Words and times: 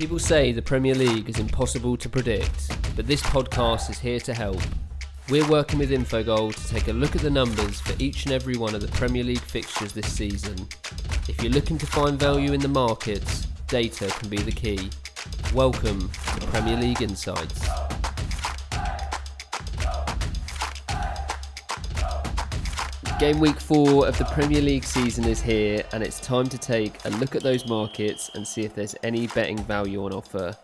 People 0.00 0.18
say 0.18 0.50
the 0.50 0.62
Premier 0.62 0.94
League 0.94 1.28
is 1.28 1.38
impossible 1.38 1.94
to 1.94 2.08
predict, 2.08 2.70
but 2.96 3.06
this 3.06 3.20
podcast 3.20 3.90
is 3.90 3.98
here 3.98 4.18
to 4.20 4.32
help. 4.32 4.58
We're 5.28 5.46
working 5.46 5.78
with 5.78 5.90
Infogol 5.90 6.54
to 6.54 6.68
take 6.68 6.88
a 6.88 6.92
look 6.94 7.14
at 7.14 7.20
the 7.20 7.28
numbers 7.28 7.82
for 7.82 7.92
each 7.98 8.24
and 8.24 8.32
every 8.32 8.56
one 8.56 8.74
of 8.74 8.80
the 8.80 8.88
Premier 8.88 9.22
League 9.22 9.42
fixtures 9.42 9.92
this 9.92 10.10
season. 10.10 10.56
If 11.28 11.42
you're 11.42 11.52
looking 11.52 11.76
to 11.76 11.86
find 11.86 12.18
value 12.18 12.54
in 12.54 12.60
the 12.60 12.68
markets, 12.68 13.42
data 13.68 14.06
can 14.06 14.30
be 14.30 14.38
the 14.38 14.50
key. 14.50 14.88
Welcome 15.52 16.10
to 16.40 16.46
Premier 16.46 16.78
League 16.78 17.02
Insights. 17.02 17.89
Game 23.20 23.38
week 23.38 23.60
four 23.60 24.08
of 24.08 24.16
the 24.16 24.24
Premier 24.24 24.62
League 24.62 24.82
season 24.82 25.26
is 25.26 25.42
here, 25.42 25.84
and 25.92 26.02
it's 26.02 26.20
time 26.20 26.48
to 26.48 26.56
take 26.56 27.04
a 27.04 27.10
look 27.10 27.36
at 27.36 27.42
those 27.42 27.66
markets 27.66 28.30
and 28.34 28.48
see 28.48 28.62
if 28.62 28.74
there's 28.74 28.96
any 29.02 29.26
betting 29.26 29.58
value 29.64 30.02
on 30.06 30.14
offer. 30.14 30.56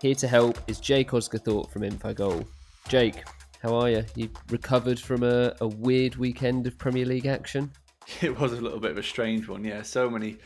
Here 0.00 0.14
to 0.14 0.28
help 0.28 0.60
is 0.68 0.78
Jake 0.78 1.10
Osgathorpe 1.10 1.72
from 1.72 1.82
Infogol. 1.82 2.46
Jake, 2.86 3.24
how 3.60 3.74
are 3.74 3.90
you? 3.90 4.04
You 4.14 4.30
recovered 4.48 5.00
from 5.00 5.24
a, 5.24 5.56
a 5.60 5.66
weird 5.66 6.14
weekend 6.14 6.68
of 6.68 6.78
Premier 6.78 7.04
League 7.04 7.26
action? 7.26 7.72
It 8.22 8.38
was 8.38 8.52
a 8.52 8.60
little 8.60 8.78
bit 8.78 8.92
of 8.92 8.98
a 8.98 9.02
strange 9.02 9.48
one, 9.48 9.64
yeah. 9.64 9.82
So 9.82 10.08
many 10.08 10.36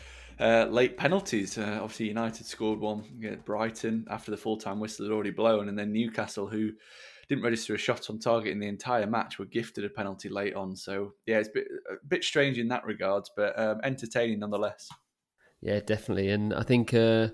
uh, 0.41 0.69
late 0.71 0.97
penalties. 0.97 1.59
Uh, 1.59 1.81
obviously, 1.83 2.09
United 2.09 2.47
scored 2.47 2.81
one 2.81 3.05
against 3.19 3.45
Brighton 3.45 4.07
after 4.09 4.31
the 4.31 4.39
full 4.39 4.57
time 4.57 4.81
whistle 4.81 5.05
had 5.05 5.13
already 5.13 5.33
blown, 5.33 5.69
and 5.69 5.79
then 5.79 5.93
Newcastle, 5.93 6.47
who 6.47 6.71
didn't 7.29 7.45
register 7.45 7.75
a 7.75 7.79
shot 7.79 8.09
on 8.09 8.19
target 8.19 8.53
in 8.53 8.59
the 8.59 8.69
entire 8.69 9.07
match, 9.07 9.39
were 9.39 9.45
gifted 9.45 9.85
a 9.85 9.91
penalty 9.91 10.29
late 10.29 10.55
on. 10.55 10.75
So 10.75 11.13
yeah, 11.27 11.39
it's 11.39 11.49
a 11.49 11.53
bit, 11.53 11.69
a 11.91 12.07
bit 12.07 12.25
strange 12.25 12.59
in 12.59 12.69
that 12.69 12.85
regards, 12.85 13.31
but 13.37 13.59
um, 13.59 13.81
entertaining 13.85 14.41
nonetheless. 14.41 14.89
Yeah, 15.61 15.81
definitely, 15.81 16.31
and 16.31 16.55
I 16.55 16.63
think 16.63 16.95
uh, 16.95 17.29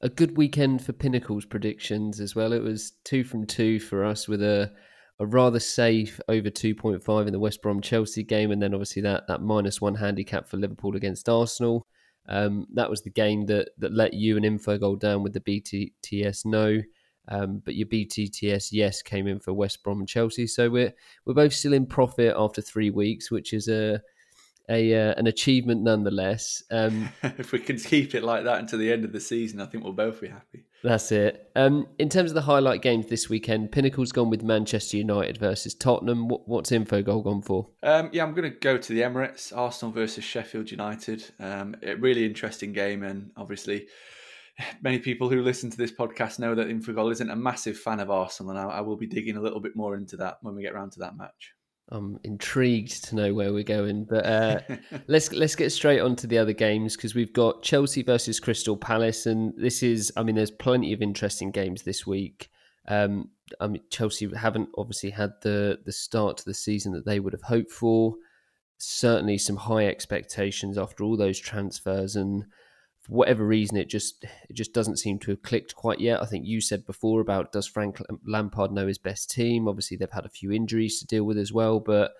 a 0.00 0.08
good 0.08 0.36
weekend 0.36 0.82
for 0.82 0.92
Pinnacle's 0.92 1.44
predictions 1.44 2.18
as 2.18 2.34
well. 2.34 2.52
It 2.52 2.62
was 2.62 2.92
two 3.04 3.24
from 3.24 3.46
two 3.46 3.78
for 3.78 4.04
us 4.04 4.26
with 4.26 4.42
a 4.42 4.72
a 5.20 5.26
rather 5.26 5.58
safe 5.58 6.20
over 6.28 6.48
2.5 6.48 7.26
in 7.26 7.32
the 7.32 7.40
West 7.40 7.60
Brom 7.60 7.80
Chelsea 7.80 8.22
game, 8.22 8.50
and 8.52 8.62
then 8.62 8.72
obviously 8.72 9.02
that 9.02 9.26
that 9.28 9.42
minus 9.42 9.80
one 9.80 9.96
handicap 9.96 10.48
for 10.48 10.56
Liverpool 10.56 10.96
against 10.96 11.28
Arsenal. 11.28 11.86
Um, 12.28 12.66
that 12.74 12.90
was 12.90 13.02
the 13.02 13.10
game 13.10 13.46
that 13.46 13.70
that 13.78 13.92
let 13.92 14.14
you 14.14 14.36
and 14.36 14.44
Infogol 14.44 14.98
down 14.98 15.22
with 15.22 15.32
the 15.32 15.40
BTTS 15.40 16.44
no. 16.44 16.80
Um, 17.28 17.62
but 17.64 17.74
your 17.74 17.86
BTTS 17.86 18.68
yes 18.72 19.02
came 19.02 19.26
in 19.26 19.38
for 19.38 19.52
West 19.52 19.82
Brom 19.82 20.00
and 20.00 20.08
Chelsea. 20.08 20.46
So 20.46 20.70
we're 20.70 20.92
we're 21.24 21.34
both 21.34 21.52
still 21.52 21.74
in 21.74 21.86
profit 21.86 22.34
after 22.36 22.62
three 22.62 22.90
weeks, 22.90 23.30
which 23.30 23.52
is 23.52 23.68
a 23.68 24.00
a 24.70 24.94
uh, 24.94 25.14
an 25.16 25.26
achievement 25.26 25.82
nonetheless. 25.82 26.62
Um, 26.70 27.08
if 27.22 27.52
we 27.52 27.58
can 27.58 27.78
keep 27.78 28.14
it 28.14 28.22
like 28.22 28.44
that 28.44 28.58
until 28.58 28.78
the 28.78 28.92
end 28.92 29.04
of 29.04 29.12
the 29.12 29.20
season, 29.20 29.60
I 29.60 29.66
think 29.66 29.84
we'll 29.84 29.92
both 29.92 30.20
be 30.20 30.28
happy. 30.28 30.64
That's 30.82 31.10
it. 31.10 31.50
Um, 31.56 31.88
in 31.98 32.08
terms 32.08 32.30
of 32.30 32.36
the 32.36 32.42
highlight 32.42 32.82
games 32.82 33.06
this 33.06 33.28
weekend, 33.28 33.72
Pinnacle's 33.72 34.12
gone 34.12 34.30
with 34.30 34.42
Manchester 34.42 34.96
United 34.96 35.36
versus 35.38 35.74
Tottenham. 35.74 36.28
What, 36.28 36.48
what's 36.48 36.70
Infogol 36.70 37.24
gone 37.24 37.42
for? 37.42 37.68
Um, 37.82 38.10
yeah, 38.12 38.22
I'm 38.22 38.32
going 38.32 38.50
to 38.50 38.56
go 38.56 38.78
to 38.78 38.92
the 38.92 39.00
Emirates, 39.00 39.56
Arsenal 39.56 39.92
versus 39.92 40.22
Sheffield 40.22 40.70
United. 40.70 41.24
Um, 41.40 41.74
a 41.82 41.94
really 41.94 42.24
interesting 42.24 42.72
game, 42.72 43.02
and 43.02 43.32
obviously 43.36 43.88
many 44.82 44.98
people 44.98 45.28
who 45.28 45.42
listen 45.42 45.70
to 45.70 45.76
this 45.76 45.92
podcast 45.92 46.38
know 46.38 46.54
that 46.54 46.68
Infogol 46.68 47.12
isn't 47.12 47.30
a 47.30 47.36
massive 47.36 47.78
fan 47.78 48.00
of 48.00 48.10
Arsenal, 48.10 48.50
and 48.50 48.58
I, 48.58 48.78
I, 48.78 48.80
will 48.80 48.96
be 48.96 49.06
digging 49.06 49.36
a 49.36 49.40
little 49.40 49.60
bit 49.60 49.76
more 49.76 49.96
into 49.96 50.16
that 50.18 50.38
when 50.42 50.54
we 50.54 50.62
get 50.62 50.72
around 50.72 50.92
to 50.92 51.00
that 51.00 51.16
match. 51.16 51.52
I'm 51.90 52.18
intrigued 52.22 53.04
to 53.06 53.14
know 53.14 53.32
where 53.32 53.52
we're 53.52 53.62
going, 53.62 54.04
but 54.04 54.26
uh, 54.26 54.60
let's 55.06 55.32
let's 55.32 55.54
get 55.54 55.70
straight 55.70 56.00
on 56.00 56.16
to 56.16 56.26
the 56.26 56.38
other 56.38 56.52
games 56.52 56.96
because 56.96 57.14
we've 57.14 57.32
got 57.32 57.62
Chelsea 57.62 58.02
versus 58.02 58.40
Crystal 58.40 58.76
Palace, 58.76 59.26
and 59.26 59.54
this 59.56 59.82
is, 59.82 60.12
I 60.16 60.22
mean, 60.22 60.34
there's 60.34 60.50
plenty 60.50 60.92
of 60.92 61.02
interesting 61.02 61.50
games 61.50 61.82
this 61.82 62.06
week. 62.06 62.50
Um, 62.88 63.30
I 63.60 63.68
mean, 63.68 63.82
Chelsea 63.90 64.28
haven't 64.34 64.68
obviously 64.76 65.10
had 65.10 65.32
the 65.42 65.78
the 65.84 65.92
start 65.92 66.36
to 66.38 66.44
the 66.44 66.54
season 66.54 66.92
that 66.92 67.06
they 67.06 67.20
would 67.20 67.32
have 67.32 67.42
hoped 67.42 67.70
for. 67.70 68.16
Certainly, 68.76 69.38
some 69.38 69.56
high 69.56 69.86
expectations 69.86 70.76
after 70.76 71.04
all 71.04 71.16
those 71.16 71.38
transfers, 71.38 72.16
and 72.16 72.44
whatever 73.08 73.44
reason, 73.44 73.76
it 73.76 73.88
just 73.88 74.24
it 74.24 74.54
just 74.54 74.72
doesn't 74.72 74.98
seem 74.98 75.18
to 75.20 75.30
have 75.32 75.42
clicked 75.42 75.74
quite 75.74 76.00
yet. 76.00 76.22
I 76.22 76.26
think 76.26 76.46
you 76.46 76.60
said 76.60 76.86
before 76.86 77.20
about 77.20 77.52
does 77.52 77.66
Frank 77.66 78.00
Lampard 78.26 78.70
know 78.70 78.86
his 78.86 78.98
best 78.98 79.30
team? 79.30 79.66
Obviously, 79.66 79.96
they've 79.96 80.10
had 80.10 80.26
a 80.26 80.30
few 80.30 80.52
injuries 80.52 81.00
to 81.00 81.06
deal 81.06 81.24
with 81.24 81.38
as 81.38 81.52
well, 81.52 81.80
but 81.80 82.12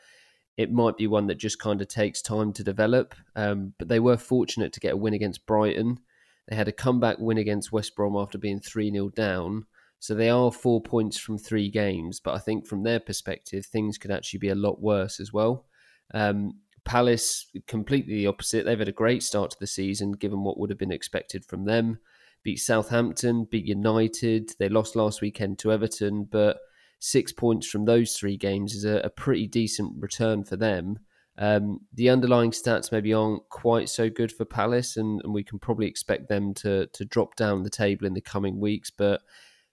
it 0.56 0.72
might 0.72 0.96
be 0.96 1.06
one 1.06 1.28
that 1.28 1.36
just 1.36 1.60
kind 1.60 1.80
of 1.80 1.88
takes 1.88 2.20
time 2.20 2.52
to 2.54 2.64
develop. 2.64 3.14
Um, 3.36 3.74
but 3.78 3.88
they 3.88 4.00
were 4.00 4.16
fortunate 4.16 4.72
to 4.72 4.80
get 4.80 4.94
a 4.94 4.96
win 4.96 5.14
against 5.14 5.46
Brighton. 5.46 6.00
They 6.48 6.56
had 6.56 6.68
a 6.68 6.72
comeback 6.72 7.18
win 7.18 7.38
against 7.38 7.70
West 7.70 7.94
Brom 7.94 8.16
after 8.16 8.38
being 8.38 8.58
3 8.58 8.90
0 8.90 9.10
down. 9.10 9.66
So 10.00 10.14
they 10.14 10.30
are 10.30 10.50
four 10.52 10.80
points 10.80 11.18
from 11.18 11.38
three 11.38 11.70
games. 11.70 12.18
But 12.20 12.34
I 12.34 12.38
think 12.38 12.66
from 12.66 12.82
their 12.82 13.00
perspective, 13.00 13.66
things 13.66 13.98
could 13.98 14.10
actually 14.10 14.38
be 14.38 14.48
a 14.48 14.54
lot 14.54 14.80
worse 14.80 15.20
as 15.20 15.32
well. 15.32 15.66
Um, 16.14 16.54
Palace, 16.84 17.46
completely 17.66 18.14
the 18.14 18.26
opposite. 18.26 18.64
They've 18.64 18.78
had 18.78 18.88
a 18.88 18.92
great 18.92 19.22
start 19.22 19.50
to 19.50 19.56
the 19.60 19.66
season, 19.66 20.12
given 20.12 20.42
what 20.42 20.58
would 20.58 20.70
have 20.70 20.78
been 20.78 20.92
expected 20.92 21.44
from 21.44 21.64
them. 21.64 21.98
Beat 22.42 22.58
Southampton, 22.58 23.46
beat 23.50 23.66
United. 23.66 24.52
They 24.58 24.68
lost 24.68 24.96
last 24.96 25.20
weekend 25.20 25.58
to 25.60 25.72
Everton, 25.72 26.24
but 26.30 26.58
six 27.00 27.32
points 27.32 27.68
from 27.68 27.84
those 27.84 28.14
three 28.14 28.36
games 28.36 28.74
is 28.74 28.84
a, 28.84 28.98
a 28.98 29.10
pretty 29.10 29.46
decent 29.46 29.94
return 29.98 30.44
for 30.44 30.56
them. 30.56 31.00
Um, 31.36 31.80
the 31.94 32.10
underlying 32.10 32.50
stats 32.50 32.90
maybe 32.90 33.14
aren't 33.14 33.48
quite 33.48 33.88
so 33.88 34.10
good 34.10 34.32
for 34.32 34.44
Palace, 34.44 34.96
and, 34.96 35.20
and 35.22 35.32
we 35.32 35.44
can 35.44 35.58
probably 35.58 35.86
expect 35.86 36.28
them 36.28 36.52
to 36.54 36.86
to 36.88 37.04
drop 37.04 37.36
down 37.36 37.62
the 37.62 37.70
table 37.70 38.06
in 38.06 38.14
the 38.14 38.20
coming 38.20 38.58
weeks. 38.58 38.90
But 38.90 39.20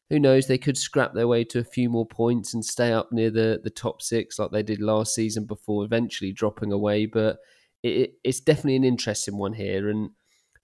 who 0.09 0.19
knows? 0.19 0.47
They 0.47 0.57
could 0.57 0.77
scrap 0.77 1.13
their 1.13 1.27
way 1.27 1.43
to 1.45 1.59
a 1.59 1.63
few 1.63 1.89
more 1.89 2.05
points 2.05 2.53
and 2.53 2.63
stay 2.63 2.91
up 2.91 3.11
near 3.11 3.31
the, 3.31 3.59
the 3.63 3.71
top 3.71 4.01
six 4.01 4.38
like 4.38 4.51
they 4.51 4.63
did 4.63 4.81
last 4.81 5.16
season 5.16 5.45
before 5.45 5.83
eventually 5.83 6.31
dropping 6.31 6.71
away. 6.71 7.07
But 7.07 7.38
it, 7.81 8.13
it's 8.23 8.39
definitely 8.39 8.75
an 8.75 8.83
interesting 8.83 9.38
one 9.38 9.53
here. 9.53 9.89
And 9.89 10.11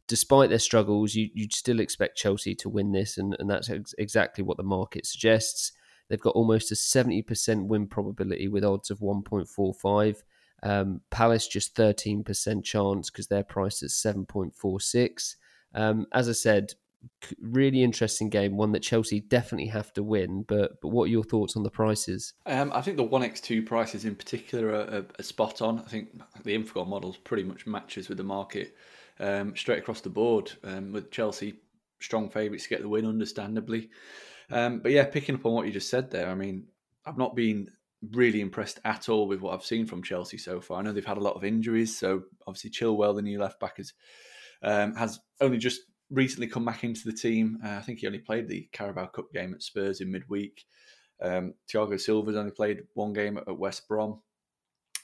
despite 0.07 0.49
their 0.49 0.59
struggles, 0.59 1.15
you, 1.15 1.29
you'd 1.33 1.53
still 1.53 1.79
expect 1.79 2.17
Chelsea 2.17 2.53
to 2.55 2.69
win 2.69 2.91
this. 2.91 3.17
And, 3.17 3.35
and 3.39 3.49
that's 3.49 3.69
ex- 3.69 3.95
exactly 3.97 4.43
what 4.43 4.57
the 4.57 4.63
market 4.63 5.07
suggests. 5.07 5.71
They've 6.07 6.19
got 6.19 6.35
almost 6.35 6.71
a 6.71 6.75
70% 6.75 7.67
win 7.67 7.87
probability 7.87 8.47
with 8.47 8.65
odds 8.65 8.91
of 8.91 8.99
1.45. 8.99 10.17
Um, 10.63 11.01
Palace 11.09 11.47
just 11.47 11.75
13% 11.75 12.63
chance 12.63 13.09
because 13.09 13.27
they're 13.27 13.43
priced 13.43 13.81
at 13.81 13.89
7.46. 13.89 15.35
Um, 15.73 16.05
as 16.13 16.29
I 16.29 16.33
said, 16.33 16.73
really 17.39 17.83
interesting 17.83 18.29
game, 18.29 18.57
one 18.57 18.71
that 18.73 18.81
Chelsea 18.83 19.19
definitely 19.19 19.67
have 19.67 19.91
to 19.93 20.03
win. 20.03 20.43
But 20.47 20.81
but 20.81 20.89
what 20.89 21.05
are 21.05 21.11
your 21.11 21.23
thoughts 21.23 21.55
on 21.55 21.63
the 21.63 21.69
prices? 21.69 22.33
Um, 22.45 22.71
I 22.73 22.81
think 22.81 22.97
the 22.97 23.03
one 23.03 23.23
x 23.23 23.41
two 23.41 23.61
prices 23.61 24.05
in 24.05 24.15
particular 24.15 24.69
are, 24.69 24.95
are, 24.95 25.05
are, 25.19 25.23
spot 25.23 25.61
on. 25.61 25.79
I 25.79 25.89
think 25.89 26.21
the 26.43 26.57
Infogol 26.57 26.87
models 26.87 27.17
pretty 27.17 27.43
much 27.43 27.67
matches 27.67 28.09
with 28.09 28.17
the 28.17 28.23
market 28.23 28.75
um, 29.19 29.55
straight 29.55 29.79
across 29.79 30.01
the 30.01 30.09
board. 30.09 30.51
Um, 30.63 30.91
with 30.91 31.11
Chelsea 31.11 31.55
strong 31.99 32.29
favourites 32.29 32.63
to 32.63 32.69
get 32.69 32.81
the 32.81 32.89
win, 32.89 33.05
understandably. 33.05 33.89
Um, 34.49 34.79
but 34.79 34.91
yeah, 34.91 35.05
picking 35.05 35.35
up 35.35 35.45
on 35.45 35.53
what 35.53 35.65
you 35.65 35.71
just 35.71 35.89
said 35.89 36.11
there, 36.11 36.29
I 36.29 36.35
mean, 36.35 36.65
I've 37.05 37.17
not 37.17 37.35
been 37.35 37.69
really 38.11 38.41
impressed 38.41 38.79
at 38.83 39.09
all 39.09 39.27
with 39.27 39.41
what 39.41 39.53
I've 39.53 39.63
seen 39.63 39.85
from 39.85 40.03
Chelsea 40.03 40.37
so 40.37 40.59
far. 40.59 40.79
I 40.79 40.81
know 40.81 40.91
they've 40.91 41.05
had 41.05 41.17
a 41.17 41.21
lot 41.21 41.35
of 41.35 41.43
injuries, 41.43 41.97
so 41.97 42.23
obviously 42.47 42.71
Chilwell, 42.71 43.15
the 43.15 43.21
new 43.21 43.39
left 43.39 43.59
back, 43.59 43.77
has 43.77 43.93
um, 44.63 44.95
has 44.95 45.19
only 45.39 45.57
just 45.57 45.81
recently 46.11 46.47
come 46.47 46.65
back 46.65 46.83
into 46.83 47.05
the 47.05 47.13
team. 47.13 47.57
Uh, 47.63 47.69
I 47.69 47.81
think 47.81 47.99
he 47.99 48.07
only 48.07 48.19
played 48.19 48.47
the 48.47 48.67
Carabao 48.71 49.07
Cup 49.07 49.31
game 49.33 49.53
at 49.53 49.63
Spurs 49.63 50.01
in 50.01 50.11
midweek. 50.11 50.65
Um, 51.21 51.53
Thiago 51.71 51.99
Silva's 51.99 52.35
only 52.35 52.51
played 52.51 52.83
one 52.93 53.13
game 53.13 53.37
at, 53.37 53.57
West 53.57 53.87
Brom. 53.87 54.21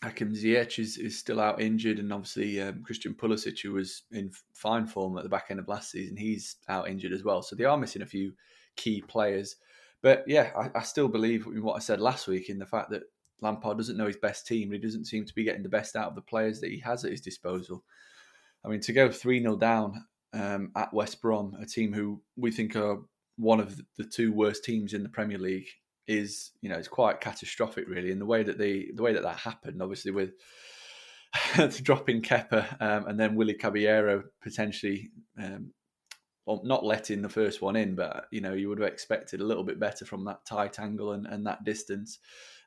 Hakim 0.04 0.34
Ziyech 0.34 0.78
is, 0.78 0.98
is 0.98 1.18
still 1.18 1.40
out 1.40 1.62
injured, 1.62 1.98
and 1.98 2.14
obviously 2.14 2.62
um, 2.62 2.84
Christian 2.84 3.16
Pulisic, 3.16 3.62
who 3.64 3.74
was 3.74 4.04
in 4.12 4.32
fine 4.54 4.86
form 4.86 5.18
at 5.18 5.24
the 5.24 5.30
back 5.30 5.48
end 5.50 5.60
of 5.60 5.68
last 5.68 5.92
season, 5.92 6.18
he's 6.18 6.58
out 6.68 6.88
injured 6.88 7.14
as 7.14 7.24
well. 7.24 7.42
So 7.42 7.56
they 7.56 7.64
are 7.64 7.78
missing 7.78 8.04
a 8.04 8.08
few 8.08 8.34
key 8.76 9.02
players. 9.02 9.56
But 10.04 10.24
yeah, 10.28 10.52
I, 10.56 10.80
I 10.80 10.84
still 10.84 11.08
believe 11.08 11.48
in 11.48 11.64
what 11.64 11.76
I 11.76 11.80
said 11.80 12.00
last 12.00 12.28
week 12.28 12.50
in 12.50 12.60
the 12.60 12.66
fact 12.66 12.92
that 12.92 13.04
Lampard 13.42 13.78
doesn't 13.78 13.98
know 13.98 14.08
his 14.08 14.18
best 14.18 14.46
team. 14.46 14.72
He 14.72 14.78
doesn't 14.78 15.06
seem 15.06 15.26
to 15.26 15.34
be 15.34 15.44
getting 15.44 15.64
the 15.64 15.70
best 15.70 15.96
out 15.96 16.10
of 16.10 16.16
the 16.16 16.22
players 16.22 16.60
that 16.62 16.72
he 16.72 16.80
has 16.82 17.04
at 17.04 17.12
his 17.12 17.22
disposal. 17.22 17.84
I 18.64 18.70
mean, 18.70 18.82
to 18.82 18.94
go 18.94 19.12
3 19.12 19.42
0 19.42 19.56
down 19.56 20.06
um, 20.34 20.72
at 20.76 20.94
West 20.94 21.22
Brom, 21.22 21.56
a 21.60 21.66
team 21.66 21.94
who 21.94 22.22
we 22.36 22.52
think 22.52 22.76
are 22.76 23.00
one 23.38 23.60
of 23.60 23.80
the 23.98 24.04
two 24.04 24.32
worst 24.32 24.64
teams 24.64 24.94
in 24.94 25.04
the 25.04 25.10
Premier 25.10 25.38
League, 25.38 25.68
is 26.08 26.52
you 26.62 26.70
know 26.70 26.78
it's 26.78 26.88
quite 26.88 27.22
catastrophic, 27.22 27.88
really. 27.88 28.12
And 28.12 28.22
the 28.22 28.26
way 28.26 28.44
that 28.44 28.58
they 28.58 28.90
the 28.94 29.04
way 29.04 29.14
that 29.14 29.24
that 29.24 29.38
happened, 29.38 29.82
obviously 29.82 30.12
with 30.12 30.32
dropping 31.84 32.22
Kepa 32.22 32.82
um, 32.82 33.08
and 33.08 33.20
then 33.20 33.36
Willy 33.36 33.54
Caballero 33.54 34.24
potentially. 34.42 35.10
Um, 35.42 35.74
well, 36.46 36.62
not 36.64 36.86
letting 36.86 37.22
the 37.22 37.28
first 37.28 37.62
one 37.62 37.76
in, 37.76 37.94
but 37.94 38.28
you 38.32 38.40
know 38.40 38.54
you 38.54 38.70
would 38.70 38.80
have 38.80 38.88
expected 38.88 39.42
a 39.42 39.46
little 39.46 39.66
bit 39.66 39.82
better 39.82 40.06
from 40.06 40.24
that 40.26 40.46
tight 40.46 40.80
angle 40.80 41.12
and, 41.12 41.28
and 41.28 41.46
that 41.46 41.66
distance, 41.66 42.20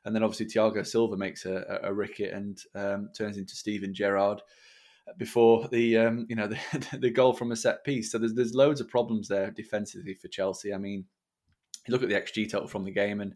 and 0.05 0.15
then 0.15 0.21
obviously 0.21 0.45
Thiago 0.45 0.85
Silva 0.85 1.17
makes 1.17 1.45
a, 1.45 1.79
a, 1.83 1.89
a 1.89 1.93
ricket 1.93 2.31
and 2.31 2.59
um, 2.75 3.09
turns 3.17 3.37
into 3.37 3.55
Steven 3.55 3.91
Gerrard 3.91 4.39
before 5.17 5.67
the 5.69 5.97
um, 5.97 6.25
you 6.29 6.35
know 6.35 6.47
the, 6.91 6.97
the 6.97 7.09
goal 7.09 7.33
from 7.33 7.51
a 7.51 7.55
set 7.55 7.83
piece. 7.83 8.11
So 8.11 8.17
there's 8.17 8.33
there's 8.33 8.53
loads 8.53 8.81
of 8.81 8.89
problems 8.89 9.27
there 9.27 9.51
defensively 9.51 10.13
for 10.13 10.27
Chelsea. 10.27 10.73
I 10.73 10.77
mean, 10.77 11.05
you 11.87 11.91
look 11.91 12.03
at 12.03 12.09
the 12.09 12.15
xG 12.15 12.49
total 12.49 12.67
from 12.67 12.83
the 12.83 12.91
game 12.91 13.21
and 13.21 13.35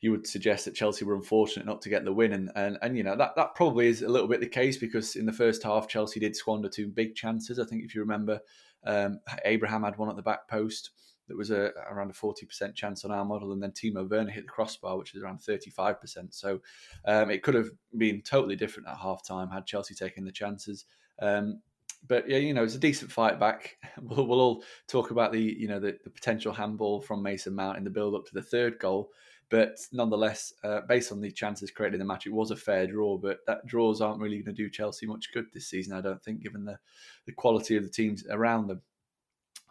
you 0.00 0.12
would 0.12 0.26
suggest 0.26 0.64
that 0.64 0.76
Chelsea 0.76 1.04
were 1.04 1.16
unfortunate 1.16 1.66
not 1.66 1.82
to 1.82 1.88
get 1.88 2.04
the 2.04 2.12
win, 2.12 2.32
and 2.32 2.50
and, 2.54 2.78
and 2.82 2.96
you 2.96 3.02
know 3.02 3.16
that 3.16 3.34
that 3.36 3.54
probably 3.54 3.88
is 3.88 4.02
a 4.02 4.08
little 4.08 4.28
bit 4.28 4.40
the 4.40 4.46
case 4.46 4.76
because 4.76 5.16
in 5.16 5.26
the 5.26 5.32
first 5.32 5.62
half 5.62 5.88
Chelsea 5.88 6.20
did 6.20 6.36
squander 6.36 6.68
two 6.68 6.88
big 6.88 7.14
chances. 7.14 7.58
I 7.58 7.64
think 7.64 7.84
if 7.84 7.94
you 7.94 8.00
remember, 8.00 8.40
um, 8.84 9.20
Abraham 9.44 9.82
had 9.82 9.96
one 9.96 10.08
at 10.08 10.16
the 10.16 10.22
back 10.22 10.48
post 10.48 10.90
that 11.28 11.36
was 11.36 11.50
a, 11.50 11.72
around 11.90 12.10
a 12.10 12.14
forty 12.14 12.46
percent 12.46 12.74
chance 12.74 13.04
on 13.04 13.10
our 13.10 13.24
model, 13.24 13.52
and 13.52 13.62
then 13.62 13.72
Timo 13.72 14.08
Werner 14.08 14.30
hit 14.30 14.44
the 14.44 14.50
crossbar, 14.50 14.98
which 14.98 15.14
is 15.14 15.22
around 15.22 15.40
thirty 15.40 15.70
five 15.70 16.00
percent. 16.00 16.34
So 16.34 16.60
um, 17.04 17.30
it 17.30 17.42
could 17.42 17.54
have 17.54 17.70
been 17.96 18.22
totally 18.22 18.56
different 18.56 18.88
at 18.88 18.96
half 18.96 19.24
time 19.26 19.50
had 19.50 19.66
Chelsea 19.66 19.94
taken 19.94 20.24
the 20.24 20.32
chances. 20.32 20.84
Um, 21.20 21.60
but 22.06 22.28
yeah, 22.28 22.38
you 22.38 22.54
know, 22.54 22.62
it's 22.62 22.74
a 22.74 22.80
decent 22.80 23.10
fight 23.10 23.38
back. 23.38 23.76
We'll, 24.00 24.28
we'll 24.28 24.40
all 24.40 24.62
talk 24.86 25.10
about 25.10 25.32
the 25.32 25.40
you 25.40 25.66
know 25.66 25.80
the, 25.80 25.98
the 26.04 26.10
potential 26.10 26.52
handball 26.52 27.00
from 27.00 27.22
Mason 27.22 27.54
Mount 27.54 27.78
in 27.78 27.84
the 27.84 27.90
build 27.90 28.14
up 28.14 28.26
to 28.26 28.34
the 28.34 28.42
third 28.42 28.78
goal. 28.78 29.10
But 29.50 29.78
nonetheless, 29.92 30.52
uh, 30.62 30.82
based 30.86 31.10
on 31.10 31.20
the 31.20 31.30
chances 31.30 31.70
created 31.70 31.94
in 31.94 32.00
the 32.00 32.04
match, 32.04 32.26
it 32.26 32.32
was 32.32 32.50
a 32.50 32.56
fair 32.56 32.86
draw. 32.86 33.16
But 33.16 33.38
that 33.46 33.66
draws 33.66 34.00
aren't 34.00 34.20
really 34.20 34.36
going 34.36 34.54
to 34.54 34.62
do 34.62 34.68
Chelsea 34.68 35.06
much 35.06 35.32
good 35.32 35.46
this 35.52 35.68
season, 35.68 35.96
I 35.96 36.00
don't 36.00 36.22
think, 36.22 36.42
given 36.42 36.64
the, 36.64 36.78
the 37.26 37.32
quality 37.32 37.76
of 37.76 37.82
the 37.82 37.90
teams 37.90 38.24
around 38.30 38.68
them. 38.68 38.82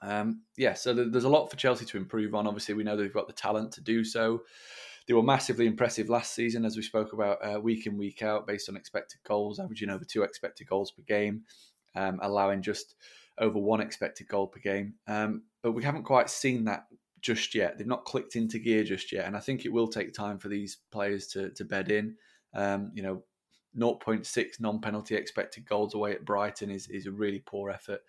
Um, 0.02 0.44
yeah, 0.58 0.74
so 0.74 0.94
there's 0.94 1.24
a 1.24 1.30
lot 1.30 1.50
for 1.50 1.56
Chelsea 1.56 1.86
to 1.86 1.98
improve 1.98 2.36
on. 2.36 2.48
Obviously, 2.48 2.76
we 2.76 2.84
know 2.84 2.96
they've 2.96 3.14
got 3.14 3.28
the 3.28 3.34
talent 3.34 3.72
to 3.74 3.82
do 3.82 4.04
so. 4.04 4.44
They 5.08 5.14
were 5.14 5.24
massively 5.24 5.68
impressive 5.68 6.10
last 6.10 6.36
season, 6.36 6.66
as 6.66 6.76
we 6.76 6.84
spoke 6.84 7.14
about 7.14 7.38
uh, 7.44 7.60
week 7.60 7.88
in, 7.88 7.98
week 7.98 8.22
out, 8.22 8.46
based 8.46 8.70
on 8.70 8.76
expected 8.76 9.20
goals, 9.26 9.60
averaging 9.60 9.90
over 9.90 10.04
two 10.04 10.24
expected 10.24 10.68
goals 10.68 10.92
per 10.92 11.02
game, 11.04 11.44
um, 11.96 12.20
allowing 12.22 12.62
just 12.62 12.96
over 13.40 13.58
one 13.58 13.80
expected 13.80 14.28
goal 14.28 14.48
per 14.48 14.60
game. 14.60 14.96
Um, 15.08 15.44
but 15.64 15.72
we 15.72 15.84
haven't 15.84 16.04
quite 16.04 16.30
seen 16.30 16.66
that 16.66 16.88
just 17.22 17.56
yet. 17.56 17.78
They've 17.78 17.88
not 17.88 18.06
clicked 18.06 18.36
into 18.36 18.60
gear 18.60 18.84
just 18.84 19.12
yet, 19.12 19.26
and 19.26 19.36
I 19.36 19.40
think 19.40 19.66
it 19.66 19.72
will 19.72 19.88
take 19.88 20.14
time 20.14 20.40
for 20.40 20.50
these 20.50 20.78
players 20.92 21.28
to 21.28 21.52
to 21.52 21.64
bed 21.66 21.90
in. 21.90 22.16
Um, 22.54 22.92
you 22.94 23.04
know, 23.04 23.24
0.6 23.78 24.60
non-penalty 24.60 25.16
expected 25.16 25.66
goals 25.68 25.94
away 25.94 26.14
at 26.14 26.26
Brighton 26.26 26.70
is 26.70 26.88
is 26.88 27.06
a 27.06 27.12
really 27.12 27.40
poor 27.46 27.70
effort. 27.70 28.02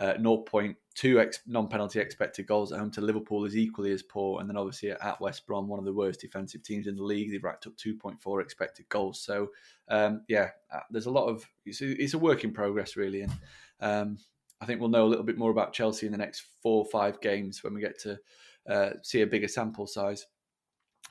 Uh, 0.00 0.14
0.2 0.14 1.20
ex- 1.20 1.40
non-penalty 1.46 2.00
expected 2.00 2.46
goals 2.46 2.72
at 2.72 2.78
home 2.78 2.90
to 2.90 3.02
Liverpool 3.02 3.44
is 3.44 3.54
equally 3.54 3.92
as 3.92 4.02
poor, 4.02 4.40
and 4.40 4.48
then 4.48 4.56
obviously 4.56 4.90
at 4.90 5.20
West 5.20 5.46
Brom, 5.46 5.68
one 5.68 5.78
of 5.78 5.84
the 5.84 5.92
worst 5.92 6.20
defensive 6.20 6.62
teams 6.62 6.86
in 6.86 6.96
the 6.96 7.02
league, 7.02 7.30
they've 7.30 7.44
racked 7.44 7.66
up 7.66 7.76
2.4 7.76 8.42
expected 8.42 8.88
goals. 8.88 9.20
So 9.20 9.50
um, 9.88 10.22
yeah, 10.26 10.50
uh, 10.72 10.80
there's 10.90 11.04
a 11.04 11.10
lot 11.10 11.26
of 11.26 11.46
it's 11.66 11.82
a, 11.82 12.02
it's 12.02 12.14
a, 12.14 12.18
work 12.18 12.44
in 12.44 12.52
progress 12.52 12.96
really, 12.96 13.20
and 13.20 13.32
um, 13.80 14.18
I 14.62 14.64
think 14.64 14.80
we'll 14.80 14.88
know 14.88 15.04
a 15.04 15.08
little 15.08 15.24
bit 15.24 15.36
more 15.36 15.50
about 15.50 15.74
Chelsea 15.74 16.06
in 16.06 16.12
the 16.12 16.18
next 16.18 16.44
four 16.62 16.82
or 16.82 16.90
five 16.90 17.20
games 17.20 17.62
when 17.62 17.74
we 17.74 17.82
get 17.82 18.00
to 18.00 18.18
uh, 18.66 18.90
see 19.02 19.20
a 19.20 19.26
bigger 19.26 19.48
sample 19.48 19.86
size. 19.86 20.26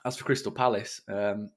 As 0.04 0.18
for 0.18 0.24
Crystal 0.24 0.52
Palace, 0.52 1.02
um, 1.10 1.52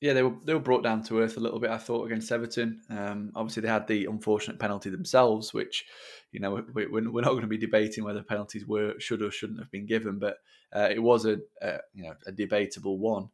yeah, 0.00 0.12
they 0.12 0.22
were 0.22 0.34
they 0.44 0.52
were 0.52 0.60
brought 0.60 0.82
down 0.82 1.02
to 1.04 1.20
earth 1.20 1.36
a 1.36 1.40
little 1.40 1.58
bit. 1.58 1.70
I 1.70 1.78
thought 1.78 2.04
against 2.04 2.30
Everton. 2.30 2.82
Um, 2.90 3.32
obviously, 3.34 3.62
they 3.62 3.68
had 3.68 3.86
the 3.86 4.06
unfortunate 4.06 4.58
penalty 4.58 4.90
themselves, 4.90 5.54
which 5.54 5.86
you 6.32 6.40
know 6.40 6.64
we, 6.74 6.84
are 6.84 7.00
not 7.00 7.30
going 7.30 7.40
to 7.40 7.46
be 7.46 7.56
debating 7.56 8.04
whether 8.04 8.22
penalties 8.22 8.66
were 8.66 8.98
should 8.98 9.22
or 9.22 9.30
shouldn't 9.30 9.58
have 9.58 9.70
been 9.70 9.86
given, 9.86 10.18
but 10.18 10.36
uh, 10.74 10.88
it 10.90 11.02
was 11.02 11.24
a, 11.24 11.38
a, 11.62 11.78
you 11.94 12.04
know 12.04 12.14
a 12.26 12.32
debatable 12.32 12.98
one. 12.98 13.30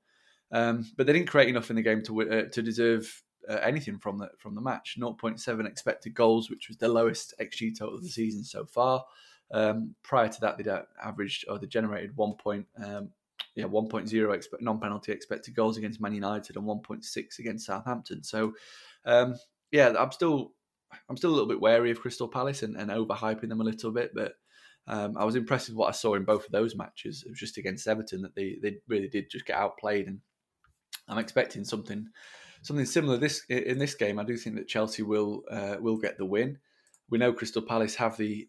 Um, 0.53 0.87
but 0.97 1.07
they 1.07 1.13
didn't 1.13 1.31
create 1.31 1.49
enough 1.49 1.71
in 1.71 1.77
the 1.77 1.83
game 1.83 2.03
to 2.05 2.23
uh, 2.23 2.49
to 2.51 2.63
deserve 2.63 3.23
uh, 3.49 3.59
anything 3.63 3.99
from 3.99 4.19
the 4.19 4.31
from 4.39 4.55
the 4.55 4.61
match. 4.61 4.97
0.7 5.01 5.67
expected 5.67 6.15
goals, 6.15 6.49
which 6.49 6.69
was 6.69 6.77
the 6.77 6.89
lowest 6.89 7.35
xG 7.41 7.77
total 7.77 7.97
of 7.97 8.03
the 8.03 8.09
season 8.09 8.45
so 8.45 8.65
far. 8.65 9.05
Um, 9.51 9.95
prior 10.03 10.29
to 10.29 10.41
that, 10.43 10.59
they'd 10.59 10.69
uh, 10.69 10.83
averaged 11.03 11.47
or 11.49 11.59
they 11.59 11.67
generated 11.67 12.17
one 12.17 12.35
point. 12.35 12.67
Um, 12.83 13.11
you 13.55 13.63
know, 13.63 13.69
1.0 13.69 14.45
non-penalty 14.61 15.13
expected 15.13 15.55
goals 15.55 15.77
against 15.77 16.01
Man 16.01 16.15
United 16.15 16.57
and 16.57 16.65
1.6 16.65 17.39
against 17.39 17.67
Southampton. 17.67 18.23
So, 18.23 18.53
um, 19.05 19.35
yeah, 19.71 19.93
I'm 19.99 20.13
still 20.13 20.53
I'm 21.09 21.17
still 21.17 21.31
a 21.31 21.33
little 21.33 21.49
bit 21.49 21.61
wary 21.61 21.91
of 21.91 22.01
Crystal 22.01 22.29
Palace 22.29 22.63
and, 22.63 22.77
and 22.77 22.91
overhyping 22.91 23.49
them 23.49 23.61
a 23.61 23.65
little 23.65 23.91
bit, 23.91 24.13
but 24.15 24.35
um, 24.87 25.17
I 25.17 25.25
was 25.25 25.37
impressed 25.37 25.69
with 25.69 25.77
what 25.77 25.89
I 25.89 25.93
saw 25.93 26.15
in 26.15 26.25
both 26.25 26.45
of 26.45 26.53
those 26.53 26.77
matches. 26.77 27.23
It 27.25 27.31
was 27.31 27.39
just 27.39 27.57
against 27.57 27.87
Everton 27.87 28.23
that 28.23 28.35
they 28.35 28.59
they 28.61 28.79
really 28.89 29.09
did 29.09 29.31
just 29.31 29.47
get 29.47 29.57
outplayed, 29.57 30.09
and 30.09 30.21
I'm 31.09 31.19
expecting 31.19 31.65
something 31.65 32.09
something 32.63 32.87
similar 32.87 33.17
this 33.17 33.45
in 33.49 33.79
this 33.79 33.95
game. 33.95 34.19
I 34.19 34.25
do 34.25 34.37
think 34.37 34.57
that 34.57 34.69
Chelsea 34.69 35.03
will 35.03 35.43
uh, 35.51 35.77
will 35.81 35.99
get 35.99 36.19
the 36.19 36.27
win. 36.27 36.59
We 37.11 37.19
know 37.19 37.33
Crystal 37.33 37.63
Palace 37.63 37.95
have 37.97 38.17
the 38.17 38.49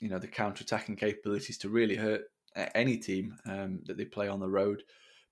you 0.00 0.08
know 0.08 0.18
the 0.18 0.28
counter 0.28 0.62
attacking 0.62 0.96
capabilities 0.96 1.58
to 1.58 1.68
really 1.68 1.96
hurt 1.96 2.22
any 2.74 2.96
team 2.96 3.36
um, 3.46 3.80
that 3.86 3.96
they 3.96 4.04
play 4.04 4.28
on 4.28 4.40
the 4.40 4.48
road. 4.48 4.82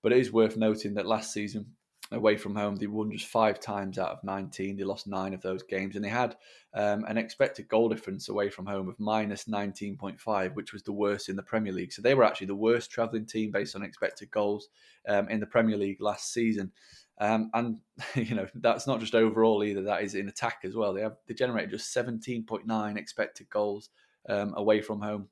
But 0.03 0.11
it 0.11 0.19
is 0.19 0.31
worth 0.31 0.57
noting 0.57 0.93
that 0.93 1.07
last 1.07 1.33
season, 1.33 1.65
away 2.11 2.37
from 2.37 2.55
home, 2.55 2.75
they 2.75 2.87
won 2.87 3.11
just 3.11 3.27
five 3.27 3.59
times 3.59 3.97
out 3.97 4.11
of 4.11 4.23
19. 4.23 4.77
They 4.77 4.83
lost 4.83 5.07
nine 5.07 5.33
of 5.33 5.41
those 5.41 5.63
games, 5.63 5.95
and 5.95 6.03
they 6.03 6.09
had 6.09 6.35
um, 6.73 7.03
an 7.05 7.17
expected 7.17 7.67
goal 7.67 7.89
difference 7.89 8.29
away 8.29 8.49
from 8.49 8.65
home 8.65 8.87
of 8.87 8.99
minus 8.99 9.45
19.5, 9.45 10.55
which 10.55 10.73
was 10.73 10.83
the 10.83 10.91
worst 10.91 11.29
in 11.29 11.35
the 11.35 11.43
Premier 11.43 11.73
League. 11.73 11.91
So 11.91 12.01
they 12.01 12.15
were 12.15 12.23
actually 12.23 12.47
the 12.47 12.55
worst 12.55 12.91
travelling 12.91 13.25
team 13.25 13.51
based 13.51 13.75
on 13.75 13.83
expected 13.83 14.31
goals 14.31 14.69
um, 15.07 15.29
in 15.29 15.39
the 15.39 15.45
Premier 15.45 15.77
League 15.77 16.01
last 16.01 16.31
season. 16.31 16.71
Um, 17.19 17.49
and 17.53 17.77
you 18.15 18.35
know 18.35 18.47
that's 18.55 18.87
not 18.87 18.99
just 18.99 19.15
overall 19.15 19.63
either; 19.63 19.83
that 19.83 20.03
is 20.03 20.15
in 20.15 20.29
attack 20.29 20.59
as 20.63 20.75
well. 20.75 20.93
They 20.93 21.01
have 21.01 21.17
they 21.27 21.33
generated 21.33 21.71
just 21.71 21.95
17.9 21.95 22.97
expected 22.97 23.49
goals 23.49 23.89
um, 24.29 24.53
away 24.55 24.81
from 24.81 25.01
home 25.01 25.29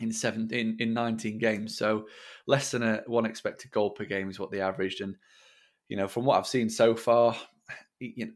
in 0.00 0.12
seven 0.12 0.48
in, 0.52 0.76
in 0.78 0.94
19 0.94 1.38
games. 1.38 1.76
So 1.76 2.06
less 2.46 2.70
than 2.70 2.82
a 2.82 3.02
one 3.06 3.26
expected 3.26 3.70
goal 3.70 3.90
per 3.90 4.04
game 4.04 4.30
is 4.30 4.38
what 4.38 4.50
they 4.50 4.60
averaged. 4.60 5.00
And 5.00 5.16
you 5.88 5.96
know, 5.96 6.08
from 6.08 6.24
what 6.24 6.38
I've 6.38 6.46
seen 6.46 6.68
so 6.68 6.94
far, 6.94 7.36
you 8.00 8.26
know, 8.26 8.32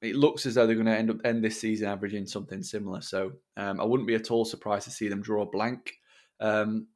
it 0.00 0.14
looks 0.14 0.46
as 0.46 0.54
though 0.54 0.66
they're 0.66 0.76
going 0.76 0.86
to 0.86 0.96
end 0.96 1.10
up 1.10 1.16
end 1.24 1.42
this 1.42 1.60
season 1.60 1.88
averaging 1.88 2.26
something 2.26 2.62
similar. 2.62 3.00
So 3.00 3.32
um, 3.56 3.80
I 3.80 3.84
wouldn't 3.84 4.06
be 4.06 4.14
at 4.14 4.30
all 4.30 4.44
surprised 4.44 4.84
to 4.84 4.90
see 4.90 5.08
them 5.08 5.22
draw 5.22 5.42
a 5.42 5.50
blank, 5.50 5.92
um, 6.40 6.86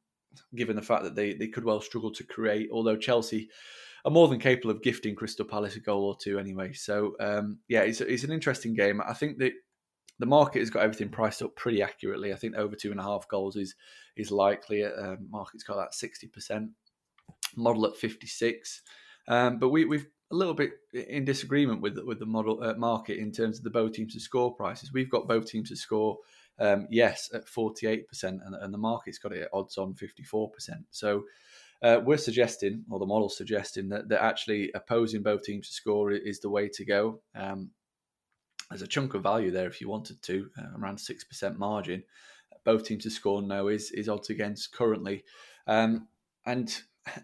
given 0.55 0.75
the 0.75 0.81
fact 0.81 1.03
that 1.03 1.15
they 1.15 1.33
they 1.33 1.47
could 1.47 1.65
well 1.65 1.81
struggle 1.81 2.11
to 2.13 2.23
create. 2.23 2.69
Although 2.71 2.97
Chelsea 2.97 3.49
are 4.05 4.11
more 4.11 4.27
than 4.27 4.39
capable 4.39 4.71
of 4.71 4.81
gifting 4.81 5.15
Crystal 5.15 5.45
Palace 5.45 5.75
a 5.75 5.79
goal 5.79 6.05
or 6.05 6.17
two 6.17 6.39
anyway. 6.39 6.73
So 6.73 7.15
um, 7.19 7.59
yeah, 7.67 7.81
it's 7.81 8.01
it's 8.01 8.23
an 8.23 8.31
interesting 8.31 8.73
game. 8.73 9.01
I 9.01 9.13
think 9.13 9.39
that 9.39 9.53
the 10.19 10.25
market 10.25 10.59
has 10.59 10.69
got 10.69 10.83
everything 10.83 11.09
priced 11.09 11.41
up 11.41 11.55
pretty 11.55 11.81
accurately. 11.81 12.33
I 12.33 12.35
think 12.35 12.55
over 12.55 12.75
two 12.75 12.91
and 12.91 12.99
a 12.99 13.03
half 13.03 13.27
goals 13.27 13.55
is 13.55 13.75
is 14.15 14.31
likely. 14.31 14.83
Um, 14.83 15.27
market's 15.29 15.63
got 15.63 15.77
that 15.77 15.93
sixty 15.93 16.27
percent 16.27 16.71
model 17.55 17.85
at 17.85 17.95
fifty 17.95 18.27
six, 18.27 18.81
um, 19.27 19.59
but 19.59 19.69
we, 19.69 19.85
we've 19.85 20.07
a 20.31 20.35
little 20.35 20.53
bit 20.53 20.71
in 20.93 21.25
disagreement 21.25 21.81
with 21.81 21.97
with 22.05 22.19
the 22.19 22.25
model 22.25 22.63
uh, 22.63 22.73
market 22.73 23.17
in 23.17 23.31
terms 23.31 23.57
of 23.57 23.63
the 23.63 23.69
both 23.69 23.93
teams 23.93 24.13
to 24.13 24.19
score 24.19 24.53
prices. 24.53 24.91
We've 24.91 25.09
got 25.09 25.27
both 25.27 25.47
teams 25.47 25.69
to 25.69 25.75
score. 25.75 26.17
Um, 26.59 26.87
yes, 26.91 27.31
at 27.33 27.47
48%, 27.47 28.05
and, 28.23 28.39
and 28.61 28.71
the 28.71 28.77
market's 28.77 29.17
got 29.17 29.33
it 29.33 29.41
at 29.41 29.49
odds 29.53 29.79
on 29.79 29.95
54%. 29.95 30.51
So 30.91 31.23
uh, 31.81 31.99
we're 32.05 32.17
suggesting, 32.17 32.85
or 32.89 32.99
the 32.99 33.07
model's 33.07 33.35
suggesting, 33.35 33.89
that, 33.89 34.07
that 34.09 34.21
actually 34.21 34.71
opposing 34.75 35.23
both 35.23 35.43
teams 35.43 35.67
to 35.67 35.73
score 35.73 36.11
is 36.11 36.39
the 36.39 36.51
way 36.51 36.69
to 36.69 36.85
go. 36.85 37.21
Um, 37.35 37.71
there's 38.73 38.81
a 38.81 38.87
chunk 38.87 39.13
of 39.13 39.21
value 39.21 39.51
there 39.51 39.67
if 39.67 39.79
you 39.79 39.87
wanted 39.87 40.21
to, 40.23 40.49
uh, 40.57 40.79
around 40.79 40.99
six 40.99 41.23
percent 41.23 41.59
margin. 41.59 42.03
Both 42.63 42.85
teams 42.85 43.03
to 43.03 43.11
score 43.11 43.41
no 43.41 43.67
is 43.67 43.91
is 43.91 44.09
odds 44.09 44.29
against 44.29 44.73
currently, 44.73 45.23
um, 45.67 46.07
and 46.45 46.75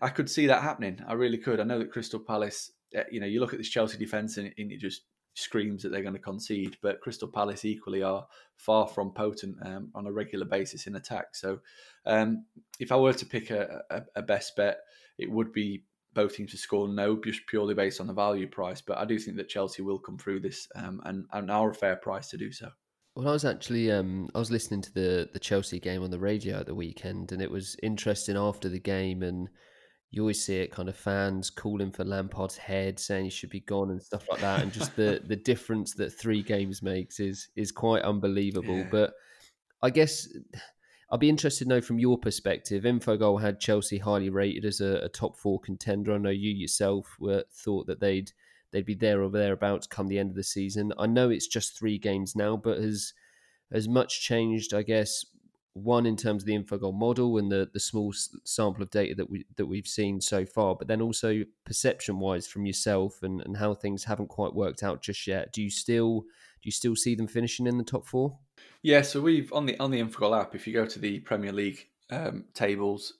I 0.02 0.10
could 0.10 0.30
see 0.30 0.48
that 0.48 0.62
happening. 0.62 1.00
I 1.08 1.14
really 1.14 1.38
could. 1.38 1.60
I 1.60 1.64
know 1.64 1.80
that 1.80 1.92
Crystal 1.92 2.20
Palace, 2.20 2.72
uh, 2.98 3.04
you 3.12 3.20
know, 3.20 3.26
you 3.26 3.40
look 3.40 3.54
at 3.54 3.60
this 3.60 3.70
Chelsea 3.70 3.98
defence 3.98 4.38
and, 4.38 4.54
and, 4.58 4.72
it 4.72 4.80
just 4.80 5.04
screams 5.34 5.84
that 5.84 5.90
they're 5.90 6.02
going 6.02 6.14
to 6.14 6.20
concede. 6.20 6.78
But 6.82 7.00
Crystal 7.02 7.28
Palace 7.28 7.66
equally 7.66 8.04
are 8.04 8.28
far 8.58 8.88
from 8.88 9.12
potent 9.12 9.58
um, 9.66 9.90
on 9.96 10.06
a 10.06 10.12
regular 10.12 10.46
basis 10.46 10.86
in 10.86 10.96
attack. 10.96 11.36
So, 11.36 11.62
um, 12.06 12.46
if 12.80 12.92
I 12.92 12.98
were 12.98 13.14
to 13.14 13.26
pick 13.26 13.50
a, 13.50 13.82
a, 13.90 14.02
a 14.18 14.22
best 14.22 14.56
bet, 14.56 14.80
it 15.18 15.32
would 15.32 15.52
be 15.52 15.84
both 16.14 16.36
teams 16.36 16.52
to 16.52 16.58
score 16.58 16.88
no, 16.88 17.20
just 17.24 17.46
purely 17.48 17.74
based 17.74 18.02
on 18.02 18.08
the 18.08 18.14
value 18.14 18.48
price. 18.48 18.82
But 18.82 18.98
I 18.98 19.06
do 19.06 19.20
think 19.20 19.38
that 19.38 19.50
Chelsea 19.50 19.82
will 19.82 20.00
come 20.00 20.18
through 20.18 20.42
this 20.42 20.68
um, 20.76 21.02
and, 21.06 21.26
and 21.34 21.52
are 21.52 21.72
a 21.72 21.76
fair 21.76 21.96
price 21.96 22.30
to 22.30 22.38
do 22.38 22.52
so. 22.52 22.70
Well, 23.16 23.28
I 23.28 23.32
was 23.32 23.46
actually 23.46 23.92
um, 23.92 24.30
I 24.34 24.40
was 24.40 24.52
listening 24.52 24.82
to 24.84 24.94
the 24.94 25.30
the 25.34 25.40
Chelsea 25.40 25.80
game 25.80 26.04
on 26.04 26.12
the 26.12 26.20
radio 26.20 26.60
at 26.60 26.68
the 26.68 26.76
weekend, 26.76 27.32
and 27.32 27.42
it 27.42 27.52
was 27.52 27.76
interesting 27.84 28.38
after 28.38 28.70
the 28.70 28.80
game. 28.80 29.24
And 29.24 29.50
you 30.12 30.22
always 30.22 30.44
see 30.44 30.58
it 30.58 30.72
kind 30.72 30.90
of 30.90 30.96
fans 30.96 31.50
calling 31.50 31.92
for 31.92 32.06
Lampard's 32.06 32.58
head, 32.58 32.98
saying 33.00 33.26
he 33.26 33.30
should 33.30 33.50
be 33.50 33.60
gone 33.62 33.92
and 33.92 34.02
stuff 34.02 34.26
like 34.30 34.40
that. 34.42 34.62
And 34.62 34.72
just 34.72 34.96
the 34.96 35.22
the 35.28 35.36
difference 35.36 35.96
that 35.96 36.12
three 36.12 36.42
games 36.42 36.82
makes 36.82 37.20
is 37.20 37.50
is 37.56 37.72
quite 37.72 38.04
unbelievable. 38.04 38.78
Yeah. 38.78 38.88
But 38.90 39.14
I 39.82 39.90
guess 39.90 40.28
I'll 41.12 41.18
be 41.18 41.30
interested 41.30 41.64
to 41.66 41.70
know 41.70 41.82
from 41.82 42.00
your 42.00 42.18
perspective. 42.18 42.84
Infogol 42.84 43.42
had 43.42 43.60
Chelsea 43.60 43.98
highly 43.98 44.30
rated 44.30 44.64
as 44.64 44.80
a, 44.80 44.98
a 44.98 45.10
top 45.10 45.38
four 45.38 45.60
contender. 45.60 46.14
I 46.14 46.18
know 46.18 46.30
you 46.30 46.52
yourself 46.52 47.16
were 47.20 47.46
thought 47.52 47.88
that 47.88 48.00
they'd 48.00 48.32
they'd 48.72 48.86
be 48.86 48.94
there 48.94 49.24
or 49.24 49.32
thereabouts 49.32 49.88
come 49.88 50.08
the 50.08 50.20
end 50.20 50.30
of 50.30 50.36
the 50.36 50.44
season. 50.44 50.94
I 51.00 51.08
know 51.08 51.32
it's 51.32 51.48
just 51.48 51.78
three 51.78 51.98
games 51.98 52.36
now, 52.36 52.56
but 52.56 52.78
has 52.78 53.14
as 53.72 53.88
much 53.88 54.22
changed, 54.22 54.74
I 54.74 54.84
guess, 54.84 55.26
one 55.74 56.06
in 56.06 56.16
terms 56.16 56.44
of 56.44 56.48
the 56.48 56.58
Infogol 56.58 56.94
model 56.94 57.38
and 57.38 57.52
the 57.52 57.70
the 57.74 57.80
small 57.80 58.14
sample 58.44 58.84
of 58.84 58.92
data 58.92 59.16
that 59.16 59.32
we 59.32 59.46
that 59.58 59.66
we've 59.66 59.88
seen 59.88 60.22
so 60.22 60.46
far, 60.46 60.76
but 60.76 60.88
then 60.88 61.02
also 61.02 61.44
perception 61.66 62.20
wise 62.20 62.46
from 62.46 62.68
yourself 62.68 63.24
and, 63.24 63.42
and 63.42 63.58
how 63.58 63.74
things 63.74 64.04
haven't 64.04 64.30
quite 64.30 64.54
worked 64.54 64.84
out 64.84 65.02
just 65.02 65.26
yet. 65.26 65.54
Do 65.54 65.64
you 65.64 65.72
still 65.72 66.22
do 66.22 66.66
you 66.68 66.72
still 66.72 66.96
see 66.96 67.16
them 67.16 67.28
finishing 67.28 67.66
in 67.66 67.80
the 67.80 67.84
top 67.84 68.06
four? 68.06 68.38
Yeah, 68.82 69.02
so 69.02 69.20
we've 69.20 69.52
on 69.52 69.66
the 69.66 69.78
on 69.80 69.92
the 69.92 70.00
Infogol 70.00 70.40
app. 70.40 70.56
If 70.56 70.66
you 70.66 70.74
go 70.74 70.86
to 70.86 71.00
the 71.00 71.20
Premier 71.20 71.52
League 71.52 71.88
um, 72.10 72.46
tables, 72.54 73.14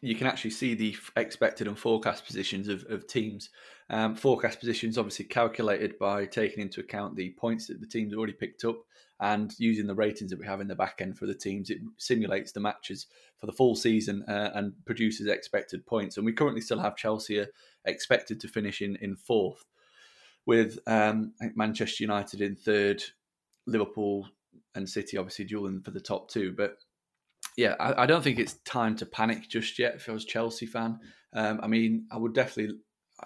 you 0.00 0.14
can 0.14 0.26
actually 0.26 0.50
see 0.50 0.74
the 0.74 0.96
expected 1.16 1.68
and 1.68 1.78
forecast 1.78 2.24
positions 2.24 2.68
of, 2.68 2.84
of 2.88 3.06
teams. 3.06 3.50
Um, 3.90 4.14
forecast 4.14 4.58
positions 4.58 4.96
obviously 4.96 5.26
calculated 5.26 5.98
by 5.98 6.24
taking 6.24 6.62
into 6.62 6.80
account 6.80 7.14
the 7.14 7.34
points 7.38 7.66
that 7.66 7.80
the 7.80 7.86
teams 7.86 8.14
already 8.14 8.32
picked 8.32 8.64
up 8.64 8.78
and 9.20 9.54
using 9.58 9.86
the 9.86 9.94
ratings 9.94 10.30
that 10.30 10.40
we 10.40 10.46
have 10.46 10.60
in 10.60 10.66
the 10.66 10.74
back 10.74 11.00
end 11.00 11.16
for 11.16 11.26
the 11.26 11.34
teams, 11.34 11.70
it 11.70 11.78
simulates 11.96 12.50
the 12.50 12.58
matches 12.58 13.06
for 13.38 13.46
the 13.46 13.52
full 13.52 13.76
season 13.76 14.24
uh, 14.26 14.50
and 14.54 14.72
produces 14.84 15.28
expected 15.28 15.86
points. 15.86 16.16
And 16.16 16.26
we 16.26 16.32
currently 16.32 16.60
still 16.60 16.80
have 16.80 16.96
Chelsea 16.96 17.44
expected 17.84 18.40
to 18.40 18.48
finish 18.48 18.82
in, 18.82 18.96
in 18.96 19.14
fourth, 19.14 19.64
with 20.44 20.80
um, 20.88 21.34
Manchester 21.54 22.02
United 22.02 22.40
in 22.40 22.56
third, 22.56 23.04
Liverpool 23.66 24.28
and 24.74 24.88
City 24.88 25.16
obviously 25.16 25.44
dueling 25.44 25.82
for 25.82 25.90
the 25.90 26.00
top 26.00 26.30
two. 26.30 26.54
But 26.56 26.76
yeah, 27.56 27.74
I, 27.78 28.02
I, 28.02 28.06
don't 28.06 28.22
think 28.22 28.38
it's 28.38 28.54
time 28.64 28.96
to 28.96 29.06
panic 29.06 29.48
just 29.48 29.78
yet. 29.78 29.96
If 29.96 30.08
I 30.08 30.12
was 30.12 30.24
Chelsea 30.24 30.66
fan, 30.66 30.98
um, 31.34 31.60
I 31.62 31.66
mean, 31.66 32.06
I 32.10 32.16
would 32.16 32.34
definitely 32.34 32.76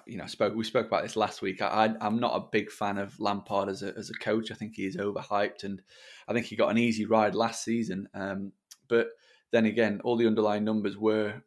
you 0.05 0.19
know, 0.19 0.27
spoke 0.27 0.55
we 0.55 0.65
spoke 0.65 0.87
about 0.87 1.03
this 1.03 1.17
last 1.17 1.41
week. 1.41 1.63
I, 1.63 1.95
am 2.01 2.19
not 2.21 2.37
a 2.37 2.49
big 2.53 2.71
fan 2.71 2.99
of 2.99 3.19
Lampard 3.19 3.69
as 3.69 3.83
a 3.83 3.95
as 3.97 4.11
a 4.11 4.15
coach. 4.15 4.51
I 4.51 4.55
think 4.55 4.75
he 4.75 4.85
is 4.85 4.97
overhyped, 4.97 5.65
and 5.65 5.81
I 6.29 6.33
think 6.33 6.47
he 6.47 6.57
got 6.57 6.71
an 6.71 6.79
easy 6.79 7.07
ride 7.07 7.35
last 7.35 7.65
season. 7.65 8.09
Um, 8.13 8.53
but 8.89 9.09
then 9.53 9.65
again, 9.65 10.01
all 10.05 10.17
the 10.17 10.27
underlying 10.27 10.65
numbers 10.65 10.97
were 10.97 11.43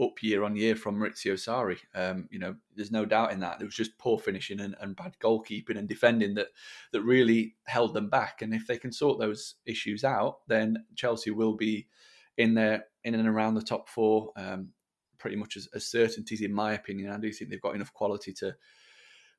up 0.00 0.22
year 0.22 0.44
on 0.44 0.56
year 0.56 0.76
from 0.76 0.98
Maurizio 0.98 1.34
Sarri. 1.34 1.78
Um, 1.94 2.28
you 2.30 2.38
know, 2.38 2.56
there's 2.74 2.90
no 2.90 3.04
doubt 3.04 3.32
in 3.32 3.40
that. 3.40 3.58
There 3.58 3.66
was 3.66 3.74
just 3.74 3.98
poor 3.98 4.18
finishing 4.18 4.60
and, 4.60 4.74
and 4.80 4.96
bad 4.96 5.16
goalkeeping 5.20 5.78
and 5.78 5.88
defending 5.88 6.34
that 6.34 6.48
that 6.92 7.02
really 7.02 7.56
held 7.66 7.94
them 7.94 8.08
back. 8.08 8.42
And 8.42 8.54
if 8.54 8.66
they 8.66 8.78
can 8.78 8.92
sort 8.92 9.18
those 9.18 9.56
issues 9.66 10.04
out, 10.04 10.38
then 10.46 10.84
Chelsea 10.94 11.30
will 11.30 11.56
be 11.56 11.88
in 12.36 12.54
there 12.54 12.86
in 13.04 13.14
and 13.14 13.28
around 13.28 13.54
the 13.54 13.62
top 13.62 13.88
four. 13.88 14.32
Um, 14.36 14.70
pretty 15.18 15.36
much 15.36 15.56
as, 15.56 15.68
as 15.74 15.86
certainties, 15.86 16.40
in 16.40 16.52
my 16.52 16.72
opinion. 16.72 17.10
I 17.10 17.18
do 17.18 17.32
think 17.32 17.50
they've 17.50 17.60
got 17.60 17.74
enough 17.74 17.92
quality 17.92 18.32
to 18.34 18.54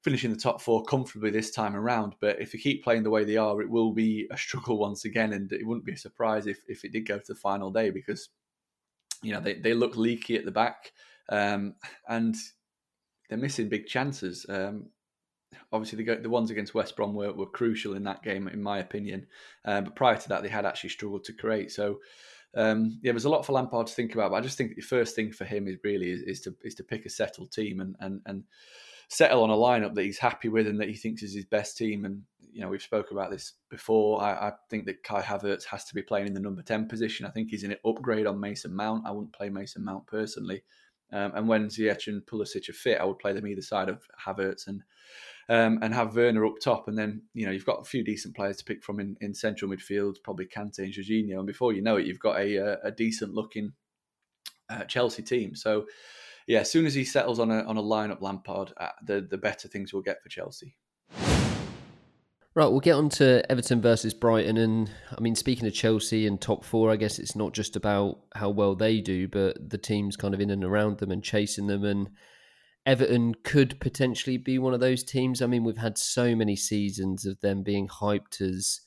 finish 0.03 0.23
in 0.23 0.31
the 0.31 0.37
top 0.37 0.61
four 0.61 0.83
comfortably 0.83 1.29
this 1.29 1.51
time 1.51 1.75
around. 1.75 2.15
But 2.21 2.41
if 2.41 2.51
they 2.51 2.57
keep 2.57 2.83
playing 2.83 3.03
the 3.03 3.09
way 3.09 3.23
they 3.23 3.37
are, 3.37 3.61
it 3.61 3.69
will 3.69 3.91
be 3.91 4.27
a 4.31 4.37
struggle 4.37 4.77
once 4.77 5.05
again, 5.05 5.33
and 5.33 5.51
it 5.51 5.65
wouldn't 5.65 5.85
be 5.85 5.93
a 5.93 5.97
surprise 5.97 6.47
if, 6.47 6.59
if 6.67 6.83
it 6.83 6.91
did 6.91 7.07
go 7.07 7.17
to 7.17 7.25
the 7.27 7.35
final 7.35 7.71
day 7.71 7.89
because 7.89 8.29
you 9.21 9.33
know 9.33 9.41
they, 9.41 9.55
they 9.55 9.73
look 9.73 9.95
leaky 9.95 10.35
at 10.35 10.45
the 10.45 10.51
back 10.51 10.91
um, 11.29 11.75
and 12.07 12.35
they're 13.29 13.37
missing 13.37 13.69
big 13.69 13.85
chances. 13.85 14.45
Um, 14.49 14.89
obviously, 15.71 16.03
the, 16.03 16.15
the 16.15 16.29
ones 16.29 16.49
against 16.49 16.73
West 16.73 16.95
Brom 16.95 17.13
were, 17.13 17.33
were 17.33 17.45
crucial 17.45 17.93
in 17.93 18.03
that 18.03 18.23
game, 18.23 18.47
in 18.47 18.61
my 18.61 18.79
opinion. 18.79 19.27
Uh, 19.63 19.81
but 19.81 19.95
prior 19.95 20.17
to 20.17 20.29
that, 20.29 20.41
they 20.41 20.49
had 20.49 20.65
actually 20.65 20.89
struggled 20.89 21.23
to 21.25 21.33
create. 21.33 21.71
So 21.71 21.99
um, 22.55 22.99
yeah, 23.03 23.11
there's 23.11 23.25
a 23.25 23.29
lot 23.29 23.45
for 23.45 23.53
Lampard 23.53 23.87
to 23.87 23.93
think 23.93 24.13
about. 24.13 24.31
But 24.31 24.37
I 24.37 24.41
just 24.41 24.57
think 24.57 24.75
the 24.75 24.81
first 24.81 25.15
thing 25.15 25.31
for 25.31 25.45
him 25.45 25.67
is 25.67 25.77
really 25.83 26.11
is, 26.11 26.21
is 26.23 26.41
to 26.41 26.55
is 26.63 26.75
to 26.75 26.83
pick 26.83 27.05
a 27.05 27.09
settled 27.09 27.51
team 27.51 27.79
and 27.79 27.95
and 27.99 28.21
and 28.25 28.43
settle 29.09 29.43
on 29.43 29.49
a 29.49 29.53
lineup 29.53 29.95
that 29.95 30.05
he's 30.05 30.19
happy 30.19 30.49
with 30.49 30.67
and 30.67 30.79
that 30.79 30.87
he 30.87 30.95
thinks 30.95 31.23
is 31.23 31.33
his 31.33 31.45
best 31.45 31.77
team. 31.77 32.05
And 32.05 32.23
you 32.51 32.61
know, 32.61 32.69
we've 32.69 32.81
spoke 32.81 33.11
about 33.11 33.31
this 33.31 33.53
before. 33.69 34.21
I, 34.21 34.49
I, 34.49 34.51
think 34.69 34.85
that 34.85 35.03
Kai 35.03 35.21
Havertz 35.21 35.65
has 35.65 35.85
to 35.85 35.95
be 35.95 36.01
playing 36.01 36.27
in 36.27 36.33
the 36.33 36.39
number 36.39 36.61
ten 36.61 36.87
position. 36.87 37.25
I 37.25 37.29
think 37.29 37.49
he's 37.49 37.63
an 37.63 37.75
upgrade 37.85 38.27
on 38.27 38.39
Mason 38.39 38.75
Mount. 38.75 39.05
I 39.05 39.11
wouldn't 39.11 39.33
play 39.33 39.49
Mason 39.49 39.83
Mount 39.83 40.07
personally. 40.07 40.63
Um, 41.11 41.31
and 41.35 41.47
when 41.47 41.67
Ziyech 41.67 42.07
and 42.07 42.21
Pulisic 42.25 42.69
are 42.69 42.73
fit, 42.73 42.99
I 42.99 43.05
would 43.05 43.19
play 43.19 43.33
them 43.33 43.47
either 43.47 43.61
side 43.61 43.89
of 43.89 44.03
Havertz 44.25 44.67
and 44.67 44.83
um, 45.49 45.79
and 45.81 45.93
have 45.93 46.15
Werner 46.15 46.45
up 46.45 46.59
top. 46.61 46.87
And 46.87 46.97
then, 46.97 47.23
you 47.33 47.45
know, 47.45 47.51
you've 47.51 47.65
got 47.65 47.81
a 47.81 47.89
few 47.89 48.03
decent 48.03 48.35
players 48.35 48.57
to 48.57 48.65
pick 48.65 48.83
from 48.83 48.99
in, 48.99 49.17
in 49.19 49.33
central 49.33 49.71
midfield, 49.71 50.17
probably 50.23 50.45
Kante 50.45 50.79
and 50.79 50.93
Jorginho. 50.93 51.37
And 51.39 51.47
before 51.47 51.73
you 51.73 51.81
know 51.81 51.97
it, 51.97 52.05
you've 52.05 52.19
got 52.19 52.39
a, 52.39 52.55
a, 52.57 52.77
a 52.85 52.91
decent 52.91 53.33
looking 53.33 53.73
uh, 54.69 54.83
Chelsea 54.83 55.23
team. 55.23 55.55
So, 55.55 55.85
yeah, 56.45 56.59
as 56.59 56.71
soon 56.71 56.85
as 56.85 56.93
he 56.93 57.03
settles 57.03 57.39
on 57.39 57.49
a 57.49 57.63
on 57.63 57.77
a 57.77 57.81
lineup, 57.83 58.21
Lampard, 58.21 58.73
uh, 58.77 58.89
the 59.05 59.21
the 59.21 59.37
better 59.37 59.67
things 59.67 59.91
we'll 59.91 60.03
get 60.03 60.21
for 60.21 60.29
Chelsea. 60.29 60.75
Right, 62.55 62.65
we'll 62.65 62.79
get 62.79 62.95
on 62.95 63.09
to 63.09 63.49
Everton 63.49 63.79
versus 63.79 64.13
Brighton. 64.13 64.57
And 64.57 64.89
I 65.15 65.21
mean, 65.21 65.35
speaking 65.35 65.67
of 65.67 65.73
Chelsea 65.73 66.25
and 66.25 66.41
top 66.41 66.65
four, 66.65 66.91
I 66.91 66.95
guess 66.95 67.19
it's 67.19 67.35
not 67.35 67.53
just 67.53 67.75
about 67.75 68.19
how 68.33 68.49
well 68.49 68.75
they 68.75 69.01
do, 69.01 69.27
but 69.27 69.69
the 69.69 69.77
teams 69.77 70.15
kind 70.15 70.33
of 70.33 70.41
in 70.41 70.49
and 70.49 70.63
around 70.63 70.97
them 70.97 71.11
and 71.11 71.23
chasing 71.23 71.67
them. 71.67 71.85
And 71.85 72.09
Everton 72.87 73.35
could 73.43 73.79
potentially 73.79 74.37
be 74.37 74.57
one 74.57 74.73
of 74.73 74.79
those 74.79 75.03
teams. 75.03 75.41
I 75.41 75.45
mean, 75.45 75.63
we've 75.63 75.77
had 75.77 75.97
so 75.97 76.35
many 76.35 76.55
seasons 76.55 77.25
of 77.25 77.39
them 77.41 77.61
being 77.61 77.87
hyped 77.87 78.41
as 78.41 78.81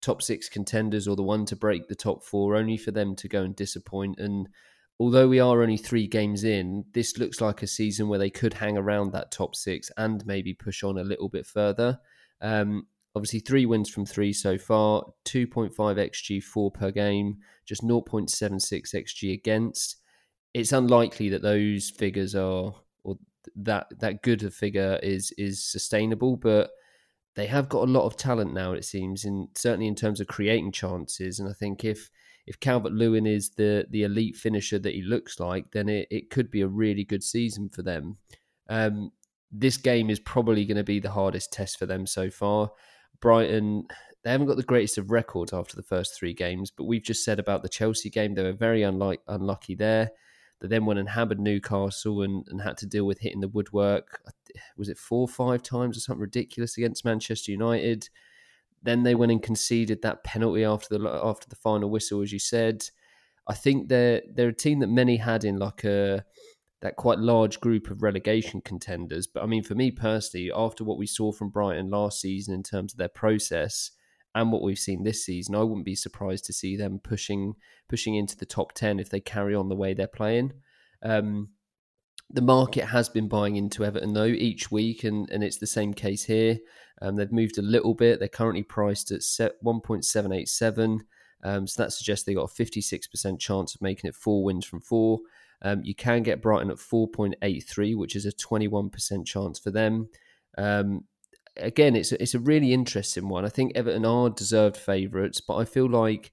top 0.00 0.22
six 0.22 0.48
contenders 0.48 1.08
or 1.08 1.16
the 1.16 1.22
one 1.24 1.44
to 1.46 1.56
break 1.56 1.88
the 1.88 1.96
top 1.96 2.22
four, 2.22 2.54
only 2.54 2.76
for 2.76 2.92
them 2.92 3.16
to 3.16 3.28
go 3.28 3.42
and 3.42 3.56
disappoint. 3.56 4.20
And 4.20 4.48
although 5.00 5.28
we 5.28 5.40
are 5.40 5.60
only 5.60 5.76
three 5.76 6.06
games 6.06 6.44
in, 6.44 6.84
this 6.94 7.18
looks 7.18 7.40
like 7.40 7.62
a 7.62 7.66
season 7.66 8.08
where 8.08 8.18
they 8.20 8.30
could 8.30 8.54
hang 8.54 8.78
around 8.78 9.12
that 9.12 9.32
top 9.32 9.56
six 9.56 9.90
and 9.96 10.24
maybe 10.24 10.54
push 10.54 10.84
on 10.84 10.98
a 10.98 11.04
little 11.04 11.28
bit 11.28 11.46
further. 11.46 11.98
Um, 12.40 12.86
obviously, 13.14 13.40
three 13.40 13.66
wins 13.66 13.90
from 13.90 14.06
three 14.06 14.32
so 14.32 14.58
far, 14.58 15.04
2.5 15.24 15.74
xG, 15.74 16.42
four 16.42 16.70
per 16.70 16.90
game, 16.90 17.38
just 17.66 17.82
0.76 17.82 18.94
xG 18.94 19.32
against. 19.32 19.96
It's 20.54 20.72
unlikely 20.72 21.28
that 21.30 21.42
those 21.42 21.90
figures 21.90 22.34
are 22.34 22.74
or 23.04 23.16
that 23.56 23.86
that 24.00 24.22
good 24.22 24.42
a 24.42 24.50
figure 24.50 24.98
is 25.02 25.32
is 25.38 25.64
sustainable, 25.64 26.36
but 26.36 26.70
they 27.34 27.46
have 27.46 27.68
got 27.68 27.88
a 27.88 27.90
lot 27.90 28.06
of 28.06 28.16
talent 28.16 28.52
now. 28.52 28.72
It 28.72 28.84
seems, 28.84 29.24
and 29.24 29.48
certainly 29.56 29.86
in 29.86 29.94
terms 29.94 30.20
of 30.20 30.26
creating 30.26 30.72
chances. 30.72 31.38
And 31.38 31.48
I 31.48 31.52
think 31.52 31.84
if 31.84 32.10
if 32.46 32.60
Calvert 32.60 32.92
Lewin 32.92 33.26
is 33.26 33.50
the 33.50 33.86
the 33.90 34.02
elite 34.02 34.36
finisher 34.36 34.78
that 34.78 34.94
he 34.94 35.02
looks 35.02 35.40
like, 35.40 35.70
then 35.72 35.88
it, 35.88 36.08
it 36.10 36.30
could 36.30 36.50
be 36.50 36.60
a 36.60 36.68
really 36.68 37.04
good 37.04 37.22
season 37.22 37.68
for 37.68 37.82
them. 37.82 38.18
Um, 38.68 39.12
this 39.50 39.76
game 39.76 40.08
is 40.08 40.18
probably 40.18 40.64
going 40.64 40.78
to 40.78 40.84
be 40.84 40.98
the 40.98 41.10
hardest 41.10 41.52
test 41.52 41.78
for 41.78 41.86
them 41.86 42.06
so 42.06 42.30
far. 42.30 42.70
Brighton, 43.22 43.86
they 44.22 44.30
haven't 44.30 44.48
got 44.48 44.58
the 44.58 44.62
greatest 44.62 44.98
of 44.98 45.10
records 45.10 45.54
after 45.54 45.74
the 45.74 45.82
first 45.82 46.14
three 46.14 46.34
games, 46.34 46.70
but 46.70 46.84
we've 46.84 47.02
just 47.02 47.24
said 47.24 47.38
about 47.38 47.62
the 47.62 47.68
Chelsea 47.68 48.10
game, 48.10 48.34
they 48.34 48.42
were 48.42 48.52
very 48.52 48.82
unlucky 48.82 49.74
there. 49.74 50.10
They 50.60 50.68
then 50.68 50.84
went 50.84 51.00
and 51.00 51.08
hammered 51.08 51.40
Newcastle 51.40 52.22
and, 52.22 52.46
and 52.48 52.60
had 52.60 52.76
to 52.78 52.86
deal 52.86 53.04
with 53.04 53.20
hitting 53.20 53.40
the 53.40 53.48
woodwork. 53.48 54.20
Was 54.76 54.88
it 54.88 54.98
four 54.98 55.22
or 55.22 55.28
five 55.28 55.62
times 55.62 55.96
or 55.96 56.00
something 56.00 56.20
ridiculous 56.20 56.76
against 56.76 57.04
Manchester 57.04 57.50
United? 57.50 58.10
Then 58.80 59.02
they 59.02 59.14
went 59.14 59.32
and 59.32 59.42
conceded 59.42 60.02
that 60.02 60.22
penalty 60.22 60.64
after 60.64 60.98
the 60.98 61.08
after 61.08 61.48
the 61.48 61.56
final 61.56 61.90
whistle, 61.90 62.22
as 62.22 62.32
you 62.32 62.38
said. 62.38 62.84
I 63.48 63.54
think 63.54 63.88
they're 63.88 64.22
they're 64.32 64.48
a 64.48 64.54
team 64.54 64.80
that 64.80 64.88
many 64.88 65.16
had 65.16 65.44
in 65.44 65.56
like 65.58 65.82
a 65.82 66.24
that 66.82 66.96
quite 66.96 67.18
large 67.18 67.60
group 67.60 67.90
of 67.90 68.02
relegation 68.02 68.60
contenders. 68.60 69.26
But 69.26 69.42
I 69.42 69.46
mean, 69.46 69.62
for 69.62 69.74
me 69.74 69.90
personally, 69.90 70.50
after 70.54 70.84
what 70.84 70.98
we 70.98 71.06
saw 71.06 71.32
from 71.32 71.48
Brighton 71.48 71.88
last 71.88 72.20
season 72.20 72.52
in 72.54 72.62
terms 72.62 72.92
of 72.92 72.98
their 72.98 73.08
process, 73.08 73.92
and 74.34 74.50
what 74.50 74.62
we've 74.62 74.78
seen 74.78 75.04
this 75.04 75.24
season, 75.24 75.54
I 75.54 75.62
wouldn't 75.62 75.84
be 75.84 75.94
surprised 75.94 76.46
to 76.46 76.52
see 76.52 76.76
them 76.76 77.00
pushing 77.02 77.54
pushing 77.88 78.14
into 78.14 78.36
the 78.36 78.46
top 78.46 78.72
ten 78.72 78.98
if 78.98 79.10
they 79.10 79.20
carry 79.20 79.54
on 79.54 79.68
the 79.68 79.76
way 79.76 79.94
they're 79.94 80.06
playing. 80.06 80.52
Um, 81.02 81.50
the 82.30 82.40
market 82.40 82.86
has 82.86 83.10
been 83.10 83.28
buying 83.28 83.56
into 83.56 83.84
Everton 83.84 84.14
though 84.14 84.24
each 84.24 84.70
week, 84.70 85.04
and, 85.04 85.28
and 85.30 85.44
it's 85.44 85.58
the 85.58 85.66
same 85.66 85.92
case 85.92 86.24
here. 86.24 86.58
Um, 87.02 87.16
they've 87.16 87.30
moved 87.30 87.58
a 87.58 87.62
little 87.62 87.94
bit. 87.94 88.18
They're 88.18 88.28
currently 88.28 88.62
priced 88.62 89.12
at 89.12 89.52
one 89.60 89.80
point 89.80 90.04
seven 90.04 90.32
eight 90.32 90.48
seven. 90.48 91.04
Um, 91.44 91.66
so 91.66 91.82
that 91.82 91.92
suggests 91.92 92.24
they 92.24 92.34
got 92.34 92.44
a 92.44 92.48
fifty 92.48 92.80
six 92.80 93.06
percent 93.06 93.38
chance 93.38 93.74
of 93.74 93.82
making 93.82 94.08
it 94.08 94.14
four 94.14 94.44
wins 94.44 94.64
from 94.64 94.80
four. 94.80 95.20
Um, 95.62 95.80
you 95.84 95.94
can 95.94 96.22
get 96.22 96.42
Brighton 96.42 96.70
at 96.70 96.78
four 96.78 97.08
point 97.08 97.34
eight 97.42 97.64
three, 97.68 97.94
which 97.94 98.16
is 98.16 98.26
a 98.26 98.32
twenty 98.32 98.68
one 98.68 98.90
percent 98.90 99.26
chance 99.26 99.58
for 99.58 99.70
them. 99.70 100.08
Um, 100.58 101.04
again, 101.56 101.96
it's 101.96 102.12
a, 102.12 102.20
it's 102.20 102.34
a 102.34 102.40
really 102.40 102.72
interesting 102.72 103.28
one. 103.28 103.44
I 103.44 103.48
think 103.48 103.72
Everton 103.74 104.04
are 104.04 104.30
deserved 104.30 104.76
favourites, 104.76 105.40
but 105.40 105.56
I 105.56 105.64
feel 105.64 105.88
like 105.88 106.32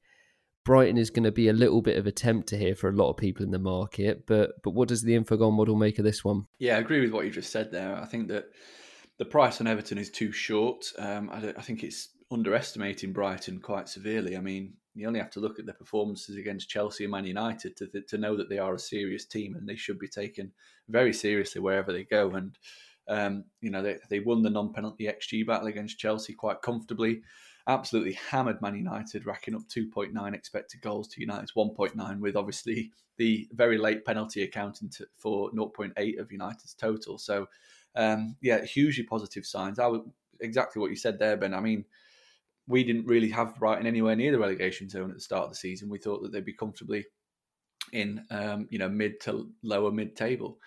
Brighton 0.66 0.98
is 0.98 1.10
going 1.10 1.24
to 1.24 1.32
be 1.32 1.48
a 1.48 1.54
little 1.54 1.82
bit 1.82 1.98
of 1.98 2.08
a 2.08 2.12
tempter 2.12 2.58
here 2.58 2.76
for 2.76 2.90
a 2.90 2.96
lot 2.96 3.10
of 3.10 3.18
people 3.18 3.46
in 3.46 3.52
the 3.52 3.60
market. 3.60 4.26
But 4.26 4.52
but 4.64 4.72
what 4.72 4.88
does 4.88 5.04
the 5.04 5.18
Infogol 5.18 5.54
model 5.54 5.76
make 5.76 6.00
of 6.00 6.06
this 6.06 6.24
one? 6.26 6.46
Yeah, 6.58 6.76
I 6.78 6.80
agree 6.80 7.02
with 7.02 7.12
what 7.12 7.26
you 7.26 7.32
just 7.32 7.52
said 7.52 7.72
there. 7.72 7.96
I 7.96 8.06
think 8.06 8.28
that 8.30 8.46
the 9.18 9.26
price 9.26 9.62
on 9.62 9.68
Everton 9.68 9.98
is 9.98 10.10
too 10.10 10.32
short. 10.32 10.92
Um, 10.98 11.30
I, 11.32 11.54
I 11.58 11.62
think 11.62 11.84
it's 11.84 12.10
underestimating 12.32 13.14
Brighton 13.14 13.60
quite 13.60 13.90
severely. 13.90 14.38
I 14.38 14.42
mean, 14.42 14.74
you 14.96 15.08
only 15.08 15.20
have 15.20 15.32
to 15.32 15.40
look 15.40 15.60
at 15.60 15.66
their 15.66 15.76
performances 15.76 16.36
against 16.36 16.70
Chelsea 16.70 17.06
and 17.06 17.12
Man 17.12 17.26
United 17.26 17.76
to, 17.78 17.88
to 18.02 18.18
know 18.18 18.36
that 18.36 18.50
they 18.50 18.60
are 18.60 18.74
a 18.74 18.80
serious 18.80 19.26
team 19.26 19.56
and 19.56 19.68
they 19.68 19.76
should 19.76 20.00
be 20.00 20.08
taken 20.08 20.52
very 20.88 21.14
seriously 21.14 21.62
wherever 21.62 21.94
they 21.94 22.04
go. 22.04 22.32
And 22.32 22.58
Um, 23.08 23.46
you 23.62 23.72
know, 23.72 23.82
they, 23.82 23.98
they 24.10 24.20
won 24.20 24.44
the 24.44 24.52
non-penalty 24.52 25.06
XG 25.06 25.46
battle 25.46 25.68
against 25.68 25.98
Chelsea 25.98 26.34
quite 26.34 26.62
comfortably. 26.62 27.22
Absolutely 27.66 28.14
hammered 28.14 28.62
Man 28.62 28.76
United, 28.76 29.26
racking 29.26 29.56
up 29.56 29.64
2.9 29.68 30.34
expected 30.36 30.82
goals 30.82 31.08
to 31.10 31.22
United's 31.22 31.54
1.9, 31.54 32.20
with 32.20 32.36
obviously 32.36 32.92
the 33.18 33.48
very 33.54 33.78
late 33.78 34.06
penalty 34.06 34.44
accounting 34.44 34.90
to, 34.90 35.08
for 35.18 35.52
0.8 35.52 36.20
of 36.20 36.32
United's 36.32 36.76
total. 36.76 37.18
So, 37.18 37.48
um, 37.96 38.36
yeah, 38.42 38.64
hugely 38.64 39.04
positive 39.04 39.46
signs. 39.46 39.80
I 39.80 39.88
would, 39.88 40.04
exactly 40.40 40.80
what 40.80 40.92
you 40.92 40.96
said 40.96 41.18
there, 41.18 41.36
Ben. 41.36 41.54
I 41.56 41.62
mean, 41.62 41.86
we 42.70 42.84
didn't 42.84 43.08
really 43.08 43.30
have 43.32 43.56
Brighton 43.56 43.88
anywhere 43.88 44.16
near 44.16 44.32
the 44.32 44.40
relegation 44.40 44.88
zone 44.88 45.10
at 45.10 45.16
the 45.16 45.22
start 45.22 45.46
of 45.46 45.50
the 45.50 45.56
season. 45.56 45.90
We 45.90 45.98
thought 45.98 46.22
that 46.22 46.32
they'd 46.32 46.46
be 46.46 46.54
comfortably 46.54 47.04
in, 47.92 48.24
um, 48.30 48.68
you 48.70 48.78
know, 48.78 48.88
mid 48.88 49.20
to 49.22 49.50
lower 49.64 49.92
mid 49.92 50.16
table. 50.16 50.60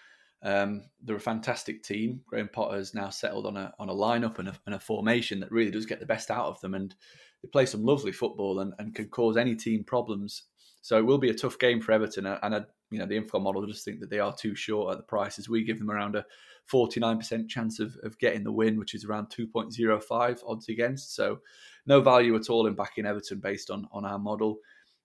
Um, 0.42 0.82
they're 1.00 1.14
a 1.14 1.20
fantastic 1.20 1.84
team. 1.84 2.20
Graham 2.26 2.50
Potter 2.52 2.76
has 2.76 2.92
now 2.92 3.10
settled 3.10 3.46
on 3.46 3.56
a 3.56 3.72
on 3.78 3.88
a 3.88 3.94
lineup 3.94 4.40
and 4.40 4.48
a, 4.48 4.54
and 4.66 4.74
a, 4.74 4.80
formation 4.80 5.38
that 5.38 5.52
really 5.52 5.70
does 5.70 5.86
get 5.86 6.00
the 6.00 6.06
best 6.06 6.32
out 6.32 6.46
of 6.46 6.60
them, 6.60 6.74
and 6.74 6.92
they 7.40 7.48
play 7.48 7.66
some 7.66 7.84
lovely 7.84 8.10
football 8.10 8.58
and, 8.58 8.74
and 8.80 8.96
can 8.96 9.08
cause 9.08 9.36
any 9.36 9.54
team 9.54 9.84
problems. 9.84 10.42
So 10.80 10.98
it 10.98 11.06
will 11.06 11.18
be 11.18 11.30
a 11.30 11.34
tough 11.34 11.60
game 11.60 11.80
for 11.80 11.92
Everton, 11.92 12.26
and 12.26 12.66
you 12.90 12.98
know 12.98 13.06
the 13.06 13.16
info 13.16 13.38
model 13.38 13.64
just 13.64 13.84
think 13.84 14.00
that 14.00 14.10
they 14.10 14.18
are 14.18 14.34
too 14.34 14.56
short 14.56 14.90
at 14.90 14.96
the 14.96 15.04
prices. 15.04 15.48
We 15.48 15.62
give 15.62 15.78
them 15.78 15.92
around 15.92 16.16
a 16.16 16.26
49% 16.70 17.48
chance 17.48 17.80
of, 17.80 17.96
of 18.02 18.18
getting 18.18 18.44
the 18.44 18.52
win, 18.52 18.78
which 18.78 18.94
is 18.94 19.04
around 19.04 19.26
2.05 19.26 20.40
odds 20.46 20.68
against. 20.68 21.14
So 21.14 21.40
no 21.86 22.00
value 22.00 22.34
at 22.36 22.50
all 22.50 22.66
in 22.66 22.74
backing 22.74 23.06
Everton 23.06 23.40
based 23.40 23.70
on 23.70 23.88
on 23.92 24.04
our 24.04 24.18
model. 24.18 24.58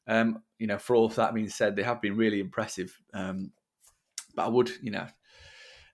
Um, 0.08 0.42
you 0.58 0.68
know, 0.68 0.78
for 0.78 0.96
all 0.96 1.06
of 1.06 1.16
that 1.16 1.34
being 1.34 1.50
said, 1.50 1.76
they 1.76 1.84
have 1.84 2.02
been 2.02 2.16
really 2.16 2.40
impressive. 2.40 2.98
Um, 3.14 3.52
but 4.36 4.46
I 4.46 4.50
would, 4.50 4.72
you 4.82 4.92
know, 4.92 5.08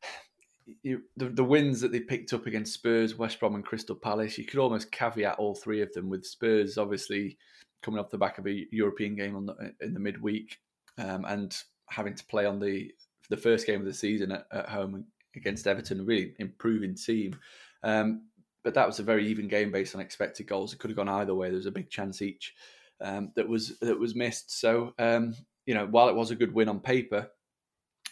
you, 0.83 1.03
the, 1.17 1.29
the 1.29 1.43
wins 1.43 1.81
that 1.81 1.91
they 1.91 1.99
picked 1.99 2.33
up 2.33 2.45
against 2.45 2.73
Spurs, 2.73 3.17
West 3.17 3.39
Brom, 3.39 3.55
and 3.55 3.65
Crystal 3.65 3.95
Palace, 3.95 4.37
you 4.37 4.45
could 4.45 4.59
almost 4.59 4.91
caveat 4.91 5.39
all 5.39 5.55
three 5.55 5.81
of 5.81 5.91
them 5.93 6.09
with 6.09 6.25
Spurs 6.25 6.77
obviously 6.77 7.37
coming 7.81 7.99
off 7.99 8.11
the 8.11 8.17
back 8.17 8.37
of 8.37 8.47
a 8.47 8.65
European 8.71 9.15
game 9.15 9.45
the, 9.45 9.73
in 9.81 9.93
the 9.93 9.99
midweek 9.99 10.59
um, 10.97 11.25
and 11.25 11.55
having 11.89 12.15
to 12.15 12.25
play 12.25 12.45
on 12.45 12.59
the 12.59 12.91
the 13.29 13.37
first 13.37 13.65
game 13.65 13.79
of 13.79 13.85
the 13.85 13.93
season 13.93 14.31
at, 14.31 14.45
at 14.51 14.69
home 14.69 15.05
against 15.35 15.67
Everton, 15.67 16.01
a 16.01 16.03
really 16.03 16.33
improving 16.39 16.95
team. 16.95 17.37
Um, 17.83 18.27
but 18.63 18.73
that 18.75 18.87
was 18.87 18.99
a 18.99 19.03
very 19.03 19.27
even 19.27 19.47
game 19.47 19.71
based 19.71 19.93
on 19.93 20.01
expected 20.01 20.47
goals. 20.47 20.73
It 20.73 20.79
could 20.79 20.89
have 20.89 20.97
gone 20.97 21.09
either 21.09 21.35
way. 21.35 21.47
There 21.47 21.57
was 21.57 21.65
a 21.65 21.71
big 21.71 21.89
chance 21.89 22.21
each 22.21 22.53
um, 23.01 23.31
that 23.35 23.47
was 23.47 23.77
that 23.79 23.99
was 23.99 24.15
missed. 24.15 24.59
So 24.59 24.93
um, 24.97 25.35
you 25.65 25.73
know, 25.73 25.85
while 25.85 26.09
it 26.09 26.15
was 26.15 26.31
a 26.31 26.35
good 26.35 26.53
win 26.53 26.69
on 26.69 26.79
paper, 26.79 27.29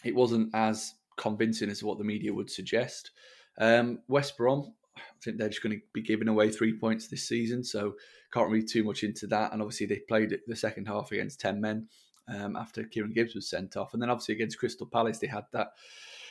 it 0.04 0.14
wasn't 0.14 0.50
as 0.54 0.94
convincing 1.16 1.70
as 1.70 1.82
what 1.82 1.98
the 1.98 2.04
media 2.04 2.32
would 2.34 2.50
suggest. 2.50 3.10
Um, 3.58 4.00
West 4.08 4.36
Brom, 4.36 4.74
I 4.96 5.00
think 5.22 5.38
they're 5.38 5.48
just 5.48 5.62
going 5.62 5.78
to 5.78 5.82
be 5.92 6.02
giving 6.02 6.28
away 6.28 6.50
three 6.50 6.78
points 6.78 7.08
this 7.08 7.28
season, 7.28 7.64
so 7.64 7.94
can't 8.32 8.50
read 8.50 8.68
too 8.68 8.84
much 8.84 9.04
into 9.04 9.26
that. 9.28 9.52
And 9.52 9.62
obviously, 9.62 9.86
they 9.86 10.00
played 10.08 10.38
the 10.46 10.56
second 10.56 10.86
half 10.86 11.12
against 11.12 11.40
10 11.40 11.60
men 11.60 11.88
um, 12.28 12.56
after 12.56 12.84
Kieran 12.84 13.12
Gibbs 13.12 13.34
was 13.34 13.48
sent 13.48 13.76
off. 13.76 13.92
And 13.92 14.02
then 14.02 14.10
obviously 14.10 14.34
against 14.34 14.58
Crystal 14.58 14.86
Palace, 14.86 15.18
they 15.18 15.26
had 15.26 15.44
that 15.52 15.72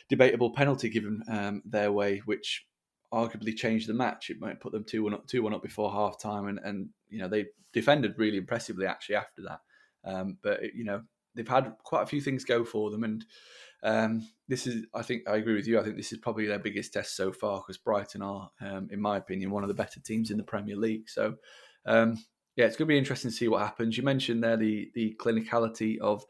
debatable 0.09 0.51
penalty 0.51 0.89
given 0.89 1.23
um, 1.27 1.61
their 1.65 1.91
way, 1.91 2.21
which 2.25 2.65
arguably 3.13 3.55
changed 3.55 3.87
the 3.87 3.93
match. 3.93 4.29
It 4.29 4.39
might 4.39 4.59
put 4.59 4.71
them 4.71 4.83
2 4.83 5.03
1 5.03 5.13
up, 5.13 5.27
two, 5.27 5.43
one 5.43 5.53
up 5.53 5.63
before 5.63 5.91
half 5.91 6.19
time. 6.19 6.47
And, 6.47 6.59
and, 6.63 6.89
you 7.09 7.19
know, 7.19 7.27
they 7.27 7.47
defended 7.73 8.15
really 8.17 8.37
impressively 8.37 8.85
actually 8.85 9.15
after 9.15 9.41
that. 9.43 9.59
Um, 10.03 10.37
but, 10.41 10.63
it, 10.63 10.71
you 10.75 10.83
know, 10.83 11.01
they've 11.35 11.47
had 11.47 11.73
quite 11.83 12.03
a 12.03 12.07
few 12.07 12.21
things 12.21 12.45
go 12.45 12.63
for 12.63 12.89
them. 12.89 13.03
And 13.03 13.25
um, 13.83 14.27
this 14.47 14.67
is, 14.67 14.85
I 14.93 15.01
think, 15.01 15.27
I 15.27 15.37
agree 15.37 15.55
with 15.55 15.67
you. 15.67 15.79
I 15.79 15.83
think 15.83 15.97
this 15.97 16.11
is 16.11 16.19
probably 16.19 16.45
their 16.45 16.59
biggest 16.59 16.93
test 16.93 17.15
so 17.15 17.31
far 17.31 17.59
because 17.59 17.77
Brighton 17.77 18.21
are, 18.21 18.49
um, 18.61 18.87
in 18.91 19.01
my 19.01 19.17
opinion, 19.17 19.51
one 19.51 19.63
of 19.63 19.69
the 19.69 19.73
better 19.73 19.99
teams 19.99 20.31
in 20.31 20.37
the 20.37 20.43
Premier 20.43 20.75
League. 20.75 21.09
So, 21.09 21.35
um, 21.85 22.23
yeah, 22.55 22.65
it's 22.65 22.75
going 22.75 22.87
to 22.87 22.93
be 22.93 22.97
interesting 22.97 23.31
to 23.31 23.37
see 23.37 23.47
what 23.47 23.61
happens. 23.61 23.97
You 23.97 24.03
mentioned 24.03 24.43
there 24.43 24.57
the 24.57 24.91
the 24.93 25.15
clinicality 25.19 25.99
of 25.99 26.25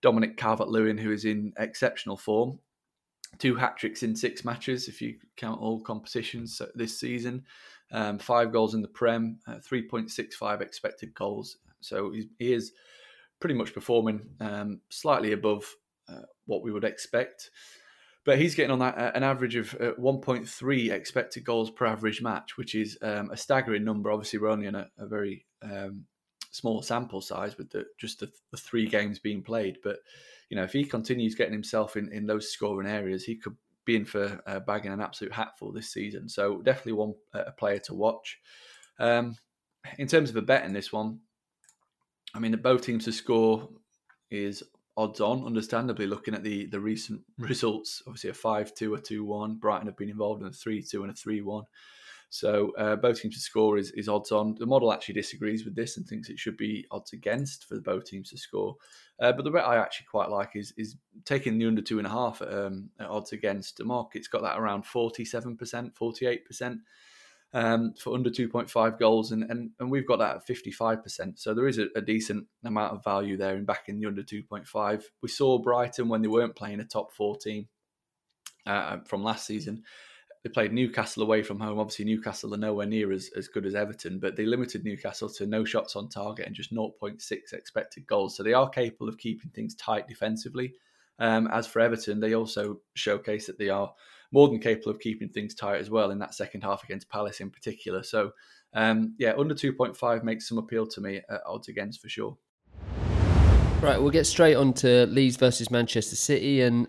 Dominic 0.00 0.36
Calvert-Lewin, 0.36 0.98
who 0.98 1.12
is 1.12 1.24
in 1.24 1.52
exceptional 1.58 2.16
form. 2.16 2.58
Two 3.38 3.56
hat 3.56 3.76
tricks 3.76 4.02
in 4.02 4.16
six 4.16 4.44
matches, 4.44 4.88
if 4.88 5.00
you 5.02 5.16
count 5.36 5.60
all 5.60 5.80
competitions 5.80 6.60
this 6.74 6.98
season. 6.98 7.44
Um, 7.92 8.18
five 8.18 8.52
goals 8.52 8.74
in 8.74 8.82
the 8.82 8.88
Prem, 8.88 9.38
uh, 9.46 9.56
3.65 9.56 10.60
expected 10.60 11.14
goals. 11.14 11.58
So 11.80 12.12
he 12.12 12.52
is 12.52 12.72
pretty 13.40 13.54
much 13.54 13.74
performing 13.74 14.22
um, 14.40 14.80
slightly 14.88 15.32
above 15.32 15.64
uh, 16.08 16.22
what 16.46 16.62
we 16.62 16.72
would 16.72 16.84
expect. 16.84 17.50
But 18.24 18.38
he's 18.38 18.56
getting 18.56 18.72
on 18.72 18.80
that 18.80 18.98
uh, 18.98 19.12
an 19.14 19.22
average 19.22 19.54
of 19.54 19.72
uh, 19.74 19.92
1.3 20.00 20.90
expected 20.90 21.44
goals 21.44 21.70
per 21.70 21.86
average 21.86 22.20
match, 22.20 22.56
which 22.56 22.74
is 22.74 22.98
um, 23.02 23.30
a 23.30 23.36
staggering 23.36 23.84
number. 23.84 24.10
Obviously, 24.10 24.40
we're 24.40 24.48
only 24.48 24.66
in 24.66 24.74
a, 24.74 24.88
a 24.98 25.06
very 25.06 25.46
um, 25.62 26.06
small 26.50 26.82
sample 26.82 27.20
size 27.20 27.56
with 27.56 27.70
the, 27.70 27.84
just 27.98 28.18
the, 28.18 28.30
the, 28.50 28.56
three 28.56 28.88
games 28.88 29.20
being 29.20 29.42
played. 29.42 29.78
But 29.84 29.98
you 30.48 30.56
know, 30.56 30.64
if 30.64 30.72
he 30.72 30.84
continues 30.84 31.34
getting 31.34 31.52
himself 31.52 31.96
in, 31.96 32.12
in 32.12 32.26
those 32.26 32.52
scoring 32.52 32.88
areas, 32.88 33.24
he 33.24 33.36
could 33.36 33.56
be 33.84 33.96
in 33.96 34.04
for 34.04 34.40
uh, 34.46 34.60
bagging 34.60 34.92
an 34.92 35.00
absolute 35.00 35.32
hatful 35.32 35.72
this 35.72 35.90
season. 35.92 36.28
So 36.28 36.60
definitely 36.62 36.92
one 36.92 37.14
a 37.32 37.52
player 37.52 37.78
to 37.80 37.94
watch. 37.94 38.38
Um, 38.98 39.36
in 39.98 40.08
terms 40.08 40.30
of 40.30 40.36
a 40.36 40.42
bet 40.42 40.64
in 40.64 40.72
this 40.72 40.92
one, 40.92 41.20
I 42.34 42.38
mean, 42.38 42.52
both 42.62 42.82
teams 42.82 43.04
to 43.04 43.12
score 43.12 43.68
is 44.30 44.62
odds 44.96 45.20
on, 45.20 45.44
understandably, 45.44 46.06
looking 46.06 46.34
at 46.34 46.42
the 46.42 46.66
the 46.66 46.80
recent 46.80 47.22
results. 47.38 48.02
Obviously, 48.06 48.30
a 48.30 48.34
5 48.34 48.74
2, 48.74 48.94
a 48.94 49.00
2 49.00 49.24
1. 49.24 49.54
Brighton 49.56 49.86
have 49.86 49.96
been 49.96 50.10
involved 50.10 50.42
in 50.42 50.48
a 50.48 50.52
3 50.52 50.82
2 50.82 51.02
and 51.02 51.12
a 51.12 51.14
3 51.14 51.40
1. 51.40 51.64
So 52.28 52.72
uh, 52.76 52.96
both 52.96 53.20
teams 53.20 53.34
to 53.36 53.40
score 53.40 53.78
is, 53.78 53.92
is 53.92 54.08
odds 54.08 54.32
on. 54.32 54.56
The 54.58 54.66
model 54.66 54.92
actually 54.92 55.14
disagrees 55.14 55.64
with 55.64 55.76
this 55.76 55.96
and 55.96 56.06
thinks 56.06 56.28
it 56.28 56.38
should 56.38 56.56
be 56.56 56.86
odds 56.90 57.12
against 57.12 57.64
for 57.66 57.80
both 57.80 58.04
teams 58.04 58.30
to 58.30 58.38
score. 58.38 58.76
Uh, 59.20 59.32
but 59.32 59.44
the 59.44 59.50
bet 59.50 59.64
I 59.64 59.76
actually 59.76 60.06
quite 60.10 60.28
like 60.28 60.50
is 60.54 60.74
is 60.76 60.96
taking 61.24 61.58
the 61.58 61.66
under 61.66 61.82
two 61.82 61.98
and 61.98 62.06
a 62.06 62.10
half 62.10 62.42
at, 62.42 62.52
um, 62.52 62.90
at 62.98 63.08
odds 63.08 63.32
against. 63.32 63.76
The 63.76 63.84
market's 63.84 64.28
got 64.28 64.42
that 64.42 64.58
around 64.58 64.84
47%, 64.84 65.56
48% 65.94 66.78
um, 67.52 67.94
for 67.98 68.14
under 68.14 68.28
2.5 68.28 68.98
goals, 68.98 69.32
and, 69.32 69.44
and, 69.44 69.70
and 69.80 69.90
we've 69.90 70.06
got 70.06 70.18
that 70.18 70.36
at 70.36 70.46
55%. 70.46 71.38
So 71.38 71.54
there 71.54 71.68
is 71.68 71.78
a, 71.78 71.86
a, 71.96 72.00
decent 72.00 72.46
amount 72.64 72.92
of 72.92 73.04
value 73.04 73.36
there 73.36 73.56
in 73.56 73.64
backing 73.64 73.98
the 73.98 74.06
under 74.06 74.22
2.5. 74.22 75.04
We 75.22 75.28
saw 75.28 75.58
Brighton 75.58 76.08
when 76.08 76.22
they 76.22 76.28
weren't 76.28 76.56
playing 76.56 76.80
a 76.80 76.84
top 76.84 77.12
four 77.12 77.36
team 77.36 77.68
uh, 78.66 78.98
from 79.06 79.22
last 79.22 79.46
season. 79.46 79.84
They 80.46 80.50
played 80.50 80.72
Newcastle 80.72 81.24
away 81.24 81.42
from 81.42 81.58
home. 81.58 81.80
Obviously, 81.80 82.04
Newcastle 82.04 82.54
are 82.54 82.56
nowhere 82.56 82.86
near 82.86 83.10
as, 83.10 83.30
as 83.36 83.48
good 83.48 83.66
as 83.66 83.74
Everton, 83.74 84.20
but 84.20 84.36
they 84.36 84.46
limited 84.46 84.84
Newcastle 84.84 85.28
to 85.28 85.44
no 85.44 85.64
shots 85.64 85.96
on 85.96 86.08
target 86.08 86.46
and 86.46 86.54
just 86.54 86.72
0.6 86.72 87.52
expected 87.52 88.06
goals. 88.06 88.36
So 88.36 88.44
they 88.44 88.52
are 88.52 88.68
capable 88.68 89.08
of 89.08 89.18
keeping 89.18 89.50
things 89.50 89.74
tight 89.74 90.06
defensively. 90.06 90.74
Um, 91.18 91.48
as 91.48 91.66
for 91.66 91.80
Everton, 91.80 92.20
they 92.20 92.36
also 92.36 92.78
showcase 92.94 93.48
that 93.48 93.58
they 93.58 93.70
are 93.70 93.92
more 94.30 94.46
than 94.46 94.60
capable 94.60 94.92
of 94.92 95.00
keeping 95.00 95.30
things 95.30 95.52
tight 95.52 95.80
as 95.80 95.90
well 95.90 96.12
in 96.12 96.20
that 96.20 96.32
second 96.32 96.60
half 96.60 96.84
against 96.84 97.08
Palace 97.08 97.40
in 97.40 97.50
particular. 97.50 98.04
So, 98.04 98.30
um, 98.72 99.16
yeah, 99.18 99.34
under 99.36 99.52
2.5 99.52 100.22
makes 100.22 100.48
some 100.48 100.58
appeal 100.58 100.86
to 100.86 101.00
me 101.00 101.22
at 101.28 101.40
odds 101.44 101.66
against 101.66 102.00
for 102.00 102.08
sure. 102.08 102.38
Right, 103.80 104.00
we'll 104.00 104.10
get 104.10 104.26
straight 104.26 104.54
on 104.54 104.74
to 104.74 105.06
Leeds 105.06 105.38
versus 105.38 105.72
Manchester 105.72 106.14
City. 106.14 106.60
And 106.60 106.86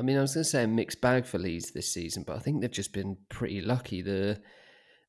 I 0.00 0.02
mean, 0.02 0.16
I 0.16 0.22
was 0.22 0.32
going 0.32 0.44
to 0.44 0.48
say 0.48 0.64
a 0.64 0.66
mixed 0.66 1.02
bag 1.02 1.26
for 1.26 1.38
Leeds 1.38 1.72
this 1.72 1.92
season, 1.92 2.24
but 2.26 2.34
I 2.34 2.38
think 2.38 2.60
they've 2.62 2.70
just 2.70 2.94
been 2.94 3.18
pretty 3.28 3.60
lucky. 3.60 4.00
The 4.00 4.40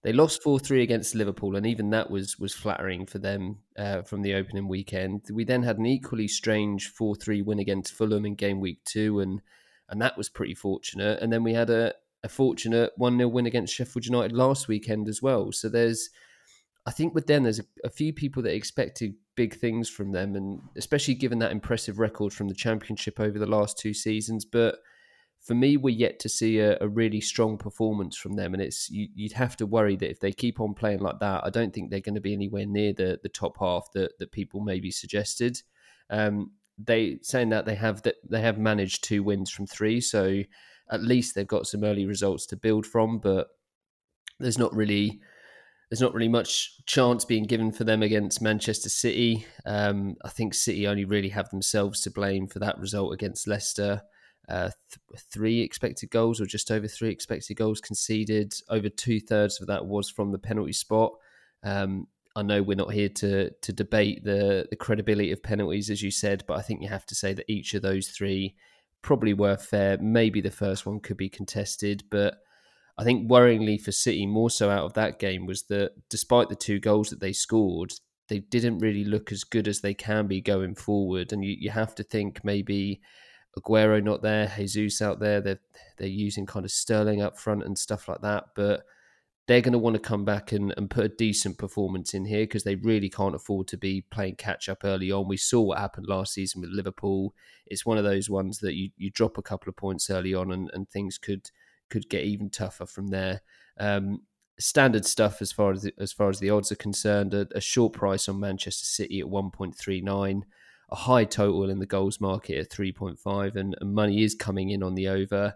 they 0.04 0.12
lost 0.12 0.44
four 0.44 0.60
three 0.60 0.84
against 0.84 1.16
Liverpool, 1.16 1.56
and 1.56 1.66
even 1.66 1.92
that 1.92 2.12
was 2.12 2.38
was 2.38 2.54
flattering 2.54 3.06
for 3.06 3.18
them 3.18 3.60
uh, 3.78 4.02
from 4.02 4.22
the 4.22 4.34
opening 4.34 4.68
weekend. 4.68 5.22
We 5.32 5.46
then 5.46 5.64
had 5.64 5.78
an 5.78 5.86
equally 5.86 6.28
strange 6.28 6.90
four 6.90 7.16
three 7.16 7.42
win 7.42 7.60
against 7.60 7.94
Fulham 7.94 8.26
in 8.26 8.36
game 8.36 8.60
week 8.60 8.84
two, 8.84 9.22
and 9.22 9.42
and 9.88 10.02
that 10.02 10.18
was 10.18 10.28
pretty 10.28 10.56
fortunate. 10.56 11.22
And 11.22 11.32
then 11.32 11.44
we 11.44 11.54
had 11.54 11.70
a, 11.70 11.94
a 12.24 12.28
fortunate 12.28 12.92
1 12.98 13.18
0 13.18 13.30
win 13.30 13.46
against 13.46 13.74
Sheffield 13.74 14.06
United 14.06 14.34
last 14.34 14.68
weekend 14.68 15.08
as 15.08 15.22
well. 15.22 15.52
So 15.52 15.70
there's, 15.70 16.10
I 16.86 16.92
think 16.92 17.14
with 17.14 17.28
them, 17.28 17.44
there's 17.44 17.60
a, 17.60 17.66
a, 17.84 17.90
few 17.90 18.14
people 18.14 18.42
that 18.44 18.56
expected 18.56 19.16
big 19.36 19.56
things 19.56 19.90
from 19.90 20.12
them, 20.12 20.36
and 20.36 20.62
especially 20.78 21.14
given 21.14 21.40
that 21.40 21.52
impressive 21.52 22.00
record 22.00 22.34
from 22.34 22.48
the 22.48 22.56
Championship 22.56 23.20
over 23.20 23.40
the 23.40 23.46
last 23.46 23.78
two 23.78 23.94
seasons. 23.94 24.46
But 24.46 24.80
for 25.42 25.56
me, 25.56 25.76
we're 25.76 25.96
yet 25.96 26.20
to 26.20 26.30
see 26.30 26.60
a, 26.60 26.78
a 26.80 26.88
really 26.88 27.22
strong 27.22 27.58
performance 27.58 28.16
from 28.16 28.36
them, 28.36 28.54
and 28.54 28.62
it's 28.62 28.90
you, 28.90 29.08
would 29.18 29.34
have 29.34 29.58
to 29.58 29.66
worry 29.66 29.96
that 29.96 30.12
if 30.12 30.20
they 30.20 30.32
keep 30.32 30.60
on 30.60 30.74
playing 30.74 31.00
like 31.00 31.20
that, 31.20 31.44
I 31.44 31.50
don't 31.50 31.74
think 31.74 31.90
they're 31.90 32.00
going 32.00 32.16
to 32.16 32.22
be 32.22 32.34
anywhere 32.34 32.66
near 32.66 32.94
the 32.94 33.20
the 33.24 33.30
top 33.30 33.58
half 33.60 33.88
that 33.94 34.18
that 34.20 34.32
people 34.32 34.62
maybe 34.62 34.92
suggested. 34.92 35.62
Um, 36.10 36.52
they 36.78 37.20
saying 37.22 37.50
that 37.50 37.66
they 37.66 37.76
have 37.76 38.04
that 38.04 38.16
they 38.30 38.42
have 38.42 38.58
managed 38.58 39.04
two 39.04 39.24
wins 39.24 39.50
from 39.50 39.66
three, 39.68 40.02
so 40.02 40.42
at 40.92 41.04
least 41.04 41.36
they've 41.36 41.48
got 41.48 41.68
some 41.68 41.84
early 41.84 42.06
results 42.06 42.46
to 42.48 42.56
build 42.56 42.86
from. 42.86 43.20
But 43.20 43.48
there's 44.40 44.58
not 44.58 44.76
really 44.76 45.22
there's 45.92 46.02
not 46.02 46.14
really 46.14 46.30
much 46.30 46.84
chance 46.86 47.26
being 47.26 47.44
given 47.44 47.70
for 47.70 47.84
them 47.84 48.02
against 48.02 48.42
Manchester 48.42 48.88
City. 48.88 49.46
Um, 49.66 50.16
I 50.24 50.30
think 50.30 50.54
City 50.54 50.88
only 50.88 51.04
really 51.04 51.28
have 51.30 51.50
themselves 51.50 52.00
to 52.02 52.10
blame 52.10 52.48
for 52.48 52.60
that 52.60 52.80
result 52.80 53.14
against 53.14 53.46
Leicester. 53.46 54.02
uh, 54.52 54.70
th- 54.92 55.22
three 55.32 55.62
expected 55.62 56.10
goals 56.10 56.42
or 56.42 56.46
just 56.46 56.72
over 56.72 56.88
three 56.88 57.10
expected 57.10 57.56
goals 57.56 57.80
conceded. 57.80 58.54
Over 58.70 58.90
two 58.90 59.20
thirds 59.20 59.62
of 59.62 59.68
that 59.68 59.86
was 59.86 60.10
from 60.10 60.32
the 60.32 60.40
penalty 60.40 60.74
spot. 60.74 61.14
Um, 61.64 62.08
I 62.36 62.44
know 62.44 62.62
we're 62.62 62.76
not 62.76 62.94
here 62.94 63.10
to 63.10 63.50
to 63.50 63.74
debate 63.74 64.24
the 64.24 64.68
the 64.70 64.76
credibility 64.76 65.32
of 65.32 65.44
penalties, 65.44 65.90
as 65.90 66.02
you 66.02 66.12
said, 66.12 66.44
but 66.48 66.58
I 66.58 66.62
think 66.62 66.82
you 66.82 66.90
have 66.90 67.06
to 67.08 67.16
say 67.16 67.34
that 67.34 67.52
each 67.52 67.74
of 67.74 67.82
those 67.82 68.08
three 68.08 68.56
probably 69.02 69.34
were 69.34 69.58
fair. 69.58 69.98
Maybe 69.98 70.42
the 70.42 70.52
first 70.52 70.86
one 70.86 71.00
could 71.00 71.18
be 71.18 71.30
contested, 71.30 72.04
but 72.10 72.36
I 72.98 73.04
think 73.04 73.30
worryingly 73.30 73.82
for 73.82 73.92
City, 73.92 74.26
more 74.26 74.50
so 74.50 74.70
out 74.70 74.86
of 74.86 74.94
that 74.94 75.20
game, 75.20 75.46
was 75.46 75.64
that 75.64 75.92
despite 76.10 76.50
the 76.50 76.56
two 76.56 76.80
goals 76.80 77.10
that 77.10 77.20
they 77.20 77.34
scored, 77.34 77.94
they 78.28 78.40
didn't 78.40 78.80
really 78.80 79.04
look 79.04 79.32
as 79.32 79.44
good 79.44 79.68
as 79.68 79.82
they 79.82 79.94
can 79.94 80.28
be 80.28 80.42
going 80.42 80.76
forward. 80.76 81.34
And 81.34 81.44
you, 81.44 81.56
you 81.60 81.70
have 81.72 81.96
to 81.96 82.04
think 82.04 82.44
maybe 82.44 83.02
Aguero 83.58 84.02
not 84.04 84.22
there, 84.22 84.52
Jesus 84.58 85.02
out 85.02 85.20
there, 85.20 85.42
they're 85.42 85.60
they're 85.98 86.08
using 86.08 86.46
kind 86.46 86.66
of 86.66 86.72
Sterling 86.72 87.22
up 87.22 87.38
front 87.38 87.64
and 87.64 87.78
stuff 87.78 88.08
like 88.08 88.22
that, 88.22 88.46
but 88.56 88.84
they're 89.48 89.62
going 89.62 89.74
to 89.74 89.80
want 89.80 89.96
to 89.96 90.00
come 90.00 90.24
back 90.24 90.52
and, 90.52 90.74
and 90.78 90.90
put 90.90 91.04
a 91.04 91.10
decent 91.10 91.58
performance 91.58 92.14
in 92.14 92.26
here 92.26 92.44
because 92.44 92.64
they 92.64 92.76
really 92.76 93.10
can't 93.10 93.36
afford 93.36 93.68
to 93.68 93.78
be 93.78 94.06
playing 94.12 94.36
catch 94.36 94.70
up 94.70 94.84
early 94.84 95.12
on. 95.12 95.28
We 95.28 95.36
saw 95.36 95.62
what 95.62 95.80
happened 95.80 96.08
last 96.08 96.34
season 96.34 96.62
with 96.62 96.70
Liverpool. 96.70 97.34
It's 97.66 97.86
one 97.86 97.98
of 97.98 98.04
those 98.04 98.30
ones 98.30 98.60
that 98.60 98.76
you, 98.76 98.92
you 98.96 99.10
drop 99.10 99.38
a 99.38 99.42
couple 99.42 99.70
of 99.70 99.76
points 99.76 100.10
early 100.10 100.34
on 100.34 100.52
and, 100.52 100.70
and 100.74 100.90
things 100.90 101.18
could 101.18 101.50
could 101.92 102.10
get 102.10 102.24
even 102.24 102.50
tougher 102.50 102.88
from 102.88 103.10
there. 103.10 103.42
Um, 103.80 104.22
standard 104.60 105.06
stuff 105.06 105.42
as 105.42 105.52
far 105.52 105.72
as 105.72 105.84
the, 105.84 105.94
as 106.00 106.12
far 106.12 106.30
as 106.30 106.40
the 106.40 106.50
odds 106.50 106.72
are 106.72 106.78
concerned. 106.78 107.34
A, 107.34 107.48
a 107.54 107.62
short 107.62 107.94
price 107.94 108.28
on 108.28 108.40
Manchester 108.40 108.86
City 108.86 109.20
at 109.20 109.30
one 109.30 109.52
point 109.52 109.76
three 109.76 110.02
nine, 110.02 110.46
a 110.90 110.96
high 110.96 111.26
total 111.26 111.70
in 111.70 111.80
the 111.80 111.86
goals 111.86 112.20
market 112.20 112.58
at 112.58 112.72
three 112.72 112.92
point 112.92 113.20
five, 113.20 113.56
and, 113.56 113.76
and 113.80 113.94
money 113.94 114.24
is 114.24 114.34
coming 114.34 114.70
in 114.70 114.82
on 114.82 114.96
the 114.96 115.08
over. 115.08 115.54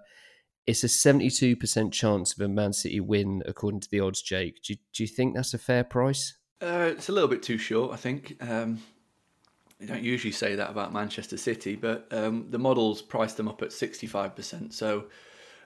It's 0.68 0.84
a 0.84 0.88
seventy 0.90 1.30
two 1.30 1.56
percent 1.56 1.94
chance 1.94 2.34
of 2.34 2.42
a 2.42 2.48
Man 2.48 2.74
City 2.74 3.00
win 3.00 3.42
according 3.46 3.80
to 3.82 3.90
the 3.90 4.02
odds. 4.02 4.22
Jake, 4.22 4.62
do 4.62 4.74
you, 4.74 4.80
do 4.94 5.04
you 5.04 5.08
think 5.08 5.36
that's 5.36 5.54
a 5.54 5.60
fair 5.60 5.84
price? 5.84 6.36
Uh, 6.62 6.90
it's 6.92 7.10
a 7.10 7.12
little 7.12 7.30
bit 7.30 7.44
too 7.44 7.58
short, 7.58 7.94
I 7.94 7.98
think. 7.98 8.38
Um, 8.42 8.82
you 9.80 9.88
don't 9.88 10.04
usually 10.04 10.32
say 10.32 10.56
that 10.56 10.70
about 10.70 10.94
Manchester 10.94 11.36
City, 11.36 11.76
but 11.76 12.08
um, 12.12 12.48
the 12.50 12.58
models 12.58 13.02
priced 13.02 13.36
them 13.36 13.50
up 13.50 13.62
at 13.62 13.70
65%. 13.70 14.72
So 14.72 15.06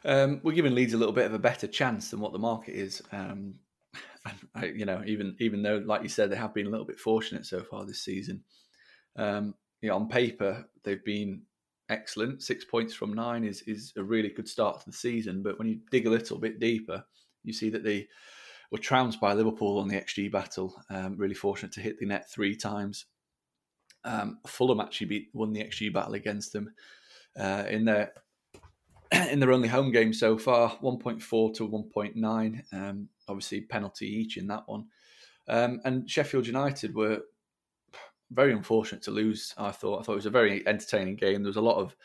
um, 0.06 0.42
we're 0.44 0.54
giving 0.54 0.76
Leeds 0.76 0.94
a 0.94 0.98
little 0.98 1.14
bit 1.14 1.26
of 1.26 1.34
a 1.34 1.40
better 1.40 1.68
chance 1.68 2.10
than 2.10 2.20
what 2.20 2.34
the 2.34 2.40
market 2.40 2.76
is. 2.76 3.02
Um, 3.12 3.56
I, 4.56 4.66
you 4.66 4.86
know, 4.86 5.02
even 5.06 5.36
even 5.40 5.62
though, 5.62 5.82
like 5.86 6.04
you 6.04 6.10
said, 6.10 6.30
they 6.30 6.36
have 6.36 6.54
been 6.54 6.68
a 6.68 6.70
little 6.70 6.86
bit 6.86 7.00
fortunate 7.00 7.46
so 7.46 7.62
far 7.62 7.86
this 7.86 8.04
season. 8.04 8.44
Um, 9.16 9.56
you 9.82 9.90
know, 9.90 9.96
on 9.96 10.10
paper 10.10 10.66
they've 10.84 11.04
been 11.04 11.44
excellent. 11.90 12.44
Six 12.44 12.66
points 12.66 12.94
from 12.94 13.14
nine 13.14 13.44
is 13.44 13.62
is 13.64 13.94
a 13.98 14.04
really 14.04 14.30
good 14.30 14.48
start 14.48 14.80
to 14.80 14.90
the 14.90 14.96
season. 14.96 15.42
But 15.44 15.58
when 15.58 15.68
you 15.68 15.80
dig 15.92 16.08
a 16.08 16.12
little 16.12 16.38
bit 16.38 16.60
deeper, 16.60 17.04
you 17.44 17.54
see 17.54 17.70
that 17.70 17.84
they 17.84 18.08
were 18.72 18.78
trounced 18.78 19.20
by 19.20 19.34
Liverpool 19.34 19.80
on 19.80 19.88
the 19.88 19.96
XG 19.96 20.32
battle. 20.32 20.76
Um, 20.90 21.18
really 21.18 21.34
fortunate 21.34 21.72
to 21.74 21.82
hit 21.82 22.00
the 22.00 22.06
net 22.06 22.30
three 22.30 22.56
times. 22.56 23.06
Um, 24.06 24.40
Fulham 24.48 24.80
actually 24.80 25.08
beat 25.08 25.30
won 25.34 25.52
the 25.52 25.64
XG 25.64 25.92
battle 25.92 26.14
against 26.14 26.54
them 26.54 26.74
uh, 27.38 27.66
in 27.70 27.86
their 27.86 28.14
in 29.32 29.40
their 29.40 29.52
only 29.52 29.68
home 29.68 29.92
game 29.92 30.14
so 30.14 30.38
far, 30.38 30.78
1.4 30.84 31.56
to 31.56 31.68
1.9. 31.68 32.74
Um, 32.74 33.10
obviously, 33.28 33.62
penalty 33.62 34.08
each 34.08 34.38
in 34.38 34.48
that 34.48 34.64
one. 34.68 34.86
Um, 35.48 35.82
and 35.84 36.10
Sheffield 36.10 36.46
United 36.46 36.94
were 36.94 37.22
very 38.32 38.54
unfortunate 38.54 39.02
to 39.04 39.12
lose. 39.12 39.54
I 39.58 39.72
thought. 39.72 40.00
I 40.00 40.04
thought 40.04 40.14
it 40.14 40.18
was 40.18 40.26
a 40.28 40.32
very 40.32 40.66
entertaining 40.68 41.16
game. 41.16 41.42
There 41.42 41.50
was 41.50 41.58
a 41.58 41.62
lot 41.62 41.78
of 41.78 41.96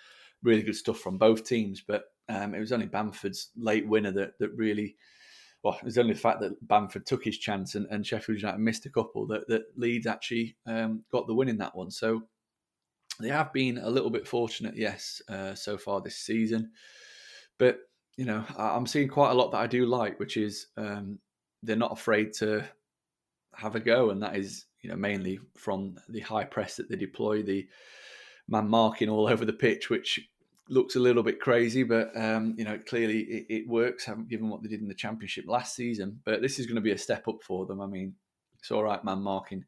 really 0.43 0.63
good 0.63 0.77
stuff 0.77 0.99
from 0.99 1.19
both 1.19 1.45
teams, 1.45 1.83
but 1.87 2.05
um, 2.29 2.55
it 2.55 2.61
was 2.61 2.73
only 2.73 2.87
Bamford's 2.87 3.51
late 3.57 3.87
winner 3.87 4.13
that 4.13 4.39
that 4.39 4.51
really. 4.55 4.97
Well, 5.63 5.79
it 5.79 5.85
was 5.85 5.97
only 5.97 6.13
the 6.13 6.21
fact 6.21 6.41
that 6.41 6.69
Bamford 6.69 7.07
took 7.07 7.25
his 7.25 7.39
chance 7.39 7.75
and, 7.75 7.87
and 7.91 8.07
Sheffield 8.07 8.39
United 8.39 8.59
missed 8.59 8.85
a 8.85 8.91
couple 8.91 9.27
that, 9.29 9.49
that 9.49 9.63
Leeds 9.77 10.07
actually 10.07 10.57
um, 10.67 11.05
got 11.11 11.27
the 11.27 11.33
win 11.33 11.49
in 11.49 11.57
that 11.57 11.75
one. 11.75 11.91
So 11.91 12.25
they 13.21 13.29
have 13.29 13.53
been 13.53 13.79
a 13.79 13.91
little 13.91 14.11
bit 14.11 14.27
fortunate, 14.27 14.77
yes, 14.77 15.23
uh, 15.29 15.55
so 15.55 15.79
far 15.79 16.01
this 16.01 16.17
season. 16.17 16.71
But 17.59 17.79
you 18.17 18.25
know, 18.25 18.45
I'm 18.57 18.87
seeing 18.87 19.09
quite 19.09 19.31
a 19.31 19.35
lot 19.35 19.51
that 19.53 19.59
I 19.59 19.67
do 19.67 19.87
like, 19.87 20.21
which 20.21 20.37
is 20.37 20.69
um, 20.77 21.19
they're 21.63 21.77
not 21.77 21.93
afraid 21.93 22.33
to 22.35 22.65
have 23.55 23.75
a 23.75 23.81
go, 23.81 24.11
and 24.11 24.23
that 24.23 24.37
is 24.37 24.67
you 24.81 24.91
know 24.91 24.97
mainly 24.97 25.41
from 25.57 25.97
the 26.09 26.21
high 26.21 26.45
press 26.45 26.77
that 26.77 26.89
they 26.89 26.97
deploy, 26.97 27.43
the 27.43 27.67
man 28.49 28.69
marking 28.69 29.09
all 29.09 29.29
over 29.31 29.45
the 29.45 29.53
pitch, 29.53 29.91
which 29.91 30.21
looks 30.69 30.97
a 30.97 31.01
little 31.01 31.23
bit 31.23 31.41
crazy, 31.41 31.83
but 31.83 32.11
um, 32.17 32.55
you 32.57 32.65
know 32.65 32.79
clearly 32.79 33.21
it, 33.21 33.47
it 33.49 33.69
works. 33.69 34.05
Haven't 34.05 34.29
given 34.29 34.49
what 34.49 34.63
they 34.63 34.69
did 34.69 34.81
in 34.81 34.89
the 34.89 34.95
championship 34.95 35.45
last 35.47 35.75
season, 35.75 36.21
but 36.25 36.43
this 36.43 36.59
is 36.59 36.67
going 36.67 36.77
to 36.77 36.81
be 36.81 36.93
a 36.93 36.99
step 36.99 37.29
up 37.29 37.43
for 37.43 37.67
them. 37.67 37.81
I 37.81 37.87
mean, 37.87 38.15
it's 38.59 38.71
all 38.71 38.83
right, 38.83 39.05
man 39.05 39.21
marking 39.21 39.65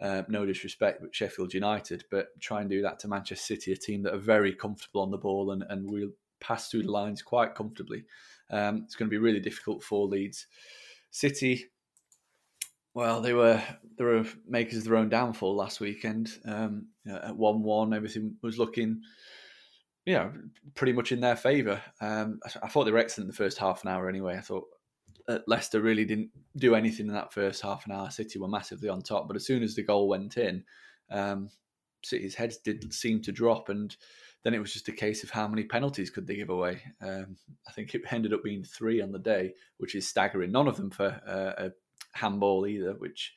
uh, 0.00 0.22
no 0.28 0.46
disrespect, 0.46 1.00
but 1.00 1.14
Sheffield 1.14 1.54
United, 1.54 2.04
but 2.10 2.28
try 2.40 2.60
and 2.60 2.70
do 2.70 2.82
that 2.82 2.98
to 3.00 3.08
Manchester 3.08 3.54
City, 3.54 3.72
a 3.72 3.76
team 3.76 4.02
that 4.02 4.14
are 4.14 4.18
very 4.18 4.54
comfortable 4.54 5.02
on 5.02 5.10
the 5.10 5.18
ball 5.18 5.50
and, 5.50 5.64
and 5.68 5.90
will 5.90 6.10
pass 6.40 6.70
through 6.70 6.84
the 6.84 6.90
lines 6.90 7.22
quite 7.22 7.54
comfortably. 7.54 8.04
Um, 8.50 8.82
it's 8.84 8.94
going 8.94 9.08
to 9.08 9.14
be 9.14 9.18
really 9.18 9.40
difficult 9.40 9.82
for 9.82 10.06
Leeds. 10.06 10.46
City, 11.10 11.66
well, 12.94 13.20
they 13.20 13.32
were 13.32 13.62
they 13.96 14.04
were 14.04 14.24
makers 14.46 14.78
of 14.78 14.84
their 14.84 14.96
own 14.96 15.08
downfall 15.08 15.56
last 15.56 15.80
weekend. 15.80 16.30
Um, 16.44 16.88
at 17.10 17.36
one 17.36 17.62
one, 17.62 17.94
everything 17.94 18.36
was 18.42 18.58
looking, 18.58 19.02
you 20.04 20.14
know, 20.14 20.32
pretty 20.74 20.92
much 20.92 21.12
in 21.12 21.20
their 21.20 21.36
favour. 21.36 21.80
Um, 22.00 22.40
I, 22.44 22.66
I, 22.66 22.68
thought 22.68 22.84
they 22.84 22.90
were 22.90 22.98
excellent 22.98 23.26
in 23.26 23.30
the 23.30 23.36
first 23.36 23.58
half 23.58 23.84
an 23.84 23.90
hour. 23.90 24.08
Anyway, 24.08 24.36
I 24.36 24.40
thought 24.40 24.68
Leicester 25.46 25.80
really 25.80 26.04
didn't 26.04 26.30
do 26.56 26.74
anything 26.74 27.06
in 27.06 27.12
that 27.12 27.32
first 27.32 27.62
half 27.62 27.86
an 27.86 27.92
hour. 27.92 28.10
City 28.10 28.38
were 28.38 28.48
massively 28.48 28.88
on 28.88 29.02
top, 29.02 29.28
but 29.28 29.36
as 29.36 29.46
soon 29.46 29.62
as 29.62 29.74
the 29.74 29.82
goal 29.82 30.08
went 30.08 30.36
in, 30.36 30.64
um, 31.10 31.50
City's 32.02 32.34
heads 32.34 32.58
did 32.58 32.92
seem 32.92 33.20
to 33.22 33.32
drop, 33.32 33.68
and 33.68 33.96
then 34.44 34.54
it 34.54 34.60
was 34.60 34.72
just 34.72 34.88
a 34.88 34.92
case 34.92 35.22
of 35.22 35.30
how 35.30 35.46
many 35.48 35.64
penalties 35.64 36.10
could 36.10 36.26
they 36.26 36.36
give 36.36 36.50
away. 36.50 36.80
Um, 37.02 37.36
I 37.68 37.72
think 37.72 37.94
it 37.94 38.02
ended 38.10 38.32
up 38.32 38.42
being 38.42 38.64
three 38.64 39.00
on 39.00 39.12
the 39.12 39.18
day, 39.18 39.54
which 39.78 39.94
is 39.94 40.08
staggering. 40.08 40.52
None 40.52 40.68
of 40.68 40.76
them 40.76 40.90
for 40.90 41.20
uh, 41.26 41.66
a 41.66 41.70
handball 42.14 42.66
either, 42.66 42.94
which 42.94 43.34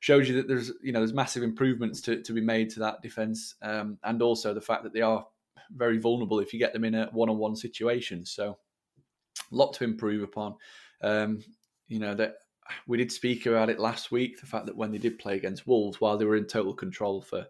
shows 0.00 0.28
you 0.28 0.34
that 0.34 0.48
there's 0.48 0.72
you 0.82 0.92
know 0.92 1.00
there's 1.00 1.14
massive 1.14 1.42
improvements 1.42 2.00
to, 2.02 2.20
to 2.22 2.32
be 2.32 2.40
made 2.40 2.70
to 2.70 2.80
that 2.80 3.02
defence, 3.02 3.54
um, 3.62 3.98
and 4.04 4.20
also 4.20 4.52
the 4.52 4.60
fact 4.60 4.82
that 4.82 4.92
they 4.92 5.00
are 5.00 5.26
very 5.70 5.98
vulnerable 5.98 6.40
if 6.40 6.52
you 6.52 6.58
get 6.58 6.72
them 6.72 6.84
in 6.84 6.94
a 6.94 7.06
one-on-one 7.12 7.56
situation. 7.56 8.26
So, 8.26 8.58
a 9.50 9.54
lot 9.54 9.72
to 9.74 9.84
improve 9.84 10.22
upon. 10.22 10.56
Um, 11.02 11.44
you 11.88 11.98
know 11.98 12.14
that 12.14 12.36
we 12.86 12.98
did 12.98 13.12
speak 13.12 13.46
about 13.46 13.70
it 13.70 13.78
last 13.78 14.10
week. 14.10 14.40
The 14.40 14.46
fact 14.46 14.66
that 14.66 14.76
when 14.76 14.92
they 14.92 14.98
did 14.98 15.18
play 15.18 15.36
against 15.36 15.66
Wolves, 15.66 16.00
while 16.00 16.16
they 16.16 16.24
were 16.24 16.36
in 16.36 16.46
total 16.46 16.74
control 16.74 17.20
for 17.20 17.46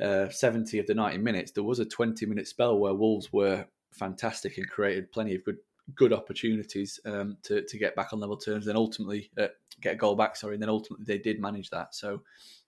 uh, 0.00 0.28
70 0.28 0.78
of 0.78 0.86
the 0.86 0.94
90 0.94 1.18
minutes, 1.18 1.52
there 1.52 1.64
was 1.64 1.78
a 1.78 1.84
20 1.84 2.26
minute 2.26 2.48
spell 2.48 2.78
where 2.78 2.94
Wolves 2.94 3.32
were 3.32 3.66
fantastic 3.92 4.58
and 4.58 4.68
created 4.68 5.12
plenty 5.12 5.34
of 5.34 5.44
good 5.44 5.58
good 5.94 6.12
opportunities 6.12 7.00
um, 7.04 7.36
to 7.42 7.62
to 7.62 7.78
get 7.78 7.96
back 7.96 8.12
on 8.12 8.20
level 8.20 8.36
terms. 8.36 8.66
Then 8.66 8.76
ultimately 8.76 9.30
uh, 9.38 9.48
get 9.80 9.94
a 9.94 9.98
goal 9.98 10.16
back. 10.16 10.36
Sorry, 10.36 10.54
and 10.54 10.62
then 10.62 10.70
ultimately 10.70 11.04
they 11.04 11.18
did 11.18 11.40
manage 11.40 11.70
that. 11.70 11.94
So 11.94 12.22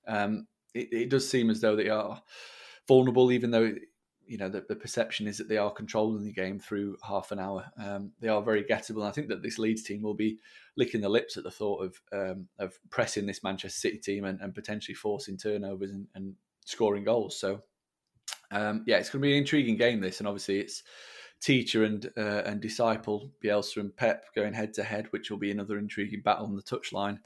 um, 0.06 0.46
it, 0.74 0.88
it, 0.92 1.10
does 1.10 1.28
seem 1.28 1.50
as 1.50 1.60
though 1.60 1.76
they 1.76 1.88
are 1.88 2.20
vulnerable, 2.86 3.32
even 3.32 3.50
though 3.50 3.74
you 4.26 4.38
know, 4.38 4.48
the, 4.48 4.64
the, 4.68 4.76
perception 4.76 5.26
is 5.26 5.38
that 5.38 5.48
they 5.48 5.56
are 5.56 5.70
controlling 5.70 6.24
the 6.24 6.32
game 6.32 6.58
through 6.58 6.96
half 7.06 7.32
an 7.32 7.38
hour. 7.38 7.66
Um, 7.82 8.12
they 8.20 8.28
are 8.28 8.42
very 8.42 8.64
gettable. 8.64 8.98
And 8.98 9.08
I 9.08 9.10
think 9.10 9.28
that 9.28 9.42
this 9.42 9.58
Leeds 9.58 9.82
team 9.82 10.02
will 10.02 10.14
be 10.14 10.38
licking 10.76 11.00
the 11.00 11.08
lips 11.08 11.36
at 11.36 11.44
the 11.44 11.50
thought 11.50 11.84
of 11.84 12.00
um, 12.12 12.48
of 12.58 12.78
pressing 12.90 13.26
this 13.26 13.42
Manchester 13.42 13.78
City 13.78 13.98
team 13.98 14.24
and, 14.24 14.40
and 14.40 14.54
potentially 14.54 14.94
forcing 14.94 15.36
turnovers 15.36 15.90
and, 15.90 16.06
and 16.14 16.34
scoring 16.64 17.04
goals. 17.04 17.38
So, 17.38 17.62
um, 18.50 18.84
yeah, 18.86 18.96
it's 18.96 19.10
going 19.10 19.20
to 19.20 19.26
be 19.26 19.32
an 19.32 19.38
intriguing 19.38 19.76
game. 19.76 20.00
This, 20.00 20.20
and 20.20 20.28
obviously, 20.28 20.60
it's 20.60 20.82
teacher 21.40 21.84
and 21.84 22.10
uh, 22.16 22.42
and 22.46 22.60
disciple 22.60 23.30
Bielsa 23.44 23.78
and 23.78 23.96
Pep 23.96 24.26
going 24.34 24.54
head 24.54 24.74
to 24.74 24.82
head, 24.84 25.06
which 25.10 25.30
will 25.30 25.38
be 25.38 25.50
another 25.50 25.78
intriguing 25.78 26.22
battle 26.22 26.46
on 26.46 26.56
the 26.56 26.62
touchline. 26.62 27.18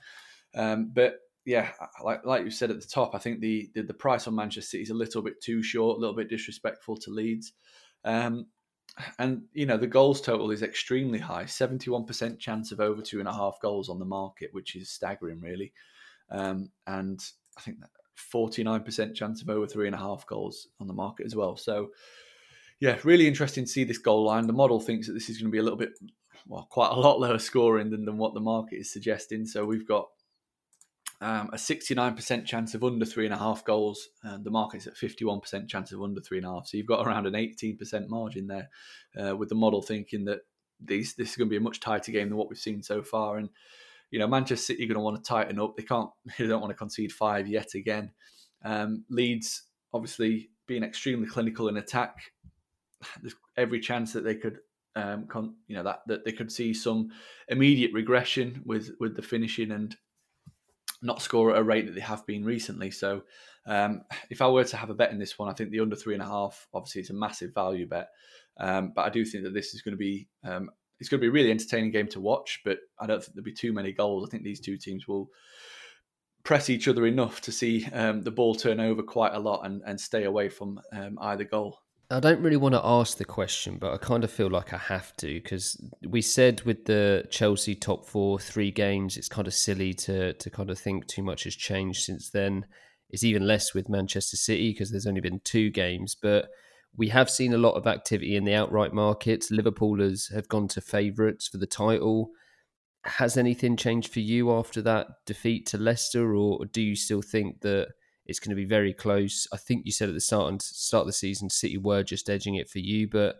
Um, 0.54 0.90
but 0.92 1.20
yeah, 1.48 1.70
like 2.04 2.26
like 2.26 2.44
you 2.44 2.50
said 2.50 2.70
at 2.70 2.78
the 2.78 2.86
top, 2.86 3.14
I 3.14 3.18
think 3.18 3.40
the, 3.40 3.70
the, 3.74 3.80
the 3.80 3.94
price 3.94 4.26
on 4.26 4.34
Manchester 4.34 4.68
City 4.68 4.82
is 4.82 4.90
a 4.90 4.94
little 4.94 5.22
bit 5.22 5.40
too 5.40 5.62
short, 5.62 5.96
a 5.96 6.00
little 6.00 6.14
bit 6.14 6.28
disrespectful 6.28 6.98
to 6.98 7.10
Leeds. 7.10 7.54
Um, 8.04 8.48
and 9.18 9.44
you 9.54 9.64
know 9.64 9.78
the 9.78 9.86
goals 9.86 10.20
total 10.20 10.50
is 10.50 10.62
extremely 10.62 11.18
high, 11.18 11.46
seventy-one 11.46 12.04
percent 12.04 12.38
chance 12.38 12.70
of 12.70 12.80
over 12.80 13.00
two 13.00 13.20
and 13.20 13.28
a 13.28 13.32
half 13.32 13.56
goals 13.62 13.88
on 13.88 13.98
the 13.98 14.04
market, 14.04 14.50
which 14.52 14.76
is 14.76 14.90
staggering, 14.90 15.40
really. 15.40 15.72
Um, 16.30 16.70
and 16.86 17.18
I 17.56 17.62
think 17.62 17.80
that 17.80 17.90
forty-nine 18.14 18.82
percent 18.82 19.16
chance 19.16 19.40
of 19.40 19.48
over 19.48 19.66
three 19.66 19.86
and 19.86 19.96
a 19.96 19.98
half 19.98 20.26
goals 20.26 20.68
on 20.80 20.86
the 20.86 20.92
market 20.92 21.24
as 21.24 21.34
well. 21.34 21.56
So, 21.56 21.88
yeah, 22.78 22.98
really 23.04 23.26
interesting 23.26 23.64
to 23.64 23.70
see 23.70 23.84
this 23.84 23.96
goal 23.96 24.24
line. 24.24 24.46
The 24.46 24.52
model 24.52 24.80
thinks 24.80 25.06
that 25.06 25.14
this 25.14 25.30
is 25.30 25.38
going 25.38 25.50
to 25.50 25.56
be 25.56 25.60
a 25.60 25.62
little 25.62 25.78
bit, 25.78 25.98
well, 26.46 26.68
quite 26.70 26.90
a 26.90 27.00
lot 27.00 27.20
lower 27.20 27.38
scoring 27.38 27.88
than, 27.90 28.04
than 28.04 28.18
what 28.18 28.34
the 28.34 28.40
market 28.40 28.80
is 28.80 28.92
suggesting. 28.92 29.46
So 29.46 29.64
we've 29.64 29.88
got 29.88 30.08
um, 31.20 31.50
a 31.52 31.56
69% 31.56 32.46
chance 32.46 32.74
of 32.74 32.84
under 32.84 33.04
three 33.04 33.24
and 33.24 33.34
a 33.34 33.38
half 33.38 33.64
goals, 33.64 34.08
and 34.22 34.44
the 34.44 34.50
market's 34.50 34.86
at 34.86 34.96
51% 34.96 35.68
chance 35.68 35.90
of 35.90 36.02
under 36.02 36.20
three 36.20 36.38
and 36.38 36.46
a 36.46 36.50
half. 36.50 36.68
So 36.68 36.76
you've 36.76 36.86
got 36.86 37.04
around 37.06 37.26
an 37.26 37.32
18% 37.34 38.08
margin 38.08 38.46
there, 38.46 38.68
uh, 39.20 39.36
with 39.36 39.48
the 39.48 39.56
model 39.56 39.82
thinking 39.82 40.24
that 40.26 40.40
these 40.80 41.14
this 41.14 41.30
is 41.30 41.36
going 41.36 41.48
to 41.48 41.50
be 41.50 41.56
a 41.56 41.60
much 41.60 41.80
tighter 41.80 42.12
game 42.12 42.28
than 42.28 42.38
what 42.38 42.48
we've 42.48 42.58
seen 42.58 42.82
so 42.82 43.02
far. 43.02 43.38
And 43.38 43.48
you 44.10 44.18
know, 44.18 44.28
Manchester 44.28 44.64
City 44.64 44.84
are 44.84 44.86
going 44.86 44.94
to 44.94 45.00
want 45.00 45.16
to 45.16 45.28
tighten 45.28 45.60
up. 45.60 45.76
They 45.76 45.82
can't, 45.82 46.10
they 46.38 46.46
don't 46.46 46.60
want 46.60 46.70
to 46.70 46.76
concede 46.76 47.12
five 47.12 47.48
yet 47.48 47.74
again. 47.74 48.12
Um, 48.64 49.04
Leeds 49.10 49.64
obviously 49.92 50.50
being 50.66 50.84
extremely 50.84 51.26
clinical 51.26 51.68
in 51.68 51.76
attack. 51.76 52.16
There's 53.22 53.34
every 53.56 53.80
chance 53.80 54.12
that 54.12 54.24
they 54.24 54.36
could 54.36 54.58
um, 54.94 55.26
con- 55.26 55.56
you 55.66 55.76
know 55.76 55.84
that 55.84 56.00
that 56.06 56.24
they 56.24 56.32
could 56.32 56.50
see 56.50 56.74
some 56.74 57.10
immediate 57.48 57.92
regression 57.92 58.62
with 58.64 58.90
with 59.00 59.16
the 59.16 59.22
finishing 59.22 59.70
and 59.70 59.96
not 61.02 61.22
score 61.22 61.52
at 61.52 61.58
a 61.58 61.62
rate 61.62 61.86
that 61.86 61.94
they 61.94 62.00
have 62.00 62.26
been 62.26 62.44
recently. 62.44 62.90
So, 62.90 63.22
um, 63.66 64.02
if 64.30 64.40
I 64.40 64.48
were 64.48 64.64
to 64.64 64.76
have 64.76 64.90
a 64.90 64.94
bet 64.94 65.10
in 65.10 65.18
this 65.18 65.38
one, 65.38 65.48
I 65.48 65.52
think 65.52 65.70
the 65.70 65.80
under 65.80 65.96
three 65.96 66.14
and 66.14 66.22
a 66.22 66.26
half. 66.26 66.66
Obviously, 66.72 67.02
it's 67.02 67.10
a 67.10 67.14
massive 67.14 67.54
value 67.54 67.86
bet, 67.86 68.08
um, 68.58 68.92
but 68.94 69.02
I 69.02 69.10
do 69.10 69.24
think 69.24 69.44
that 69.44 69.54
this 69.54 69.74
is 69.74 69.82
going 69.82 69.92
to 69.92 69.98
be 69.98 70.28
um, 70.44 70.70
it's 71.00 71.08
going 71.08 71.20
to 71.20 71.24
be 71.24 71.28
a 71.28 71.32
really 71.32 71.50
entertaining 71.50 71.90
game 71.90 72.08
to 72.08 72.20
watch. 72.20 72.60
But 72.64 72.78
I 72.98 73.06
don't 73.06 73.22
think 73.22 73.34
there'll 73.34 73.44
be 73.44 73.52
too 73.52 73.72
many 73.72 73.92
goals. 73.92 74.26
I 74.26 74.30
think 74.30 74.42
these 74.42 74.60
two 74.60 74.76
teams 74.76 75.06
will 75.06 75.30
press 76.44 76.70
each 76.70 76.88
other 76.88 77.06
enough 77.06 77.40
to 77.42 77.52
see 77.52 77.86
um, 77.92 78.22
the 78.22 78.30
ball 78.30 78.54
turn 78.54 78.80
over 78.80 79.02
quite 79.02 79.34
a 79.34 79.38
lot 79.38 79.66
and, 79.66 79.82
and 79.84 80.00
stay 80.00 80.24
away 80.24 80.48
from 80.48 80.80
um, 80.92 81.18
either 81.20 81.44
goal. 81.44 81.78
I 82.10 82.20
don't 82.20 82.40
really 82.40 82.56
want 82.56 82.74
to 82.74 82.80
ask 82.82 83.18
the 83.18 83.24
question, 83.26 83.76
but 83.76 83.92
I 83.92 83.98
kind 83.98 84.24
of 84.24 84.30
feel 84.30 84.48
like 84.48 84.72
I 84.72 84.78
have 84.78 85.14
to 85.18 85.26
because 85.26 85.78
we 86.06 86.22
said 86.22 86.62
with 86.62 86.86
the 86.86 87.26
Chelsea 87.30 87.74
top 87.74 88.06
four, 88.06 88.38
three 88.38 88.70
games, 88.70 89.18
it's 89.18 89.28
kind 89.28 89.46
of 89.46 89.52
silly 89.52 89.92
to 89.94 90.32
to 90.32 90.50
kind 90.50 90.70
of 90.70 90.78
think 90.78 91.06
too 91.06 91.22
much 91.22 91.44
has 91.44 91.54
changed 91.54 92.04
since 92.04 92.30
then. 92.30 92.64
It's 93.10 93.24
even 93.24 93.46
less 93.46 93.74
with 93.74 93.90
Manchester 93.90 94.38
City 94.38 94.72
because 94.72 94.90
there's 94.90 95.06
only 95.06 95.20
been 95.20 95.40
two 95.44 95.70
games, 95.70 96.16
but 96.20 96.48
we 96.96 97.08
have 97.08 97.28
seen 97.28 97.52
a 97.52 97.58
lot 97.58 97.74
of 97.74 97.86
activity 97.86 98.36
in 98.36 98.44
the 98.44 98.54
outright 98.54 98.94
markets. 98.94 99.52
Liverpoolers 99.52 100.32
have 100.32 100.48
gone 100.48 100.68
to 100.68 100.80
favourites 100.80 101.46
for 101.46 101.58
the 101.58 101.66
title. 101.66 102.30
Has 103.04 103.36
anything 103.36 103.76
changed 103.76 104.10
for 104.12 104.20
you 104.20 104.50
after 104.50 104.80
that 104.82 105.08
defeat 105.26 105.66
to 105.66 105.78
Leicester, 105.78 106.34
or 106.34 106.64
do 106.64 106.80
you 106.80 106.96
still 106.96 107.22
think 107.22 107.60
that? 107.60 107.88
It's 108.28 108.38
going 108.38 108.50
to 108.50 108.56
be 108.56 108.66
very 108.66 108.92
close. 108.92 109.46
I 109.52 109.56
think 109.56 109.86
you 109.86 109.92
said 109.92 110.08
at 110.08 110.14
the 110.14 110.20
start 110.20 110.50
and 110.50 110.60
start 110.60 111.02
of 111.02 111.06
the 111.06 111.12
season, 111.12 111.50
City 111.50 111.78
were 111.78 112.02
just 112.02 112.28
edging 112.28 112.54
it 112.54 112.68
for 112.68 112.78
you, 112.78 113.08
but 113.08 113.36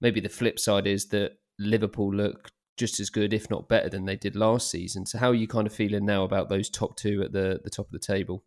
maybe 0.00 0.20
the 0.20 0.28
flip 0.28 0.58
side 0.58 0.86
is 0.86 1.08
that 1.08 1.32
Liverpool 1.58 2.14
look 2.14 2.50
just 2.76 2.98
as 2.98 3.10
good, 3.10 3.34
if 3.34 3.50
not 3.50 3.68
better, 3.68 3.90
than 3.90 4.06
they 4.06 4.16
did 4.16 4.34
last 4.34 4.70
season. 4.70 5.04
So, 5.04 5.18
how 5.18 5.28
are 5.28 5.34
you 5.34 5.46
kind 5.46 5.66
of 5.66 5.72
feeling 5.72 6.06
now 6.06 6.24
about 6.24 6.48
those 6.48 6.70
top 6.70 6.96
two 6.96 7.22
at 7.22 7.32
the 7.32 7.60
the 7.62 7.70
top 7.70 7.86
of 7.86 7.92
the 7.92 7.98
table? 7.98 8.44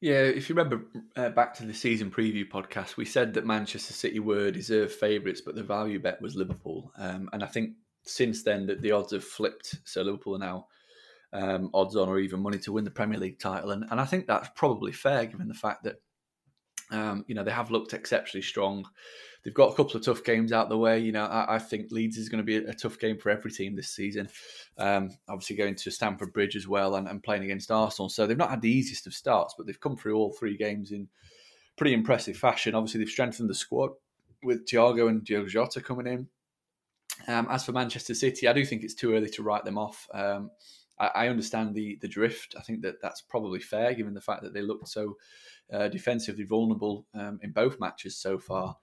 Yeah, 0.00 0.22
if 0.22 0.48
you 0.48 0.54
remember 0.54 0.84
uh, 1.16 1.30
back 1.30 1.54
to 1.54 1.64
the 1.64 1.72
season 1.72 2.10
preview 2.10 2.46
podcast, 2.46 2.96
we 2.98 3.06
said 3.06 3.32
that 3.34 3.46
Manchester 3.46 3.94
City 3.94 4.18
were 4.18 4.50
deserved 4.50 4.92
favourites, 4.92 5.40
but 5.40 5.54
the 5.54 5.62
value 5.62 5.98
bet 5.98 6.20
was 6.20 6.34
Liverpool. 6.34 6.92
Um, 6.98 7.30
and 7.32 7.42
I 7.42 7.46
think 7.46 7.70
since 8.04 8.42
then 8.42 8.66
that 8.66 8.82
the 8.82 8.92
odds 8.92 9.12
have 9.12 9.24
flipped. 9.24 9.76
So 9.84 10.02
Liverpool 10.02 10.36
are 10.36 10.38
now 10.38 10.66
um, 11.32 11.70
odds 11.74 11.96
on 11.96 12.08
or 12.08 12.18
even 12.18 12.40
money 12.40 12.58
to 12.58 12.72
win 12.72 12.84
the 12.84 12.90
Premier 12.90 13.18
League 13.18 13.38
title. 13.38 13.70
And, 13.70 13.84
and 13.90 14.00
I 14.00 14.04
think 14.04 14.26
that's 14.26 14.48
probably 14.54 14.92
fair 14.92 15.26
given 15.26 15.48
the 15.48 15.54
fact 15.54 15.84
that, 15.84 15.96
um, 16.90 17.24
you 17.26 17.34
know, 17.34 17.44
they 17.44 17.50
have 17.50 17.70
looked 17.70 17.94
exceptionally 17.94 18.42
strong. 18.42 18.84
They've 19.44 19.54
got 19.54 19.72
a 19.72 19.76
couple 19.76 19.96
of 19.96 20.04
tough 20.04 20.24
games 20.24 20.52
out 20.52 20.68
the 20.68 20.78
way. 20.78 20.98
You 20.98 21.12
know, 21.12 21.24
I, 21.24 21.56
I 21.56 21.58
think 21.58 21.90
Leeds 21.90 22.16
is 22.16 22.28
going 22.28 22.44
to 22.44 22.44
be 22.44 22.56
a, 22.56 22.70
a, 22.70 22.74
tough 22.74 22.98
game 22.98 23.18
for 23.18 23.30
every 23.30 23.50
team 23.50 23.76
this 23.76 23.90
season. 23.90 24.28
Um, 24.76 25.10
obviously, 25.28 25.56
going 25.56 25.76
to 25.76 25.90
Stamford 25.90 26.32
Bridge 26.32 26.56
as 26.56 26.66
well 26.66 26.96
and, 26.96 27.06
and 27.06 27.22
playing 27.22 27.44
against 27.44 27.70
Arsenal. 27.70 28.08
So 28.08 28.26
they've 28.26 28.36
not 28.36 28.50
had 28.50 28.60
the 28.60 28.70
easiest 28.70 29.06
of 29.06 29.14
starts, 29.14 29.54
but 29.56 29.66
they've 29.66 29.80
come 29.80 29.96
through 29.96 30.16
all 30.16 30.32
three 30.32 30.56
games 30.56 30.90
in 30.90 31.08
pretty 31.76 31.94
impressive 31.94 32.36
fashion. 32.36 32.74
Obviously, 32.74 32.98
they've 32.98 33.08
strengthened 33.08 33.50
the 33.50 33.54
squad 33.54 33.90
with 34.42 34.66
Thiago 34.66 35.08
and 35.08 35.24
Diogo 35.24 35.48
Jota 35.48 35.80
coming 35.80 36.06
in. 36.06 36.28
Um, 37.28 37.48
as 37.50 37.64
for 37.64 37.72
Manchester 37.72 38.14
City, 38.14 38.46
I 38.48 38.52
do 38.52 38.64
think 38.64 38.82
it's 38.82 38.94
too 38.94 39.14
early 39.14 39.30
to 39.30 39.42
write 39.42 39.64
them 39.64 39.78
off. 39.78 40.08
Um, 40.12 40.50
I, 40.98 41.06
I, 41.06 41.28
understand 41.28 41.74
the 41.74 41.98
the 42.00 42.08
drift. 42.08 42.54
I 42.58 42.62
think 42.62 42.82
that 42.82 43.00
that's 43.02 43.20
probably 43.20 43.60
fair, 43.60 43.94
given 43.94 44.14
the 44.14 44.20
fact 44.20 44.42
that 44.42 44.54
they 44.54 44.62
looked 44.62 44.88
so 44.88 45.16
uh, 45.72 45.88
defensively 45.88 46.44
vulnerable 46.44 47.06
um, 47.14 47.38
in 47.42 47.52
both 47.52 47.80
matches 47.80 48.16
so 48.16 48.38
far. 48.38 48.76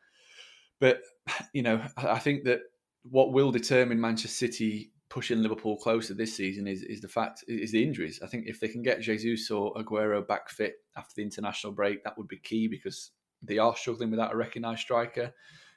But 0.79 1.01
you 1.53 1.61
know, 1.63 1.81
I 1.97 2.19
think 2.19 2.43
that 2.45 2.59
what 3.03 3.33
will 3.33 3.51
determine 3.51 3.99
Manchester 3.99 4.47
City 4.47 4.91
pushing 5.09 5.43
Liverpool 5.43 5.77
closer 5.77 6.15
this 6.15 6.35
season 6.35 6.67
is 6.67 6.81
is 6.83 6.99
the 6.99 7.07
fact 7.07 7.43
is 7.47 7.71
the 7.71 7.83
injuries. 7.83 8.19
I 8.23 8.27
think 8.27 8.45
if 8.47 8.59
they 8.59 8.67
can 8.67 8.81
get 8.81 9.01
Jesus 9.01 9.51
or 9.51 9.73
Aguero 9.75 10.27
back 10.27 10.49
fit 10.49 10.75
after 10.97 11.13
the 11.15 11.23
international 11.23 11.73
break, 11.73 12.03
that 12.03 12.17
would 12.17 12.27
be 12.27 12.37
key 12.37 12.67
because 12.67 13.11
they 13.41 13.57
are 13.57 13.75
struggling 13.75 14.09
without 14.09 14.33
a 14.33 14.37
recognised 14.37 14.81
striker. 14.81 15.33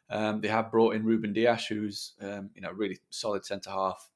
Um, 0.09 0.41
they 0.41 0.49
have 0.49 0.71
brought 0.71 0.95
in 0.95 1.05
Ruben 1.05 1.33
Dias, 1.33 1.67
who's 1.67 2.15
um, 2.21 2.51
you 2.55 2.63
know 2.63 2.71
really 2.71 2.99
solid 3.11 3.45
centre 3.45 3.71
half, 3.71 4.11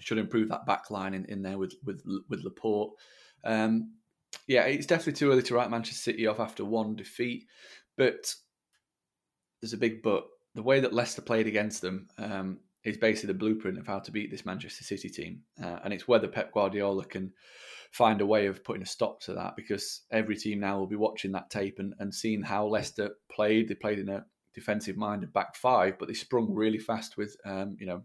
should 0.00 0.18
improve 0.18 0.48
that 0.48 0.66
back 0.66 0.90
line 0.90 1.14
in, 1.14 1.24
in 1.26 1.42
there 1.42 1.58
with 1.58 1.74
with 1.84 2.02
with 2.28 2.44
Laporte. 2.44 2.92
Um, 3.44 3.94
yeah, 4.46 4.64
it's 4.64 4.86
definitely 4.86 5.14
too 5.14 5.30
early 5.30 5.42
to 5.42 5.54
write 5.54 5.70
Manchester 5.70 6.12
City 6.12 6.26
off 6.26 6.40
after 6.40 6.64
one 6.64 6.96
defeat, 6.96 7.46
but 7.96 8.34
there's 9.60 9.72
a 9.72 9.78
big 9.78 10.02
but. 10.02 10.24
The 10.56 10.64
way 10.64 10.80
that 10.80 10.92
Leicester 10.92 11.22
played 11.22 11.46
against 11.46 11.80
them 11.80 12.08
um, 12.18 12.58
is 12.82 12.96
basically 12.96 13.28
the 13.28 13.38
blueprint 13.38 13.78
of 13.78 13.86
how 13.86 14.00
to 14.00 14.10
beat 14.10 14.32
this 14.32 14.44
Manchester 14.44 14.82
City 14.82 15.08
team, 15.08 15.42
uh, 15.62 15.78
and 15.84 15.92
it's 15.92 16.08
whether 16.08 16.26
Pep 16.26 16.52
Guardiola 16.52 17.04
can 17.04 17.32
find 17.92 18.20
a 18.20 18.26
way 18.26 18.46
of 18.46 18.64
putting 18.64 18.82
a 18.82 18.86
stop 18.86 19.20
to 19.20 19.34
that 19.34 19.56
because 19.56 20.02
every 20.10 20.36
team 20.36 20.60
now 20.60 20.78
will 20.78 20.86
be 20.86 20.96
watching 20.96 21.32
that 21.32 21.50
tape 21.50 21.78
and, 21.78 21.94
and 21.98 22.14
seeing 22.14 22.42
how 22.42 22.66
Leicester 22.66 23.10
played. 23.30 23.68
They 23.68 23.74
played 23.74 23.98
in 23.98 24.08
a 24.08 24.24
defensive 24.54 24.96
minded 24.96 25.32
back 25.32 25.56
five, 25.56 25.98
but 25.98 26.08
they 26.08 26.14
sprung 26.14 26.54
really 26.54 26.78
fast 26.78 27.16
with 27.16 27.36
um, 27.44 27.76
you 27.78 27.86
know 27.86 28.02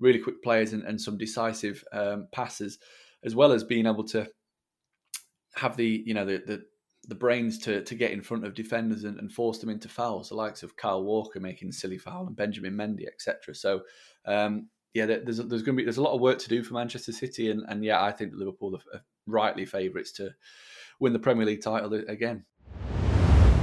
really 0.00 0.18
quick 0.18 0.42
players 0.42 0.72
and, 0.72 0.82
and 0.82 1.00
some 1.00 1.16
decisive 1.16 1.84
um, 1.92 2.28
passes, 2.32 2.78
as 3.24 3.34
well 3.34 3.52
as 3.52 3.64
being 3.64 3.86
able 3.86 4.04
to 4.04 4.28
have 5.54 5.76
the 5.76 6.02
you 6.04 6.14
know 6.14 6.24
the 6.24 6.42
the, 6.46 6.62
the 7.08 7.14
brains 7.14 7.58
to 7.58 7.82
to 7.84 7.94
get 7.94 8.12
in 8.12 8.22
front 8.22 8.44
of 8.44 8.54
defenders 8.54 9.04
and, 9.04 9.18
and, 9.18 9.32
force 9.32 9.58
them 9.58 9.70
into 9.70 9.88
fouls. 9.88 10.28
The 10.28 10.34
likes 10.34 10.62
of 10.62 10.76
Kyle 10.76 11.02
Walker 11.02 11.40
making 11.40 11.72
silly 11.72 11.98
foul 11.98 12.26
and 12.26 12.36
Benjamin 12.36 12.74
Mendy, 12.74 13.06
etc. 13.06 13.54
So. 13.54 13.82
Um, 14.26 14.68
yeah, 14.92 15.06
there's 15.06 15.36
there's 15.36 15.62
going 15.62 15.76
to 15.76 15.82
be 15.82 15.84
there's 15.84 15.98
a 15.98 16.02
lot 16.02 16.16
of 16.16 16.20
work 16.20 16.40
to 16.40 16.48
do 16.48 16.64
for 16.64 16.74
Manchester 16.74 17.12
City, 17.12 17.52
and, 17.52 17.62
and 17.68 17.84
yeah, 17.84 18.02
I 18.02 18.10
think 18.10 18.32
Liverpool 18.34 18.74
are 18.92 19.00
rightly 19.24 19.64
favourites 19.64 20.10
to 20.14 20.34
win 20.98 21.12
the 21.12 21.20
Premier 21.20 21.46
League 21.46 21.62
title 21.62 21.94
again. 21.94 22.44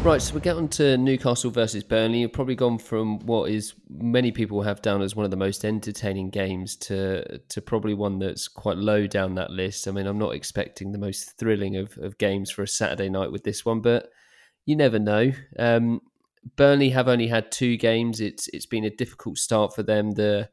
Right, 0.07 0.21
so 0.21 0.35
we 0.35 0.39
get 0.39 0.55
on 0.55 0.69
to 0.69 0.95
Newcastle 0.95 1.51
versus 1.51 1.83
Burnley. 1.83 2.21
You've 2.21 2.31
probably 2.31 2.55
gone 2.55 2.77
from 2.77 3.19
what 3.25 3.51
is 3.51 3.73
many 3.89 4.31
people 4.31 4.61
have 4.61 4.81
down 4.81 5.01
as 5.01 5.17
one 5.17 5.25
of 5.25 5.31
the 5.31 5.35
most 5.35 5.65
entertaining 5.65 6.29
games 6.29 6.77
to 6.77 7.39
to 7.39 7.61
probably 7.61 7.93
one 7.93 8.17
that's 8.17 8.47
quite 8.47 8.77
low 8.77 9.05
down 9.05 9.35
that 9.35 9.49
list. 9.49 9.85
I 9.85 9.91
mean, 9.91 10.07
I'm 10.07 10.17
not 10.17 10.33
expecting 10.33 10.93
the 10.93 10.97
most 10.97 11.37
thrilling 11.37 11.75
of, 11.75 11.97
of 11.97 12.17
games 12.17 12.49
for 12.49 12.63
a 12.63 12.67
Saturday 12.69 13.09
night 13.09 13.33
with 13.33 13.43
this 13.43 13.65
one, 13.65 13.81
but 13.81 14.09
you 14.65 14.77
never 14.77 14.97
know. 14.97 15.33
Um, 15.59 15.99
Burnley 16.55 16.91
have 16.91 17.09
only 17.09 17.27
had 17.27 17.51
two 17.51 17.75
games. 17.75 18.21
It's 18.21 18.47
it's 18.53 18.65
been 18.65 18.85
a 18.85 18.89
difficult 18.89 19.37
start 19.37 19.75
for 19.75 19.83
them. 19.83 20.11
The 20.11 20.49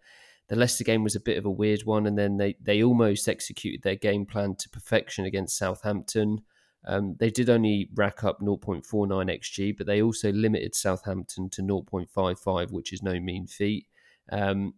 the 0.48 0.56
Leicester 0.56 0.82
game 0.82 1.04
was 1.04 1.14
a 1.14 1.20
bit 1.20 1.38
of 1.38 1.46
a 1.46 1.50
weird 1.50 1.84
one, 1.84 2.08
and 2.08 2.18
then 2.18 2.38
they 2.38 2.56
they 2.60 2.82
almost 2.82 3.28
executed 3.28 3.82
their 3.84 3.94
game 3.94 4.26
plan 4.26 4.56
to 4.56 4.68
perfection 4.68 5.26
against 5.26 5.56
Southampton. 5.56 6.42
Um, 6.86 7.16
they 7.18 7.30
did 7.30 7.48
only 7.48 7.88
rack 7.94 8.24
up 8.24 8.40
0.49 8.40 8.84
xg, 8.84 9.76
but 9.76 9.86
they 9.86 10.02
also 10.02 10.32
limited 10.32 10.74
Southampton 10.74 11.48
to 11.50 11.62
0.55, 11.62 12.70
which 12.70 12.92
is 12.92 13.02
no 13.02 13.18
mean 13.18 13.46
feat. 13.46 13.86
Um, 14.30 14.74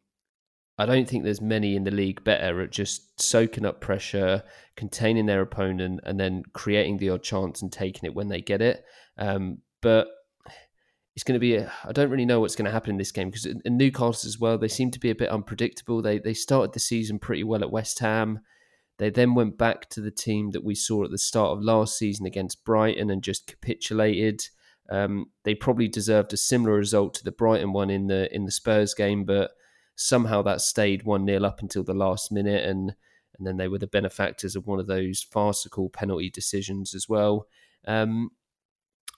I 0.79 0.87
don't 0.87 1.09
think 1.09 1.25
there's 1.25 1.41
many 1.41 1.75
in 1.75 1.85
the 1.85 1.91
league 1.91 2.23
better 2.23 2.61
at 2.61 2.71
just 2.71 3.21
soaking 3.21 3.65
up 3.65 3.81
pressure, 3.81 4.43
containing 4.77 5.27
their 5.27 5.41
opponent, 5.41 6.01
and 6.05 6.21
then 6.21 6.43
creating 6.53 6.99
the 6.99 7.11
odd 7.11 7.23
chance 7.23 7.63
and 7.63 7.73
taking 7.73 8.07
it 8.07 8.15
when 8.15 8.29
they 8.29 8.43
get 8.43 8.61
it. 8.61 8.85
Um, 9.17 9.59
but 9.81 10.09
it's 11.15 11.25
going 11.25 11.35
to 11.35 11.41
be. 11.41 11.59
I 11.59 11.93
don't 11.93 12.11
really 12.11 12.27
know 12.27 12.41
what's 12.41 12.57
going 12.57 12.67
to 12.67 12.71
happen 12.71 12.91
in 12.91 12.99
this 12.99 13.13
game 13.13 13.31
because 13.31 13.47
in 13.47 13.77
Newcastle 13.79 14.29
as 14.29 14.39
well, 14.39 14.59
they 14.59 14.69
seem 14.69 14.91
to 14.91 15.01
be 15.01 15.09
a 15.09 15.15
bit 15.15 15.31
unpredictable. 15.31 16.03
They 16.03 16.19
they 16.19 16.35
started 16.35 16.75
the 16.75 16.81
season 16.81 17.19
pretty 17.19 17.43
well 17.43 17.63
at 17.63 17.71
West 17.71 17.99
Ham. 18.01 18.41
They 18.99 19.11
then 19.11 19.35
went 19.35 19.59
back 19.59 19.91
to 19.91 20.01
the 20.01 20.11
team 20.11 20.53
that 20.53 20.65
we 20.65 20.75
saw 20.75 21.05
at 21.05 21.11
the 21.11 21.19
start 21.19 21.57
of 21.57 21.63
last 21.63 21.99
season 21.99 22.25
against 22.27 22.65
Brighton 22.65 23.11
and 23.11 23.23
just 23.23 23.47
capitulated. 23.47 24.49
Um, 24.91 25.31
they 25.45 25.55
probably 25.55 25.89
deserved 25.89 26.33
a 26.33 26.39
similar 26.39 26.77
result 26.77 27.15
to 27.15 27.25
the 27.25 27.33
Brighton 27.33 27.73
one 27.73 27.91
in 27.91 28.07
the 28.07 28.35
in 28.35 28.45
the 28.45 28.53
Spurs 28.53 28.95
game, 28.95 29.25
but 29.25 29.51
somehow 29.97 30.43
that 30.43 30.61
stayed 30.61 31.03
one 31.03 31.27
0 31.27 31.45
up 31.45 31.61
until 31.61 31.83
the 31.83 31.95
last 31.95 32.33
minute, 32.33 32.65
and 32.65 32.95
and 33.37 33.47
then 33.47 33.57
they 33.59 33.69
were 33.69 33.79
the 33.79 33.87
benefactors 33.87 34.57
of 34.57 34.67
one 34.67 34.81
of 34.81 34.87
those 34.87 35.23
farcical 35.23 35.91
penalty 35.91 36.31
decisions 36.31 36.95
as 36.95 37.09
well. 37.09 37.49
Um, 37.87 38.31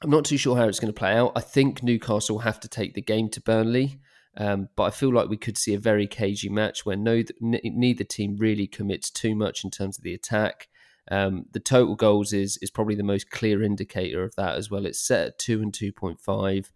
I'm 0.02 0.10
not 0.10 0.24
too 0.24 0.36
sure 0.36 0.56
how 0.56 0.68
it's 0.68 0.80
going 0.80 0.92
to 0.92 0.98
play 0.98 1.14
out. 1.14 1.32
I 1.36 1.40
think 1.40 1.82
Newcastle 1.82 2.40
have 2.40 2.60
to 2.60 2.68
take 2.68 2.94
the 2.94 3.02
game 3.02 3.28
to 3.30 3.40
Burnley. 3.40 4.00
Um, 4.36 4.68
but 4.76 4.84
I 4.84 4.90
feel 4.90 5.12
like 5.12 5.28
we 5.28 5.36
could 5.36 5.58
see 5.58 5.74
a 5.74 5.80
very 5.80 6.06
cagey 6.06 6.48
match 6.48 6.86
where 6.86 6.96
no, 6.96 7.22
neither 7.40 8.04
team 8.04 8.36
really 8.36 8.66
commits 8.66 9.10
too 9.10 9.34
much 9.34 9.64
in 9.64 9.70
terms 9.70 9.98
of 9.98 10.04
the 10.04 10.14
attack. 10.14 10.68
Um, 11.10 11.46
the 11.52 11.60
total 11.60 11.96
goals 11.96 12.32
is 12.32 12.58
is 12.60 12.70
probably 12.70 12.94
the 12.94 13.02
most 13.02 13.30
clear 13.30 13.62
indicator 13.62 14.22
of 14.22 14.34
that 14.36 14.56
as 14.56 14.70
well. 14.70 14.86
It's 14.86 15.00
set 15.00 15.26
at 15.26 15.38
two 15.38 15.62
and 15.62 15.72
two 15.72 15.90
point 15.92 16.20
five. 16.20 16.70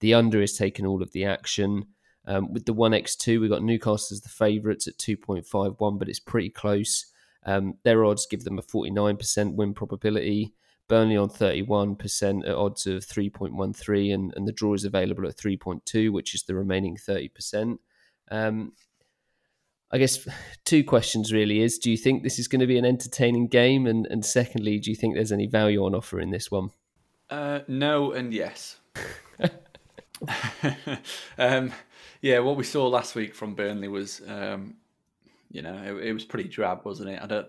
The 0.00 0.12
under 0.12 0.42
is 0.42 0.58
taking 0.58 0.84
all 0.84 1.02
of 1.02 1.12
the 1.12 1.24
action. 1.24 1.86
Um, 2.26 2.52
with 2.52 2.66
the 2.66 2.72
one 2.72 2.92
x 2.92 3.14
two, 3.14 3.40
we've 3.40 3.48
got 3.48 3.62
Newcastle 3.62 4.14
as 4.14 4.22
the 4.22 4.28
favourites 4.28 4.88
at 4.88 4.98
two 4.98 5.16
point 5.16 5.46
five 5.46 5.74
one, 5.78 5.98
but 5.98 6.08
it's 6.08 6.20
pretty 6.20 6.50
close. 6.50 7.06
Um, 7.44 7.74
their 7.84 8.04
odds 8.04 8.26
give 8.26 8.42
them 8.42 8.58
a 8.58 8.62
forty 8.62 8.90
nine 8.90 9.16
percent 9.16 9.54
win 9.54 9.72
probability. 9.72 10.52
Burnley 10.88 11.16
on 11.16 11.28
31% 11.28 12.48
at 12.48 12.54
odds 12.54 12.86
of 12.86 13.04
3.13, 13.04 14.14
and, 14.14 14.32
and 14.36 14.46
the 14.46 14.52
draw 14.52 14.74
is 14.74 14.84
available 14.84 15.26
at 15.26 15.36
3.2, 15.36 16.12
which 16.12 16.34
is 16.34 16.44
the 16.44 16.54
remaining 16.54 16.96
30%. 16.96 17.78
Um, 18.30 18.72
I 19.90 19.98
guess 19.98 20.26
two 20.64 20.84
questions 20.84 21.32
really 21.32 21.60
is 21.60 21.78
do 21.78 21.90
you 21.90 21.96
think 21.96 22.22
this 22.22 22.38
is 22.38 22.48
going 22.48 22.60
to 22.60 22.66
be 22.66 22.78
an 22.78 22.84
entertaining 22.84 23.48
game? 23.48 23.86
And, 23.86 24.06
and 24.06 24.24
secondly, 24.24 24.78
do 24.78 24.90
you 24.90 24.96
think 24.96 25.14
there's 25.14 25.32
any 25.32 25.46
value 25.46 25.84
on 25.84 25.94
offer 25.94 26.20
in 26.20 26.30
this 26.30 26.50
one? 26.50 26.70
Uh, 27.28 27.60
no, 27.66 28.12
and 28.12 28.32
yes. 28.32 28.76
um, 31.38 31.72
yeah, 32.20 32.38
what 32.38 32.56
we 32.56 32.64
saw 32.64 32.86
last 32.86 33.14
week 33.14 33.34
from 33.34 33.54
Burnley 33.54 33.88
was, 33.88 34.22
um, 34.26 34.74
you 35.50 35.62
know, 35.62 35.74
it, 35.74 36.08
it, 36.08 36.12
was 36.12 36.24
pretty 36.24 36.48
drab, 36.48 36.84
wasn't 36.84 37.10
it? 37.10 37.20
I 37.22 37.26
don't. 37.26 37.48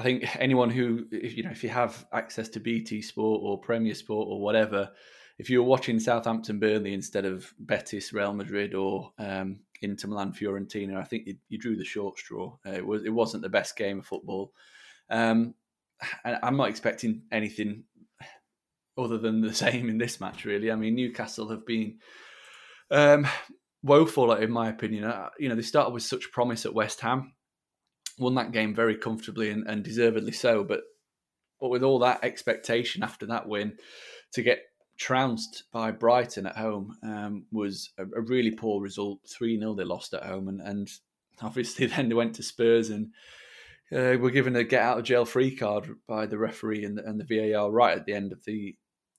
I 0.00 0.02
think 0.02 0.34
anyone 0.40 0.70
who, 0.70 1.04
if 1.12 1.36
you 1.36 1.42
know, 1.42 1.50
if 1.50 1.62
you 1.62 1.68
have 1.68 2.06
access 2.10 2.48
to 2.50 2.58
BT 2.58 3.02
Sport 3.02 3.42
or 3.44 3.60
Premier 3.60 3.94
Sport 3.94 4.28
or 4.30 4.40
whatever, 4.40 4.92
if 5.38 5.50
you 5.50 5.62
were 5.62 5.68
watching 5.68 6.00
Southampton 6.00 6.58
Burnley 6.58 6.94
instead 6.94 7.26
of 7.26 7.52
Betis 7.58 8.10
Real 8.10 8.32
Madrid 8.32 8.74
or 8.74 9.12
um, 9.18 9.58
Inter 9.82 10.08
Milan 10.08 10.32
Fiorentina, 10.32 10.96
I 10.96 11.04
think 11.04 11.26
you, 11.26 11.36
you 11.50 11.58
drew 11.58 11.76
the 11.76 11.84
short 11.84 12.18
straw. 12.18 12.56
Uh, 12.66 12.70
it 12.70 12.86
was 12.86 13.04
it 13.04 13.10
wasn't 13.10 13.42
the 13.42 13.50
best 13.50 13.76
game 13.76 13.98
of 13.98 14.06
football. 14.06 14.54
Um, 15.10 15.54
I'm 16.24 16.56
not 16.56 16.70
expecting 16.70 17.24
anything 17.30 17.84
other 18.96 19.18
than 19.18 19.42
the 19.42 19.52
same 19.66 19.90
in 19.90 19.98
this 19.98 20.18
match. 20.18 20.46
Really, 20.46 20.72
I 20.72 20.76
mean 20.76 20.94
Newcastle 20.94 21.50
have 21.50 21.66
been 21.66 21.98
um, 22.90 23.26
woeful 23.82 24.32
in 24.32 24.50
my 24.50 24.70
opinion. 24.70 25.04
Uh, 25.04 25.28
you 25.38 25.50
know 25.50 25.56
they 25.56 25.60
started 25.60 25.92
with 25.92 26.04
such 26.04 26.32
promise 26.32 26.64
at 26.64 26.72
West 26.72 27.02
Ham, 27.02 27.34
won 28.20 28.34
that 28.36 28.52
game 28.52 28.74
very 28.74 28.96
comfortably 28.96 29.50
and, 29.50 29.66
and 29.66 29.82
deservedly 29.82 30.32
so, 30.32 30.62
but 30.62 30.82
but 31.60 31.68
with 31.68 31.82
all 31.82 31.98
that 31.98 32.24
expectation 32.24 33.02
after 33.02 33.26
that 33.26 33.46
win, 33.46 33.76
to 34.32 34.42
get 34.42 34.62
trounced 35.00 35.64
by 35.72 35.90
Brighton 35.90 36.46
at 36.46 36.56
home 36.56 36.96
um, 37.02 37.46
was 37.50 37.90
a, 37.98 38.02
a, 38.02 38.20
really 38.20 38.50
poor 38.50 38.82
result. 38.82 39.20
3 39.28 39.58
0 39.58 39.74
they 39.74 39.84
lost 39.84 40.14
at 40.14 40.24
home. 40.24 40.48
And, 40.48 40.60
and 40.60 40.90
obviously 41.42 41.86
then 41.86 42.08
they 42.08 42.14
went 42.14 42.34
to 42.36 42.42
Spurs 42.42 42.90
and 42.90 43.12
uh, 43.92 44.16
were 44.18 44.30
given 44.30 44.56
a 44.56 44.64
get 44.64 44.82
out 44.82 44.98
of 44.98 45.04
jail 45.04 45.24
free 45.24 45.54
card 45.54 45.88
by 46.06 46.26
the 46.26 46.38
referee 46.38 46.84
and 46.84 46.96
the, 46.96 47.04
and 47.04 47.20
the 47.20 47.52
VAR 47.52 47.70
right 47.70 47.96
at 47.96 48.06
the 48.06 48.14
end 48.14 48.32
of 48.32 48.44
the 48.44 48.76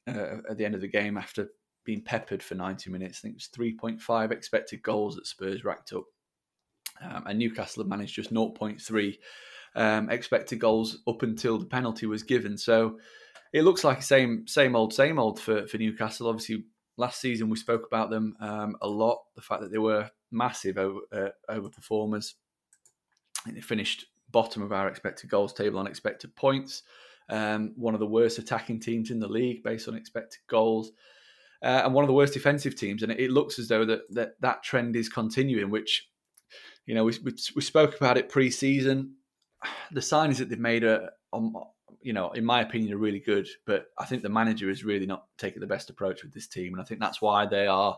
uh, 0.07 0.37
at 0.49 0.57
the 0.57 0.65
end 0.65 0.75
of 0.75 0.81
the 0.81 0.87
game 0.87 1.17
after 1.17 1.49
being 1.83 2.01
peppered 2.03 2.41
for 2.43 2.55
90 2.55 2.89
minutes. 2.89 3.19
I 3.19 3.21
think 3.21 3.35
it 3.35 3.43
was 3.57 3.99
3.5 3.99 4.31
expected 4.31 4.83
goals 4.83 5.15
that 5.15 5.27
Spurs 5.27 5.63
racked 5.63 5.93
up. 5.93 6.05
Um, 6.99 7.23
and 7.27 7.39
Newcastle 7.39 7.83
had 7.83 7.89
managed 7.89 8.15
just 8.15 8.33
0.3 8.33 9.17
um, 9.75 10.09
expected 10.09 10.59
goals 10.59 10.99
up 11.07 11.23
until 11.23 11.57
the 11.57 11.65
penalty 11.65 12.05
was 12.05 12.23
given. 12.23 12.57
So 12.57 12.99
it 13.53 13.63
looks 13.63 13.83
like 13.83 13.99
the 13.99 14.05
same 14.05 14.47
same 14.47 14.75
old 14.75 14.93
same 14.93 15.19
old 15.19 15.39
for 15.39 15.67
for 15.67 15.77
Newcastle. 15.77 16.27
Obviously, 16.27 16.65
last 16.97 17.21
season 17.21 17.49
we 17.49 17.57
spoke 17.57 17.85
about 17.85 18.09
them 18.09 18.35
um, 18.39 18.75
a 18.81 18.87
lot. 18.87 19.19
The 19.35 19.41
fact 19.41 19.61
that 19.61 19.71
they 19.71 19.77
were 19.77 20.09
massive 20.31 20.77
over 20.77 20.99
uh, 21.11 21.29
overperformers. 21.49 22.33
And 23.45 23.55
they 23.55 23.61
finished 23.61 24.05
bottom 24.29 24.61
of 24.61 24.71
our 24.71 24.87
expected 24.87 25.29
goals 25.29 25.53
table 25.53 25.79
on 25.79 25.87
expected 25.87 26.35
points. 26.35 26.83
Um, 27.29 27.73
one 27.75 27.93
of 27.93 27.99
the 27.99 28.07
worst 28.07 28.39
attacking 28.39 28.79
teams 28.79 29.11
in 29.11 29.19
the 29.19 29.27
league 29.27 29.63
based 29.63 29.87
on 29.87 29.95
expected 29.95 30.39
goals. 30.47 30.91
Uh, 31.63 31.81
and 31.85 31.93
one 31.93 32.03
of 32.03 32.07
the 32.07 32.13
worst 32.13 32.33
defensive 32.33 32.75
teams. 32.75 33.03
And 33.03 33.11
it, 33.11 33.19
it 33.19 33.31
looks 33.31 33.59
as 33.59 33.67
though 33.67 33.85
that, 33.85 34.01
that 34.11 34.33
that 34.41 34.63
trend 34.63 34.95
is 34.95 35.09
continuing, 35.09 35.69
which, 35.69 36.07
you 36.85 36.95
know, 36.95 37.03
we, 37.03 37.13
we, 37.23 37.33
we 37.55 37.61
spoke 37.61 37.95
about 37.95 38.17
it 38.17 38.29
pre-season. 38.29 39.15
The 39.91 39.99
signings 40.01 40.37
that 40.37 40.49
they've 40.49 40.57
made 40.57 40.83
are, 40.85 41.11
on, 41.33 41.53
you 42.01 42.13
know, 42.13 42.31
in 42.31 42.45
my 42.45 42.61
opinion, 42.61 42.93
are 42.93 42.97
really 42.97 43.19
good. 43.19 43.47
But 43.65 43.87
I 43.99 44.05
think 44.05 44.23
the 44.23 44.29
manager 44.29 44.69
is 44.69 44.83
really 44.83 45.05
not 45.05 45.25
taking 45.37 45.59
the 45.59 45.67
best 45.67 45.89
approach 45.89 46.23
with 46.23 46.33
this 46.33 46.47
team, 46.47 46.73
and 46.73 46.81
I 46.81 46.85
think 46.85 46.99
that's 46.99 47.21
why 47.21 47.45
they 47.45 47.67
are 47.67 47.97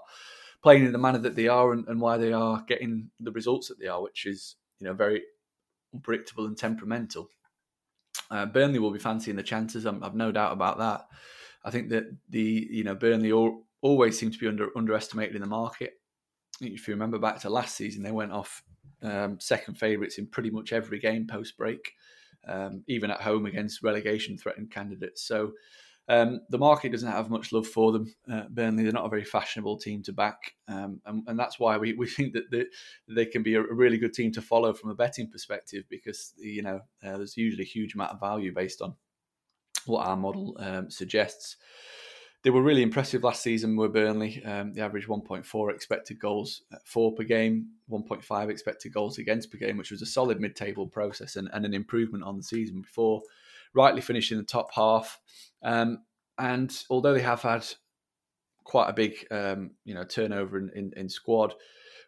playing 0.62 0.86
in 0.86 0.92
the 0.92 0.98
manner 0.98 1.20
that 1.20 1.36
they 1.36 1.48
are, 1.48 1.72
and, 1.72 1.88
and 1.88 2.02
why 2.02 2.18
they 2.18 2.34
are 2.34 2.64
getting 2.68 3.12
the 3.20 3.32
results 3.32 3.68
that 3.68 3.80
they 3.80 3.88
are, 3.88 4.02
which 4.02 4.26
is 4.26 4.56
you 4.80 4.88
know 4.88 4.94
very 4.94 5.24
unpredictable 5.94 6.46
and 6.46 6.58
temperamental. 6.58 7.30
Uh, 8.30 8.46
Burnley 8.46 8.80
will 8.80 8.92
be 8.92 9.00
fancying 9.00 9.38
the 9.38 9.44
chances. 9.44 9.86
i 9.86 9.94
have 10.02 10.16
no 10.16 10.32
doubt 10.32 10.54
about 10.54 10.80
that. 10.80 11.06
I 11.64 11.72
think 11.72 11.90
that 11.90 12.06
the 12.30 12.68
you 12.70 12.84
know 12.84 12.96
Burnley 12.96 13.32
all, 13.32 13.66
always 13.82 14.18
seem 14.18 14.32
to 14.32 14.38
be 14.38 14.48
under 14.48 14.70
underestimated 14.76 15.36
in 15.36 15.42
the 15.42 15.48
market. 15.48 15.94
If 16.62 16.88
you 16.88 16.94
remember 16.94 17.20
back 17.20 17.40
to 17.42 17.50
last 17.50 17.76
season, 17.76 18.04
they 18.04 18.12
went 18.12 18.32
off 18.32 18.64
um, 19.04 19.40
second 19.40 19.76
favourites 19.76 20.18
in 20.18 20.28
pretty 20.28 20.50
much 20.50 20.74
every 20.74 21.00
game 21.00 21.28
post 21.28 21.58
break 21.58 21.94
um, 22.48 22.84
even 22.88 23.12
at 23.12 23.22
home 23.22 23.46
against 23.46 23.84
relegation 23.84 24.38
threatened 24.38 24.72
candidates. 24.72 25.22
So 25.24 25.54
um, 26.10 26.42
the 26.50 26.58
market 26.58 26.92
doesn't 26.92 27.10
have 27.10 27.30
much 27.30 27.54
love 27.54 27.68
for 27.68 27.92
them. 27.94 28.14
Uh, 28.30 28.44
Burnley, 28.50 28.84
they're 28.84 28.92
not 28.92 29.06
a 29.06 29.10
very 29.10 29.24
fashionable 29.24 29.78
team 29.78 30.04
to 30.04 30.12
back, 30.12 30.56
um, 30.68 31.00
and, 31.06 31.24
and, 31.28 31.40
that's 31.40 31.60
why 31.60 31.78
we, 31.78 31.94
we 31.94 32.08
think 32.10 32.34
that 32.34 32.52
they, 32.52 32.66
they 33.08 33.26
can 33.26 33.42
be 33.42 33.56
a, 33.56 33.62
really 33.62 33.98
good 33.98 34.14
team 34.14 34.32
to 34.34 34.42
follow 34.42 34.74
from 34.74 34.90
a 34.90 34.96
betting 34.96 35.30
perspective 35.30 35.86
because 35.90 36.34
you 36.38 36.62
know 36.62 36.82
uh, 37.06 37.18
there's 37.18 37.38
usually 37.38 37.64
a 37.64 37.68
huge 37.68 37.96
amount 37.96 38.12
of 38.12 38.20
value 38.20 38.54
based 38.54 38.82
on 38.82 38.96
what 39.86 40.06
our 40.06 40.18
model 40.18 40.58
um, 40.60 40.92
suggests 40.92 41.56
they 42.44 42.50
were 42.50 42.62
really 42.62 42.84
impressive 42.84 43.24
last 43.24 43.42
season 43.42 43.78
Were 43.78 43.88
Burnley. 43.88 44.44
Um, 44.44 44.74
the 44.74 44.82
average 44.82 45.08
1.4 45.08 45.74
expected 45.74 46.20
goals 46.20 46.62
for 46.84 47.14
per 47.14 47.24
game, 47.24 47.70
1.5 47.90 48.50
expected 48.50 48.94
goals 48.94 49.18
against 49.18 49.50
per 49.50 49.58
game, 49.58 49.78
which 49.78 49.92
was 49.92 50.02
a 50.02 50.06
solid 50.06 50.42
mid-table 50.42 50.88
process 50.88 51.38
and, 51.38 51.50
and 51.54 51.66
an 51.66 51.74
improvement 51.74 52.26
on 52.26 52.38
the 52.38 52.44
season 52.44 52.82
before. 52.82 53.22
Rightly 53.74 54.02
finishing 54.02 54.38
the 54.38 54.44
top 54.44 54.70
half, 54.76 55.20
um, 55.64 56.04
and 56.38 56.72
although 56.90 57.14
they 57.14 57.22
have 57.22 57.42
had 57.42 57.66
quite 58.66 58.90
a 58.90 58.94
big, 58.94 59.26
um, 59.32 59.72
you 59.84 59.94
know, 59.94 60.04
turnover 60.04 60.60
in, 60.60 60.70
in, 60.76 60.92
in, 60.96 61.10
squad 61.10 61.56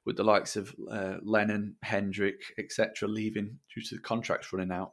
with 0.05 0.15
the 0.15 0.23
likes 0.23 0.55
of 0.55 0.75
uh, 0.91 1.15
Lennon, 1.23 1.75
Hendrick, 1.81 2.41
etc., 2.59 3.07
leaving 3.07 3.57
due 3.73 3.81
to 3.81 3.95
the 3.95 4.01
contracts 4.01 4.53
running 4.53 4.71
out. 4.71 4.91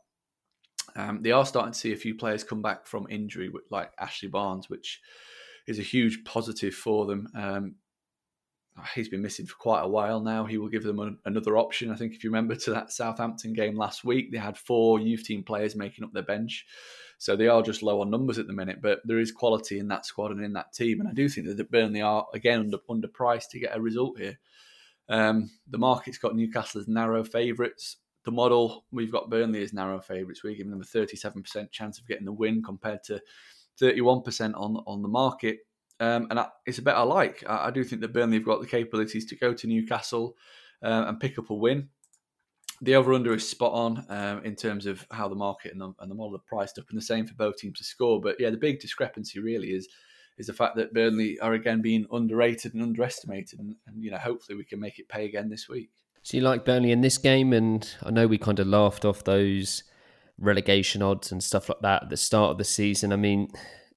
Um, 0.97 1.23
they 1.23 1.31
are 1.33 1.47
starting 1.47 1.73
to 1.73 1.79
see 1.79 1.92
a 1.92 1.97
few 1.97 2.14
players 2.14 2.45
come 2.45 2.62
back 2.62 2.87
from 2.87 3.07
injury, 3.09 3.51
like 3.71 3.92
Ashley 3.99 4.29
Barnes, 4.29 4.68
which 4.68 5.01
is 5.66 5.79
a 5.79 5.83
huge 5.83 6.25
positive 6.25 6.75
for 6.75 7.07
them. 7.07 7.29
Um, 7.35 7.75
he's 8.95 9.09
been 9.09 9.23
missing 9.23 9.47
for 9.47 9.57
quite 9.57 9.83
a 9.83 9.88
while 9.88 10.21
now. 10.21 10.45
He 10.45 10.59
will 10.59 10.68
give 10.68 10.83
them 10.83 10.99
a, 10.99 11.12
another 11.29 11.57
option. 11.57 11.90
I 11.90 11.97
think 11.97 12.14
if 12.14 12.25
you 12.25 12.31
remember 12.31 12.55
to 12.55 12.71
that 12.73 12.92
Southampton 12.92 13.53
game 13.53 13.77
last 13.77 14.05
week, 14.05 14.33
they 14.33 14.38
had 14.38 14.57
four 14.57 14.99
youth 14.99 15.25
team 15.25 15.42
players 15.42 15.77
making 15.77 16.05
up 16.05 16.12
their 16.12 16.23
bench. 16.23 16.66
So 17.18 17.37
they 17.37 17.47
are 17.47 17.62
just 17.62 17.83
low 17.83 18.01
on 18.01 18.11
numbers 18.11 18.38
at 18.38 18.49
the 18.49 18.53
minute, 18.53 18.81
but 18.83 19.01
there 19.05 19.21
is 19.21 19.31
quality 19.31 19.79
in 19.79 19.88
that 19.88 20.07
squad 20.07 20.33
and 20.33 20.45
in 20.45 20.55
that 20.55 20.73
team. 20.73 21.01
And 21.01 21.09
I 21.09 21.12
do 21.12 21.29
think 21.29 21.47
that 21.47 21.71
Burnley 21.71 22.03
are, 22.03 22.27
again, 22.35 22.61
under, 22.61 22.79
underpriced 22.90 23.51
to 23.51 23.61
get 23.61 23.77
a 23.77 23.81
result 23.81 24.18
here. 24.18 24.40
Um, 25.09 25.51
the 25.68 25.79
market's 25.79 26.18
got 26.18 26.35
Newcastle 26.35 26.81
as 26.81 26.88
narrow 26.88 27.23
favourites. 27.23 27.99
The 28.24 28.30
model, 28.30 28.85
we've 28.92 29.11
got 29.11 29.30
Burnley 29.30 29.62
as 29.62 29.72
narrow 29.72 30.00
favourites. 30.00 30.44
We're 30.44 30.54
giving 30.54 30.70
them 30.70 30.80
a 30.80 30.85
37% 30.85 31.70
chance 31.70 31.98
of 31.98 32.06
getting 32.06 32.24
the 32.24 32.32
win 32.32 32.62
compared 32.62 33.02
to 33.04 33.20
31% 33.80 34.54
on 34.54 34.76
on 34.87 35.02
the 35.02 35.08
market. 35.08 35.61
Um, 36.00 36.26
and 36.30 36.40
I, 36.40 36.48
it's 36.66 36.78
a 36.78 36.82
bet 36.82 36.96
I 36.96 37.02
like. 37.02 37.44
I, 37.48 37.68
I, 37.68 37.70
do 37.70 37.85
think 37.85 38.00
that 38.02 38.12
Burnley 38.12 38.38
have 38.38 38.46
got 38.46 38.61
the 38.61 38.66
capabilities 38.66 39.24
to 39.26 39.37
go 39.37 39.54
to 39.54 39.66
Newcastle 39.68 40.37
uh, 40.82 41.04
and 41.06 41.20
pick 41.20 41.38
up 41.38 41.50
a 41.50 41.54
win. 41.54 41.90
The 42.80 42.96
over 42.96 43.12
under 43.12 43.32
is 43.35 43.48
spot 43.48 43.72
on 43.72 44.04
um, 44.08 44.44
in 44.44 44.56
terms 44.56 44.87
of 44.87 45.06
how 45.12 45.28
the 45.28 45.37
market 45.37 45.70
and 45.70 45.80
the, 45.80 45.94
and 46.00 46.11
the 46.11 46.14
model 46.16 46.35
are 46.35 46.40
priced 46.48 46.78
up, 46.78 46.87
and 46.90 46.98
the 46.98 47.04
same 47.04 47.26
for 47.26 47.35
both 47.35 47.58
teams 47.58 47.78
to 47.78 47.85
score. 47.85 48.20
But 48.20 48.40
yeah, 48.40 48.50
the 48.50 48.56
big 48.56 48.80
discrepancy 48.80 49.38
really 49.38 49.68
is 49.68 49.88
is 50.38 50.46
the 50.46 50.52
fact 50.52 50.75
that 50.77 50.94
Burnley 50.94 51.38
are 51.38 51.52
again 51.52 51.83
being 51.83 52.06
underrated 52.10 52.75
and 52.75 52.83
underestimated, 52.83 53.60
and, 53.60 53.77
and 53.87 54.02
you 54.02 54.10
know 54.10 54.18
hopefully 54.18 54.58
we 54.58 54.64
can 54.64 54.81
make 54.81 54.98
it 54.98 55.08
pay 55.08 55.27
again 55.27 55.48
this 55.48 55.68
week. 55.68 55.90
So 56.23 56.37
you 56.37 56.42
like 56.42 56.64
Burnley 56.64 56.92
in 56.92 57.00
this 57.00 57.18
game, 57.18 57.52
and 57.52 57.88
I 58.02 58.10
know 58.10 58.27
we 58.27 58.38
kind 58.38 58.60
of 58.60 58.66
laughed 58.68 59.04
off 59.04 59.25
those 59.25 59.83
relegation 60.38 61.02
odds 61.02 61.33
and 61.33 61.42
stuff 61.42 61.68
like 61.68 61.81
that 61.83 62.04
at 62.04 62.10
the 62.10 62.16
start 62.16 62.52
of 62.52 62.58
the 62.58 62.64
season. 62.64 63.12
I 63.12 63.16
mean, 63.16 63.48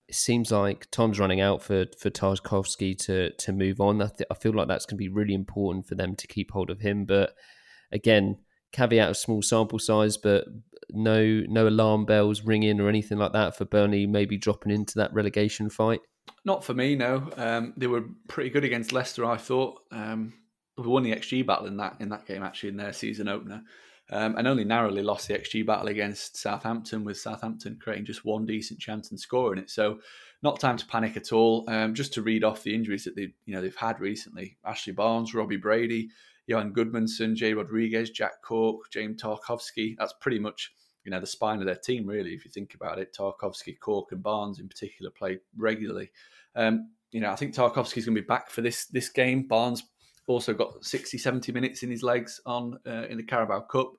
it 0.07 0.15
seems 0.15 0.51
like 0.51 0.89
time's 0.91 1.19
running 1.19 1.41
out 1.41 1.61
for 1.61 1.86
for 1.99 2.09
Tarkowski 2.09 2.97
to 3.05 3.32
to 3.32 3.53
move 3.53 3.80
on. 3.80 4.01
I, 4.01 4.07
th- 4.07 4.28
I 4.32 4.34
feel 4.34 4.53
like 4.53 4.67
that's 4.67 4.86
going 4.86 4.97
to 4.97 5.03
be 5.03 5.09
really 5.09 5.34
important 5.34 5.88
for 5.88 5.95
them 5.95 6.15
to 6.15 6.28
keep 6.28 6.51
hold 6.51 6.69
of 6.69 6.82
him. 6.82 7.05
But 7.05 7.36
again, 7.91 8.38
caveat 8.71 9.09
of 9.09 9.17
small 9.17 9.41
sample 9.41 9.80
size, 9.80 10.17
but 10.17 10.45
no 10.91 11.43
no 11.47 11.67
alarm 11.67 12.05
bells 12.05 12.41
ringing 12.41 12.80
or 12.80 12.89
anything 12.89 13.17
like 13.17 13.34
that 13.34 13.55
for 13.55 13.65
Burnley 13.65 14.05
maybe 14.05 14.38
dropping 14.38 14.71
into 14.71 14.95
that 14.95 15.13
relegation 15.13 15.69
fight. 15.69 16.01
Not 16.43 16.63
for 16.63 16.73
me, 16.73 16.95
no. 16.95 17.30
Um, 17.38 17.73
they 17.78 17.88
were 17.88 18.05
pretty 18.28 18.49
good 18.49 18.63
against 18.63 18.91
Leicester, 18.91 19.26
I 19.26 19.38
thought. 19.38 19.82
Um, 19.91 20.34
we 20.78 20.88
won 20.88 21.03
the 21.03 21.13
XG 21.15 21.45
battle 21.45 21.67
in 21.67 21.78
that 21.78 21.97
in 21.99 22.09
that 22.09 22.26
game 22.26 22.43
actually 22.43 22.69
in 22.69 22.78
their 22.78 22.93
season 22.93 23.28
opener. 23.28 23.63
um, 24.11 24.38
and 24.38 24.47
only 24.47 24.63
narrowly 24.63 25.01
lost 25.01 25.28
the 25.28 25.34
XG 25.34 25.65
battle 25.65 25.88
against 25.88 26.38
Southampton, 26.38 27.03
with 27.03 27.17
Southampton 27.17 27.80
creating 27.82 28.05
just 28.05 28.23
one 28.23 28.45
decent 28.45 28.80
chance 28.80 29.09
and 29.09 29.19
scoring 29.19 29.59
it. 29.59 29.69
So, 29.69 29.99
not 30.43 30.59
time 30.59 30.78
to 30.78 30.86
panic 30.86 31.17
at 31.17 31.32
all. 31.32 31.65
Um, 31.67 31.95
just 31.95 32.13
to 32.13 32.21
read 32.21 32.43
off 32.43 32.61
the 32.61 32.76
injuries 32.76 33.03
that 33.05 33.15
they, 33.15 33.34
you 33.45 33.55
know, 33.55 33.61
they've 33.61 33.76
had 33.76 33.99
recently: 33.99 34.57
Ashley 34.63 34.93
Barnes, 34.93 35.34
Robbie 35.34 35.57
Brady, 35.57 36.09
Johann 36.45 36.73
Gudmundsson, 36.73 37.36
Jay 37.36 37.53
Rodriguez, 37.53 38.11
Jack 38.11 38.43
Cork, 38.43 38.91
James 38.91 39.21
Tarkowski. 39.21 39.95
That's 39.97 40.13
pretty 40.21 40.39
much 40.39 40.71
you 41.03 41.11
know 41.11 41.19
the 41.19 41.28
spine 41.28 41.59
of 41.59 41.65
their 41.65 41.76
team, 41.76 42.05
really. 42.05 42.34
If 42.34 42.45
you 42.45 42.51
think 42.51 42.76
about 42.76 42.99
it, 42.99 43.15
Tarkowski, 43.17 43.80
Cork, 43.80 44.11
and 44.11 44.21
Barnes 44.21 44.59
in 44.59 44.67
particular 44.67 45.09
play 45.09 45.39
regularly. 45.57 46.11
Um, 46.55 46.91
you 47.11 47.21
know, 47.21 47.32
I 47.32 47.36
think 47.36 47.55
Tarkowski's 47.55 48.05
going 48.05 48.15
to 48.15 48.21
be 48.21 48.28
back 48.28 48.51
for 48.51 48.61
this 48.61 48.86
this 48.86 49.09
game. 49.09 49.47
Barnes 49.47 49.82
also 50.28 50.53
got 50.53 50.84
60, 50.84 51.17
70 51.17 51.51
minutes 51.51 51.84
in 51.84 51.91
his 51.91 52.03
legs 52.03 52.39
on 52.45 52.80
uh, 52.88 53.05
in 53.09 53.17
the 53.17 53.23
Carabao 53.23 53.61
Cup, 53.61 53.93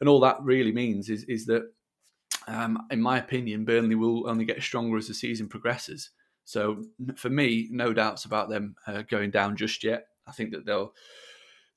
and 0.00 0.08
all 0.08 0.20
that 0.20 0.36
really 0.42 0.72
means 0.72 1.08
is 1.08 1.24
is 1.24 1.46
that, 1.46 1.62
um, 2.46 2.86
in 2.90 3.00
my 3.00 3.18
opinion, 3.18 3.64
Burnley 3.64 3.94
will 3.94 4.28
only 4.28 4.44
get 4.44 4.62
stronger 4.62 4.96
as 4.96 5.08
the 5.08 5.14
season 5.14 5.48
progresses. 5.48 6.10
So 6.44 6.84
for 7.16 7.28
me, 7.28 7.68
no 7.70 7.92
doubts 7.92 8.24
about 8.24 8.48
them 8.48 8.74
uh, 8.86 9.02
going 9.02 9.30
down 9.30 9.56
just 9.56 9.84
yet. 9.84 10.06
I 10.26 10.32
think 10.32 10.52
that 10.52 10.64
they'll 10.64 10.94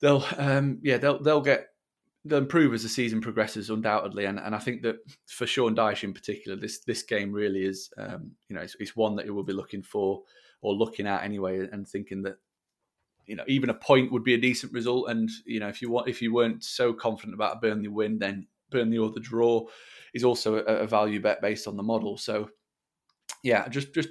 they'll 0.00 0.24
um, 0.36 0.78
yeah 0.82 0.98
they'll 0.98 1.22
they'll 1.22 1.40
get 1.40 1.68
they'll 2.24 2.38
improve 2.38 2.74
as 2.74 2.82
the 2.82 2.88
season 2.88 3.20
progresses 3.20 3.70
undoubtedly 3.70 4.26
and, 4.26 4.38
and 4.38 4.54
I 4.54 4.58
think 4.58 4.82
that 4.82 4.96
for 5.26 5.46
Sean 5.46 5.74
Dyche 5.74 6.04
in 6.04 6.12
particular 6.12 6.56
this 6.56 6.80
this 6.80 7.02
game 7.02 7.32
really 7.32 7.64
is 7.64 7.90
um, 7.96 8.32
you 8.48 8.56
know 8.56 8.62
it's, 8.62 8.76
it's, 8.78 8.94
one 8.94 9.16
that 9.16 9.24
he 9.24 9.30
will 9.30 9.42
be 9.42 9.52
looking 9.52 9.82
for 9.82 10.22
or 10.60 10.74
looking 10.74 11.06
at 11.06 11.24
anyway 11.24 11.66
and 11.72 11.88
thinking 11.88 12.22
that 12.22 12.36
you 13.26 13.36
know 13.36 13.44
even 13.48 13.70
a 13.70 13.74
point 13.74 14.12
would 14.12 14.24
be 14.24 14.34
a 14.34 14.38
decent 14.38 14.72
result. 14.72 15.10
And 15.10 15.30
you 15.44 15.60
know 15.60 15.68
if 15.68 15.82
you 15.82 15.90
want 15.90 16.08
if 16.08 16.22
you 16.22 16.32
weren't 16.32 16.64
so 16.64 16.92
confident 16.92 17.34
about 17.34 17.56
a 17.56 17.60
Burnley 17.60 17.88
win 17.88 18.18
then 18.18 18.46
Burnley 18.70 18.98
or 18.98 19.10
the 19.10 19.20
draw 19.20 19.64
is 20.14 20.24
also 20.24 20.56
a, 20.56 20.62
a 20.62 20.86
value 20.86 21.20
bet 21.20 21.40
based 21.40 21.66
on 21.66 21.76
the 21.76 21.82
model. 21.82 22.16
So 22.16 22.50
yeah 23.42 23.68
just 23.68 23.92
just 23.94 24.10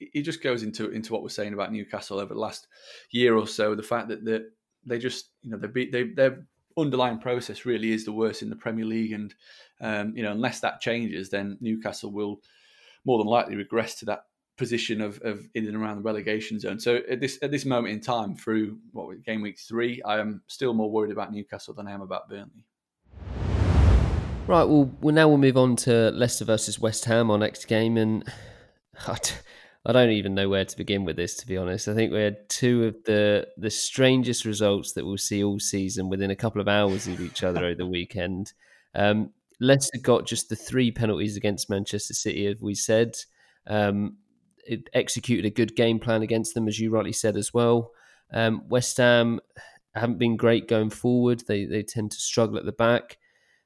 it 0.00 0.22
just 0.22 0.42
goes 0.42 0.62
into 0.62 0.90
into 0.90 1.12
what 1.12 1.22
we're 1.22 1.28
saying 1.28 1.52
about 1.52 1.72
Newcastle 1.72 2.18
over 2.18 2.34
the 2.34 2.40
last 2.40 2.66
year 3.10 3.36
or 3.36 3.46
so. 3.46 3.74
The 3.74 3.82
fact 3.82 4.08
that 4.08 4.24
that 4.24 4.50
they 4.84 4.98
just 4.98 5.30
you 5.42 5.50
know 5.50 5.58
they 5.58 5.68
beat 5.68 5.92
they 5.92 6.04
their 6.04 6.46
underlying 6.78 7.18
process 7.18 7.64
really 7.64 7.92
is 7.92 8.04
the 8.04 8.12
worst 8.12 8.42
in 8.42 8.50
the 8.50 8.56
Premier 8.56 8.84
League, 8.84 9.12
and 9.12 9.34
um, 9.80 10.16
you 10.16 10.22
know 10.22 10.32
unless 10.32 10.60
that 10.60 10.80
changes, 10.80 11.28
then 11.28 11.58
Newcastle 11.60 12.10
will 12.10 12.40
more 13.04 13.18
than 13.18 13.26
likely 13.26 13.56
regress 13.56 13.94
to 13.96 14.04
that 14.06 14.24
position 14.60 15.00
of, 15.00 15.18
of 15.22 15.48
in 15.54 15.66
and 15.66 15.74
around 15.74 15.96
the 15.96 16.02
relegation 16.02 16.60
zone. 16.60 16.78
So 16.78 17.00
at 17.10 17.18
this 17.18 17.38
at 17.42 17.50
this 17.50 17.64
moment 17.64 17.94
in 17.94 18.00
time, 18.00 18.36
through 18.36 18.78
what 18.92 19.24
game 19.24 19.40
week 19.40 19.58
three, 19.58 20.02
I 20.02 20.20
am 20.20 20.42
still 20.48 20.74
more 20.74 20.90
worried 20.90 21.10
about 21.10 21.32
Newcastle 21.32 21.72
than 21.74 21.88
I 21.88 21.92
am 21.92 22.02
about 22.02 22.28
Burnley. 22.28 22.66
Right. 24.46 24.64
Well, 24.64 24.90
well 25.00 25.14
now 25.14 25.28
we'll 25.28 25.38
move 25.38 25.56
on 25.56 25.76
to 25.76 26.10
Leicester 26.10 26.44
versus 26.44 26.78
West 26.78 27.06
Ham, 27.06 27.30
our 27.30 27.38
next 27.38 27.64
game, 27.68 27.96
and 27.96 28.22
I 29.08 29.92
don't 29.92 30.10
even 30.10 30.34
know 30.34 30.50
where 30.50 30.66
to 30.66 30.76
begin 30.76 31.06
with 31.06 31.16
this, 31.16 31.36
to 31.36 31.46
be 31.46 31.56
honest. 31.56 31.88
I 31.88 31.94
think 31.94 32.12
we 32.12 32.20
had 32.20 32.46
two 32.50 32.84
of 32.84 32.96
the 33.04 33.48
the 33.56 33.70
strangest 33.70 34.44
results 34.44 34.92
that 34.92 35.06
we'll 35.06 35.16
see 35.16 35.42
all 35.42 35.58
season 35.58 36.10
within 36.10 36.30
a 36.30 36.36
couple 36.36 36.60
of 36.60 36.68
hours 36.68 37.08
of 37.08 37.18
each 37.20 37.42
other 37.42 37.64
over 37.64 37.76
the 37.76 37.86
weekend. 37.98 38.52
Um, 38.94 39.30
Leicester 39.58 39.98
got 40.02 40.26
just 40.26 40.50
the 40.50 40.56
three 40.56 40.90
penalties 40.90 41.36
against 41.36 41.70
Manchester 41.70 42.14
City, 42.14 42.46
as 42.46 42.60
we 42.60 42.74
said. 42.74 43.16
Um, 43.66 44.16
executed 44.92 45.44
a 45.44 45.50
good 45.50 45.76
game 45.76 45.98
plan 45.98 46.22
against 46.22 46.54
them, 46.54 46.68
as 46.68 46.78
you 46.78 46.90
rightly 46.90 47.12
said 47.12 47.36
as 47.36 47.52
well. 47.52 47.92
Um, 48.32 48.62
West 48.68 48.96
Ham 48.98 49.40
haven't 49.94 50.18
been 50.18 50.36
great 50.36 50.68
going 50.68 50.90
forward. 50.90 51.42
They 51.46 51.64
they 51.64 51.82
tend 51.82 52.12
to 52.12 52.18
struggle 52.18 52.58
at 52.58 52.64
the 52.64 52.72
back. 52.72 53.18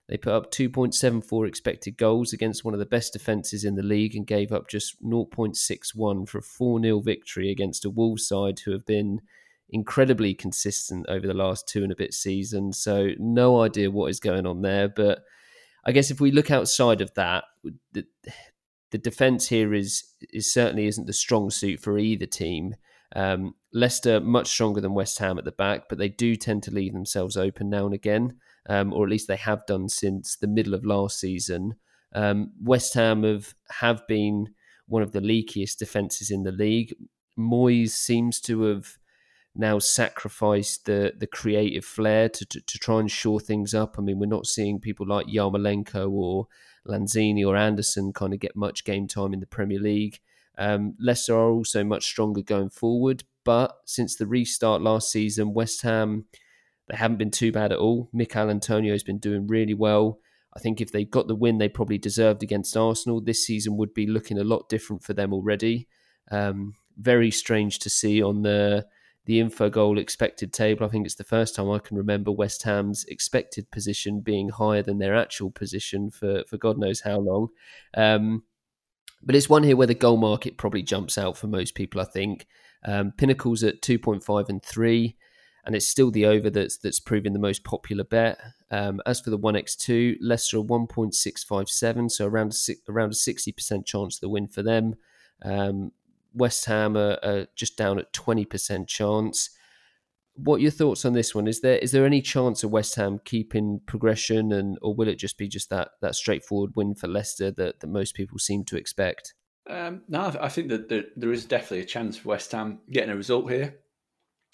They 0.09 0.18
put 0.18 0.34
up 0.34 0.52
2.74 0.52 1.48
expected 1.48 1.96
goals 1.96 2.34
against 2.34 2.62
one 2.62 2.74
of 2.74 2.80
the 2.80 2.86
best 2.86 3.14
defences 3.14 3.64
in 3.64 3.74
the 3.74 3.82
league 3.82 4.14
and 4.14 4.26
gave 4.26 4.52
up 4.52 4.68
just 4.68 5.02
0.61 5.02 6.28
for 6.28 6.38
a 6.38 6.42
4 6.42 6.80
0 6.82 7.00
victory 7.00 7.50
against 7.50 7.86
a 7.86 7.90
Wolves 7.90 8.28
side 8.28 8.61
who 8.61 8.72
have 8.72 8.84
been 8.84 9.20
incredibly 9.70 10.34
consistent 10.34 11.07
over 11.09 11.26
the 11.26 11.32
last 11.32 11.66
two 11.66 11.82
and 11.82 11.90
a 11.90 11.96
bit 11.96 12.12
seasons. 12.12 12.78
So, 12.78 13.11
no 13.18 13.62
idea 13.62 13.90
what 13.90 14.11
is 14.11 14.20
going 14.20 14.46
on 14.46 14.61
there. 14.61 14.88
But 14.88 15.20
I 15.86 15.92
guess 15.92 16.11
if 16.11 16.20
we 16.20 16.30
look 16.30 16.50
outside 16.50 17.00
of 17.00 17.12
that, 17.14 17.44
the, 18.99 19.11
defence 19.11 19.49
here 19.49 19.74
is, 19.74 20.05
is 20.32 20.53
certainly 20.53 20.86
isn't 20.86 21.07
the 21.07 21.12
strong 21.12 21.51
suit 21.51 21.80
for 21.80 21.99
either 21.99 22.26
team. 22.26 22.76
Um, 23.16 23.55
Leicester 23.72 24.20
much 24.20 24.49
stronger 24.49 24.80
than 24.80 24.95
West 24.95 25.18
Ham 25.18 25.38
at 25.38 25.45
the 25.45 25.53
back, 25.53 25.88
but 25.88 25.99
they 25.99 26.09
do 26.09 26.36
tend 26.36 26.62
to 26.64 26.70
leave 26.70 26.92
themselves 26.92 27.36
open 27.36 27.70
now 27.70 27.86
and 27.86 27.95
again 27.95 28.38
um, 28.68 28.92
or 28.92 29.05
at 29.05 29.11
least 29.11 29.28
they 29.28 29.36
have 29.36 29.66
done 29.66 29.88
since 29.88 30.36
the 30.36 30.47
middle 30.47 30.74
of 30.74 30.84
last 30.84 31.18
season. 31.18 31.74
Um, 32.14 32.53
West 32.62 32.95
Ham 32.95 33.22
have 33.24 33.55
have 33.70 34.07
been 34.07 34.55
one 34.86 35.03
of 35.03 35.12
the 35.12 35.20
leakiest 35.20 35.78
defences 35.78 36.30
in 36.30 36.45
the 36.45 36.53
league. 36.53 36.95
Moyes 37.38 37.90
seems 37.90 38.40
to 38.42 38.62
have 38.62 38.99
now 39.55 39.78
sacrificed 39.78 40.86
the 40.86 41.12
the 41.16 41.26
creative 41.26 41.84
flair 41.84 42.28
to, 42.28 42.47
to, 42.47 42.61
to 42.61 42.78
try 42.78 43.01
and 43.01 43.11
shore 43.11 43.40
things 43.40 43.74
up. 43.74 43.97
I 43.99 44.03
mean, 44.03 44.18
we're 44.18 44.26
not 44.26 44.47
seeing 44.47 44.80
people 44.80 45.07
like 45.07 45.26
Yarmolenko 45.26 46.11
or 46.11 46.47
Lanzini 46.87 47.47
or 47.47 47.57
Anderson 47.57 48.12
kind 48.12 48.35
of 48.35 48.41
get 48.41 48.57
much 48.57 48.85
game 48.85 49.09
time 49.09 49.32
in 49.32 49.41
the 49.41 49.47
Premier 49.47 49.80
League. 49.80 50.20
Um, 50.57 50.95
Leicester 51.01 51.35
are 51.35 51.51
also 51.51 51.82
much 51.82 52.05
stronger 52.05 52.43
going 52.43 52.70
forward, 52.70 53.24
but 53.45 53.76
since 53.85 54.16
the 54.16 54.26
restart 54.26 54.82
last 54.82 55.11
season, 55.11 55.55
West 55.55 55.82
Ham 55.82 56.26
they 56.89 56.97
haven't 56.97 57.16
been 57.16 57.30
too 57.30 57.51
bad 57.51 57.72
at 57.72 57.78
all. 57.78 58.11
Michail 58.12 58.51
Antonio 58.51 58.93
has 58.93 59.03
been 59.03 59.18
doing 59.18 59.47
really 59.47 59.74
well. 59.74 60.18
I 60.55 60.61
think 60.61 60.80
if 60.80 60.93
they 60.93 61.05
got 61.05 61.28
the 61.28 61.35
win 61.35 61.59
they 61.59 61.68
probably 61.68 61.99
deserved 61.99 62.43
against 62.43 62.76
Arsenal, 62.76 63.20
this 63.20 63.45
season 63.45 63.76
would 63.78 63.95
be 63.95 64.07
looking 64.07 64.39
a 64.39 64.45
lot 64.45 64.68
different 64.68 65.03
for 65.03 65.14
them 65.14 65.32
already. 65.32 65.89
Um, 66.30 66.74
very 66.97 67.30
strange 67.30 67.78
to 67.80 67.91
see 67.91 68.22
on 68.22 68.43
the 68.43 68.87
the 69.26 69.40
Infogol 69.40 69.98
expected 69.98 70.52
table. 70.52 70.86
I 70.86 70.90
think 70.90 71.06
it's 71.06 71.14
the 71.14 71.24
first 71.24 71.54
time 71.54 71.70
I 71.70 71.78
can 71.78 71.96
remember 71.96 72.30
West 72.30 72.62
Ham's 72.64 73.04
expected 73.04 73.70
position 73.70 74.20
being 74.20 74.50
higher 74.50 74.82
than 74.82 74.98
their 74.98 75.16
actual 75.16 75.50
position 75.50 76.10
for 76.10 76.44
for 76.48 76.56
God 76.56 76.78
knows 76.78 77.00
how 77.00 77.18
long. 77.18 77.48
Um, 77.96 78.44
but 79.22 79.34
it's 79.34 79.48
one 79.48 79.62
here 79.62 79.76
where 79.76 79.86
the 79.86 79.94
goal 79.94 80.18
market 80.18 80.58
probably 80.58 80.82
jumps 80.82 81.16
out 81.16 81.36
for 81.36 81.46
most 81.46 81.74
people. 81.74 82.00
I 82.00 82.04
think 82.04 82.46
um, 82.84 83.12
Pinnacle's 83.16 83.64
at 83.64 83.82
two 83.82 83.98
point 83.98 84.22
five 84.22 84.48
and 84.48 84.62
three 84.62 85.16
and 85.64 85.74
it's 85.74 85.88
still 85.88 86.10
the 86.10 86.26
over 86.26 86.50
that's 86.50 86.76
that's 86.76 87.00
proving 87.00 87.32
the 87.32 87.38
most 87.38 87.64
popular 87.64 88.04
bet. 88.04 88.38
Um, 88.70 89.00
as 89.06 89.20
for 89.20 89.30
the 89.30 89.36
one 89.36 89.56
x 89.56 89.74
two, 89.74 90.16
Leicester 90.20 90.60
one 90.60 90.86
point 90.86 91.14
six 91.14 91.42
five 91.42 91.68
seven, 91.68 92.10
so 92.10 92.26
around 92.26 92.52
a, 92.52 92.72
around 92.90 93.12
a 93.12 93.14
sixty 93.14 93.52
percent 93.52 93.86
chance 93.86 94.16
of 94.16 94.20
the 94.20 94.28
win 94.28 94.48
for 94.48 94.62
them. 94.62 94.94
Um, 95.42 95.92
West 96.35 96.66
Ham 96.66 96.97
are, 96.97 97.18
are, 97.22 97.47
just 97.57 97.76
down 97.76 97.99
at 97.99 98.12
twenty 98.12 98.45
percent 98.45 98.89
chance. 98.89 99.51
What 100.37 100.57
are 100.57 100.62
your 100.62 100.72
thoughts 100.72 101.05
on 101.05 101.12
this 101.12 101.35
one? 101.35 101.47
Is 101.47 101.61
there 101.61 101.78
is 101.78 101.93
there 101.93 102.05
any 102.05 102.20
chance 102.20 102.64
of 102.64 102.72
West 102.72 102.97
Ham 102.97 103.20
keeping 103.24 103.80
progression, 103.87 104.53
and 104.53 104.76
or 104.82 104.95
will 104.95 105.09
it 105.09 105.18
just 105.18 105.39
be 105.39 105.49
just 105.49 105.70
that 105.70 105.91
that 106.03 106.16
straightforward 106.16 106.72
win 106.74 106.95
for 106.95 107.07
Leicester 107.07 107.51
that, 107.53 107.80
that 107.80 107.87
most 107.87 108.14
people 108.14 108.39
seem 108.39 108.64
to 108.64 108.76
expect? 108.76 109.35
Um, 109.70 110.03
no, 110.09 110.35
I 110.41 110.49
think 110.49 110.68
that 110.68 110.89
there, 110.89 111.05
there 111.16 111.32
is 111.32 111.45
definitely 111.47 111.80
a 111.80 111.87
chance 111.87 112.18
for 112.18 112.30
West 112.30 112.53
Ham 112.53 112.80
getting 112.91 113.11
a 113.11 113.16
result 113.16 113.51
here. 113.51 113.76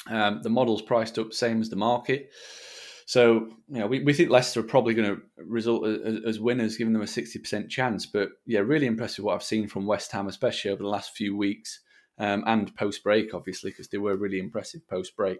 Um, 0.06 0.42
the 0.42 0.50
model's 0.50 0.82
priced 0.82 1.18
up 1.18 1.32
same 1.32 1.60
as 1.60 1.68
the 1.68 1.76
market. 1.76 2.30
So, 3.10 3.48
you 3.68 3.80
know, 3.80 3.88
we, 3.88 4.04
we 4.04 4.12
think 4.12 4.30
Leicester 4.30 4.60
are 4.60 4.62
probably 4.62 4.94
going 4.94 5.16
to 5.16 5.20
result 5.36 5.84
as, 5.84 6.20
as, 6.24 6.38
winners, 6.38 6.76
giving 6.76 6.92
them 6.92 7.02
a 7.02 7.06
60% 7.06 7.68
chance. 7.68 8.06
But 8.06 8.28
yeah, 8.46 8.60
really 8.60 8.86
impressive 8.86 9.24
what 9.24 9.34
I've 9.34 9.42
seen 9.42 9.66
from 9.66 9.84
West 9.84 10.12
Ham, 10.12 10.28
especially 10.28 10.70
over 10.70 10.84
the 10.84 10.88
last 10.88 11.16
few 11.16 11.36
weeks 11.36 11.80
um, 12.18 12.44
and 12.46 12.72
post 12.76 13.02
break, 13.02 13.34
obviously, 13.34 13.72
because 13.72 13.88
they 13.88 13.98
were 13.98 14.14
really 14.14 14.38
impressive 14.38 14.86
post 14.86 15.16
break. 15.16 15.38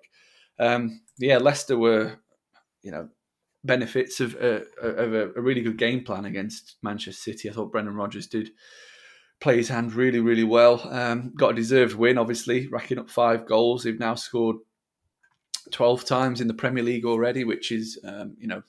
Um, 0.59 1.03
yeah, 1.17 1.39
Leicester 1.39 1.79
were, 1.79 2.17
you 2.83 2.91
know, 2.91 3.09
benefits 3.63 4.19
of, 4.19 4.35
uh, 4.35 4.63
of 4.83 5.15
a, 5.15 5.31
a, 5.37 5.41
really 5.41 5.61
good 5.61 5.79
game 5.79 6.03
plan 6.03 6.25
against 6.25 6.75
Manchester 6.83 7.13
City. 7.13 7.49
I 7.49 7.53
thought 7.53 7.71
Brendan 7.71 7.95
Rodgers 7.95 8.27
did 8.27 8.51
play 9.41 9.59
his 9.59 9.69
hand 9.69 9.95
really, 9.95 10.19
really 10.19 10.43
well. 10.43 10.83
Um, 10.93 11.35
got 11.37 11.53
a 11.53 11.55
deserved 11.55 11.95
win, 11.95 12.19
obviously, 12.19 12.67
racking 12.67 12.99
up 12.99 13.11
five 13.11 13.47
goals. 13.47 13.85
They've 13.85 13.97
now 13.97 14.17
scored 14.17 14.57
12 15.71 16.05
times 16.05 16.41
in 16.41 16.49
the 16.49 16.55
Premier 16.55 16.83
League 16.83 17.05
already, 17.05 17.45
which 17.45 17.73
is, 17.73 17.99
um, 18.05 18.37
you 18.39 18.47
know, 18.47 18.63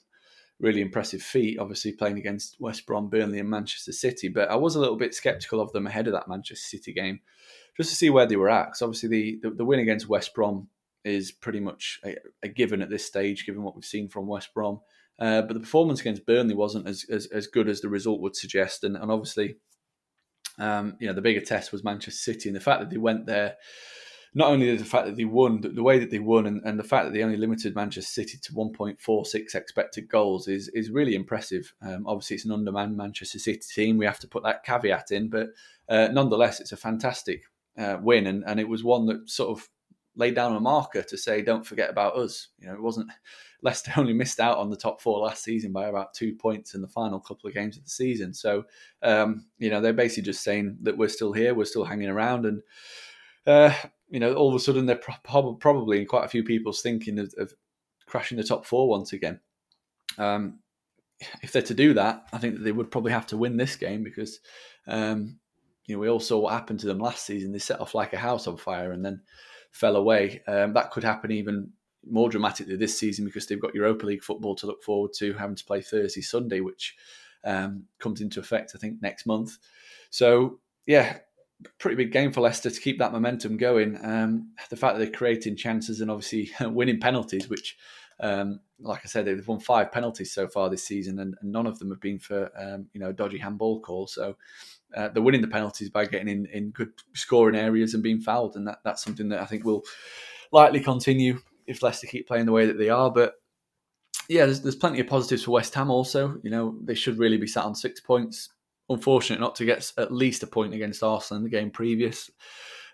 really 0.61 0.81
impressive 0.81 1.21
feat, 1.21 1.57
obviously 1.59 1.91
playing 1.91 2.19
against 2.19 2.55
West 2.59 2.85
Brom, 2.85 3.09
Burnley, 3.09 3.39
and 3.39 3.49
Manchester 3.49 3.91
City. 3.91 4.29
But 4.29 4.49
I 4.49 4.55
was 4.55 4.75
a 4.75 4.79
little 4.79 4.95
bit 4.95 5.15
sceptical 5.15 5.59
of 5.59 5.71
them 5.73 5.87
ahead 5.87 6.07
of 6.07 6.13
that 6.13 6.27
Manchester 6.27 6.77
City 6.77 6.93
game, 6.93 7.19
just 7.75 7.89
to 7.89 7.95
see 7.95 8.09
where 8.09 8.27
they 8.27 8.35
were 8.35 8.49
at. 8.49 8.67
Because 8.67 8.81
obviously, 8.83 9.09
the, 9.09 9.39
the, 9.41 9.55
the, 9.55 9.65
win 9.65 9.79
against 9.79 10.07
West 10.07 10.33
Brom 10.33 10.67
is 11.03 11.31
pretty 11.31 11.59
much 11.59 11.99
a, 12.05 12.15
a, 12.43 12.47
given 12.47 12.81
at 12.81 12.89
this 12.89 13.05
stage, 13.05 13.45
given 13.45 13.63
what 13.63 13.75
we've 13.75 13.83
seen 13.83 14.07
from 14.07 14.27
West 14.27 14.53
Brom. 14.53 14.79
Uh, 15.19 15.41
but 15.41 15.53
the 15.53 15.59
performance 15.59 15.99
against 15.99 16.25
Burnley 16.25 16.55
wasn't 16.55 16.87
as, 16.87 17.05
as, 17.09 17.25
as 17.27 17.47
good 17.47 17.67
as 17.67 17.81
the 17.81 17.89
result 17.89 18.21
would 18.21 18.35
suggest. 18.35 18.83
And, 18.83 18.95
and 18.95 19.11
obviously, 19.11 19.57
um, 20.59 20.95
you 20.99 21.07
know, 21.07 21.13
the 21.13 21.21
bigger 21.21 21.41
test 21.41 21.71
was 21.71 21.83
Manchester 21.83 22.11
City, 22.11 22.49
and 22.49 22.55
the 22.55 22.61
fact 22.61 22.81
that 22.81 22.89
they 22.91 22.97
went 22.97 23.25
there 23.25 23.55
not 24.33 24.49
only 24.49 24.75
the 24.75 24.85
fact 24.85 25.07
that 25.07 25.17
they 25.17 25.25
won, 25.25 25.61
the 25.61 25.83
way 25.83 25.99
that 25.99 26.09
they 26.09 26.19
won, 26.19 26.45
and, 26.45 26.61
and 26.63 26.79
the 26.79 26.83
fact 26.83 27.05
that 27.05 27.13
they 27.13 27.23
only 27.23 27.37
limited 27.37 27.75
Manchester 27.75 28.23
City 28.23 28.37
to 28.41 28.53
1.46 28.53 29.55
expected 29.55 30.07
goals 30.07 30.47
is 30.47 30.69
is 30.69 30.89
really 30.89 31.15
impressive. 31.15 31.73
Um, 31.81 32.05
obviously, 32.07 32.37
it's 32.37 32.45
an 32.45 32.51
undermanned 32.51 32.95
Manchester 32.95 33.39
City 33.39 33.59
team. 33.59 33.97
We 33.97 34.05
have 34.05 34.19
to 34.19 34.27
put 34.27 34.43
that 34.43 34.63
caveat 34.63 35.11
in, 35.11 35.29
but 35.29 35.49
uh, 35.89 36.07
nonetheless, 36.11 36.61
it's 36.61 36.71
a 36.71 36.77
fantastic 36.77 37.43
uh, 37.77 37.97
win, 38.01 38.27
and, 38.27 38.43
and 38.47 38.59
it 38.59 38.69
was 38.69 38.83
one 38.83 39.05
that 39.07 39.29
sort 39.29 39.57
of 39.57 39.67
laid 40.15 40.35
down 40.35 40.55
a 40.55 40.59
marker 40.59 41.01
to 41.01 41.17
say, 41.17 41.41
don't 41.41 41.65
forget 41.65 41.89
about 41.89 42.15
us. 42.15 42.49
You 42.59 42.67
know, 42.67 42.73
it 42.73 42.81
wasn't 42.81 43.09
Leicester 43.63 43.91
only 43.97 44.13
missed 44.13 44.39
out 44.39 44.57
on 44.57 44.69
the 44.69 44.77
top 44.77 45.01
four 45.01 45.19
last 45.19 45.43
season 45.43 45.71
by 45.71 45.87
about 45.87 46.13
two 46.13 46.35
points 46.35 46.73
in 46.73 46.81
the 46.81 46.87
final 46.87 47.19
couple 47.19 47.47
of 47.47 47.53
games 47.53 47.77
of 47.77 47.83
the 47.83 47.89
season. 47.89 48.33
So, 48.33 48.63
um, 49.03 49.45
you 49.59 49.69
know, 49.69 49.81
they're 49.81 49.93
basically 49.93 50.23
just 50.23 50.43
saying 50.43 50.77
that 50.81 50.97
we're 50.97 51.09
still 51.09 51.33
here, 51.33 51.53
we're 51.53 51.65
still 51.65 51.85
hanging 51.85 52.09
around, 52.09 52.45
and 52.45 52.61
uh, 53.45 53.73
you 54.11 54.19
know, 54.19 54.33
all 54.33 54.49
of 54.49 54.55
a 54.55 54.59
sudden 54.59 54.85
they're 54.85 54.97
pro- 54.97 55.53
probably 55.53 56.01
in 56.01 56.05
quite 56.05 56.25
a 56.25 56.29
few 56.29 56.43
people's 56.43 56.81
thinking 56.81 57.17
of, 57.17 57.33
of 57.37 57.53
crashing 58.05 58.37
the 58.37 58.43
top 58.43 58.65
four 58.65 58.89
once 58.89 59.13
again. 59.13 59.39
Um, 60.17 60.59
if 61.41 61.51
they're 61.51 61.61
to 61.61 61.73
do 61.73 61.93
that, 61.93 62.27
I 62.33 62.37
think 62.37 62.55
that 62.55 62.63
they 62.63 62.73
would 62.73 62.91
probably 62.91 63.13
have 63.13 63.27
to 63.27 63.37
win 63.37 63.55
this 63.55 63.77
game 63.77 64.03
because, 64.03 64.41
um, 64.85 65.39
you 65.85 65.95
know, 65.95 66.01
we 66.01 66.09
all 66.09 66.19
saw 66.19 66.39
what 66.39 66.53
happened 66.53 66.81
to 66.81 66.87
them 66.87 66.99
last 66.99 67.25
season. 67.25 67.53
They 67.53 67.59
set 67.59 67.79
off 67.79 67.95
like 67.95 68.11
a 68.11 68.17
house 68.17 68.47
on 68.47 68.57
fire 68.57 68.91
and 68.91 69.03
then 69.05 69.21
fell 69.71 69.95
away. 69.95 70.41
Um, 70.45 70.73
that 70.73 70.91
could 70.91 71.03
happen 71.03 71.31
even 71.31 71.71
more 72.09 72.29
dramatically 72.29 72.75
this 72.75 72.97
season 72.97 73.23
because 73.23 73.45
they've 73.45 73.61
got 73.61 73.75
Europa 73.75 74.05
League 74.05 74.23
football 74.23 74.55
to 74.55 74.67
look 74.67 74.83
forward 74.83 75.13
to, 75.13 75.33
having 75.33 75.55
to 75.55 75.65
play 75.65 75.81
Thursday, 75.81 76.21
Sunday, 76.21 76.59
which 76.59 76.95
um, 77.45 77.85
comes 77.99 78.19
into 78.19 78.41
effect, 78.41 78.73
I 78.75 78.79
think, 78.79 79.01
next 79.01 79.25
month. 79.25 79.57
So, 80.09 80.59
yeah, 80.85 81.19
pretty 81.79 81.95
big 81.95 82.11
game 82.11 82.31
for 82.31 82.41
Leicester 82.41 82.69
to 82.69 82.81
keep 82.81 82.99
that 82.99 83.11
momentum 83.11 83.57
going. 83.57 83.97
Um, 84.03 84.53
the 84.69 84.75
fact 84.75 84.97
that 84.97 85.03
they're 85.03 85.13
creating 85.13 85.55
chances 85.55 86.01
and 86.01 86.11
obviously 86.11 86.51
winning 86.69 86.99
penalties, 86.99 87.49
which, 87.49 87.77
um, 88.19 88.59
like 88.79 89.01
I 89.03 89.07
said, 89.07 89.25
they've 89.25 89.47
won 89.47 89.59
five 89.59 89.91
penalties 89.91 90.31
so 90.33 90.47
far 90.47 90.69
this 90.69 90.83
season, 90.83 91.19
and, 91.19 91.35
and 91.41 91.51
none 91.51 91.67
of 91.67 91.79
them 91.79 91.89
have 91.89 92.01
been 92.01 92.19
for 92.19 92.51
um, 92.57 92.87
you 92.93 92.99
know 92.99 93.11
dodgy 93.11 93.37
handball 93.37 93.79
calls. 93.81 94.13
So 94.13 94.37
uh, 94.95 95.09
they're 95.09 95.23
winning 95.23 95.41
the 95.41 95.47
penalties 95.47 95.89
by 95.89 96.05
getting 96.05 96.29
in, 96.29 96.45
in 96.47 96.71
good 96.71 96.91
scoring 97.13 97.55
areas 97.55 97.93
and 97.93 98.03
being 98.03 98.21
fouled, 98.21 98.55
and 98.55 98.67
that, 98.67 98.79
that's 98.83 99.03
something 99.03 99.29
that 99.29 99.41
I 99.41 99.45
think 99.45 99.63
will 99.63 99.83
likely 100.51 100.79
continue 100.79 101.39
if 101.67 101.83
Leicester 101.83 102.07
keep 102.07 102.27
playing 102.27 102.45
the 102.45 102.51
way 102.51 102.65
that 102.65 102.77
they 102.77 102.89
are. 102.89 103.11
But 103.11 103.35
yeah, 104.27 104.45
there's, 104.45 104.61
there's 104.61 104.75
plenty 104.75 104.99
of 104.99 105.07
positives 105.07 105.43
for 105.43 105.51
West 105.51 105.73
Ham. 105.75 105.89
Also, 105.89 106.39
you 106.43 106.49
know 106.51 106.77
they 106.83 106.95
should 106.95 107.19
really 107.19 107.37
be 107.37 107.47
sat 107.47 107.65
on 107.65 107.75
six 107.75 107.99
points 107.99 108.49
unfortunate 108.91 109.39
not 109.39 109.55
to 109.55 109.65
get 109.65 109.91
at 109.97 110.11
least 110.11 110.43
a 110.43 110.47
point 110.47 110.73
against 110.73 111.03
Arsenal 111.03 111.39
in 111.39 111.43
the 111.43 111.49
game 111.49 111.71
previous. 111.71 112.29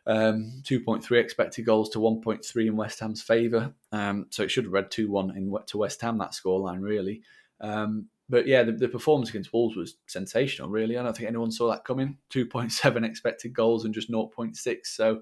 Um, 0.06 0.62
2.3 0.64 1.20
expected 1.20 1.66
goals 1.66 1.90
to 1.90 2.00
1.3 2.00 2.68
in 2.68 2.78
West 2.78 3.00
Ham's 3.02 3.22
favour. 3.22 3.74
Um, 3.92 4.28
so 4.30 4.44
it 4.44 4.50
should 4.50 4.64
have 4.64 4.74
read 4.74 4.90
2 4.90 5.10
1 5.12 5.36
in 5.36 5.54
to 5.68 5.78
West 5.78 6.02
Ham, 6.02 6.18
that 6.20 6.32
scoreline, 6.32 6.82
really. 6.82 7.22
Um, 7.60 8.08
but 8.30 8.48
yeah, 8.48 8.64
the, 8.64 8.74
the, 8.74 8.88
performance 8.88 9.30
against 9.30 9.54
Wolves 9.54 9.76
was 9.76 9.96
sensational, 10.06 10.70
really. 10.70 10.98
I 10.98 11.04
don't 11.04 11.16
think 11.16 11.30
anyone 11.30 11.52
saw 11.52 11.70
that 11.72 11.86
coming. 11.86 12.18
2.7 12.32 13.06
expected 13.06 13.54
goals 13.54 13.86
and 13.86 13.94
just 13.94 14.12
0.6. 14.12 14.56
So 14.84 15.22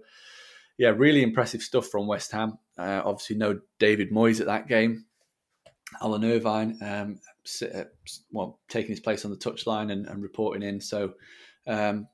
yeah, 0.77 0.89
really 0.89 1.23
impressive 1.23 1.61
stuff 1.61 1.87
from 1.87 2.07
West 2.07 2.31
Ham. 2.31 2.57
Uh, 2.77 3.01
obviously, 3.05 3.37
no 3.37 3.59
David 3.79 4.11
Moyes 4.11 4.39
at 4.41 4.47
that 4.47 4.67
game. 4.67 5.05
Alan 6.01 6.25
Irvine, 6.25 6.77
um, 6.81 7.19
uh, 7.61 7.83
well, 8.31 8.59
taking 8.69 8.91
his 8.91 8.99
place 8.99 9.25
on 9.25 9.31
the 9.31 9.37
touchline 9.37 9.91
and, 9.91 10.07
and 10.07 10.21
reporting 10.21 10.67
in. 10.67 10.79
So, 10.81 11.13
um, 11.67 12.07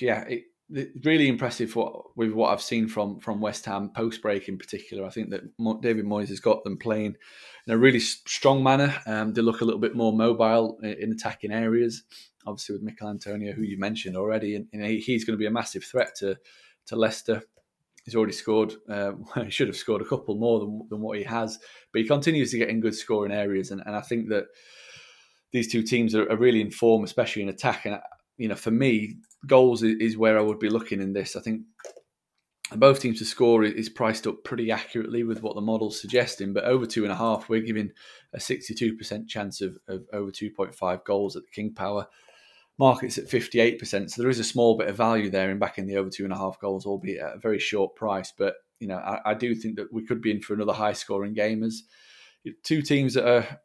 yeah, 0.00 0.22
it, 0.22 0.44
it, 0.70 0.90
really 1.04 1.28
impressive 1.28 1.74
what, 1.76 2.16
with 2.16 2.32
what 2.32 2.52
I've 2.52 2.62
seen 2.62 2.88
from 2.88 3.20
from 3.20 3.40
West 3.40 3.64
Ham 3.66 3.90
post 3.94 4.22
break 4.22 4.48
in 4.48 4.58
particular. 4.58 5.06
I 5.06 5.10
think 5.10 5.30
that 5.30 5.42
David 5.80 6.04
Moyes 6.04 6.28
has 6.28 6.40
got 6.40 6.64
them 6.64 6.76
playing 6.76 7.16
in 7.66 7.72
a 7.72 7.78
really 7.78 8.00
strong 8.00 8.62
manner. 8.62 8.94
Um, 9.06 9.32
they 9.32 9.42
look 9.42 9.60
a 9.60 9.64
little 9.64 9.80
bit 9.80 9.94
more 9.94 10.12
mobile 10.12 10.78
in, 10.82 10.94
in 10.94 11.12
attacking 11.12 11.52
areas. 11.52 12.02
Obviously, 12.46 12.74
with 12.74 12.82
Michael 12.82 13.10
Antonio, 13.10 13.52
who 13.52 13.62
you 13.62 13.78
mentioned 13.78 14.16
already, 14.16 14.54
and, 14.54 14.66
and 14.72 14.84
he's 14.84 15.24
going 15.24 15.36
to 15.36 15.40
be 15.40 15.46
a 15.46 15.50
massive 15.50 15.84
threat 15.84 16.14
to 16.16 16.36
to 16.86 16.96
Leicester 16.96 17.42
he's 18.06 18.14
already 18.14 18.32
scored. 18.32 18.72
Uh, 18.88 19.12
he 19.44 19.50
should 19.50 19.68
have 19.68 19.76
scored 19.76 20.00
a 20.00 20.06
couple 20.06 20.36
more 20.36 20.60
than, 20.60 20.86
than 20.88 21.00
what 21.00 21.18
he 21.18 21.24
has, 21.24 21.58
but 21.92 22.00
he 22.00 22.08
continues 22.08 22.50
to 22.52 22.58
get 22.58 22.70
in 22.70 22.80
good 22.80 22.94
scoring 22.94 23.32
areas, 23.32 23.70
and, 23.70 23.82
and 23.84 23.94
I 23.94 24.00
think 24.00 24.30
that 24.30 24.44
these 25.52 25.70
two 25.70 25.82
teams 25.82 26.14
are, 26.14 26.30
are, 26.30 26.36
really 26.36 26.60
in 26.60 26.70
form, 26.70 27.04
especially 27.04 27.42
in 27.42 27.48
attack. 27.48 27.84
And 27.84 27.98
you 28.38 28.48
know, 28.48 28.54
for 28.54 28.70
me, 28.70 29.16
goals 29.46 29.82
is, 29.82 29.96
is 30.00 30.16
where 30.16 30.38
I 30.38 30.42
would 30.42 30.58
be 30.58 30.70
looking 30.70 31.00
in 31.00 31.12
this. 31.12 31.36
I 31.36 31.40
think 31.40 31.62
both 32.74 33.00
teams 33.00 33.18
to 33.20 33.24
score 33.24 33.62
is 33.62 33.88
priced 33.88 34.26
up 34.26 34.42
pretty 34.44 34.72
accurately 34.72 35.22
with 35.22 35.42
what 35.42 35.54
the 35.54 35.60
model's 35.60 36.00
suggesting, 36.00 36.52
but 36.52 36.64
over 36.64 36.84
two 36.84 37.04
and 37.04 37.12
a 37.12 37.16
half, 37.16 37.48
we're 37.48 37.60
giving 37.60 37.92
a 38.34 38.38
62% 38.38 39.28
chance 39.28 39.60
of, 39.60 39.78
of 39.86 40.04
over 40.12 40.32
2.5 40.32 41.04
goals 41.04 41.36
at 41.36 41.44
the 41.44 41.50
King 41.50 41.72
Power 41.74 42.08
market's 42.78 43.18
at 43.18 43.26
58%. 43.26 44.10
So 44.10 44.22
there 44.22 44.30
is 44.30 44.38
a 44.38 44.44
small 44.44 44.76
bit 44.76 44.88
of 44.88 44.96
value 44.96 45.30
there 45.30 45.50
in 45.50 45.58
backing 45.58 45.86
the 45.86 45.96
over 45.96 46.10
two 46.10 46.24
and 46.24 46.32
a 46.32 46.36
half 46.36 46.60
goals, 46.60 46.86
albeit 46.86 47.22
at 47.22 47.36
a 47.36 47.38
very 47.38 47.58
short 47.58 47.94
price. 47.94 48.32
But, 48.36 48.54
you 48.80 48.88
know, 48.88 48.96
I, 48.96 49.30
I 49.30 49.34
do 49.34 49.54
think 49.54 49.76
that 49.76 49.92
we 49.92 50.04
could 50.04 50.20
be 50.20 50.30
in 50.30 50.40
for 50.40 50.54
another 50.54 50.72
high 50.72 50.92
scoring 50.92 51.32
game 51.32 51.62
as 51.62 51.82
two 52.62 52.82
teams 52.82 53.14
that 53.14 53.28
are, 53.28 53.60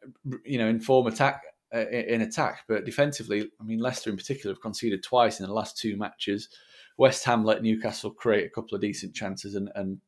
you 0.45 0.57
know, 0.57 0.67
in 0.67 0.79
form 0.79 1.07
attack. 1.07 1.43
Uh, 1.73 1.87
in 1.87 2.19
attack, 2.19 2.63
but 2.67 2.83
defensively, 2.83 3.49
I 3.61 3.63
mean, 3.63 3.79
Leicester 3.79 4.09
in 4.09 4.17
particular 4.17 4.53
have 4.53 4.61
conceded 4.61 5.01
twice 5.01 5.39
in 5.39 5.45
the 5.45 5.53
last 5.53 5.77
two 5.77 5.95
matches. 5.95 6.49
West 6.97 7.23
Ham 7.23 7.45
let 7.45 7.63
Newcastle 7.63 8.11
create 8.11 8.45
a 8.45 8.49
couple 8.49 8.75
of 8.75 8.81
decent 8.81 9.15
chances 9.15 9.55
and, 9.55 9.71
and 9.75 9.99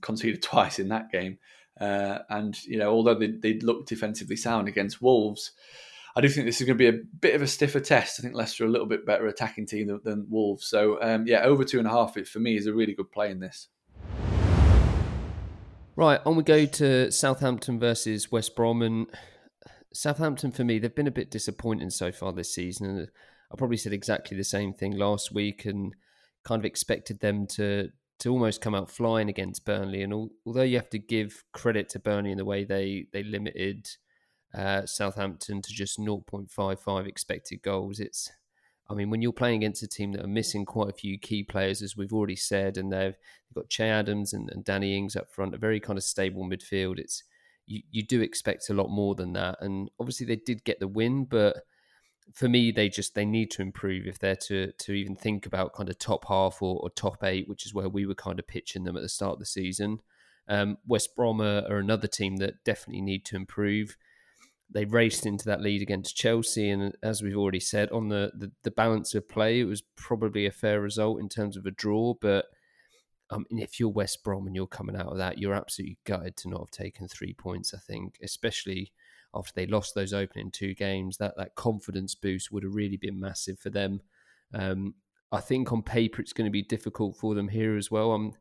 conceded 0.00 0.40
twice 0.42 0.78
in 0.78 0.88
that 0.88 1.10
game. 1.12 1.38
Uh, 1.78 2.20
and 2.30 2.62
you 2.64 2.78
know, 2.78 2.90
although 2.90 3.14
they, 3.14 3.26
they 3.26 3.58
looked 3.58 3.90
defensively 3.90 4.36
sound 4.36 4.68
against 4.68 5.02
Wolves, 5.02 5.52
I 6.14 6.20
do 6.20 6.28
think 6.28 6.44
this 6.44 6.60
is 6.60 6.66
going 6.66 6.76
to 6.76 6.90
be 6.92 6.98
a 6.98 7.00
bit 7.20 7.34
of 7.34 7.40
a 7.40 7.46
stiffer 7.46 7.80
test. 7.80 8.20
I 8.20 8.22
think 8.22 8.34
Leicester 8.34 8.64
are 8.64 8.66
a 8.66 8.70
little 8.70 8.86
bit 8.86 9.06
better 9.06 9.26
attacking 9.26 9.66
team 9.66 9.86
than, 9.86 10.00
than 10.04 10.26
Wolves. 10.28 10.66
So 10.66 11.00
um, 11.00 11.26
yeah, 11.26 11.42
over 11.42 11.64
two 11.64 11.78
and 11.78 11.86
a 11.86 11.90
half 11.90 12.14
for 12.26 12.38
me 12.38 12.56
is 12.56 12.66
a 12.66 12.74
really 12.74 12.94
good 12.94 13.10
play 13.10 13.30
in 13.30 13.40
this. 13.40 13.68
Right, 15.96 16.20
on 16.24 16.36
we 16.36 16.42
go 16.42 16.64
to 16.66 17.10
Southampton 17.10 17.78
versus 17.78 18.32
West 18.32 18.56
Brom, 18.56 18.82
and 18.82 19.06
Southampton 19.92 20.50
for 20.50 20.64
me 20.64 20.78
they've 20.78 20.94
been 20.94 21.06
a 21.06 21.10
bit 21.10 21.30
disappointing 21.30 21.90
so 21.90 22.12
far 22.12 22.32
this 22.32 22.54
season, 22.54 22.86
and 22.86 23.08
I 23.50 23.56
probably 23.56 23.76
said 23.76 23.92
exactly 23.92 24.36
the 24.36 24.44
same 24.44 24.72
thing 24.72 24.92
last 24.92 25.32
week, 25.32 25.64
and 25.64 25.94
kind 26.44 26.60
of 26.60 26.64
expected 26.64 27.20
them 27.20 27.46
to 27.46 27.90
to 28.20 28.30
almost 28.30 28.60
come 28.60 28.74
out 28.74 28.90
flying 28.90 29.28
against 29.28 29.64
Burnley. 29.64 30.02
And 30.02 30.30
although 30.46 30.62
you 30.62 30.76
have 30.76 30.90
to 30.90 30.98
give 30.98 31.44
credit 31.52 31.88
to 31.90 31.98
Burnley 31.98 32.32
in 32.32 32.38
the 32.38 32.44
way 32.44 32.64
they 32.64 33.06
they 33.12 33.22
limited 33.22 33.88
Southampton 34.86 35.62
to 35.62 35.72
just 35.72 35.98
0.55 35.98 37.06
expected 37.06 37.62
goals. 37.62 38.00
It's, 38.00 38.30
I 38.88 38.94
mean, 38.94 39.10
when 39.10 39.22
you're 39.22 39.32
playing 39.32 39.56
against 39.56 39.82
a 39.82 39.88
team 39.88 40.12
that 40.12 40.24
are 40.24 40.28
missing 40.28 40.64
quite 40.64 40.90
a 40.90 40.94
few 40.94 41.18
key 41.18 41.42
players, 41.42 41.82
as 41.82 41.96
we've 41.96 42.12
already 42.12 42.36
said, 42.36 42.76
and 42.76 42.92
they've, 42.92 43.14
they've 43.14 43.54
got 43.54 43.68
Che 43.68 43.88
Adams 43.88 44.32
and, 44.32 44.50
and 44.50 44.64
Danny 44.64 44.96
Ings 44.96 45.16
up 45.16 45.30
front, 45.30 45.54
a 45.54 45.58
very 45.58 45.80
kind 45.80 45.98
of 45.98 46.04
stable 46.04 46.44
midfield. 46.44 46.98
It's 46.98 47.22
you, 47.66 47.82
you 47.90 48.02
do 48.02 48.20
expect 48.20 48.68
a 48.68 48.74
lot 48.74 48.90
more 48.90 49.14
than 49.14 49.32
that, 49.34 49.58
and 49.60 49.90
obviously 49.98 50.26
they 50.26 50.36
did 50.36 50.64
get 50.64 50.80
the 50.80 50.88
win, 50.88 51.24
but 51.24 51.62
for 52.32 52.48
me, 52.48 52.70
they 52.70 52.88
just 52.88 53.14
they 53.14 53.24
need 53.24 53.50
to 53.52 53.62
improve 53.62 54.06
if 54.06 54.18
they're 54.18 54.36
to 54.36 54.72
to 54.72 54.92
even 54.92 55.16
think 55.16 55.46
about 55.46 55.74
kind 55.74 55.88
of 55.88 55.98
top 55.98 56.26
half 56.28 56.62
or, 56.62 56.80
or 56.82 56.90
top 56.90 57.22
eight, 57.24 57.48
which 57.48 57.66
is 57.66 57.74
where 57.74 57.88
we 57.88 58.06
were 58.06 58.14
kind 58.14 58.38
of 58.38 58.46
pitching 58.46 58.84
them 58.84 58.96
at 58.96 59.02
the 59.02 59.08
start 59.08 59.34
of 59.34 59.38
the 59.38 59.46
season. 59.46 60.00
Um, 60.48 60.78
West 60.86 61.14
Brom 61.14 61.40
are, 61.40 61.64
are, 61.68 61.78
another 61.78 62.08
team 62.08 62.38
that 62.38 62.64
definitely 62.64 63.00
need 63.00 63.24
to 63.26 63.36
improve 63.36 63.96
they 64.72 64.84
raced 64.84 65.26
into 65.26 65.44
that 65.46 65.60
lead 65.60 65.82
against 65.82 66.16
Chelsea, 66.16 66.70
and 66.70 66.94
as 67.02 67.22
we've 67.22 67.36
already 67.36 67.60
said, 67.60 67.90
on 67.90 68.08
the, 68.08 68.32
the, 68.34 68.50
the 68.62 68.70
balance 68.70 69.14
of 69.14 69.28
play, 69.28 69.60
it 69.60 69.64
was 69.64 69.82
probably 69.96 70.46
a 70.46 70.50
fair 70.50 70.80
result 70.80 71.20
in 71.20 71.28
terms 71.28 71.56
of 71.56 71.66
a 71.66 71.70
draw. 71.70 72.14
But 72.20 72.46
um, 73.30 73.46
if 73.50 73.78
you're 73.78 73.88
West 73.88 74.24
Brom 74.24 74.46
and 74.46 74.56
you're 74.56 74.66
coming 74.66 74.96
out 74.96 75.08
of 75.08 75.18
that, 75.18 75.38
you're 75.38 75.54
absolutely 75.54 75.98
gutted 76.04 76.36
to 76.38 76.48
not 76.48 76.60
have 76.60 76.70
taken 76.70 77.08
three 77.08 77.34
points. 77.34 77.74
I 77.74 77.78
think, 77.78 78.18
especially 78.22 78.92
after 79.34 79.52
they 79.54 79.66
lost 79.66 79.94
those 79.94 80.12
opening 80.12 80.50
two 80.50 80.74
games, 80.74 81.16
that 81.18 81.34
that 81.36 81.54
confidence 81.54 82.14
boost 82.14 82.52
would 82.52 82.62
have 82.62 82.74
really 82.74 82.98
been 82.98 83.20
massive 83.20 83.58
for 83.58 83.70
them. 83.70 84.00
Um, 84.54 84.94
I 85.30 85.40
think 85.40 85.72
on 85.72 85.82
paper 85.82 86.20
it's 86.20 86.34
going 86.34 86.44
to 86.46 86.50
be 86.50 86.62
difficult 86.62 87.16
for 87.16 87.34
them 87.34 87.48
here 87.48 87.76
as 87.76 87.90
well. 87.90 88.12
I'm 88.12 88.32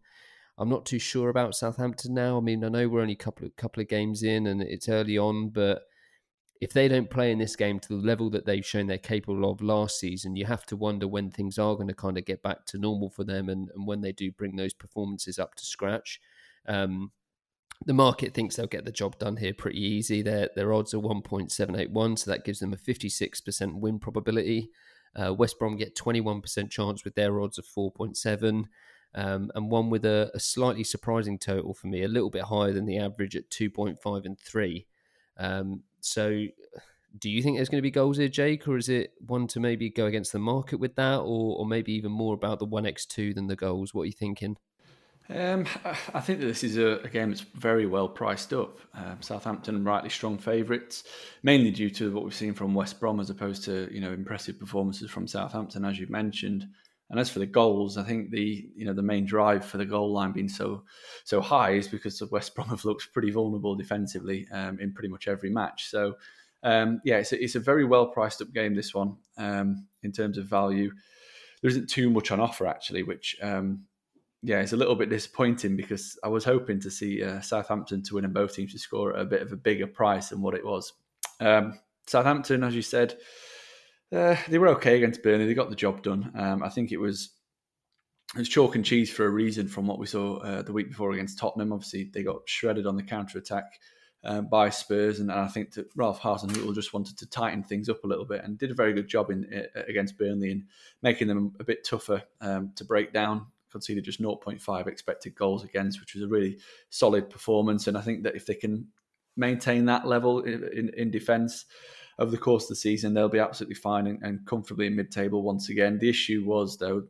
I'm 0.58 0.70
not 0.70 0.86
too 0.86 1.00
sure 1.00 1.30
about 1.30 1.56
Southampton 1.56 2.14
now. 2.14 2.38
I 2.38 2.42
mean, 2.42 2.64
I 2.64 2.70
know 2.70 2.88
we're 2.88 3.02
only 3.02 3.14
a 3.14 3.18
couple 3.18 3.48
of 3.48 3.56
couple 3.56 3.82
of 3.82 3.88
games 3.88 4.24
in 4.24 4.48
and 4.48 4.62
it's 4.62 4.90
early 4.90 5.18
on, 5.18 5.50
but 5.50 5.84
if 6.62 6.74
they 6.74 6.88
don't 6.88 7.10
play 7.10 7.32
in 7.32 7.40
this 7.40 7.56
game 7.56 7.80
to 7.80 7.90
the 7.90 8.08
level 8.08 8.30
that 8.30 8.46
they've 8.46 8.66
shown 8.66 8.86
they're 8.86 9.00
capable 9.00 9.50
of 9.50 9.64
last 9.64 10.00
season, 10.00 10.36
you 10.36 10.46
have 10.46 10.64
to 10.68 10.76
wonder 10.76 11.08
when 11.08 11.32
things 11.32 11.58
are 11.58 11.76
going 11.76 11.88
to 11.88 11.94
kind 11.94 12.20
of 12.20 12.26
get 12.26 12.44
back 12.44 12.68
to 12.68 12.78
normal 12.78 13.10
for 13.10 13.24
them 13.24 13.50
and, 13.50 13.70
and 13.74 13.88
when 13.88 14.02
they 14.02 14.12
do 14.12 14.32
bring 14.32 14.56
those 14.56 14.74
performances 14.74 15.40
up 15.40 15.56
to 15.56 15.66
scratch. 15.66 16.22
Um, 16.68 17.12
the 17.88 17.94
market 17.94 18.36
thinks 18.36 18.56
they'll 18.56 18.68
get 18.68 18.86
the 18.86 18.92
job 18.92 19.18
done 19.18 19.38
here 19.38 19.56
pretty 19.56 19.84
easy. 19.84 20.22
Their 20.22 20.50
their 20.56 20.72
odds 20.72 20.94
are 20.94 21.00
1.781, 21.00 22.20
so 22.20 22.30
that 22.30 22.46
gives 22.46 22.60
them 22.60 22.74
a 22.74 22.78
56% 22.78 23.80
win 23.80 23.98
probability. 23.98 24.70
Uh, 25.16 25.34
West 25.34 25.58
Brom 25.58 25.78
get 25.78 25.96
21% 25.96 26.70
chance 26.70 27.04
with 27.04 27.16
their 27.16 27.42
odds 27.42 27.58
of 27.58 27.66
4.7. 27.66 28.66
um, 29.16 29.52
and 29.56 29.72
one 29.72 29.90
with 29.90 30.06
a, 30.06 30.32
a, 30.34 30.40
slightly 30.40 30.86
surprising 30.86 31.38
total 31.38 31.74
for 31.74 31.88
me, 31.88 32.04
a 32.04 32.08
little 32.08 32.30
bit 32.30 32.44
higher 32.44 32.72
than 32.72 32.86
the 32.86 32.98
average 32.98 33.36
at 33.36 33.50
2.5 33.50 34.26
and 34.26 34.40
3. 34.40 34.86
Um, 35.42 35.82
so, 36.02 36.46
do 37.20 37.30
you 37.30 37.42
think 37.42 37.58
there's 37.58 37.70
going 37.70 37.80
to 37.80 37.84
be 37.84 37.92
goals 37.92 38.18
here, 38.18 38.28
Jake, 38.28 38.68
or 38.68 38.78
is 38.78 38.88
it 38.88 39.14
one 39.26 39.48
to 39.48 39.60
maybe 39.60 39.90
go 39.90 40.06
against 40.06 40.32
the 40.32 40.40
market 40.40 40.78
with 40.80 40.96
that, 40.96 41.18
or, 41.18 41.58
or 41.58 41.66
maybe 41.66 41.94
even 41.94 42.12
more 42.12 42.34
about 42.34 42.60
the 42.60 42.68
1x2 42.68 43.36
than 43.36 43.48
the 43.48 43.56
goals? 43.56 43.94
What 43.94 44.04
are 44.04 44.06
you 44.06 44.12
thinking? 44.12 44.58
Um, 45.30 45.66
I 46.14 46.20
think 46.20 46.40
that 46.40 46.46
this 46.46 46.64
is 46.64 46.78
a, 46.78 47.00
a 47.04 47.08
game 47.08 47.30
that's 47.30 47.42
very 47.42 47.86
well 47.86 48.08
priced 48.08 48.54
up. 48.54 48.80
Um, 48.94 49.18
Southampton 49.22 49.84
rightly 49.84 50.10
strong 50.10 50.38
favourites, 50.38 51.04
mainly 51.42 51.72
due 51.72 51.90
to 51.92 52.14
what 52.14 52.24
we've 52.24 52.36
seen 52.36 52.54
from 52.54 52.74
West 52.74 53.00
Brom 53.00 53.20
as 53.20 53.30
opposed 53.30 53.64
to 53.66 53.90
you 53.92 54.02
know 54.02 54.12
impressive 54.12 54.60
performances 54.60 55.10
from 55.10 55.28
Southampton, 55.28 55.86
as 55.86 56.00
you've 56.00 56.10
mentioned. 56.10 56.68
And 57.12 57.20
as 57.20 57.30
for 57.30 57.40
the 57.40 57.46
goals, 57.46 57.98
I 57.98 58.04
think 58.04 58.32
the 58.32 58.70
you 58.74 58.86
know 58.86 58.94
the 58.94 59.02
main 59.02 59.26
drive 59.26 59.66
for 59.66 59.78
the 59.78 59.86
goal 59.86 60.14
line 60.14 60.32
being 60.32 60.48
so 60.48 60.84
so 61.26 61.42
high 61.42 61.72
is 61.72 61.90
because 61.90 62.24
West 62.32 62.56
Brom 62.56 62.68
have 62.70 62.86
looked 62.86 63.12
pretty 63.12 63.32
vulnerable 63.32 63.76
defensively 63.76 64.48
um, 64.52 64.80
in 64.80 64.94
pretty 64.94 65.10
much 65.10 65.28
every 65.28 65.50
match. 65.50 65.90
So 65.90 66.16
um, 66.64 67.02
yeah, 67.04 67.18
it's 67.18 67.34
a, 67.34 67.44
it's 67.44 67.56
a 67.56 67.60
very 67.60 67.84
well 67.84 68.08
priced 68.08 68.42
up 68.42 68.54
game. 68.54 68.76
This 68.76 68.94
one 68.94 69.18
um, 69.38 69.88
in 70.04 70.14
terms 70.14 70.38
of 70.38 70.46
value, 70.46 70.90
there 71.62 71.70
isn't 71.70 71.90
too 71.90 72.10
much 72.10 72.32
on 72.32 72.40
offer 72.40 72.66
actually, 72.66 73.04
which 73.04 73.36
um, 73.42 73.84
yeah, 74.42 74.62
it's 74.62 74.74
a 74.74 74.78
little 74.78 74.96
bit 74.96 75.10
disappointing 75.10 75.76
because 75.76 76.18
I 76.24 76.30
was 76.30 76.46
hoping 76.46 76.80
to 76.80 76.90
see 76.90 77.22
uh, 77.22 77.42
Southampton 77.42 78.04
to 78.04 78.16
win 78.16 78.26
and 78.26 78.34
both 78.34 78.56
teams 78.56 78.72
to 78.72 78.80
score 78.80 79.14
at 79.14 79.22
a 79.22 79.26
bit 79.26 79.42
of 79.42 79.52
a 79.52 79.58
bigger 79.58 79.86
price 79.86 80.30
than 80.30 80.42
what 80.42 80.56
it 80.56 80.66
was. 80.66 80.94
Um, 81.42 81.78
Southampton, 82.08 82.64
as 82.64 82.74
you 82.74 82.82
said, 82.82 83.18
uh, 84.12 84.36
they 84.48 84.58
were 84.58 84.70
okay 84.70 84.98
against 84.98 85.24
Burnley. 85.24 85.46
They 85.46 85.54
got 85.54 85.70
the 85.70 85.76
job 85.76 86.04
done. 86.04 86.32
Um, 86.36 86.64
I 86.64 86.70
think 86.70 86.92
it 86.92 86.98
was 86.98 87.32
it 88.36 88.40
was 88.40 88.50
chalk 88.50 88.76
and 88.76 88.86
cheese 88.86 89.12
for 89.12 89.26
a 89.26 89.30
reason 89.30 89.68
from 89.68 89.88
what 89.88 90.00
we 90.00 90.06
saw 90.06 90.38
uh, 90.38 90.62
the 90.62 90.74
week 90.74 90.90
before 90.90 91.12
against 91.12 91.38
Tottenham. 91.38 91.74
Obviously, 91.74 92.10
they 92.14 92.24
got 92.24 92.48
shredded 92.48 92.88
on 92.88 92.96
the 92.96 93.04
counter 93.04 93.38
attack 93.38 93.66
uh, 94.24 94.42
by 94.42 94.70
Spurs, 94.70 95.20
and 95.20 95.32
I 95.32 95.48
think 95.48 95.74
that 95.74 95.88
Ralph 95.96 96.22
Hasenhüttl 96.22 96.74
just 96.76 96.94
wanted 96.94 97.18
to 97.18 97.30
tighten 97.30 97.64
things 97.64 97.90
up 97.90 98.04
a 98.04 98.08
little 98.08 98.26
bit 98.26 98.44
and 98.44 98.58
did 98.58 98.72
a 98.72 98.76
very 98.76 98.94
good 98.94 99.08
job 99.08 99.32
in 99.32 99.46
uh, 99.54 99.82
against 99.88 100.18
Burnley 100.18 100.52
in 100.52 100.68
making 101.02 101.28
them 101.28 101.54
a 101.60 101.64
bit 101.64 101.86
tougher 101.86 102.24
um, 102.40 102.72
to 102.76 102.86
break 102.86 103.14
down 103.14 103.48
conceded 103.72 104.04
just 104.04 104.22
0.5 104.22 104.88
expected 104.88 105.34
goals 105.36 105.64
against, 105.64 106.00
which 106.00 106.14
was 106.14 106.24
a 106.24 106.28
really 106.28 106.58
solid 106.90 107.30
performance. 107.30 107.88
And 107.88 107.98
I 107.98 108.02
think 108.02 108.24
that 108.24 108.36
if 108.36 108.46
they 108.46 108.54
can 108.54 108.88
maintain 109.38 109.86
that 109.86 110.06
level 110.06 110.42
in, 110.42 110.70
in, 110.74 110.90
in 110.90 111.12
defence 111.12 111.66
over 112.22 112.32
the 112.32 112.38
course 112.38 112.64
of 112.64 112.70
the 112.70 112.76
season, 112.76 113.14
they'll 113.14 113.30
be 113.30 113.40
absolutely 113.40 113.76
fine 113.76 114.08
and, 114.08 114.20
and 114.22 114.46
comfortably 114.46 114.88
in 114.88 114.96
mid-table 114.96 115.44
once 115.44 115.70
again. 115.70 115.98
The 116.00 116.10
issue 116.10 116.44
was 116.46 116.78
though, 116.78 117.04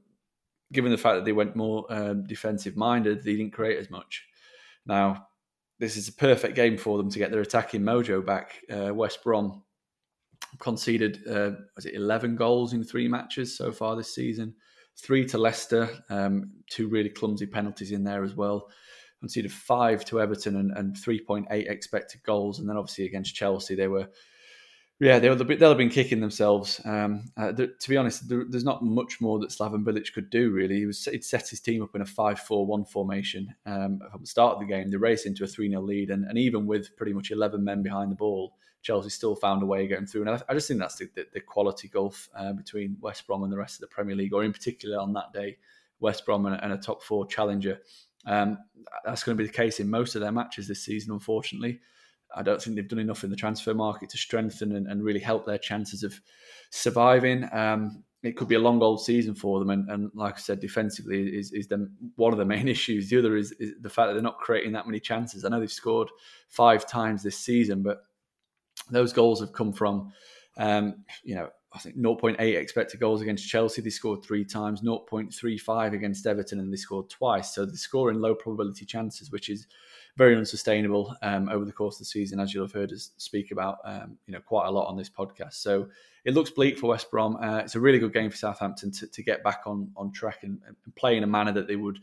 given 0.73 0.91
the 0.91 0.97
fact 0.97 1.15
that 1.15 1.25
they 1.25 1.33
went 1.33 1.55
more 1.55 1.85
um, 1.89 2.25
defensive 2.25 2.75
minded, 2.75 3.23
they 3.23 3.35
didn't 3.35 3.53
create 3.53 3.77
as 3.77 3.89
much. 3.89 4.25
Now, 4.85 5.27
this 5.79 5.97
is 5.97 6.07
a 6.07 6.13
perfect 6.13 6.55
game 6.55 6.77
for 6.77 6.97
them 6.97 7.09
to 7.09 7.19
get 7.19 7.31
their 7.31 7.41
attacking 7.41 7.81
mojo 7.81 8.25
back. 8.25 8.61
Uh, 8.71 8.93
West 8.93 9.23
Brom 9.23 9.63
conceded 10.59 11.19
uh, 11.27 11.51
was 11.75 11.85
it 11.85 11.93
11 11.93 12.35
goals 12.35 12.73
in 12.73 12.83
three 12.83 13.07
matches 13.07 13.55
so 13.55 13.71
far 13.71 13.95
this 13.95 14.13
season 14.13 14.55
three 14.97 15.25
to 15.25 15.37
Leicester, 15.37 15.89
um, 16.09 16.51
two 16.69 16.87
really 16.87 17.09
clumsy 17.09 17.45
penalties 17.45 17.91
in 17.91 18.03
there 18.03 18.23
as 18.23 18.35
well. 18.35 18.69
Conceded 19.19 19.51
five 19.51 20.03
to 20.05 20.19
Everton 20.19 20.55
and, 20.57 20.71
and 20.77 20.95
3.8 20.95 21.45
expected 21.49 22.23
goals. 22.23 22.59
And 22.59 22.67
then 22.67 22.77
obviously 22.77 23.05
against 23.05 23.35
Chelsea, 23.35 23.75
they 23.75 23.87
were, 23.87 24.09
yeah, 25.01 25.17
they 25.17 25.29
were, 25.29 25.35
they'll 25.35 25.69
have 25.69 25.79
been 25.79 25.89
kicking 25.89 26.19
themselves. 26.19 26.79
Um, 26.85 27.31
uh, 27.35 27.51
to 27.53 27.89
be 27.89 27.97
honest, 27.97 28.29
there, 28.29 28.45
there's 28.47 28.63
not 28.63 28.83
much 28.83 29.19
more 29.19 29.39
that 29.39 29.49
Slaven 29.49 29.83
Bilic 29.83 30.13
could 30.13 30.29
do, 30.29 30.51
really. 30.51 30.75
He 30.75 30.85
was, 30.85 31.05
he'd 31.05 31.25
set 31.25 31.49
his 31.49 31.59
team 31.59 31.81
up 31.81 31.95
in 31.95 32.01
a 32.01 32.05
5 32.05 32.39
4 32.39 32.67
1 32.67 32.85
formation 32.85 33.55
um, 33.65 33.99
from 34.11 34.21
the 34.21 34.27
start 34.27 34.53
of 34.53 34.59
the 34.59 34.67
game. 34.67 34.91
They 34.91 34.97
raced 34.97 35.25
into 35.25 35.43
a 35.43 35.47
3 35.47 35.69
0 35.69 35.81
lead. 35.81 36.11
And, 36.11 36.25
and 36.25 36.37
even 36.37 36.67
with 36.67 36.95
pretty 36.97 37.13
much 37.13 37.31
11 37.31 37.63
men 37.63 37.81
behind 37.81 38.11
the 38.11 38.15
ball, 38.15 38.53
Chelsea 38.83 39.09
still 39.09 39.35
found 39.35 39.63
a 39.63 39.65
way 39.65 39.81
of 39.81 39.89
getting 39.89 40.05
through. 40.05 40.21
And 40.21 40.29
I, 40.29 40.41
I 40.49 40.53
just 40.53 40.67
think 40.67 40.79
that's 40.79 40.97
the, 40.97 41.09
the, 41.15 41.25
the 41.33 41.41
quality 41.41 41.87
gulf 41.87 42.29
uh, 42.35 42.53
between 42.53 42.97
West 43.01 43.25
Brom 43.25 43.41
and 43.41 43.51
the 43.51 43.57
rest 43.57 43.77
of 43.77 43.81
the 43.81 43.95
Premier 43.95 44.15
League, 44.15 44.35
or 44.35 44.43
in 44.43 44.53
particular 44.53 44.99
on 44.99 45.13
that 45.13 45.33
day, 45.33 45.57
West 45.99 46.27
Brom 46.27 46.45
and, 46.45 46.61
and 46.61 46.73
a 46.73 46.77
top 46.77 47.01
four 47.01 47.25
challenger. 47.25 47.79
Um, 48.27 48.59
that's 49.03 49.23
going 49.23 49.35
to 49.35 49.43
be 49.43 49.47
the 49.47 49.53
case 49.53 49.79
in 49.79 49.89
most 49.89 50.13
of 50.13 50.21
their 50.21 50.31
matches 50.31 50.67
this 50.67 50.83
season, 50.83 51.11
unfortunately. 51.11 51.79
I 52.35 52.43
don't 52.43 52.61
think 52.61 52.75
they've 52.75 52.87
done 52.87 52.99
enough 52.99 53.23
in 53.23 53.29
the 53.29 53.35
transfer 53.35 53.73
market 53.73 54.09
to 54.09 54.17
strengthen 54.17 54.75
and, 54.75 54.87
and 54.87 55.03
really 55.03 55.19
help 55.19 55.45
their 55.45 55.57
chances 55.57 56.03
of 56.03 56.19
surviving. 56.69 57.47
Um, 57.51 58.03
it 58.23 58.37
could 58.37 58.47
be 58.47 58.55
a 58.55 58.59
long 58.59 58.81
old 58.83 59.03
season 59.03 59.33
for 59.33 59.59
them, 59.59 59.71
and, 59.71 59.89
and 59.89 60.11
like 60.13 60.35
I 60.35 60.39
said, 60.39 60.59
defensively 60.59 61.35
is 61.35 61.51
is 61.51 61.67
one 62.15 62.33
of 62.33 62.39
the 62.39 62.45
main 62.45 62.67
issues. 62.75 63.09
The 63.09 63.19
other 63.19 63.35
is, 63.35 63.51
is, 63.53 63.73
the 63.81 63.89
fact 63.89 64.09
that 64.09 64.13
they're 64.13 64.21
not 64.21 64.37
creating 64.37 64.73
that 64.73 64.85
many 64.85 64.99
chances. 64.99 65.43
I 65.43 65.49
know 65.49 65.59
they've 65.59 65.71
scored 65.71 66.09
five 66.49 66.87
times 66.87 67.23
this 67.23 67.37
season, 67.37 67.81
but 67.81 68.03
those 68.91 69.11
goals 69.13 69.39
have 69.39 69.53
come 69.53 69.73
from, 69.73 70.11
um, 70.57 71.03
you 71.23 71.35
know, 71.35 71.49
I 71.73 71.79
think 71.79 71.97
0.8 71.97 72.39
expected 72.39 72.99
goals 72.99 73.21
against 73.21 73.47
Chelsea. 73.47 73.81
They 73.81 73.89
scored 73.89 74.23
three 74.23 74.43
times, 74.43 74.81
0.35 74.81 75.93
against 75.93 76.27
Everton, 76.27 76.59
and 76.59 76.71
they 76.71 76.77
scored 76.77 77.09
twice. 77.09 77.55
So 77.55 77.65
they're 77.65 77.75
scoring 77.75 78.19
low 78.19 78.35
probability 78.35 78.85
chances, 78.85 79.31
which 79.31 79.49
is 79.49 79.67
very 80.17 80.35
unsustainable 80.35 81.15
um, 81.21 81.49
over 81.49 81.65
the 81.65 81.71
course 81.71 81.95
of 81.95 81.99
the 81.99 82.05
season, 82.05 82.39
as 82.39 82.53
you'll 82.53 82.65
have 82.65 82.73
heard 82.73 82.91
us 82.91 83.11
speak 83.17 83.51
about, 83.51 83.77
um, 83.85 84.17
you 84.25 84.33
know, 84.33 84.41
quite 84.41 84.67
a 84.67 84.71
lot 84.71 84.87
on 84.87 84.97
this 84.97 85.09
podcast. 85.09 85.53
So 85.53 85.87
it 86.25 86.33
looks 86.33 86.49
bleak 86.49 86.77
for 86.77 86.87
West 86.87 87.09
Brom. 87.09 87.37
Uh, 87.37 87.59
it's 87.59 87.75
a 87.75 87.79
really 87.79 87.99
good 87.99 88.13
game 88.13 88.29
for 88.29 88.37
Southampton 88.37 88.91
to, 88.91 89.07
to 89.07 89.23
get 89.23 89.43
back 89.43 89.61
on 89.65 89.91
on 89.95 90.11
track 90.11 90.43
and, 90.43 90.59
and, 90.67 90.75
play 90.95 91.17
in 91.17 91.23
a 91.23 91.27
manner 91.27 91.51
that 91.53 91.67
they 91.67 91.75
would 91.75 91.99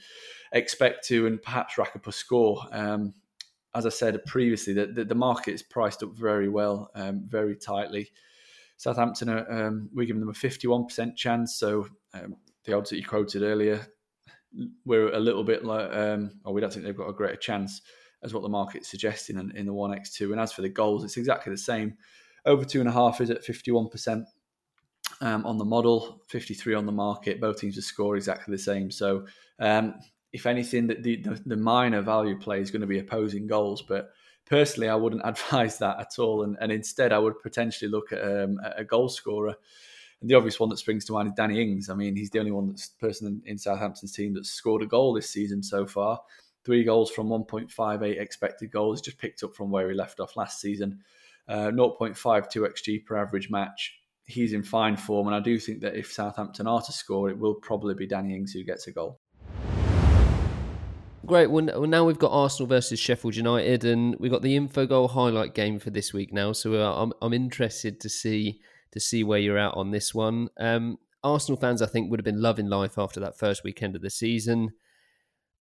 expect 0.53 1.07
to, 1.09 1.27
and 1.27 1.41
perhaps 1.43 1.79
rack 1.79 1.95
up 1.95 2.07
a 2.07 2.13
score. 2.13 2.67
Um, 2.73 3.15
as 3.75 3.87
I 3.87 3.91
said 3.91 4.25
previously, 4.25 4.73
the, 4.73 4.87
the, 4.87 5.05
the 5.05 5.15
market 5.15 5.53
is 5.53 5.63
priced 5.63 6.03
up 6.03 6.17
very 6.17 6.49
well, 6.49 6.91
um, 6.95 7.23
very 7.29 7.55
tightly. 7.55 8.11
Southampton, 8.77 9.29
are, 9.29 9.67
um, 9.67 9.91
we're 9.93 10.07
giving 10.07 10.21
them 10.21 10.31
a 10.31 10.33
51% 10.33 11.17
chance. 11.17 11.57
So 11.57 11.87
um, 12.15 12.37
the 12.65 12.73
odds 12.73 12.91
that 12.91 12.97
you 12.97 13.05
quoted 13.05 13.43
earlier, 13.43 13.87
we're 14.85 15.13
a 15.13 15.21
little 15.21 15.45
bit 15.45 15.65
like, 15.65 15.93
um, 15.93 16.31
or 16.45 16.53
we 16.53 16.61
don't 16.61 16.73
think 16.73 16.85
they've 16.85 16.97
got 16.97 17.09
a 17.09 17.15
greater 17.15 17.37
chance 17.37 17.83
as 18.23 18.35
what 18.35 18.43
the 18.43 18.49
market's 18.49 18.89
suggesting 18.89 19.39
in, 19.39 19.57
in 19.57 19.67
the 19.67 19.73
1x2. 19.73 20.33
And 20.33 20.41
as 20.41 20.53
for 20.53 20.63
the 20.63 20.69
goals, 20.69 21.05
it's 21.05 21.17
exactly 21.17 21.53
the 21.53 21.59
same. 21.59 21.97
Over 22.45 22.65
two 22.65 22.81
and 22.81 22.89
a 22.89 22.93
half 22.93 23.21
is 23.21 23.31
at 23.31 23.45
51%. 23.45 24.25
Um, 25.21 25.47
on 25.47 25.59
the 25.59 25.65
model, 25.65 26.23
53 26.29 26.75
on 26.75 26.87
the 26.87 26.93
market. 26.93 27.41
Both 27.41 27.61
teams 27.61 27.77
to 27.77 27.83
score 27.83 28.17
exactly 28.17 28.53
the 28.53 28.63
same. 28.63 28.91
So 28.91 29.27
um, 29.59 29.95
if 30.33 30.47
anything, 30.47 30.87
that 30.89 31.03
the, 31.03 31.17
the, 31.23 31.41
the 31.47 31.57
minor 31.57 32.03
value 32.03 32.39
play 32.39 32.61
is 32.61 32.71
going 32.71 32.83
to 32.83 32.87
be 32.87 32.99
opposing 32.99 33.47
goals. 33.47 33.83
But 33.83 34.11
personally, 34.47 34.89
I 34.89 34.95
wouldn't 34.95 35.23
advise 35.25 35.79
that 35.79 35.99
at 35.99 36.19
all. 36.19 36.43
And, 36.43 36.57
and 36.61 36.71
instead, 36.71 37.13
I 37.13 37.19
would 37.19 37.41
potentially 37.41 37.91
look 37.91 38.13
at 38.13 38.23
um, 38.23 38.61
a 38.77 38.85
goal 38.85 39.09
scorer. 39.09 39.57
And 40.21 40.29
the 40.29 40.35
obvious 40.35 40.59
one 40.59 40.69
that 40.71 40.79
springs 40.79 41.05
to 41.07 41.13
mind 41.13 41.29
is 41.29 41.35
Danny 41.37 41.63
Ings. 41.63 41.89
I 41.89 41.95
mean, 41.95 42.17
he's 42.17 42.31
the 42.31 42.41
only 42.41 42.51
one 42.51 42.67
that's 42.67 42.89
person 42.89 43.27
in, 43.29 43.53
in 43.53 43.59
Southampton's 43.59 44.13
team 44.13 44.35
that's 44.35 44.51
scored 44.51 44.83
a 44.83 44.87
goal 44.87 45.15
this 45.15 45.31
season 45.31 45.63
so 45.63 45.87
far. 45.87 46.21
Three 46.65 46.83
goals 46.83 47.11
from 47.11 47.29
1.58 47.29 48.21
expected 48.21 48.73
goals, 48.73 49.01
just 49.01 49.19
picked 49.19 49.43
up 49.43 49.55
from 49.55 49.71
where 49.71 49.89
he 49.89 49.95
left 49.95 50.21
off 50.21 50.37
last 50.37 50.61
season. 50.61 51.01
Uh, 51.49 51.71
0.52 51.71 52.17
xG 52.17 53.07
per 53.07 53.17
average 53.17 53.49
match. 53.49 53.95
He's 54.27 54.53
in 54.53 54.63
fine 54.63 54.97
form, 54.97 55.29
and 55.29 55.37
I 55.37 55.41
do 55.41 55.59
think 55.59 55.81
that 55.81 55.97
if 55.97 56.13
Southampton 56.13 56.67
are 56.67 56.83
to 56.83 56.93
score, 56.93 57.31
it 57.31 57.39
will 57.39 57.55
probably 57.55 57.95
be 57.95 58.07
Danny 58.07 58.35
Ings 58.35 58.53
who 58.53 58.65
gets 58.65 58.87
a 58.87 58.93
goal. 58.93 59.21
Great. 61.25 61.47
Well, 61.51 61.63
now 61.63 62.05
we've 62.05 62.19
got 62.19 62.33
Arsenal 62.33 62.67
versus 62.67 62.99
Sheffield 62.99 63.37
United, 63.37 63.85
and 63.85 64.17
we've 64.19 64.33
got 64.33 64.43
the 64.43 64.59
Infogol 64.59 65.11
highlight 65.11 65.55
game 65.55 65.79
for 65.79 65.91
this 65.91 66.13
week 66.13 66.33
now. 66.33 66.53
So 66.53 66.75
uh, 66.75 67.03
I'm 67.03 67.13
I'm 67.23 67.33
interested 67.33 68.01
to 68.01 68.09
see 68.09 68.61
to 68.93 69.01
see 69.01 69.25
where 69.25 69.39
you're 69.39 69.59
at 69.59 69.75
on 69.75 69.91
this 69.91 70.15
one. 70.15 70.49
Um, 70.59 70.99
Arsenal 71.23 71.61
fans, 71.61 71.83
I 71.83 71.87
think, 71.87 72.11
would 72.11 72.21
have 72.21 72.25
been 72.25 72.41
loving 72.41 72.69
life 72.69 72.97
after 72.99 73.21
that 73.21 73.39
first 73.39 73.65
weekend 73.65 73.97
of 73.97 74.03
the 74.03 74.11
season. 74.11 74.71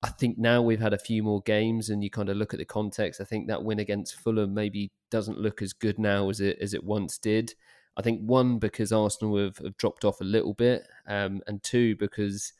I 0.03 0.09
think 0.09 0.37
now 0.37 0.61
we've 0.61 0.79
had 0.79 0.93
a 0.93 0.99
few 0.99 1.23
more 1.23 1.41
games, 1.41 1.89
and 1.89 2.03
you 2.03 2.09
kind 2.09 2.29
of 2.29 2.37
look 2.37 2.53
at 2.53 2.59
the 2.59 2.65
context. 2.65 3.19
I 3.19 3.23
think 3.23 3.47
that 3.47 3.63
win 3.63 3.79
against 3.79 4.19
Fulham 4.19 4.53
maybe 4.53 4.91
doesn't 5.09 5.39
look 5.39 5.61
as 5.61 5.73
good 5.73 5.97
now 5.97 6.29
as 6.29 6.39
it 6.39 6.57
as 6.61 6.73
it 6.73 6.83
once 6.83 7.17
did. 7.17 7.55
I 7.97 8.03
think 8.03 8.21
one 8.21 8.59
because 8.59 8.91
Arsenal 8.91 9.37
have, 9.37 9.57
have 9.57 9.77
dropped 9.77 10.05
off 10.05 10.21
a 10.21 10.25
little 10.25 10.53
bit, 10.53 10.83
um, 11.07 11.41
and 11.47 11.63
two 11.63 11.95
because 11.95 12.53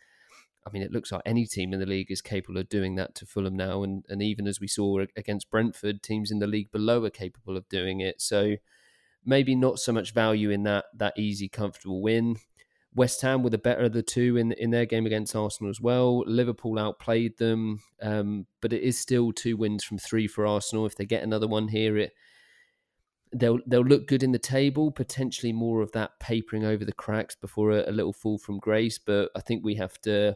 I 0.65 0.71
mean, 0.71 0.81
it 0.81 0.91
looks 0.91 1.11
like 1.11 1.21
any 1.25 1.45
team 1.45 1.73
in 1.73 1.79
the 1.79 1.85
league 1.85 2.11
is 2.11 2.21
capable 2.21 2.59
of 2.59 2.67
doing 2.67 2.95
that 2.95 3.15
to 3.15 3.25
Fulham 3.25 3.55
now, 3.55 3.83
and 3.83 4.03
and 4.09 4.21
even 4.23 4.47
as 4.47 4.59
we 4.59 4.67
saw 4.67 5.05
against 5.15 5.51
Brentford, 5.51 6.01
teams 6.01 6.31
in 6.31 6.39
the 6.39 6.47
league 6.47 6.71
below 6.71 7.05
are 7.05 7.11
capable 7.11 7.55
of 7.55 7.69
doing 7.69 8.01
it. 8.01 8.19
So 8.19 8.55
maybe 9.27 9.53
not 9.53 9.77
so 9.77 9.91
much 9.91 10.13
value 10.13 10.49
in 10.49 10.63
that 10.63 10.85
that 10.95 11.13
easy, 11.19 11.47
comfortable 11.47 12.01
win. 12.01 12.37
West 12.95 13.21
Ham 13.21 13.43
were 13.43 13.51
the 13.51 13.59
better 13.59 13.81
of 13.81 13.93
the 13.93 14.01
two 14.01 14.37
in 14.37 14.53
in 14.53 14.71
their 14.71 14.87
game 14.87 15.05
against 15.05 15.35
Arsenal 15.35 15.69
as 15.69 15.79
well. 15.79 16.23
Liverpool 16.25 16.79
outplayed 16.79 17.37
them, 17.37 17.79
um, 18.01 18.47
but 18.61 18.73
it 18.73 18.81
is 18.81 18.97
still 18.97 19.31
two 19.31 19.55
wins 19.55 19.83
from 19.83 19.99
three 19.99 20.25
for 20.27 20.47
Arsenal. 20.47 20.87
If 20.87 20.95
they 20.95 21.05
get 21.05 21.21
another 21.21 21.47
one 21.47 21.67
here, 21.67 21.97
it 21.97 22.13
they'll 23.35 23.59
they'll 23.67 23.81
look 23.81 24.07
good 24.07 24.23
in 24.23 24.31
the 24.31 24.39
table. 24.39 24.91
Potentially 24.91 25.53
more 25.53 25.81
of 25.81 25.91
that 25.91 26.19
papering 26.19 26.65
over 26.65 26.85
the 26.85 26.93
cracks 26.93 27.35
before 27.35 27.71
a, 27.71 27.87
a 27.87 27.91
little 27.91 28.13
fall 28.13 28.39
from 28.39 28.57
grace. 28.57 28.97
But 28.97 29.29
I 29.35 29.41
think 29.41 29.63
we 29.63 29.75
have 29.75 29.99
to 30.01 30.35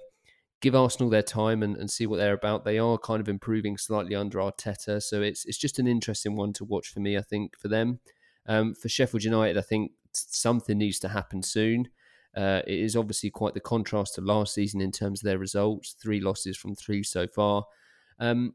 give 0.62 0.76
Arsenal 0.76 1.10
their 1.10 1.24
time 1.24 1.64
and, 1.64 1.76
and 1.78 1.90
see 1.90 2.06
what 2.06 2.18
they're 2.18 2.34
about. 2.34 2.64
They 2.64 2.78
are 2.78 2.98
kind 3.00 3.22
of 3.22 3.28
improving 3.28 3.78
slightly 3.78 4.14
under 4.14 4.38
Arteta, 4.38 5.02
so 5.02 5.22
it's 5.22 5.46
it's 5.46 5.58
just 5.58 5.80
an 5.80 5.88
interesting 5.88 6.36
one 6.36 6.54
to 6.54 6.66
watch 6.66 6.90
for 6.90 7.00
me. 7.00 7.18
I 7.18 7.22
think 7.22 7.58
for 7.58 7.70
them, 7.70 8.02
um, 8.48 8.74
for 8.74 8.90
Sheffield 8.90 9.24
United, 9.24 9.58
I 9.58 9.62
think 9.62 9.92
something 10.14 10.78
needs 10.78 11.00
to 11.00 11.10
happen 11.10 11.44
soon. 11.44 11.90
Uh, 12.36 12.62
it 12.66 12.80
is 12.80 12.96
obviously 12.96 13.30
quite 13.30 13.54
the 13.54 13.60
contrast 13.60 14.16
to 14.16 14.22
last 14.22 14.54
season 14.54 14.82
in 14.82 14.92
terms 14.92 15.22
of 15.22 15.26
their 15.26 15.38
results. 15.38 15.96
Three 16.02 16.22
losses 16.22 16.58
from 16.58 16.76
three 16.76 17.04
so 17.04 17.28
far. 17.28 17.66
Um, 18.20 18.54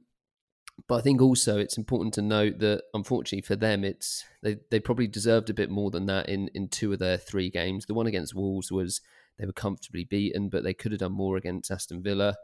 but 0.89 0.97
I 0.97 1.01
think 1.01 1.23
also 1.23 1.59
it's 1.59 1.79
important 1.79 2.15
to 2.15 2.23
note 2.23 2.59
that 2.59 2.83
unfortunately 2.95 3.43
for 3.43 3.57
them, 3.57 3.85
it's 3.85 4.25
they, 4.43 4.59
they 4.71 4.81
probably 4.81 5.07
deserved 5.07 5.51
a 5.51 5.55
bit 5.55 5.71
more 5.71 5.91
than 5.91 6.07
that 6.07 6.29
in, 6.29 6.49
in 6.55 6.69
two 6.69 6.93
of 6.93 6.99
their 6.99 7.17
three 7.17 7.51
games. 7.51 7.87
The 7.87 7.95
one 7.95 8.07
against 8.07 8.35
Wolves 8.35 8.71
was 8.71 9.01
they 9.39 9.47
were 9.47 9.53
comfortably 9.53 10.05
beaten, 10.05 10.49
but 10.49 10.65
they 10.65 10.75
could 10.75 10.93
have 10.93 11.01
done 11.01 11.13
more 11.13 11.37
against 11.37 11.71
Aston 11.71 12.03
Villa. 12.03 12.37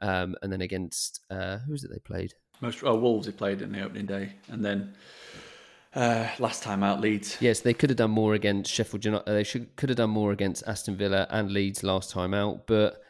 Um, 0.00 0.34
and 0.40 0.50
then 0.50 0.60
against 0.60 1.20
uh, 1.30 1.58
who 1.58 1.72
was 1.72 1.84
it 1.84 1.90
they 1.92 1.98
played? 1.98 2.32
Most 2.60 2.82
oh, 2.84 2.96
Wolves 2.96 3.26
they 3.26 3.32
played 3.32 3.60
in 3.60 3.72
the 3.72 3.82
opening 3.82 4.06
day, 4.06 4.34
and 4.48 4.64
then 4.64 4.94
uh, 5.94 6.28
last 6.38 6.62
time 6.62 6.82
out 6.82 7.00
Leeds. 7.00 7.36
Yes, 7.40 7.60
they 7.60 7.74
could 7.74 7.90
have 7.90 7.96
done 7.96 8.10
more 8.10 8.34
against 8.34 8.72
Sheffield 8.72 9.04
United. 9.04 9.30
They 9.30 9.44
should 9.44 9.74
could 9.76 9.88
have 9.88 9.96
done 9.96 10.10
more 10.10 10.32
against 10.32 10.62
Aston 10.66 10.96
Villa 10.96 11.26
and 11.30 11.50
Leeds 11.50 11.82
last 11.82 12.10
time 12.10 12.34
out, 12.34 12.66
but 12.66 13.02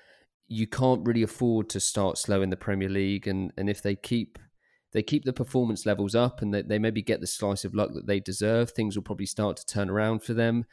you 0.48 0.66
can't 0.66 1.06
really 1.06 1.22
afford 1.22 1.68
to 1.70 1.80
start 1.80 2.18
slow 2.18 2.42
in 2.42 2.50
the 2.50 2.56
Premier 2.56 2.88
League. 2.88 3.26
And 3.26 3.52
and 3.56 3.68
if 3.68 3.82
they 3.82 3.96
keep 3.96 4.38
they 4.92 5.02
keep 5.02 5.24
the 5.24 5.32
performance 5.32 5.86
levels 5.86 6.14
up 6.14 6.42
and 6.42 6.52
they, 6.52 6.62
they 6.62 6.78
maybe 6.78 7.02
get 7.02 7.20
the 7.20 7.26
slice 7.26 7.64
of 7.64 7.74
luck 7.74 7.90
that 7.94 8.06
they 8.06 8.18
deserve, 8.18 8.70
things 8.70 8.96
will 8.96 9.04
probably 9.04 9.26
start 9.26 9.56
to 9.56 9.66
turn 9.66 9.88
around 9.88 10.24
for 10.24 10.34
them. 10.34 10.64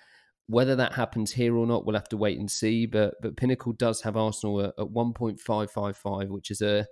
Whether 0.47 0.75
that 0.77 0.93
happens 0.93 1.33
here 1.33 1.55
or 1.55 1.67
not, 1.67 1.85
we'll 1.85 1.95
have 1.95 2.09
to 2.09 2.17
wait 2.17 2.39
and 2.39 2.49
see. 2.49 2.85
But 2.85 3.15
but 3.21 3.37
Pinnacle 3.37 3.73
does 3.73 4.01
have 4.01 4.15
Arsenal 4.17 4.61
at, 4.61 4.73
at 4.79 4.89
one 4.89 5.13
point 5.13 5.39
five 5.39 5.69
five 5.71 5.97
five, 5.97 6.29
which 6.29 6.51
is 6.51 6.61
a 6.61 6.87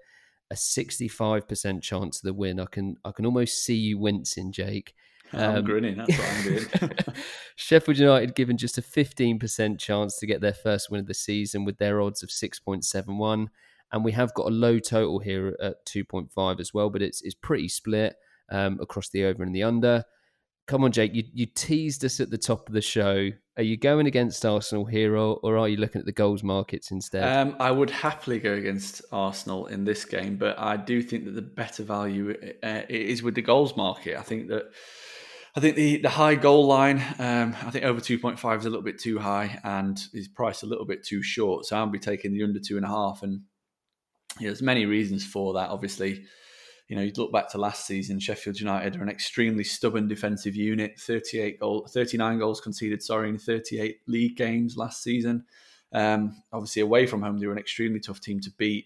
a 0.52 0.56
sixty 0.56 1.08
five 1.08 1.48
percent 1.48 1.84
chance 1.84 2.18
of 2.18 2.24
the 2.24 2.34
win. 2.34 2.60
I 2.60 2.66
can 2.66 2.98
I 3.04 3.12
can 3.12 3.26
almost 3.26 3.64
see 3.64 3.76
you 3.76 3.98
wincing, 3.98 4.52
Jake. 4.52 4.94
I'm 5.34 5.58
um, 5.58 5.66
grinning. 5.66 5.98
That's 5.98 6.18
what 6.18 6.30
I'm 6.30 6.44
doing. 6.44 6.92
Sheffield 7.56 7.98
United 7.98 8.36
given 8.36 8.58
just 8.58 8.78
a 8.78 8.82
15% 8.82 9.80
chance 9.80 10.18
to 10.20 10.28
get 10.28 10.40
their 10.40 10.54
first 10.54 10.92
win 10.92 11.02
of 11.02 11.08
the 11.08 11.16
season 11.16 11.66
with 11.66 11.80
their 11.80 12.00
odds 12.00 12.22
of 12.22 12.30
6.71 12.30 13.48
and 13.92 14.04
we 14.04 14.12
have 14.12 14.34
got 14.34 14.48
a 14.48 14.50
low 14.50 14.80
total 14.80 15.20
here 15.20 15.56
at 15.62 15.86
2.5 15.86 16.60
as 16.60 16.74
well, 16.74 16.90
but 16.90 17.02
it's 17.02 17.22
it's 17.22 17.36
pretty 17.36 17.68
split 17.68 18.16
um, 18.50 18.78
across 18.82 19.10
the 19.10 19.24
over 19.24 19.44
and 19.44 19.56
the 19.56 19.64
under. 19.64 20.04
Come 20.68 20.84
on, 20.84 20.92
Jake, 20.92 21.14
you, 21.14 21.24
you 21.32 21.46
teased 21.46 22.04
us 22.04 22.20
at 22.20 22.32
the 22.32 22.40
top 22.40 22.68
of 22.68 22.74
the 22.74 22.82
show. 22.82 23.30
Are 23.58 23.64
you 23.64 23.78
going 23.78 24.08
against 24.08 24.44
Arsenal 24.46 24.86
here, 24.86 25.16
or, 25.16 25.40
or 25.44 25.58
are 25.58 25.70
you 25.70 25.78
looking 25.78 26.00
at 26.00 26.06
the 26.06 26.12
goals 26.12 26.44
markets 26.44 26.90
instead? 26.90 27.24
Um, 27.24 27.56
I 27.60 27.70
would 27.70 27.92
happily 27.92 28.40
go 28.40 28.54
against 28.54 29.04
Arsenal 29.12 29.68
in 29.68 29.86
this 29.86 30.06
game, 30.06 30.38
but 30.38 30.58
I 30.58 30.76
do 30.78 31.04
think 31.04 31.26
that 31.26 31.36
the 31.36 31.44
better 31.44 31.84
value 31.84 32.36
uh, 32.64 32.82
is 32.90 33.22
with 33.22 33.36
the 33.36 33.44
goals 33.44 33.78
market. 33.78 34.18
I 34.18 34.24
think 34.24 34.48
that 34.48 34.72
I 35.56 35.62
think 35.62 35.78
the, 35.78 36.02
the 36.02 36.10
high 36.10 36.36
goal 36.36 36.66
line, 36.66 36.98
um, 37.18 37.56
I 37.64 37.72
think 37.72 37.86
over 37.86 38.02
2.5 38.02 38.58
is 38.58 38.66
a 38.66 38.70
little 38.70 38.84
bit 38.84 39.00
too 39.00 39.20
high 39.20 39.60
and 39.64 40.02
is 40.14 40.28
priced 40.28 40.64
a 40.64 40.66
little 40.66 40.86
bit 40.86 41.06
too 41.06 41.24
short. 41.24 41.66
So 41.66 41.78
I'll 41.78 41.88
be 41.88 41.98
taking 41.98 42.34
the 42.34 42.44
under 42.44 42.60
two 42.60 42.76
and 42.76 42.86
a 42.86 42.90
half. 42.90 43.24
And 43.24 43.42
you 44.40 44.48
know, 44.48 44.50
there's 44.50 44.62
many 44.62 44.86
reasons 44.86 45.26
for 45.26 45.54
that. 45.54 45.70
Obviously, 45.70 46.26
you 46.88 46.96
know, 46.96 47.02
you 47.02 47.12
look 47.18 47.32
back 47.32 47.50
to 47.50 47.58
last 47.58 47.88
season, 47.88 48.20
Sheffield 48.20 48.60
United 48.60 48.96
are 48.96 49.02
an 49.02 49.10
extremely 49.10 49.64
stubborn 49.64 50.08
defensive 50.08 50.56
unit. 50.56 51.00
38 51.00 51.60
goal, 51.60 51.88
39 51.90 52.38
goals 52.40 52.62
conceded, 52.62 53.02
sorry, 53.02 53.30
in 53.30 53.40
38 53.40 54.02
league 54.08 54.38
games 54.38 54.78
last 54.78 55.02
season. 55.02 55.46
Um, 55.92 56.44
obviously, 56.54 56.84
away 56.84 57.08
from 57.08 57.24
home, 57.24 57.40
they 57.40 57.48
were 57.48 57.54
an 57.54 57.60
extremely 57.60 58.00
tough 58.00 58.22
team 58.22 58.40
to 58.42 58.52
beat. 58.52 58.86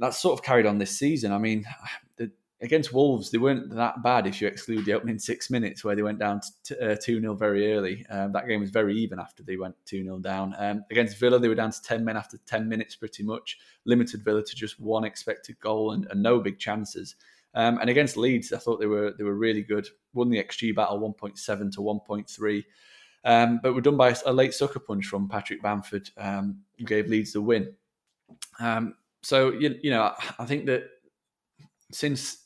That's 0.00 0.18
sort 0.18 0.38
of 0.38 0.44
carried 0.44 0.66
on 0.66 0.78
this 0.78 0.98
season. 0.98 1.32
I 1.32 1.38
mean, 1.38 1.64
the, 2.16 2.32
against 2.60 2.92
Wolves, 2.92 3.30
they 3.30 3.38
weren't 3.38 3.74
that 3.74 4.02
bad 4.02 4.26
if 4.26 4.40
you 4.40 4.48
exclude 4.48 4.84
the 4.84 4.94
opening 4.94 5.18
six 5.18 5.50
minutes 5.50 5.84
where 5.84 5.94
they 5.94 6.02
went 6.02 6.18
down 6.18 6.40
uh, 6.80 6.96
2 7.00 7.20
0 7.20 7.34
very 7.34 7.72
early. 7.74 8.06
Um, 8.08 8.32
that 8.32 8.48
game 8.48 8.60
was 8.60 8.70
very 8.70 8.96
even 8.96 9.18
after 9.18 9.42
they 9.42 9.56
went 9.56 9.74
2 9.84 10.04
0 10.04 10.18
down. 10.18 10.54
Um, 10.58 10.84
against 10.90 11.18
Villa, 11.18 11.38
they 11.38 11.48
were 11.48 11.54
down 11.54 11.72
to 11.72 11.82
10 11.82 12.04
men 12.04 12.16
after 12.16 12.38
10 12.46 12.68
minutes 12.68 12.96
pretty 12.96 13.22
much, 13.22 13.58
limited 13.84 14.24
Villa 14.24 14.42
to 14.42 14.56
just 14.56 14.80
one 14.80 15.04
expected 15.04 15.58
goal 15.60 15.92
and, 15.92 16.06
and 16.10 16.22
no 16.22 16.40
big 16.40 16.58
chances. 16.58 17.16
Um, 17.54 17.78
and 17.78 17.90
against 17.90 18.16
Leeds, 18.16 18.52
I 18.52 18.58
thought 18.58 18.80
they 18.80 18.86
were 18.86 19.12
they 19.16 19.24
were 19.24 19.36
really 19.36 19.62
good. 19.62 19.88
Won 20.14 20.30
the 20.30 20.42
XG 20.42 20.74
battle 20.74 21.00
1.7 21.00 21.72
to 21.72 21.80
1.3. 21.80 22.64
Um, 23.24 23.60
but 23.62 23.74
were 23.74 23.80
done 23.80 23.96
by 23.96 24.14
a 24.24 24.32
late 24.32 24.54
sucker 24.54 24.78
punch 24.78 25.06
from 25.06 25.28
Patrick 25.28 25.60
Bamford, 25.60 26.10
um, 26.16 26.60
who 26.78 26.84
gave 26.84 27.08
Leeds 27.08 27.32
the 27.32 27.40
win. 27.40 27.74
Um, 28.60 28.94
so 29.22 29.50
you, 29.50 29.76
you 29.82 29.90
know, 29.90 30.14
I 30.38 30.44
think 30.44 30.66
that 30.66 30.84
since 31.90 32.45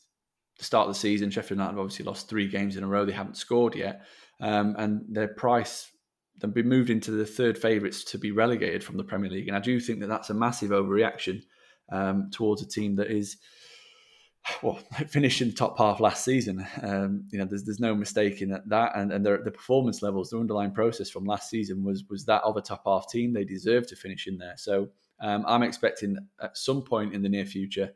the 0.61 0.65
start 0.65 0.87
of 0.87 0.95
the 0.95 1.01
season, 1.01 1.31
Sheffield 1.31 1.59
United 1.59 1.73
have 1.73 1.79
obviously 1.79 2.05
lost 2.05 2.29
three 2.29 2.47
games 2.47 2.77
in 2.77 2.85
a 2.85 2.87
row. 2.87 3.05
They 3.05 3.13
haven't 3.13 3.37
scored 3.37 3.75
yet, 3.75 4.03
um, 4.41 4.77
and 4.79 5.03
their 5.09 5.29
price 5.29 5.91
they've 6.39 6.53
been 6.53 6.69
moved 6.69 6.91
into 6.91 7.11
the 7.11 7.27
third 7.27 7.59
favourites 7.59 8.05
to 8.05 8.19
be 8.19 8.31
relegated 8.31 8.83
from 8.85 8.97
the 8.97 9.05
Premier 9.05 9.31
League. 9.31 9.49
And 9.49 9.57
I 9.57 9.61
do 9.61 9.79
think 9.81 10.01
that 10.01 10.09
that's 10.09 10.31
a 10.31 10.35
massive 10.35 10.71
overreaction 10.71 11.43
um, 11.93 12.31
towards 12.31 12.63
a 12.63 12.67
team 12.69 12.97
that 12.97 13.11
is 13.11 13.37
well 14.63 14.79
finished 15.09 15.41
in 15.41 15.49
the 15.49 15.55
top 15.55 15.79
half 15.79 16.01
last 16.01 16.25
season. 16.25 16.67
Um, 16.83 17.25
you 17.31 17.39
know, 17.39 17.47
there's 17.47 17.65
there's 17.65 17.81
no 17.81 17.95
mistake 17.95 18.43
in 18.43 18.51
that, 18.67 18.93
and 18.95 19.13
and 19.13 19.25
their, 19.25 19.43
the 19.43 19.51
performance 19.51 20.03
levels, 20.03 20.31
the 20.31 20.39
underlying 20.39 20.73
process 20.73 21.11
from 21.11 21.25
last 21.25 21.49
season 21.51 21.85
was 21.85 22.05
was 22.09 22.25
that 22.27 22.43
of 22.43 22.57
a 22.57 22.63
top 22.63 22.83
half 22.87 23.11
team. 23.11 23.33
They 23.33 23.45
deserve 23.45 23.87
to 23.89 23.97
finish 23.97 24.27
in 24.27 24.39
there. 24.39 24.55
So 24.57 24.89
um, 25.21 25.45
I'm 25.47 25.63
expecting 25.63 26.17
at 26.43 26.57
some 26.57 26.83
point 26.83 27.15
in 27.15 27.23
the 27.23 27.29
near 27.29 27.47
future 27.47 27.93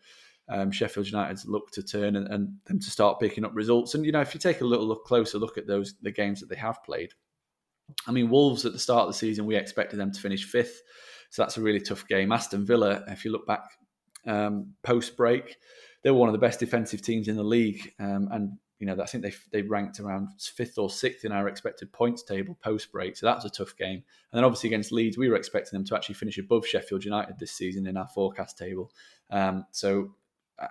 um, 0.48 0.70
Sheffield 0.70 1.06
United's 1.06 1.46
look 1.46 1.70
to 1.72 1.82
turn 1.82 2.16
and, 2.16 2.28
and 2.28 2.48
them 2.66 2.78
to 2.80 2.90
start 2.90 3.20
picking 3.20 3.44
up 3.44 3.52
results. 3.54 3.94
And 3.94 4.04
you 4.04 4.12
know, 4.12 4.20
if 4.20 4.34
you 4.34 4.40
take 4.40 4.60
a 4.60 4.66
little 4.66 4.86
look 4.86 5.04
closer 5.04 5.38
look 5.38 5.56
at 5.56 5.66
those 5.66 5.94
the 6.02 6.10
games 6.10 6.40
that 6.40 6.48
they 6.48 6.56
have 6.56 6.82
played, 6.84 7.12
I 8.06 8.12
mean, 8.12 8.30
Wolves 8.30 8.64
at 8.64 8.72
the 8.72 8.78
start 8.78 9.02
of 9.02 9.08
the 9.08 9.18
season 9.18 9.46
we 9.46 9.56
expected 9.56 9.98
them 9.98 10.12
to 10.12 10.20
finish 10.20 10.44
fifth, 10.44 10.82
so 11.30 11.42
that's 11.42 11.56
a 11.56 11.62
really 11.62 11.80
tough 11.80 12.06
game. 12.06 12.32
Aston 12.32 12.64
Villa, 12.64 13.02
if 13.08 13.24
you 13.24 13.32
look 13.32 13.46
back 13.46 13.64
um, 14.26 14.74
post 14.82 15.16
break, 15.16 15.56
they 16.02 16.10
were 16.10 16.18
one 16.18 16.28
of 16.28 16.34
the 16.34 16.38
best 16.38 16.60
defensive 16.60 17.02
teams 17.02 17.28
in 17.28 17.36
the 17.36 17.42
league, 17.42 17.92
um, 17.98 18.28
and 18.30 18.52
you 18.78 18.86
know 18.86 18.96
I 19.00 19.06
think 19.06 19.24
they 19.24 19.32
they 19.50 19.62
ranked 19.62 19.98
around 19.98 20.28
fifth 20.38 20.76
or 20.76 20.90
sixth 20.90 21.24
in 21.24 21.32
our 21.32 21.48
expected 21.48 21.90
points 21.90 22.22
table 22.22 22.58
post 22.62 22.92
break. 22.92 23.16
So 23.16 23.24
that 23.24 23.36
was 23.36 23.46
a 23.46 23.50
tough 23.50 23.74
game. 23.76 24.04
And 24.30 24.38
then 24.38 24.44
obviously 24.44 24.68
against 24.68 24.92
Leeds, 24.92 25.16
we 25.16 25.30
were 25.30 25.36
expecting 25.36 25.78
them 25.78 25.86
to 25.86 25.96
actually 25.96 26.16
finish 26.16 26.36
above 26.36 26.66
Sheffield 26.66 27.04
United 27.04 27.38
this 27.38 27.52
season 27.52 27.86
in 27.86 27.96
our 27.96 28.08
forecast 28.08 28.58
table. 28.58 28.90
Um, 29.30 29.64
so 29.70 30.14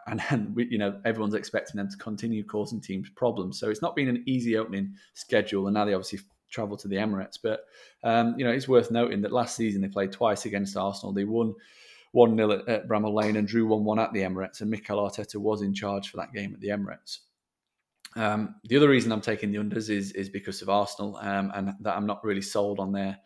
and 0.07 0.21
then 0.29 0.53
we, 0.55 0.67
you 0.69 0.77
know 0.77 0.99
everyone's 1.05 1.33
expecting 1.33 1.77
them 1.77 1.89
to 1.89 1.97
continue 1.97 2.43
causing 2.43 2.81
teams 2.81 3.09
problems. 3.09 3.59
So 3.59 3.69
it's 3.69 3.81
not 3.81 3.95
been 3.95 4.07
an 4.07 4.23
easy 4.25 4.57
opening 4.57 4.93
schedule, 5.13 5.67
and 5.67 5.73
now 5.73 5.85
they 5.85 5.93
obviously 5.93 6.19
travel 6.49 6.77
to 6.77 6.87
the 6.87 6.95
Emirates. 6.95 7.37
But 7.41 7.65
um, 8.03 8.35
you 8.37 8.45
know 8.45 8.51
it's 8.51 8.67
worth 8.67 8.91
noting 8.91 9.21
that 9.21 9.31
last 9.31 9.55
season 9.55 9.81
they 9.81 9.87
played 9.87 10.11
twice 10.11 10.45
against 10.45 10.77
Arsenal. 10.77 11.13
They 11.13 11.25
won 11.25 11.53
one 12.11 12.35
0 12.37 12.51
at, 12.51 12.67
at 12.69 12.87
Bramall 12.87 13.13
Lane 13.13 13.35
and 13.35 13.47
drew 13.47 13.65
one 13.65 13.83
one 13.83 13.99
at 13.99 14.13
the 14.13 14.21
Emirates, 14.21 14.61
and 14.61 14.69
Mikel 14.69 14.97
Arteta 14.97 15.35
was 15.35 15.61
in 15.61 15.73
charge 15.73 16.09
for 16.09 16.17
that 16.17 16.33
game 16.33 16.53
at 16.53 16.61
the 16.61 16.69
Emirates. 16.69 17.19
Um, 18.15 18.55
the 18.65 18.77
other 18.77 18.89
reason 18.89 19.11
I'm 19.11 19.21
taking 19.21 19.51
the 19.51 19.57
unders 19.57 19.89
is 19.89 20.11
is 20.11 20.29
because 20.29 20.61
of 20.61 20.69
Arsenal 20.69 21.17
um, 21.17 21.51
and 21.55 21.73
that 21.81 21.97
I'm 21.97 22.05
not 22.05 22.23
really 22.23 22.41
sold 22.41 22.79
on 22.79 22.91
their 22.91 23.17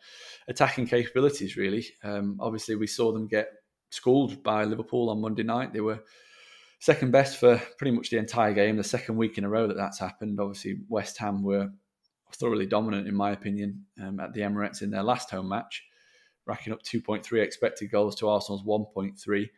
attacking 0.48 0.86
capabilities. 0.86 1.56
Really, 1.56 1.86
um, 2.02 2.38
obviously 2.40 2.74
we 2.74 2.86
saw 2.86 3.12
them 3.12 3.28
get 3.28 3.50
schooled 3.90 4.42
by 4.42 4.64
Liverpool 4.64 5.10
on 5.10 5.20
Monday 5.20 5.42
night. 5.42 5.72
They 5.72 5.80
were 5.80 6.02
second 6.78 7.10
best 7.10 7.38
for 7.38 7.60
pretty 7.76 7.96
much 7.96 8.10
the 8.10 8.18
entire 8.18 8.52
game. 8.52 8.76
The 8.76 8.84
second 8.84 9.16
week 9.16 9.38
in 9.38 9.44
a 9.44 9.48
row 9.48 9.66
that 9.66 9.76
that's 9.76 9.98
happened. 9.98 10.38
Obviously, 10.40 10.78
West 10.88 11.18
Ham 11.18 11.42
were 11.42 11.70
thoroughly 12.34 12.66
dominant, 12.66 13.08
in 13.08 13.14
my 13.14 13.32
opinion, 13.32 13.84
um, 14.02 14.20
at 14.20 14.32
the 14.32 14.42
Emirates 14.42 14.82
in 14.82 14.90
their 14.90 15.02
last 15.02 15.30
home 15.30 15.48
match, 15.48 15.84
racking 16.46 16.72
up 16.72 16.82
2.3 16.82 17.42
expected 17.42 17.90
goals 17.90 18.14
to 18.16 18.28
Arsenal's 18.28 18.62
1.3. 18.62 19.48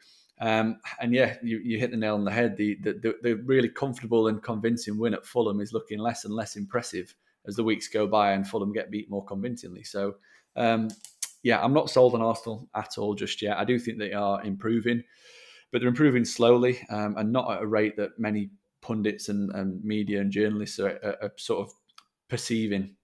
Um, 0.41 0.79
and 1.01 1.13
yeah, 1.13 1.37
you, 1.43 1.59
you, 1.63 1.79
hit 1.79 1.91
the 1.91 1.99
nail 1.99 2.15
on 2.15 2.25
the 2.25 2.31
head. 2.31 2.57
The, 2.57 2.77
the, 2.77 3.15
the 3.23 3.35
really 3.45 3.69
comfortable 3.69 4.29
and 4.29 4.43
convincing 4.43 4.99
win 4.99 5.13
at 5.13 5.27
Fulham 5.27 5.61
is 5.61 5.75
looking 5.75 5.99
less 5.99 6.25
and 6.25 6.35
less 6.35 6.57
impressive 6.57 7.15
as 7.47 7.57
the 7.57 7.65
weeks 7.65 7.89
go 7.89 8.07
by 8.07 8.33
and 8.33 8.47
Fulham 8.47 8.73
get 8.73 8.91
beat 8.91 9.11
more 9.11 9.25
convincingly. 9.25 9.83
So, 9.83 10.17
um, 10.57 10.89
yeah, 11.43 11.63
I'm 11.63 11.75
not 11.75 11.91
sold 11.91 12.15
on 12.15 12.23
Arsenal 12.23 12.69
at 12.75 12.97
all 12.97 13.15
just 13.15 13.43
yet. 13.43 13.59
I 13.59 13.65
do 13.65 13.79
think 13.79 13.99
they 13.99 14.15
are 14.15 14.43
improving 14.43 15.05
but 15.73 15.81
they're 15.81 15.89
improving 15.89 16.25
slowly 16.25 16.81
um, 16.91 17.15
and 17.17 17.33
not 17.33 17.51
at 17.51 17.63
a 17.63 17.67
rate 17.67 17.97
that 17.97 18.19
many 18.19 18.51
pundits 18.83 19.29
and, 19.29 19.51
and 19.55 19.85
media 19.85 20.21
and 20.21 20.33
journalists 20.33 20.79
are, 20.79 20.99
are, 21.03 21.17
are, 21.23 21.33
sort 21.37 21.67
of 21.67 21.73
perceiving 22.29 22.95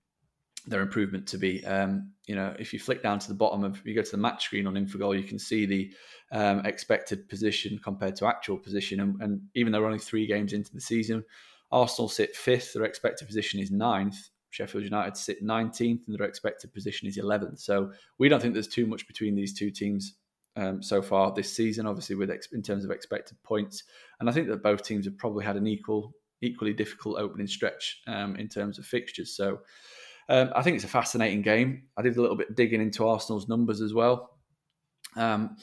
their 0.66 0.80
improvement 0.80 1.26
to 1.28 1.38
be. 1.38 1.64
Um, 1.64 2.12
you 2.26 2.34
know, 2.34 2.54
if 2.58 2.72
you 2.72 2.78
flick 2.78 3.02
down 3.02 3.18
to 3.20 3.28
the 3.28 3.34
bottom 3.34 3.62
of, 3.62 3.80
you 3.84 3.94
go 3.94 4.02
to 4.02 4.10
the 4.10 4.16
match 4.16 4.44
screen 4.44 4.66
on 4.66 4.74
Infogol, 4.74 5.16
you 5.16 5.26
can 5.26 5.38
see 5.38 5.66
the 5.66 5.92
um, 6.32 6.64
expected 6.66 7.28
position 7.28 7.78
compared 7.82 8.16
to 8.16 8.26
actual 8.26 8.58
position. 8.58 9.00
And, 9.00 9.20
and, 9.22 9.40
even 9.54 9.72
though 9.72 9.80
we're 9.80 9.86
only 9.86 9.98
three 9.98 10.26
games 10.26 10.52
into 10.52 10.72
the 10.72 10.80
season, 10.80 11.24
Arsenal 11.70 12.08
sit 12.08 12.34
fifth, 12.34 12.72
their 12.72 12.84
expected 12.84 13.26
position 13.26 13.60
is 13.60 13.70
ninth. 13.70 14.16
Sheffield 14.50 14.84
United 14.84 15.16
sit 15.16 15.44
19th 15.44 16.06
and 16.06 16.18
their 16.18 16.26
expected 16.26 16.72
position 16.72 17.06
is 17.06 17.18
11th. 17.18 17.60
So 17.60 17.92
we 18.18 18.28
don't 18.28 18.40
think 18.40 18.54
there's 18.54 18.68
too 18.68 18.86
much 18.86 19.06
between 19.06 19.34
these 19.34 19.52
two 19.52 19.70
teams 19.70 20.14
um, 20.56 20.82
so 20.82 21.02
far 21.02 21.32
this 21.32 21.54
season, 21.54 21.86
obviously 21.86 22.16
with 22.16 22.30
ex- 22.30 22.52
in 22.52 22.62
terms 22.62 22.84
of 22.84 22.90
expected 22.90 23.36
points. 23.42 23.84
And 24.20 24.28
I 24.28 24.32
think 24.32 24.48
that 24.48 24.62
both 24.62 24.82
teams 24.82 25.04
have 25.04 25.18
probably 25.18 25.44
had 25.44 25.56
an 25.56 25.66
equal, 25.66 26.14
equally 26.40 26.72
difficult 26.72 27.18
opening 27.18 27.46
stretch 27.46 28.00
um, 28.06 28.36
in 28.36 28.48
terms 28.48 28.78
of 28.78 28.86
fixtures. 28.86 29.36
So 29.36 29.60
um, 30.28 30.50
I 30.54 30.62
think 30.62 30.76
it's 30.76 30.84
a 30.84 30.88
fascinating 30.88 31.42
game. 31.42 31.84
I 31.96 32.02
did 32.02 32.16
a 32.16 32.20
little 32.20 32.36
bit 32.36 32.56
digging 32.56 32.80
into 32.80 33.06
Arsenal's 33.06 33.48
numbers 33.48 33.80
as 33.80 33.94
well. 33.94 34.30
Um, 35.14 35.56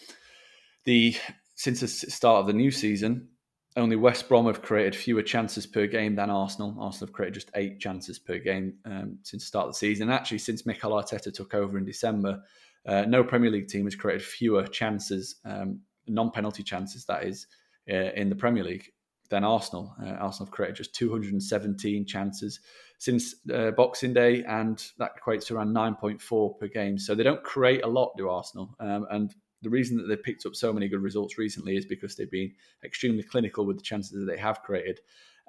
the 0.86 1.16
since 1.56 1.82
the 1.82 1.88
start 1.88 2.42
of 2.42 2.48
the 2.48 2.54
new 2.54 2.72
season, 2.72 3.30
only 3.76 3.96
West 3.96 4.28
Brom 4.28 4.46
have 4.48 4.62
created 4.62 4.96
fewer 4.96 5.22
chances 5.22 5.66
per 5.66 5.88
game 5.88 6.16
than 6.16 6.30
Arsenal. 6.30 6.76
Arsenal 6.80 7.08
have 7.08 7.14
created 7.14 7.36
just 7.36 7.52
eight 7.56 7.80
chances 7.80 8.20
per 8.20 8.38
game 8.38 8.76
um, 8.86 9.18
since 9.24 9.44
the 9.44 9.48
start 9.48 9.68
of 9.68 9.74
the 9.74 9.78
season. 9.78 10.10
Actually, 10.10 10.40
since 10.40 10.66
Mikel 10.66 10.92
Arteta 10.92 11.34
took 11.34 11.54
over 11.54 11.78
in 11.78 11.86
December, 11.86 12.42
uh, 12.86 13.06
no 13.08 13.24
Premier 13.24 13.52
League 13.52 13.68
team 13.68 13.86
has 13.86 13.96
created 13.96 14.24
fewer 14.24 14.66
chances, 14.68 15.36
um, 15.46 15.80
non-penalty 16.08 16.64
chances, 16.64 17.06
that 17.06 17.24
is, 17.24 17.48
uh, 17.90 18.12
in 18.16 18.30
the 18.30 18.36
Premier 18.36 18.64
League 18.64 18.92
than 19.30 19.44
Arsenal. 19.44 19.96
Uh, 20.02 20.10
Arsenal 20.10 20.46
have 20.46 20.52
created 20.52 20.76
just 20.76 20.94
217 20.96 22.06
chances 22.06 22.60
since 22.98 23.36
uh, 23.54 23.72
Boxing 23.72 24.14
Day, 24.14 24.44
and 24.44 24.86
that 24.98 25.12
equates 25.18 25.48
to 25.48 25.56
around 25.56 25.74
9.4 25.74 26.60
per 26.60 26.68
game. 26.68 26.98
So 26.98 27.16
they 27.16 27.24
don't 27.24 27.44
create 27.44 27.84
a 27.84 27.88
lot, 27.88 28.14
do 28.18 28.30
Arsenal? 28.30 28.76
Um, 28.80 29.08
and 29.12 29.34
the 29.62 29.70
reason 29.70 29.98
that 29.98 30.08
they've 30.08 30.22
picked 30.22 30.46
up 30.46 30.56
so 30.56 30.72
many 30.72 30.88
good 30.88 31.02
results 31.02 31.38
recently 31.38 31.78
is 31.78 31.86
because 31.86 32.16
they've 32.16 32.30
been 32.30 32.54
extremely 32.84 33.24
clinical 33.24 33.66
with 33.66 33.78
the 33.78 33.84
chances 33.84 34.12
that 34.12 34.32
they 34.32 34.38
have 34.38 34.62
created, 34.62 35.00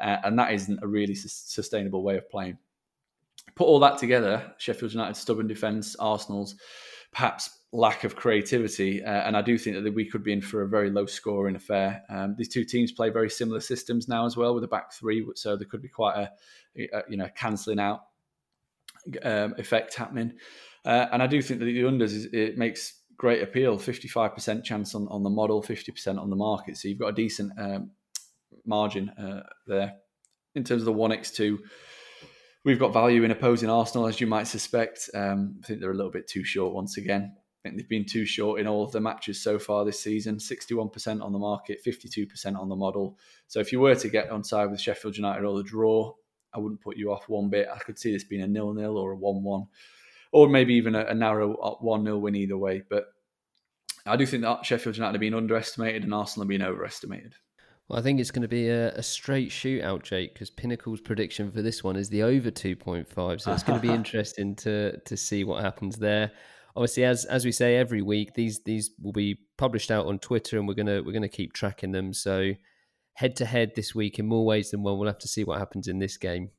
uh, 0.01 0.16
and 0.24 0.39
that 0.39 0.53
isn't 0.53 0.82
a 0.82 0.87
really 0.87 1.14
su- 1.14 1.28
sustainable 1.28 2.03
way 2.03 2.16
of 2.16 2.28
playing. 2.30 2.59
Put 3.55 3.66
all 3.66 3.80
that 3.80 3.99
together, 3.99 4.55
Sheffield 4.59 4.93
United's 4.93 5.18
stubborn 5.18 5.47
defence, 5.47 5.95
Arsenal's 5.97 6.57
perhaps 7.15 7.49
lack 7.73 8.05
of 8.05 8.15
creativity. 8.15 9.03
Uh, 9.03 9.11
and 9.11 9.37
I 9.37 9.43
do 9.43 9.57
think 9.57 9.83
that 9.83 9.95
we 9.95 10.05
could 10.05 10.23
be 10.23 10.33
in 10.33 10.43
for 10.43 10.62
a 10.62 10.69
very 10.69 10.91
low 10.91 11.07
scoring 11.07 11.57
affair. 11.57 12.03
Um, 12.11 12.35
these 12.37 12.49
two 12.49 12.65
teams 12.65 12.93
play 12.93 13.11
very 13.11 13.31
similar 13.31 13.61
systems 13.61 14.09
now 14.09 14.27
as 14.27 14.37
well 14.37 14.55
with 14.55 14.65
a 14.65 14.69
back 14.69 14.93
three, 14.93 15.27
so 15.35 15.57
there 15.57 15.67
could 15.67 15.83
be 15.83 15.89
quite 15.89 16.17
a, 16.17 16.31
a 16.93 17.03
you 17.09 17.17
know 17.17 17.29
cancelling 17.35 17.81
out 17.81 18.01
um, 19.23 19.55
effect 19.59 19.95
happening. 19.95 20.35
Uh, 20.85 21.07
and 21.12 21.23
I 21.23 21.27
do 21.27 21.41
think 21.41 21.61
that 21.61 21.67
the 21.67 21.83
unders 21.83 22.12
is, 22.12 22.27
it 22.33 22.59
makes 22.59 23.01
great 23.17 23.43
appeal. 23.43 23.79
Fifty 23.79 24.09
five 24.09 24.35
percent 24.35 24.65
chance 24.65 24.95
on, 24.95 25.09
on 25.09 25.23
the 25.23 25.31
model, 25.31 25.62
fifty 25.62 25.93
percent 25.93 26.19
on 26.19 26.31
the 26.31 26.37
market. 26.37 26.77
So 26.77 26.89
you've 26.89 26.99
got 26.99 27.09
a 27.09 27.12
decent 27.12 27.53
um, 27.59 27.91
margin 28.65 29.09
uh, 29.11 29.45
there 29.67 29.95
in 30.55 30.65
terms 30.65 30.83
of 30.83 30.87
the 30.87 30.93
one 30.93 31.12
x 31.12 31.31
two 31.31 31.59
we've 32.65 32.79
got 32.79 32.93
value 32.93 33.25
in 33.25 33.31
opposing 33.31 33.71
Arsenal, 33.71 34.07
as 34.07 34.21
you 34.21 34.27
might 34.27 34.45
suspect. 34.45 35.11
Um, 35.15 35.57
I 35.62 35.67
think 35.67 35.81
they're 35.81 35.91
a 35.91 35.97
little 35.97 36.11
bit 36.11 36.27
too 36.27 36.45
short 36.45 36.75
once 36.75 36.97
again. 36.97 37.35
I 37.37 37.69
think 37.69 37.77
they've 37.77 37.89
been 37.89 38.07
too 38.07 38.27
short 38.27 38.61
in 38.61 38.67
all 38.67 38.85
of 38.85 38.93
the 38.93 39.01
matches 39.01 39.43
so 39.43 39.59
far 39.59 39.85
this 39.85 40.01
season 40.01 40.37
61% 40.37 41.23
on 41.23 41.33
the 41.33 41.39
market, 41.39 41.85
52% 41.85 42.59
on 42.59 42.69
the 42.69 42.77
model. 42.77 43.19
So 43.47 43.61
if 43.61 43.73
you 43.73 43.81
were 43.81 43.95
to 43.95 44.09
get 44.09 44.31
on 44.31 44.45
side 44.45 44.71
with 44.71 44.81
Sheffield 44.81 45.17
United 45.17 45.45
or 45.45 45.57
the 45.57 45.62
draw, 45.62 46.12
I 46.53 46.59
wouldn't 46.59 46.83
put 46.83 46.97
you 46.97 47.11
off 47.11 47.29
one 47.29 47.49
bit. 47.49 47.69
I 47.75 47.79
could 47.79 47.99
see 47.99 48.12
this 48.12 48.25
being 48.25 48.43
a 48.43 48.47
nil 48.47 48.75
nil 48.75 48.97
or 48.97 49.12
a 49.12 49.17
1 49.17 49.43
1, 49.43 49.67
or 50.33 50.49
maybe 50.49 50.75
even 50.75 50.95
a, 50.95 51.07
a 51.07 51.15
narrow 51.15 51.79
1 51.81 52.05
0 52.05 52.19
win 52.19 52.37
either 52.37 52.57
way. 52.57 52.83
But 52.89 53.07
I 54.07 54.17
do 54.17 54.27
think 54.27 54.43
that 54.43 54.67
Sheffield 54.67 54.97
United 54.97 55.15
have 55.15 55.21
been 55.21 55.35
underestimated 55.35 56.05
and 56.05 56.15
Arsenal 56.15 56.45
have 56.45 56.51
been 56.51 56.62
overestimated. 56.62 57.35
Well, 57.89 57.99
I 57.99 58.03
think 58.03 58.18
it's 58.18 58.30
going 58.30 58.43
to 58.43 58.49
be 58.49 58.68
a, 58.68 58.93
a 58.93 59.03
straight 59.03 59.51
shootout, 59.51 60.03
Jake, 60.03 60.32
because 60.32 60.51
Pinnacle's 60.51 61.03
prediction 61.03 61.51
for 61.51 61.61
this 61.61 61.85
one 61.85 61.97
is 61.97 62.09
the 62.09 62.22
over 62.22 62.51
2.5. 62.51 63.41
So 63.41 63.53
it's 63.53 63.62
going 63.62 63.80
to 63.80 63.87
be 63.87 63.93
interesting 63.95 64.55
to 64.57 64.99
to 65.01 65.16
see 65.16 65.45
what 65.45 65.62
happens 65.62 65.97
there. 65.97 66.32
Obviously, 66.76 67.05
as 67.05 67.24
as 67.26 67.45
we 67.45 67.53
say 67.53 67.76
every 67.76 68.03
week, 68.03 68.35
these 68.35 68.61
these 68.64 68.91
will 69.03 69.12
be 69.12 69.39
published 69.59 69.91
out 69.91 70.07
on 70.07 70.18
Twitter, 70.18 70.59
and 70.59 70.66
we're 70.66 70.74
gonna 70.74 71.03
we're 71.03 71.12
gonna 71.12 71.28
keep 71.28 71.53
tracking 71.53 71.93
them. 71.93 72.14
So 72.14 72.53
head 73.14 73.37
to 73.37 73.45
head 73.45 73.72
this 73.76 73.95
week 73.95 74.18
in 74.18 74.26
more 74.26 74.47
ways 74.47 74.70
than 74.70 74.82
one. 74.82 74.99
We'll 74.99 75.09
have 75.09 75.18
to 75.18 75.28
see 75.28 75.45
what 75.45 75.59
happens 75.59 75.87
in 75.87 75.99
this 75.99 76.16
game. 76.16 76.51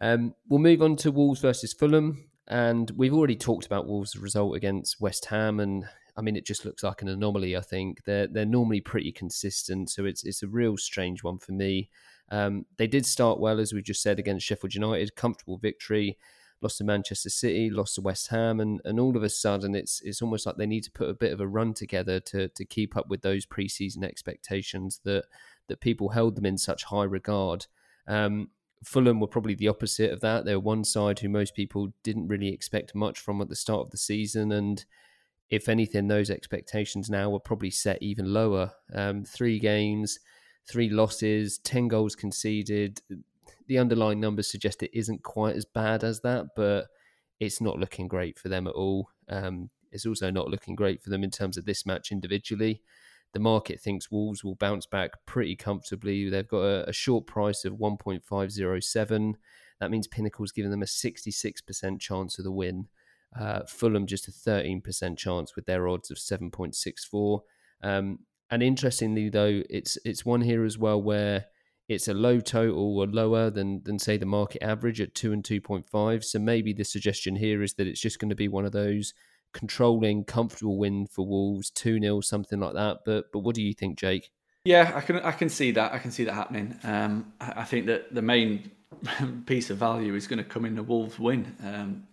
Um, 0.00 0.34
we'll 0.48 0.60
move 0.60 0.82
on 0.82 0.94
to 0.96 1.10
Wolves 1.10 1.40
versus 1.40 1.72
Fulham, 1.72 2.30
and 2.46 2.90
we've 2.92 3.14
already 3.14 3.34
talked 3.34 3.66
about 3.66 3.88
Wolves' 3.88 4.14
result 4.14 4.54
against 4.54 5.00
West 5.00 5.24
Ham, 5.26 5.58
and 5.58 5.86
I 6.18 6.20
mean, 6.20 6.34
it 6.34 6.44
just 6.44 6.64
looks 6.64 6.82
like 6.82 7.00
an 7.00 7.08
anomaly. 7.08 7.56
I 7.56 7.60
think 7.60 8.02
they're 8.04 8.26
they're 8.26 8.44
normally 8.44 8.80
pretty 8.80 9.12
consistent, 9.12 9.88
so 9.88 10.04
it's 10.04 10.24
it's 10.24 10.42
a 10.42 10.48
real 10.48 10.76
strange 10.76 11.22
one 11.22 11.38
for 11.38 11.52
me. 11.52 11.90
Um, 12.30 12.66
they 12.76 12.88
did 12.88 13.06
start 13.06 13.38
well, 13.38 13.60
as 13.60 13.72
we 13.72 13.82
just 13.82 14.02
said, 14.02 14.18
against 14.18 14.44
Sheffield 14.44 14.74
United, 14.74 15.14
comfortable 15.14 15.58
victory. 15.58 16.18
Lost 16.60 16.78
to 16.78 16.84
Manchester 16.84 17.30
City, 17.30 17.70
lost 17.70 17.94
to 17.94 18.00
West 18.00 18.26
Ham, 18.28 18.58
and, 18.58 18.80
and 18.84 18.98
all 18.98 19.16
of 19.16 19.22
a 19.22 19.28
sudden 19.28 19.76
it's 19.76 20.02
it's 20.02 20.20
almost 20.20 20.44
like 20.44 20.56
they 20.56 20.66
need 20.66 20.82
to 20.82 20.90
put 20.90 21.08
a 21.08 21.14
bit 21.14 21.32
of 21.32 21.40
a 21.40 21.46
run 21.46 21.72
together 21.72 22.18
to 22.18 22.48
to 22.48 22.64
keep 22.64 22.96
up 22.96 23.08
with 23.08 23.22
those 23.22 23.46
preseason 23.46 24.02
expectations 24.02 25.00
that 25.04 25.26
that 25.68 25.80
people 25.80 26.08
held 26.08 26.34
them 26.34 26.46
in 26.46 26.58
such 26.58 26.82
high 26.82 27.04
regard. 27.04 27.66
Um, 28.08 28.50
Fulham 28.84 29.20
were 29.20 29.28
probably 29.28 29.54
the 29.54 29.68
opposite 29.68 30.10
of 30.10 30.20
that. 30.20 30.44
They 30.44 30.54
were 30.54 30.60
one 30.60 30.82
side 30.82 31.20
who 31.20 31.28
most 31.28 31.54
people 31.54 31.92
didn't 32.02 32.26
really 32.26 32.48
expect 32.48 32.92
much 32.92 33.20
from 33.20 33.40
at 33.40 33.48
the 33.48 33.56
start 33.56 33.82
of 33.82 33.90
the 33.90 33.96
season, 33.96 34.50
and 34.50 34.84
if 35.50 35.68
anything, 35.68 36.08
those 36.08 36.30
expectations 36.30 37.08
now 37.08 37.30
were 37.30 37.40
probably 37.40 37.70
set 37.70 38.02
even 38.02 38.32
lower. 38.32 38.72
Um, 38.92 39.24
three 39.24 39.58
games, 39.58 40.18
three 40.68 40.90
losses, 40.90 41.58
10 41.58 41.88
goals 41.88 42.14
conceded. 42.14 43.00
The 43.66 43.78
underlying 43.78 44.20
numbers 44.20 44.50
suggest 44.50 44.82
it 44.82 44.96
isn't 44.96 45.22
quite 45.22 45.56
as 45.56 45.64
bad 45.64 46.04
as 46.04 46.20
that, 46.20 46.48
but 46.54 46.86
it's 47.40 47.60
not 47.60 47.78
looking 47.78 48.08
great 48.08 48.38
for 48.38 48.48
them 48.48 48.66
at 48.66 48.74
all. 48.74 49.10
Um, 49.28 49.70
it's 49.90 50.06
also 50.06 50.30
not 50.30 50.48
looking 50.48 50.74
great 50.74 51.02
for 51.02 51.10
them 51.10 51.24
in 51.24 51.30
terms 51.30 51.56
of 51.56 51.64
this 51.64 51.86
match 51.86 52.12
individually. 52.12 52.82
The 53.32 53.40
market 53.40 53.80
thinks 53.80 54.10
Wolves 54.10 54.42
will 54.42 54.54
bounce 54.54 54.86
back 54.86 55.12
pretty 55.26 55.54
comfortably. 55.54 56.28
They've 56.28 56.48
got 56.48 56.62
a, 56.62 56.88
a 56.88 56.92
short 56.92 57.26
price 57.26 57.64
of 57.64 57.74
1.507. 57.74 59.34
That 59.80 59.90
means 59.90 60.06
Pinnacle's 60.06 60.52
giving 60.52 60.70
them 60.70 60.82
a 60.82 60.86
66% 60.86 62.00
chance 62.00 62.38
of 62.38 62.44
the 62.44 62.52
win. 62.52 62.88
Uh, 63.38 63.60
Fulham 63.66 64.06
just 64.06 64.28
a 64.28 64.30
13% 64.30 65.16
chance 65.16 65.54
with 65.54 65.66
their 65.66 65.88
odds 65.88 66.10
of 66.10 66.16
7.64. 66.16 67.40
Um, 67.82 68.20
and 68.50 68.62
interestingly, 68.62 69.28
though, 69.28 69.62
it's 69.68 69.98
it's 70.04 70.24
one 70.24 70.40
here 70.40 70.64
as 70.64 70.78
well 70.78 71.00
where 71.00 71.46
it's 71.88 72.08
a 72.08 72.14
low 72.14 72.40
total 72.40 72.98
or 72.98 73.06
lower 73.06 73.50
than 73.50 73.82
than 73.84 73.98
say 73.98 74.16
the 74.16 74.26
market 74.26 74.62
average 74.62 75.00
at 75.00 75.14
two 75.14 75.32
and 75.32 75.44
2.5. 75.44 76.24
So 76.24 76.38
maybe 76.38 76.72
the 76.72 76.84
suggestion 76.84 77.36
here 77.36 77.62
is 77.62 77.74
that 77.74 77.86
it's 77.86 78.00
just 78.00 78.18
going 78.18 78.30
to 78.30 78.34
be 78.34 78.48
one 78.48 78.64
of 78.64 78.72
those 78.72 79.12
controlling, 79.52 80.24
comfortable 80.24 80.78
win 80.78 81.06
for 81.06 81.26
Wolves, 81.26 81.70
two 81.70 82.00
0 82.00 82.20
something 82.20 82.60
like 82.60 82.74
that. 82.74 82.98
But 83.04 83.32
but 83.32 83.40
what 83.40 83.54
do 83.54 83.62
you 83.62 83.74
think, 83.74 83.98
Jake? 83.98 84.30
Yeah, 84.64 84.92
I 84.94 85.00
can 85.00 85.16
I 85.20 85.32
can 85.32 85.48
see 85.48 85.70
that. 85.72 85.92
I 85.92 85.98
can 85.98 86.10
see 86.10 86.24
that 86.24 86.34
happening. 86.34 86.78
Um, 86.84 87.32
I 87.40 87.64
think 87.64 87.86
that 87.86 88.14
the 88.14 88.22
main 88.22 88.70
piece 89.46 89.70
of 89.70 89.78
value 89.78 90.14
is 90.14 90.26
going 90.26 90.38
to 90.38 90.44
come 90.44 90.64
in 90.64 90.74
the 90.74 90.82
Wolves 90.82 91.18
win. 91.18 91.56
Um, 91.62 92.06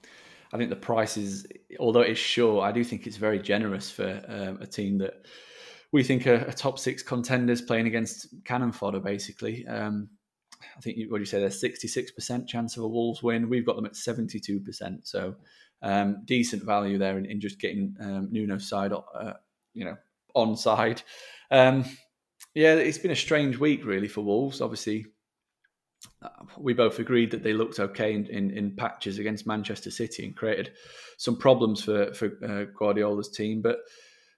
I 0.56 0.58
think 0.58 0.70
the 0.70 0.78
price 0.78 1.18
is, 1.18 1.45
although 1.82 1.99
it 1.99 2.12
is 2.12 2.18
short, 2.18 2.64
I 2.64 2.72
do 2.72 2.82
think 2.82 3.06
it's 3.06 3.18
very 3.18 3.39
generous 3.39 3.91
for 3.91 4.22
um, 4.30 4.58
a 4.62 4.66
team 4.66 4.97
that 4.99 5.26
we 5.91 6.01
think 6.01 6.26
are, 6.28 6.47
are, 6.47 6.53
top 6.53 6.80
six 6.80 7.03
contenders 7.03 7.62
playing 7.62 7.88
against 7.88 8.28
cannon 8.45 8.72
fodder, 8.72 9.01
basically. 9.01 9.68
Um, 9.68 10.08
I 10.78 10.80
think 10.80 11.12
what 11.12 11.18
do 11.18 11.22
you 11.22 11.26
say? 11.26 11.39
There's 11.41 11.62
66% 11.62 12.47
chance 12.47 12.78
of 12.78 12.84
a 12.84 12.88
Wolves 12.88 13.22
win. 13.22 13.49
We've 13.49 13.66
got 13.66 13.76
them 13.76 13.86
at 13.86 13.95
72%. 13.95 14.99
So 15.03 15.36
um, 15.82 16.22
decent 16.24 16.64
value 16.64 16.97
there 16.97 17.18
in, 17.18 17.26
in 17.26 17.41
just 17.41 17.60
getting 17.60 17.93
um, 17.99 18.30
Nuno's 18.32 18.70
side, 18.70 18.93
uh, 18.93 19.34
you 19.74 19.84
know, 19.84 19.97
on 20.36 20.56
side. 20.56 21.01
Um, 21.51 21.84
yeah, 22.53 22.76
it's 22.76 22.97
been 22.97 23.12
a 23.12 23.16
strange 23.16 23.58
week 23.58 23.84
really 23.84 24.08
for 24.08 24.22
Wolves. 24.22 24.62
Obviously, 24.62 25.06
we 26.58 26.74
both 26.74 26.99
agreed 26.99 27.32
that 27.32 27.43
they 27.43 27.53
looked 27.53 27.80
okay 27.80 28.14
in, 28.14 28.26
in, 28.28 28.51
in, 28.51 28.76
patches 28.76 29.20
against 29.20 29.47
Manchester 29.47 29.91
City 29.91 30.26
and 30.26 30.36
created 30.36 30.72
some 31.18 31.38
problems 31.38 31.84
for 31.84 32.14
for 32.14 32.32
uh, 32.45 32.66
Guardiola's 32.78 33.30
team. 33.30 33.62
But 33.62 33.80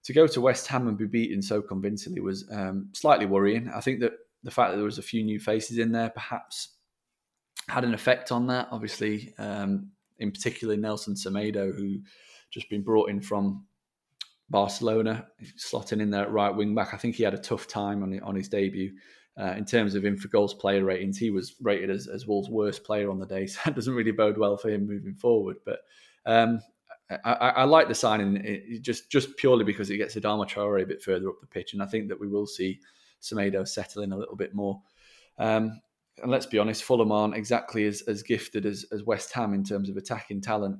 to 0.04 0.14
go 0.14 0.28
to 0.28 0.42
West 0.42 0.68
Ham 0.68 0.88
and 0.88 0.98
be 0.98 1.06
beaten 1.06 1.42
so 1.42 1.62
convincingly 1.62 2.22
was 2.22 2.48
um, 2.52 2.90
slightly 2.94 3.26
worrying. 3.26 3.70
I 3.74 3.82
think 3.82 4.00
that 4.02 4.14
the 4.44 4.52
fact 4.52 4.72
that 4.72 4.78
there 4.78 4.86
was 4.86 4.98
a 4.98 5.04
few 5.04 5.24
new 5.24 5.40
faces 5.40 5.78
in 5.78 5.92
there 5.92 6.10
perhaps 6.10 6.76
had 7.68 7.84
an 7.84 7.94
effect 7.94 8.32
on 8.32 8.48
that. 8.48 8.70
Obviously, 8.72 9.34
um, 9.38 9.92
in 10.20 10.32
particular 10.32 10.78
Nelson 10.78 11.16
Semedo, 11.16 11.76
who 11.76 12.00
just 12.52 12.70
been 12.70 12.84
brought 12.84 13.10
in 13.10 13.22
from 13.22 13.66
Barcelona, 14.50 15.28
slotting 15.58 16.02
in 16.02 16.10
there 16.10 16.24
at 16.24 16.32
right 16.32 16.56
wing 16.56 16.74
back. 16.74 16.94
I 16.94 16.98
think 16.98 17.16
he 17.16 17.24
had 17.24 17.34
a 17.34 17.40
tough 17.40 17.68
time 17.68 18.04
on 18.04 18.20
on 18.22 18.36
his 18.36 18.50
debut. 18.50 18.94
Uh, 19.40 19.54
in 19.56 19.66
terms 19.66 19.94
of 19.94 20.04
Infogol's 20.04 20.56
player 20.56 20.84
ratings, 20.84 21.18
he 21.18 21.30
was 21.30 21.56
rated 21.62 21.92
as, 21.92 22.08
as 22.08 22.26
Wolves' 22.26 22.50
worst 22.50 22.84
player 22.84 23.12
on 23.12 23.20
the 23.20 23.26
day, 23.26 23.46
so 23.48 23.60
that 23.66 23.76
doesn't 23.76 23.94
really 23.94 24.12
bode 24.12 24.38
well 24.38 24.58
for 24.58 24.70
him 24.70 24.88
moving 24.88 25.14
forward. 25.14 25.58
But 25.64 25.82
um, 26.26 26.62
I, 27.24 27.32
I, 27.34 27.64
like 27.64 27.88
the 27.88 27.96
signing 27.96 28.80
just 28.82 29.10
just 29.10 29.38
purely 29.38 29.64
because 29.64 29.90
it 29.90 29.98
gets 29.98 30.16
Adama 30.16 30.50
Traore 30.50 30.82
a 30.82 30.88
bit 30.88 31.02
further 31.02 31.30
up 31.30 31.40
the 31.40 31.48
pitch, 31.48 31.74
and 31.74 31.82
I 31.82 31.86
think 31.86 32.10
that 32.10 32.20
we 32.20 32.28
will 32.28 32.48
see 32.48 32.80
Semedo 33.22 33.68
settle 33.68 34.04
in 34.04 34.12
a 34.12 34.18
little 34.18 34.36
bit 34.36 34.54
more. 34.54 34.82
Um, 35.38 35.80
and 36.22 36.32
let's 36.32 36.46
be 36.46 36.58
honest, 36.58 36.84
Fulham 36.84 37.12
aren't 37.12 37.36
exactly 37.36 37.86
as, 37.86 38.02
as 38.02 38.24
gifted 38.24 38.66
as, 38.66 38.86
as 38.92 39.04
West 39.04 39.32
Ham 39.34 39.54
in 39.54 39.64
terms 39.64 39.90
of 39.90 39.98
attacking 39.98 40.42
talent. 40.42 40.80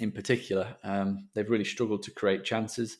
In 0.00 0.10
particular, 0.10 0.76
um, 0.84 1.28
they've 1.34 1.50
really 1.50 1.64
struggled 1.64 2.02
to 2.04 2.10
create 2.12 2.44
chances. 2.44 2.98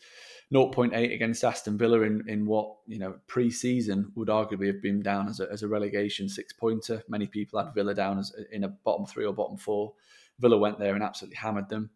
0.8 0.52 1.14
against 1.14 1.44
Aston 1.44 1.76
Villa 1.76 2.00
in, 2.02 2.24
in 2.26 2.46
what 2.46 2.76
you 2.86 2.98
know 2.98 3.16
pre-season 3.26 4.10
would 4.14 4.28
arguably 4.28 4.66
have 4.66 4.80
been 4.80 5.02
down 5.02 5.28
as 5.28 5.40
a, 5.40 5.48
as 5.52 5.62
a 5.62 5.68
relegation 5.68 6.28
six 6.28 6.52
pointer. 6.52 7.02
Many 7.08 7.26
people 7.26 7.62
had 7.62 7.74
Villa 7.74 7.94
down 7.94 8.18
as 8.18 8.34
in 8.50 8.64
a 8.64 8.68
bottom 8.68 9.04
three 9.04 9.26
or 9.26 9.34
bottom 9.34 9.56
four. 9.56 9.92
Villa 10.38 10.56
went 10.56 10.78
there 10.78 10.94
and 10.94 11.02
absolutely 11.02 11.36
hammered 11.36 11.68
them. 11.68 11.90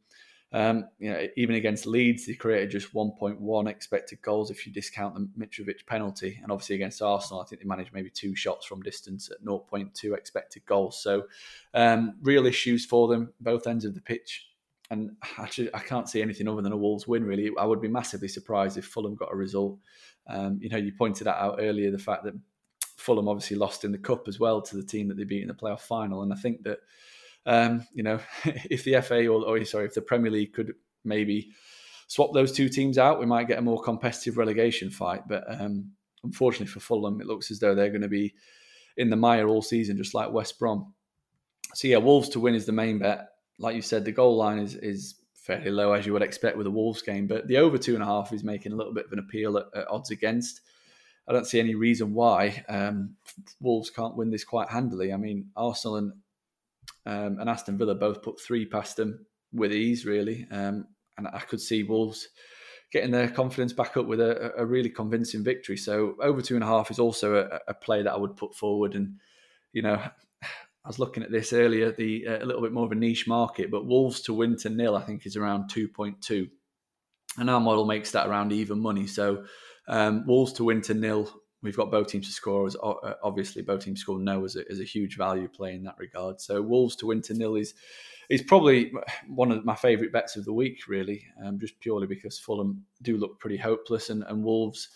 Um, 0.55 0.89
you 0.99 1.11
know, 1.11 1.27
even 1.37 1.55
against 1.55 1.87
Leeds, 1.87 2.27
they 2.27 2.35
created 2.35 2.71
just 2.71 2.93
1.1 2.93 3.69
expected 3.69 4.21
goals 4.21 4.51
if 4.51 4.67
you 4.67 4.73
discount 4.73 5.15
the 5.15 5.29
Mitrovic 5.39 5.87
penalty. 5.87 6.39
And 6.43 6.53
obviously 6.53 6.77
against 6.77 7.01
Arsenal, 7.01 7.41
I 7.41 7.47
think 7.47 7.63
they 7.63 7.69
managed 7.69 7.95
maybe 7.95 8.11
two 8.11 8.35
shots 8.35 8.67
from 8.67 8.83
distance 8.83 9.31
at 9.31 9.43
0.2 9.43 10.15
expected 10.15 10.67
goals. 10.67 11.03
So 11.03 11.25
um, 11.73 12.17
real 12.23 12.45
issues 12.45 12.85
for 12.85 13.09
them, 13.09 13.33
both 13.41 13.67
ends 13.67 13.87
of 13.87 13.95
the 13.95 14.03
pitch. 14.03 14.52
And 14.93 15.17
actually, 15.39 15.75
I 15.75 15.79
can't 15.79 16.09
see 16.09 16.21
anything 16.21 16.47
other 16.47 16.61
than 16.61 16.73
a 16.73 16.77
Wolves 16.77 17.09
win. 17.09 17.25
Really, 17.25 17.51
I 17.59 17.65
would 17.65 17.81
be 17.81 17.89
massively 17.89 18.29
surprised 18.29 18.77
if 18.77 18.85
Fulham 18.85 19.15
got 19.15 19.33
a 19.33 19.37
result. 19.37 19.79
Um, 20.29 20.59
you 20.61 20.69
know, 20.69 20.77
you 20.77 20.93
pointed 20.93 21.27
that 21.27 21.43
out 21.43 21.57
earlier, 21.61 21.91
the 21.91 21.99
fact 21.99 22.25
that 22.25 22.35
Fulham 22.99 23.27
obviously 23.27 23.57
lost 23.57 23.85
in 23.85 23.93
the 23.93 23.99
cup 23.99 24.29
as 24.29 24.39
well 24.39 24.61
to 24.61 24.77
the 24.77 24.85
team 24.85 25.09
that 25.09 25.17
they 25.17 25.25
beat 25.25 25.41
in 25.41 25.49
the 25.49 25.55
playoff 25.55 25.81
final, 25.81 26.23
and 26.23 26.31
I 26.31 26.37
think 26.37 26.63
that 26.65 26.81
um, 27.47 27.87
you 27.95 28.03
know, 28.03 28.21
if 28.45 28.85
the 28.85 29.01
FA 29.01 29.27
or, 29.27 29.45
or 29.45 29.65
sorry, 29.65 29.87
if 29.87 29.95
the 29.95 30.03
Premier 30.03 30.31
League 30.31 30.53
could 30.53 30.75
maybe 31.05 31.53
swap 32.07 32.35
those 32.35 32.53
two 32.53 32.69
teams 32.69 32.99
out, 32.99 33.19
we 33.19 33.27
might 33.27 33.49
get 33.49 33.59
a 33.59 33.63
more 33.63 33.81
competitive 33.81 34.37
relegation 34.37 34.91
fight. 34.91 35.27
But 35.27 35.45
um, 35.49 35.93
unfortunately 36.23 36.67
for 36.67 36.81
Fulham, 36.81 37.21
it 37.21 37.27
looks 37.27 37.51
as 37.51 37.59
though 37.59 37.75
they're 37.75 37.89
going 37.89 38.03
to 38.03 38.09
be 38.09 38.35
in 38.99 39.09
the 39.09 39.17
mire 39.17 39.49
all 39.49 39.63
season, 39.63 39.97
just 39.97 40.15
like 40.15 40.31
West 40.31 40.59
Brom. 40.59 40.93
So 41.75 41.89
yeah, 41.89 41.97
Wolves 41.97 42.29
to 42.31 42.41
win 42.41 42.55
is 42.55 42.67
the 42.67 42.73
main 42.73 42.99
bet. 42.99 43.29
Like 43.59 43.77
you 43.77 43.83
said, 43.83 44.05
the 44.05 44.13
goal 44.13 44.37
line 44.37 44.59
is 44.59 44.75
is 44.75 45.17
fairly 45.35 45.71
low 45.71 45.93
as 45.93 46.07
you 46.07 46.13
would 46.13 46.23
expect 46.23 46.57
with 46.57 46.67
a 46.67 46.71
Wolves 46.71 47.03
game, 47.03 47.27
but 47.27 47.49
the 47.49 47.59
over 47.59 47.77
two 47.77 47.95
and 47.95 48.03
a 48.03 48.07
half 48.07 48.33
is 48.33 48.45
making 48.45 48.73
a 48.73 48.77
little 48.77 48.95
bit 48.95 49.07
of 49.07 49.13
an 49.13 49.19
appeal 49.19 49.59
at, 49.59 49.67
at 49.75 49.89
odds 49.89 50.11
against. 50.11 50.61
I 51.29 51.33
don't 51.33 51.47
see 51.47 51.61
any 51.61 51.75
reason 51.75 52.15
why 52.15 52.65
um, 52.69 53.17
Wolves 53.61 53.91
can't 53.91 54.17
win 54.17 54.31
this 54.31 54.45
quite 54.45 54.69
handily. 54.69 55.13
I 55.13 55.17
mean, 55.17 55.51
Arsenal 55.57 55.97
and 55.97 56.13
um, 57.07 57.39
and 57.41 57.49
Aston 57.49 57.79
Villa 57.79 57.95
both 57.95 58.23
put 58.23 58.41
three 58.41 58.67
past 58.67 58.97
them 58.97 59.27
with 59.53 59.73
ease, 59.73 60.07
really. 60.07 60.47
Um, 60.51 60.87
and 61.19 61.29
I 61.29 61.41
could 61.41 61.61
see 61.61 61.83
Wolves 61.83 62.29
getting 62.93 63.11
their 63.11 63.29
confidence 63.29 63.73
back 63.73 63.97
up 63.97 64.07
with 64.07 64.21
a, 64.21 64.53
a, 64.57 64.67
really 64.67 64.91
convincing 64.91 65.43
victory. 65.43 65.77
So 65.77 66.15
over 66.21 66.43
two 66.43 66.55
and 66.55 66.63
a 66.63 66.67
half 66.67 66.91
is 66.91 66.99
also 66.99 67.37
a, 67.37 67.59
a, 67.69 67.75
play 67.75 68.03
that 68.03 68.13
I 68.13 68.17
would 68.17 68.37
put 68.37 68.55
forward. 68.55 68.95
And 68.95 69.17
you 69.73 69.83
know, 69.83 70.01
I 70.85 70.89
was 70.89 70.99
looking 70.99 71.23
at 71.23 71.31
this 71.31 71.53
earlier, 71.53 71.93
the 71.93 72.27
uh, 72.27 72.45
a 72.45 72.47
little 72.47 72.63
bit 72.63 72.73
more 72.73 72.85
of 72.85 72.93
a 72.93 72.97
niche 72.97 73.27
market, 73.29 73.71
but 73.71 73.87
Wolves 73.87 74.21
to 74.23 74.35
win 74.35 74.57
to 74.59 74.69
nil, 74.69 74.97
I 74.97 75.03
think, 75.03 75.27
is 75.27 75.37
around 75.37 75.69
two 75.69 75.89
point 75.89 76.21
two, 76.21 76.49
and 77.39 77.49
our 77.49 77.61
model 77.61 77.85
makes 77.85 78.11
that 78.13 78.29
around 78.29 78.53
even 78.53 78.81
money. 78.81 79.07
So 79.07 79.45
um, 79.89 80.27
Wolves 80.27 80.53
to 80.55 80.65
win 80.65 80.81
to 80.83 80.95
nil 80.95 81.31
we've 81.63 81.77
got 81.77 81.91
both 81.91 82.09
teams 82.09 82.27
to 82.27 82.33
score. 82.33 82.67
As 82.67 82.77
uh, 82.83 83.15
obviously, 83.23 83.63
both 83.63 83.85
teams 83.85 84.01
score 84.01 84.19
no 84.19 84.45
is 84.45 84.57
a, 84.57 84.65
as 84.71 84.81
a 84.81 84.85
huge 84.85 85.17
value 85.17 85.49
play 85.49 85.75
in 85.75 85.85
that 85.85 85.99
regard. 85.99 86.41
So 86.41 86.61
Wolves 86.61 86.97
to 86.97 87.07
win 87.07 87.23
to 87.23 87.35
nil 87.35 87.57
is 87.57 87.75
is 88.29 88.43
probably 88.43 88.93
one 89.29 89.53
of 89.53 89.65
my 89.65 89.75
favourite 89.75 90.13
bets 90.13 90.37
of 90.37 90.45
the 90.45 90.53
week, 90.53 90.89
really, 90.89 91.27
um, 91.45 91.59
just 91.59 91.79
purely 91.81 92.07
because 92.07 92.39
Fulham 92.39 92.85
do 93.03 93.17
look 93.17 93.39
pretty 93.39 93.57
hopeless, 93.57 94.11
and, 94.11 94.25
and 94.25 94.43
Wolves. 94.43 94.89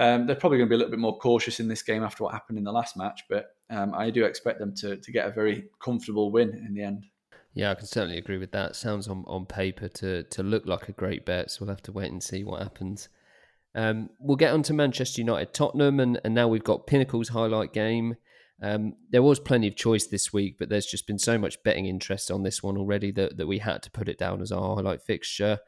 Um, 0.00 0.26
they're 0.26 0.34
probably 0.34 0.56
going 0.56 0.68
to 0.68 0.70
be 0.70 0.76
a 0.76 0.78
little 0.78 0.90
bit 0.90 0.98
more 0.98 1.18
cautious 1.18 1.60
in 1.60 1.68
this 1.68 1.82
game 1.82 2.02
after 2.02 2.24
what 2.24 2.32
happened 2.32 2.56
in 2.56 2.64
the 2.64 2.72
last 2.72 2.96
match, 2.96 3.24
but 3.28 3.54
um, 3.68 3.92
I 3.94 4.08
do 4.08 4.24
expect 4.24 4.58
them 4.58 4.74
to, 4.76 4.96
to 4.96 5.12
get 5.12 5.28
a 5.28 5.30
very 5.30 5.66
comfortable 5.78 6.32
win 6.32 6.48
in 6.66 6.72
the 6.72 6.82
end. 6.82 7.04
Yeah, 7.52 7.70
I 7.70 7.74
can 7.74 7.86
certainly 7.86 8.16
agree 8.16 8.38
with 8.38 8.50
that. 8.52 8.76
Sounds 8.76 9.08
on, 9.08 9.24
on 9.26 9.44
paper 9.44 9.88
to, 9.88 10.22
to 10.22 10.42
look 10.42 10.64
like 10.64 10.88
a 10.88 10.92
great 10.92 11.26
bet, 11.26 11.50
so 11.50 11.58
we'll 11.60 11.74
have 11.74 11.82
to 11.82 11.92
wait 11.92 12.10
and 12.10 12.22
see 12.22 12.44
what 12.44 12.62
happens. 12.62 13.10
Um, 13.74 14.08
we'll 14.18 14.38
get 14.38 14.54
on 14.54 14.62
to 14.64 14.72
Manchester 14.72 15.20
United, 15.20 15.52
Tottenham, 15.52 16.00
and, 16.00 16.18
and 16.24 16.34
now 16.34 16.48
we've 16.48 16.64
got 16.64 16.86
Pinnacle's 16.86 17.28
highlight 17.28 17.74
game. 17.74 18.16
Um, 18.62 18.94
there 19.10 19.22
was 19.22 19.38
plenty 19.38 19.68
of 19.68 19.76
choice 19.76 20.06
this 20.06 20.32
week, 20.32 20.56
but 20.58 20.70
there's 20.70 20.86
just 20.86 21.06
been 21.06 21.18
so 21.18 21.36
much 21.36 21.62
betting 21.62 21.84
interest 21.84 22.30
on 22.30 22.42
this 22.42 22.62
one 22.62 22.78
already 22.78 23.10
that, 23.12 23.36
that 23.36 23.46
we 23.46 23.58
had 23.58 23.82
to 23.82 23.90
put 23.90 24.08
it 24.08 24.18
down 24.18 24.40
as 24.40 24.50
our 24.50 24.76
highlight 24.76 25.02
fixture. 25.02 25.58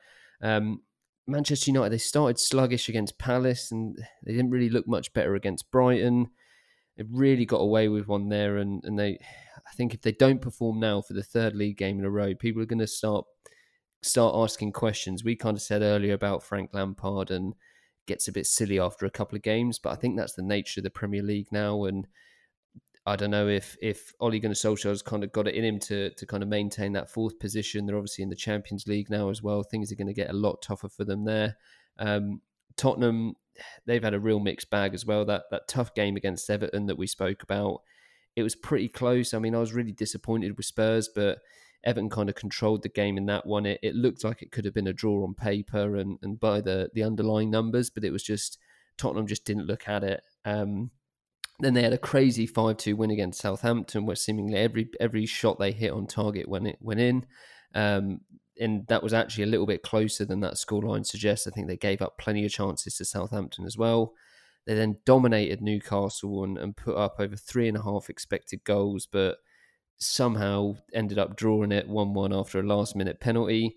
Um, 0.41 0.81
Manchester 1.27 1.71
United, 1.71 1.91
they 1.91 1.99
started 1.99 2.39
sluggish 2.39 2.89
against 2.89 3.19
Palace 3.19 3.71
and 3.71 3.97
they 4.25 4.33
didn't 4.33 4.51
really 4.51 4.69
look 4.69 4.89
much 4.89 5.13
better 5.13 5.35
against 5.35 5.71
Brighton. 5.71 6.29
They 6.97 7.05
really 7.11 7.47
got 7.47 7.61
away 7.61 7.89
with 7.89 8.07
one 8.07 8.29
there, 8.29 8.59
and, 8.59 8.85
and 8.85 8.99
they, 8.99 9.19
I 9.67 9.75
think 9.75 9.95
if 9.95 10.03
they 10.03 10.13
don't 10.13 10.43
perform 10.43 10.79
now 10.79 11.01
for 11.01 11.15
the 11.15 11.23
third 11.23 11.55
league 11.55 11.79
game 11.79 11.99
in 11.99 12.05
a 12.05 12.11
row, 12.11 12.35
people 12.35 12.61
are 12.61 12.67
going 12.67 12.81
to 12.81 12.87
start 12.87 13.25
start 14.03 14.35
asking 14.37 14.73
questions. 14.73 15.25
We 15.25 15.37
kind 15.37 15.57
of 15.57 15.63
said 15.63 15.83
earlier 15.83 16.13
about 16.13 16.43
Frank 16.43 16.71
Lampard 16.73 17.31
and 17.31 17.55
gets 18.07 18.29
a 18.29 18.33
bit 18.33 18.47
silly 18.47 18.79
after 18.79 19.07
a 19.07 19.11
couple 19.11 19.37
of 19.37 19.43
games. 19.43 19.79
But 19.79 19.91
I 19.91 19.97
think 19.97 20.17
that's 20.17 20.35
the 20.35 20.43
nature 20.43 20.81
of 20.81 20.85
the 20.85 20.91
Premier 20.91 21.23
League 21.23 21.49
now. 21.53 21.85
And 21.85 22.07
I 23.05 23.17
don't 23.17 23.31
know 23.31 23.49
if 23.49 23.77
if 23.83 24.13
Ole 24.21 24.39
Gunnar 24.39 24.55
Solskjaer's 24.55 25.03
kind 25.03 25.25
of 25.25 25.33
got 25.33 25.49
it 25.49 25.55
in 25.55 25.65
him 25.65 25.79
to 25.81 26.11
to 26.11 26.27
kind 26.27 26.43
of 26.43 26.49
maintain 26.49 26.93
that 26.93 27.11
fourth 27.11 27.39
position. 27.39 27.87
They're 27.87 27.97
obviously 27.97 28.23
in 28.23 28.31
the 28.31 28.37
Champions 28.37 28.87
League 28.87 29.11
now 29.11 29.29
as 29.29 29.43
well. 29.43 29.63
Things 29.63 29.91
are 29.91 29.97
going 29.97 30.07
to 30.07 30.15
get 30.15 30.31
a 30.31 30.35
lot 30.35 30.63
tougher 30.63 30.89
for 30.89 31.05
them 31.05 31.25
there. 31.25 31.57
Um, 31.99 32.41
Tottenham, 32.77 33.35
they've 33.87 34.03
had 34.03 34.15
a 34.15 34.21
real 34.21 34.39
mixed 34.41 34.71
bag 34.71 34.95
as 34.95 35.05
well. 35.05 35.25
That 35.25 35.45
that 35.51 35.69
tough 35.69 35.95
game 35.95 36.17
against 36.17 36.49
Everton 36.49 36.87
that 36.87 36.99
we 36.99 37.07
spoke 37.09 37.43
about, 37.43 37.83
it 38.37 38.45
was 38.45 38.55
pretty 38.55 38.89
close. 38.89 39.35
I 39.35 39.41
mean, 39.41 39.55
I 39.55 39.59
was 39.59 39.73
really 39.73 39.93
disappointed 39.93 40.57
with 40.57 40.67
Spurs, 40.67 41.09
but 41.13 41.39
Everton 41.85 42.11
kind 42.11 42.29
of 42.29 42.37
controlled 42.37 42.83
the 42.83 42.89
game 42.89 43.19
in 43.19 43.27
that 43.27 43.47
one. 43.47 43.67
It, 43.67 43.81
it 43.83 43.97
looked 43.97 44.23
like 44.23 44.43
it 44.43 44.53
could 44.53 44.65
have 44.65 44.75
been 44.75 44.87
a 44.87 44.93
draw 44.93 45.25
on 45.25 45.35
paper 45.35 45.97
and, 45.97 46.19
and 46.23 46.39
by 46.39 46.61
the, 46.61 46.91
the 46.95 47.03
underlying 47.03 47.51
numbers, 47.51 47.91
but 47.91 48.05
it 48.05 48.13
was 48.13 48.23
just 48.23 48.59
Tottenham 48.97 49.27
just 49.27 49.45
didn't 49.45 49.67
look 49.67 49.89
at 49.89 50.05
it. 50.05 50.23
Um, 50.45 50.93
then 51.63 51.75
they 51.75 51.83
had 51.83 51.93
a 51.93 51.99
crazy 51.99 52.47
five 52.47 52.77
two 52.77 52.97
win 52.97 53.11
against 53.11 53.41
Southampton, 53.41 54.05
where 54.05 54.17
seemingly 54.17 54.57
every 54.57 54.91
every 55.01 55.27
shot 55.27 55.59
they 55.59 55.73
hit 55.73 55.93
on 55.93 56.07
target 56.07 56.49
went 56.49 56.67
it 56.67 56.79
went 56.81 57.01
in. 57.01 57.25
Um, 57.75 58.21
and 58.61 58.87
that 58.89 59.03
was 59.03 59.15
actually 59.15 59.45
a 59.45 59.49
little 59.49 59.67
bit 59.67 59.83
closer 59.83 60.25
than 60.25 60.41
that 60.41 60.55
scoreline 60.55 61.07
suggests. 61.07 61.47
I 61.47 61.51
think 61.51 61.69
they 61.69 61.77
gave 61.77 62.03
up 62.03 62.19
plenty 62.19 62.45
of 62.45 62.53
chances 62.53 62.97
to 62.97 63.05
Southampton 63.05 63.65
as 63.65 63.79
well. 63.79 64.13
They 64.67 64.75
then 64.75 64.99
dominated 65.07 65.63
Newcastle 65.63 66.45
and, 66.45 66.59
and 66.59 66.77
put 66.77 66.97
up 66.97 67.17
over 67.19 67.35
three 67.35 67.69
and 67.69 67.77
a 67.77 67.83
half 67.83 68.11
expected 68.11 68.63
goals, 68.65 69.09
but 69.11 69.39
somehow 69.99 70.75
ended 70.93 71.19
up 71.19 71.37
drawing 71.37 71.73
it 71.73 71.89
1 71.89 72.15
1 72.15 72.33
after 72.33 72.61
a 72.61 72.63
last 72.63 72.95
minute 72.95 73.21
penalty. 73.21 73.77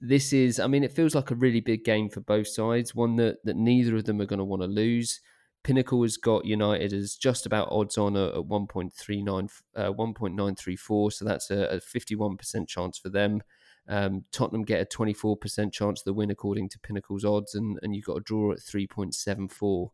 This 0.00 0.32
is, 0.32 0.60
I 0.60 0.66
mean, 0.66 0.84
it 0.84 0.92
feels 0.92 1.14
like 1.14 1.30
a 1.30 1.34
really 1.34 1.60
big 1.60 1.84
game 1.84 2.08
for 2.08 2.20
both 2.20 2.48
sides, 2.48 2.94
one 2.94 3.16
that, 3.16 3.38
that 3.44 3.56
neither 3.56 3.96
of 3.96 4.04
them 4.04 4.20
are 4.20 4.26
going 4.26 4.38
to 4.38 4.44
want 4.44 4.62
to 4.62 4.68
lose. 4.68 5.20
Pinnacle 5.66 6.02
has 6.02 6.16
got 6.16 6.44
United 6.44 6.92
as 6.92 7.16
just 7.16 7.44
about 7.44 7.66
odds 7.72 7.98
on 7.98 8.16
at 8.16 8.34
1.39, 8.34 9.50
uh, 9.74 9.92
1.934, 9.92 11.12
so 11.12 11.24
that's 11.24 11.50
a, 11.50 11.64
a 11.64 11.80
51% 11.80 12.68
chance 12.68 12.98
for 12.98 13.08
them. 13.08 13.42
Um, 13.88 14.26
Tottenham 14.30 14.62
get 14.62 14.80
a 14.80 14.96
24% 14.96 15.72
chance 15.72 16.00
of 16.00 16.04
the 16.04 16.14
win 16.14 16.30
according 16.30 16.68
to 16.68 16.78
Pinnacle's 16.78 17.24
odds, 17.24 17.56
and, 17.56 17.80
and 17.82 17.96
you've 17.96 18.04
got 18.04 18.18
a 18.18 18.20
draw 18.20 18.52
at 18.52 18.60
3.74. 18.60 19.88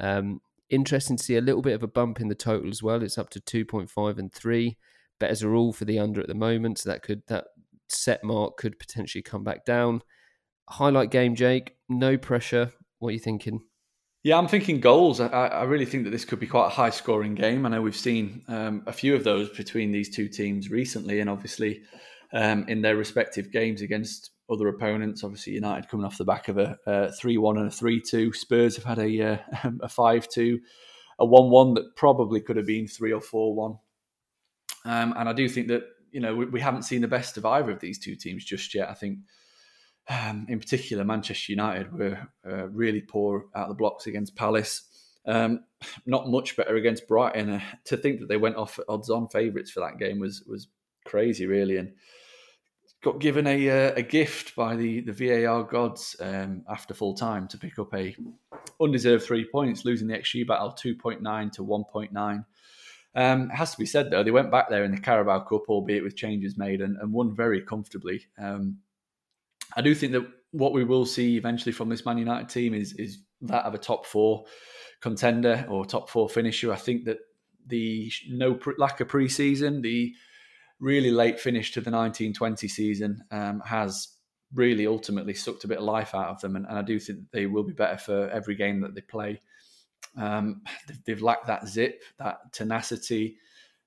Um, 0.00 0.40
interesting 0.70 1.18
to 1.18 1.22
see 1.22 1.36
a 1.36 1.42
little 1.42 1.60
bit 1.60 1.74
of 1.74 1.82
a 1.82 1.86
bump 1.86 2.22
in 2.22 2.28
the 2.28 2.34
total 2.34 2.70
as 2.70 2.82
well. 2.82 3.02
It's 3.02 3.18
up 3.18 3.28
to 3.28 3.40
2.5 3.40 4.18
and 4.18 4.32
3 4.32 4.78
betters 5.18 5.42
are 5.42 5.54
all 5.54 5.74
for 5.74 5.84
the 5.84 5.98
under 5.98 6.22
at 6.22 6.28
the 6.28 6.34
moment, 6.34 6.78
so 6.78 6.88
that 6.88 7.02
could 7.02 7.24
that 7.26 7.44
set 7.90 8.24
mark 8.24 8.56
could 8.56 8.78
potentially 8.78 9.20
come 9.20 9.44
back 9.44 9.66
down. 9.66 10.00
Highlight 10.70 11.10
game, 11.10 11.34
Jake. 11.34 11.76
No 11.90 12.16
pressure. 12.16 12.72
What 13.00 13.10
are 13.10 13.12
you 13.12 13.18
thinking? 13.18 13.60
Yeah, 14.22 14.36
I'm 14.36 14.48
thinking 14.48 14.80
goals. 14.80 15.18
I, 15.18 15.28
I 15.28 15.62
really 15.62 15.86
think 15.86 16.04
that 16.04 16.10
this 16.10 16.26
could 16.26 16.40
be 16.40 16.46
quite 16.46 16.66
a 16.66 16.70
high 16.70 16.90
scoring 16.90 17.34
game. 17.34 17.64
I 17.64 17.70
know 17.70 17.80
we've 17.80 17.96
seen 17.96 18.42
um, 18.48 18.82
a 18.86 18.92
few 18.92 19.14
of 19.14 19.24
those 19.24 19.48
between 19.50 19.92
these 19.92 20.14
two 20.14 20.28
teams 20.28 20.70
recently, 20.70 21.20
and 21.20 21.30
obviously 21.30 21.82
um, 22.32 22.66
in 22.68 22.82
their 22.82 22.96
respective 22.96 23.50
games 23.50 23.80
against 23.80 24.30
other 24.50 24.68
opponents. 24.68 25.24
Obviously, 25.24 25.54
United 25.54 25.88
coming 25.88 26.04
off 26.04 26.18
the 26.18 26.24
back 26.24 26.48
of 26.48 26.58
a 26.58 27.12
3 27.18 27.38
1 27.38 27.56
and 27.56 27.68
a 27.68 27.70
3 27.70 28.00
2. 28.00 28.32
Spurs 28.34 28.76
have 28.76 28.84
had 28.84 28.98
a, 28.98 29.22
uh, 29.22 29.38
a 29.82 29.88
5 29.88 30.28
2, 30.28 30.60
a 31.18 31.24
1 31.24 31.50
1 31.50 31.74
that 31.74 31.96
probably 31.96 32.40
could 32.42 32.56
have 32.56 32.66
been 32.66 32.86
3 32.86 33.12
or 33.12 33.20
4 33.22 33.54
1. 33.54 33.78
Um, 34.84 35.14
and 35.16 35.28
I 35.28 35.32
do 35.32 35.48
think 35.48 35.68
that 35.68 35.82
you 36.10 36.20
know 36.20 36.34
we, 36.34 36.44
we, 36.46 36.60
haven't 36.60 36.82
seen 36.82 37.00
the 37.00 37.08
best 37.08 37.36
of 37.36 37.46
either 37.46 37.70
of 37.70 37.80
these 37.80 37.98
two 37.98 38.16
teams 38.16 38.44
just 38.44 38.74
yet. 38.74 38.90
I 38.90 38.94
think, 38.94 39.18
um, 40.10 40.46
in 40.48 40.58
particular, 40.58 41.04
Manchester 41.04 41.52
United 41.52 41.92
were 41.96 42.18
uh, 42.44 42.68
really 42.68 43.00
poor 43.00 43.46
out 43.54 43.64
of 43.64 43.68
the 43.68 43.74
blocks 43.74 44.08
against 44.08 44.34
Palace. 44.34 44.82
Um, 45.24 45.60
not 46.04 46.28
much 46.28 46.56
better 46.56 46.74
against 46.74 47.06
Brighton. 47.06 47.50
Uh, 47.50 47.60
to 47.84 47.96
think 47.96 48.18
that 48.18 48.28
they 48.28 48.36
went 48.36 48.56
off 48.56 48.80
odds-on 48.88 49.28
favourites 49.28 49.70
for 49.70 49.80
that 49.80 49.98
game 49.98 50.18
was 50.18 50.42
was 50.42 50.66
crazy, 51.04 51.46
really, 51.46 51.76
and 51.76 51.92
got 53.02 53.20
given 53.20 53.46
a 53.46 53.70
uh, 53.70 53.92
a 53.94 54.02
gift 54.02 54.56
by 54.56 54.74
the 54.74 55.00
the 55.00 55.12
VAR 55.12 55.62
gods 55.62 56.16
um, 56.18 56.64
after 56.68 56.92
full 56.92 57.14
time 57.14 57.46
to 57.46 57.56
pick 57.56 57.78
up 57.78 57.94
a 57.94 58.16
undeserved 58.80 59.24
three 59.24 59.44
points, 59.44 59.84
losing 59.84 60.08
the 60.08 60.18
XG 60.18 60.44
battle 60.44 60.72
two 60.72 60.96
point 60.96 61.22
nine 61.22 61.50
to 61.50 61.62
one 61.62 61.84
point 61.84 62.12
nine. 62.12 62.44
Um, 63.14 63.50
it 63.50 63.56
has 63.56 63.72
to 63.72 63.78
be 63.78 63.86
said 63.86 64.10
though, 64.10 64.24
they 64.24 64.30
went 64.32 64.50
back 64.50 64.70
there 64.70 64.82
in 64.82 64.90
the 64.90 65.00
Carabao 65.00 65.40
Cup, 65.40 65.68
albeit 65.68 66.02
with 66.02 66.16
changes 66.16 66.58
made, 66.58 66.80
and, 66.80 66.96
and 66.96 67.12
won 67.12 67.34
very 67.34 67.60
comfortably. 67.60 68.26
Um, 68.38 68.78
I 69.76 69.82
do 69.82 69.94
think 69.94 70.12
that 70.12 70.26
what 70.52 70.72
we 70.72 70.84
will 70.84 71.06
see 71.06 71.36
eventually 71.36 71.72
from 71.72 71.88
this 71.88 72.04
Man 72.04 72.18
United 72.18 72.48
team 72.48 72.74
is 72.74 72.92
is 72.94 73.18
that 73.42 73.64
of 73.64 73.74
a 73.74 73.78
top 73.78 74.06
four 74.06 74.44
contender 75.00 75.66
or 75.68 75.84
top 75.84 76.10
four 76.10 76.28
finisher. 76.28 76.72
I 76.72 76.76
think 76.76 77.04
that 77.04 77.18
the 77.66 78.10
no 78.28 78.58
lack 78.78 79.00
of 79.00 79.08
preseason, 79.08 79.82
the 79.82 80.14
really 80.78 81.10
late 81.10 81.38
finish 81.38 81.72
to 81.72 81.80
the 81.80 81.90
1920 81.90 82.66
season 82.68 83.22
um, 83.30 83.60
has 83.64 84.08
really 84.54 84.86
ultimately 84.86 85.34
sucked 85.34 85.64
a 85.64 85.68
bit 85.68 85.78
of 85.78 85.84
life 85.84 86.14
out 86.14 86.28
of 86.28 86.40
them, 86.40 86.56
and, 86.56 86.66
and, 86.66 86.78
I 86.78 86.82
do 86.82 86.98
think 86.98 87.20
they 87.30 87.46
will 87.46 87.62
be 87.62 87.72
better 87.72 87.98
for 87.98 88.28
every 88.30 88.56
game 88.56 88.80
that 88.80 88.94
they 88.94 89.02
play. 89.02 89.40
Um, 90.16 90.62
they've, 90.88 91.04
they've, 91.06 91.22
lacked 91.22 91.46
that 91.46 91.68
zip, 91.68 92.02
that 92.18 92.52
tenacity, 92.52 93.36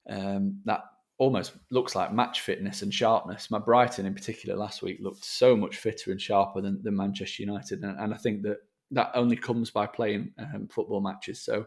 um, 0.09 0.61
that 0.65 0.81
almost 1.23 1.53
looks 1.71 1.95
like 1.95 2.13
match 2.13 2.41
fitness 2.41 2.81
and 2.81 2.93
sharpness. 2.93 3.49
My 3.49 3.57
Brighton 3.57 4.05
in 4.05 4.13
particular 4.13 4.57
last 4.57 4.81
week 4.81 4.97
looked 4.99 5.23
so 5.23 5.55
much 5.55 5.77
fitter 5.77 6.11
and 6.11 6.19
sharper 6.19 6.59
than, 6.59 6.83
than 6.83 6.97
Manchester 6.97 7.43
United, 7.43 7.81
and, 7.81 7.97
and, 7.97 8.13
I 8.13 8.17
think 8.17 8.43
that 8.43 8.57
that 8.91 9.11
only 9.15 9.37
comes 9.37 9.71
by 9.71 9.87
playing 9.87 10.33
um, 10.37 10.67
football 10.67 10.99
matches. 10.99 11.39
So 11.39 11.65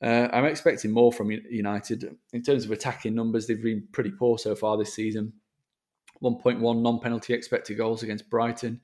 uh, 0.00 0.28
I'm 0.32 0.44
expecting 0.44 0.92
more 0.92 1.12
from 1.12 1.30
United 1.30 2.16
in 2.32 2.42
terms 2.42 2.64
of 2.64 2.70
attacking 2.70 3.16
numbers. 3.16 3.46
They've 3.46 3.60
been 3.60 3.88
pretty 3.90 4.12
poor 4.12 4.38
so 4.38 4.54
far 4.54 4.78
this 4.78 4.94
season. 4.94 5.32
1.1 6.22 6.80
non-penalty 6.80 7.34
expected 7.34 7.76
goals 7.76 8.04
against 8.04 8.30
Brighton, 8.30 8.80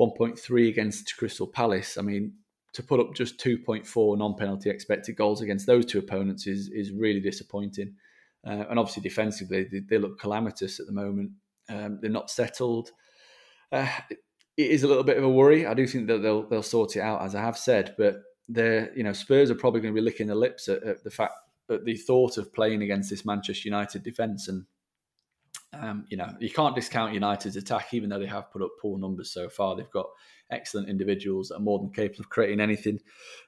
1.3 0.00 0.68
against 0.68 1.16
Crystal 1.16 1.48
Palace. 1.48 1.98
I 1.98 2.02
mean, 2.02 2.34
to 2.74 2.82
put 2.82 3.00
up 3.00 3.12
just 3.14 3.38
2.4 3.40 4.16
non-penalty 4.16 4.70
expected 4.70 5.16
goals 5.16 5.40
against 5.42 5.66
those 5.66 5.84
two 5.84 5.98
opponents 5.98 6.46
is 6.46 6.68
is 6.68 6.92
really 6.92 7.20
disappointing. 7.20 7.96
Uh, 8.46 8.64
and 8.68 8.78
obviously 8.78 9.02
defensively, 9.02 9.68
they, 9.70 9.80
they, 9.80 9.98
look 9.98 10.18
calamitous 10.18 10.80
at 10.80 10.86
the 10.86 10.92
moment. 10.92 11.30
Um, 11.68 11.98
they're 12.00 12.10
not 12.10 12.30
settled. 12.30 12.90
Uh, 13.70 13.88
it 14.10 14.70
is 14.70 14.82
a 14.82 14.88
little 14.88 15.04
bit 15.04 15.16
of 15.16 15.24
a 15.24 15.28
worry. 15.28 15.66
I 15.66 15.74
do 15.74 15.86
think 15.86 16.08
that 16.08 16.18
they'll 16.18 16.48
they'll 16.48 16.62
sort 16.62 16.96
it 16.96 17.00
out, 17.00 17.22
as 17.22 17.34
I 17.34 17.40
have 17.40 17.56
said. 17.56 17.94
But 17.96 18.16
they're 18.48 18.92
you 18.96 19.04
know 19.04 19.12
Spurs 19.12 19.50
are 19.50 19.54
probably 19.54 19.80
going 19.80 19.94
to 19.94 20.00
be 20.00 20.04
licking 20.04 20.26
their 20.26 20.36
lips 20.36 20.68
at, 20.68 20.82
at 20.82 21.04
the 21.04 21.10
fact 21.10 21.34
at 21.70 21.84
the 21.84 21.96
thought 21.96 22.36
of 22.36 22.52
playing 22.52 22.82
against 22.82 23.10
this 23.10 23.24
Manchester 23.24 23.68
United 23.68 24.02
defence 24.02 24.48
and 24.48 24.66
um, 25.74 26.04
you 26.08 26.16
know, 26.16 26.28
you 26.38 26.50
can't 26.50 26.74
discount 26.74 27.14
United's 27.14 27.56
attack, 27.56 27.94
even 27.94 28.10
though 28.10 28.18
they 28.18 28.26
have 28.26 28.52
put 28.52 28.62
up 28.62 28.72
poor 28.80 28.98
numbers 28.98 29.32
so 29.32 29.48
far. 29.48 29.74
They've 29.74 29.90
got 29.90 30.06
excellent 30.50 30.90
individuals 30.90 31.48
that 31.48 31.56
are 31.56 31.60
more 31.60 31.78
than 31.78 31.90
capable 31.90 32.20
of 32.20 32.28
creating 32.28 32.60
anything, 32.60 33.00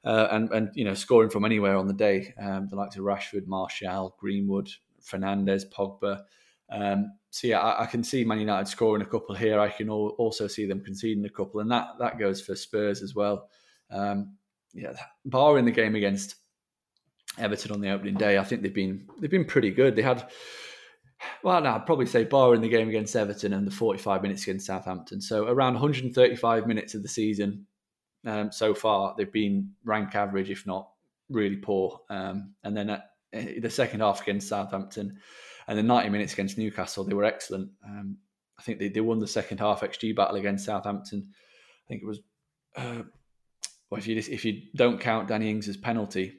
uh, 0.05 0.29
and 0.31 0.51
and 0.51 0.71
you 0.75 0.85
know, 0.85 0.95
scoring 0.95 1.29
from 1.29 1.45
anywhere 1.45 1.77
on 1.77 1.87
the 1.87 1.93
day. 1.93 2.33
Um, 2.41 2.69
the 2.71 2.77
likes 2.77 2.97
of 2.97 3.05
Rashford, 3.05 3.47
Martial, 3.47 4.17
Greenwood, 4.19 4.71
Fernandes, 5.11 5.65
Pogba. 5.71 6.23
Um, 6.71 7.13
so 7.31 7.47
yeah, 7.47 7.61
I, 7.61 7.83
I, 7.83 7.87
can 7.87 8.03
see 8.03 8.25
Man 8.25 8.41
United 8.41 8.69
scoring 8.69 9.03
a 9.03 9.07
couple 9.07 9.35
here. 9.35 9.61
I 9.61 9.69
can 9.69 9.91
also 9.91 10.47
see 10.47 10.67
them 10.67 10.81
conceding 10.81 11.25
a 11.25 11.31
couple, 11.31 11.61
and 11.61 11.71
that 11.71 11.89
that 11.99 12.19
goes 12.19 12.41
for 12.41 12.57
Spurs 12.57 13.03
as 13.03 13.15
well. 13.15 13.49
Um, 13.91 14.37
yeah, 14.73 14.95
barring 15.25 15.67
the 15.67 15.71
game 15.73 15.95
against 15.95 16.37
Everton 17.39 17.73
on 17.73 17.81
the 17.81 17.91
opening 17.91 18.15
day, 18.15 18.39
I 18.39 18.45
think 18.45 18.63
they've 18.63 18.75
been 18.75 19.07
they've 19.21 19.31
been 19.31 19.45
pretty 19.45 19.71
good. 19.71 19.95
They 19.95 20.03
had 20.03 20.27
well, 21.43 21.61
no, 21.61 21.71
I'd 21.71 21.87
probably 21.87 22.07
say 22.07 22.25
bar 22.25 22.55
in 22.55 22.61
the 22.61 22.69
game 22.69 22.89
against 22.89 23.17
Everton 23.17 23.53
and 23.53 23.67
the 23.67 23.71
45 23.71 24.23
minutes 24.23 24.43
against 24.43 24.67
Southampton. 24.67 25.21
So 25.21 25.47
around 25.47 25.75
135 25.75 26.67
minutes 26.67 26.95
of 26.95 27.03
the 27.03 27.09
season 27.09 27.67
um, 28.27 28.51
so 28.51 28.75
far, 28.75 29.15
they've 29.17 29.31
been 29.31 29.73
rank 29.85 30.15
average, 30.15 30.51
if 30.51 30.67
not 30.67 30.89
really 31.29 31.57
poor. 31.57 32.01
Um, 32.11 32.55
and 32.63 32.77
then 32.77 32.91
at, 32.91 33.11
the 33.61 33.71
second 33.71 34.01
half 34.01 34.23
against 34.23 34.49
Southampton 34.49 35.19
and 35.67 35.79
the 35.79 35.83
90 35.83 36.11
minutes 36.11 36.33
against 36.33 36.59
Newcastle, 36.59 37.05
they 37.05 37.15
were 37.15 37.25
excellent. 37.25 37.71
Um, 37.85 38.19
I 38.59 38.63
think 38.63 38.79
they, 38.79 38.89
they 38.89 39.01
won 39.01 39.19
the 39.19 39.27
second 39.27 39.59
half 39.59 39.81
XG 39.81 40.15
battle 40.15 40.37
against 40.37 40.67
Southampton. 40.67 41.31
I 41.31 41.85
think 41.89 42.03
it 42.03 42.07
was, 42.07 42.21
uh, 42.77 43.03
well, 43.91 43.99
if 43.99 44.07
you 44.07 44.17
if 44.17 44.45
you 44.45 44.63
don't 44.75 45.01
count 45.01 45.29
Danny 45.29 45.51
Ings's 45.51 45.77
penalty, 45.77 46.33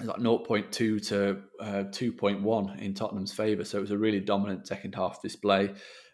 like 0.00 0.18
0.2 0.18 1.06
to 1.08 1.42
uh, 1.60 1.84
2.1 1.90 2.80
in 2.80 2.94
Tottenham's 2.94 3.32
favour. 3.32 3.64
So 3.64 3.78
it 3.78 3.82
was 3.82 3.90
a 3.90 3.98
really 3.98 4.20
dominant 4.20 4.66
second 4.66 4.94
half 4.94 5.22
display. 5.22 5.68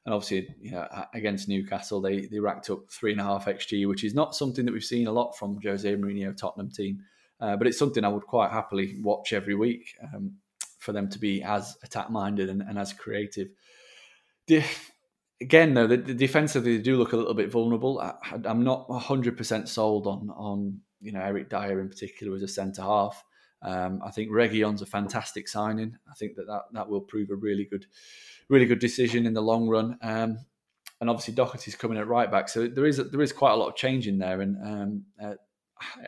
And 0.05 0.15
obviously, 0.15 0.49
you 0.61 0.73
know, 0.73 0.87
against 1.15 1.49
Newcastle, 1.49 2.01
they 2.01 2.27
they 2.27 2.39
racked 2.39 2.71
up 2.71 2.91
three 2.91 3.13
and 3.13 3.21
a 3.21 3.25
half 3.25 3.47
xG, 3.47 3.87
which 3.89 4.05
is 4.05 4.15
not 4.15 4.35
something 4.35 4.65
that 4.65 4.73
we've 4.73 4.83
seen 4.83 5.07
a 5.07 5.13
lot 5.13 5.37
from 5.37 5.59
Jose 5.63 5.95
Mourinho 5.97 6.37
Tottenham 6.37 6.71
team. 6.71 7.01
Uh, 7.41 7.57
but 7.57 7.67
it's 7.67 7.79
something 7.79 8.05
I 8.05 8.09
would 8.09 8.25
quite 8.25 8.51
happily 8.51 8.97
watch 9.01 9.33
every 9.33 9.55
week 9.55 9.95
um, 10.03 10.35
for 10.79 10.93
them 10.93 11.09
to 11.11 11.19
be 11.19 11.43
as 11.43 11.77
attack 11.83 12.11
minded 12.11 12.49
and, 12.49 12.63
and, 12.63 12.79
as 12.79 12.93
creative. 12.93 13.49
Again, 15.41 15.75
though, 15.75 15.87
the, 15.87 15.99
the, 15.99 16.15
defensively 16.15 16.77
they 16.77 16.83
do 16.83 16.97
look 16.97 17.13
a 17.13 17.17
little 17.17 17.35
bit 17.35 17.53
vulnerable. 17.53 18.01
I, 18.01 18.15
am 18.45 18.65
not 18.65 18.89
100% 18.89 19.69
sold 19.69 20.07
on 20.07 20.31
on 20.31 20.81
you 21.01 21.13
know 21.13 21.21
Eric 21.21 21.49
Dier 21.49 21.81
in 21.81 21.89
particular 21.89 22.35
as 22.35 22.43
a 22.43 22.49
centre 22.49 22.83
half. 22.83 23.23
Um, 23.63 24.01
I 24.05 24.11
think 24.11 24.31
Reguilón's 24.31 24.83
a 24.83 24.87
fantastic 24.87 25.49
signing. 25.49 25.97
I 26.11 26.15
think 26.15 26.37
that, 26.37 26.47
that 26.47 26.63
that 26.73 26.89
will 26.89 27.01
prove 27.01 27.31
a 27.31 27.37
really 27.37 27.65
good, 27.65 27.87
really 28.49 28.67
good 28.67 28.79
decision 28.79 29.27
in 29.27 29.35
the 29.35 29.41
long 29.41 29.69
run. 29.69 29.99
Um, 30.03 30.39
and 31.01 31.09
obviously 31.09 31.35
Doherty's 31.35 31.77
coming 31.77 31.99
at 31.99 32.09
right 32.09 32.31
back, 32.31 32.49
so 32.49 32.67
there 32.67 32.87
is 32.87 32.97
there 32.97 33.23
is 33.23 33.33
quite 33.33 33.53
a 33.53 33.57
lot 33.57 33.69
of 33.69 33.77
change 33.77 34.09
in 34.09 34.19
there, 34.19 34.41
and 34.41 34.57
um, 34.65 35.05
uh, 35.23 35.35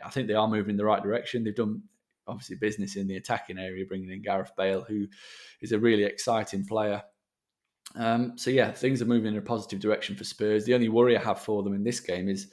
I 0.03 0.09
think 0.09 0.27
they 0.27 0.33
are 0.33 0.47
moving 0.47 0.71
in 0.71 0.77
the 0.77 0.85
right 0.85 1.01
direction. 1.01 1.43
They've 1.43 1.55
done 1.55 1.83
obviously 2.27 2.55
business 2.57 2.95
in 2.95 3.07
the 3.07 3.17
attacking 3.17 3.57
area, 3.57 3.85
bringing 3.85 4.11
in 4.11 4.21
Gareth 4.21 4.51
Bale, 4.57 4.81
who 4.87 5.07
is 5.61 5.71
a 5.71 5.79
really 5.79 6.03
exciting 6.03 6.65
player. 6.65 7.03
Um, 7.95 8.37
so 8.37 8.49
yeah, 8.49 8.71
things 8.71 9.01
are 9.01 9.05
moving 9.05 9.33
in 9.33 9.37
a 9.37 9.41
positive 9.41 9.79
direction 9.79 10.15
for 10.15 10.23
Spurs. 10.23 10.65
The 10.65 10.73
only 10.73 10.89
worry 10.89 11.17
I 11.17 11.21
have 11.21 11.41
for 11.41 11.63
them 11.63 11.73
in 11.73 11.83
this 11.83 11.99
game 11.99 12.29
is 12.29 12.51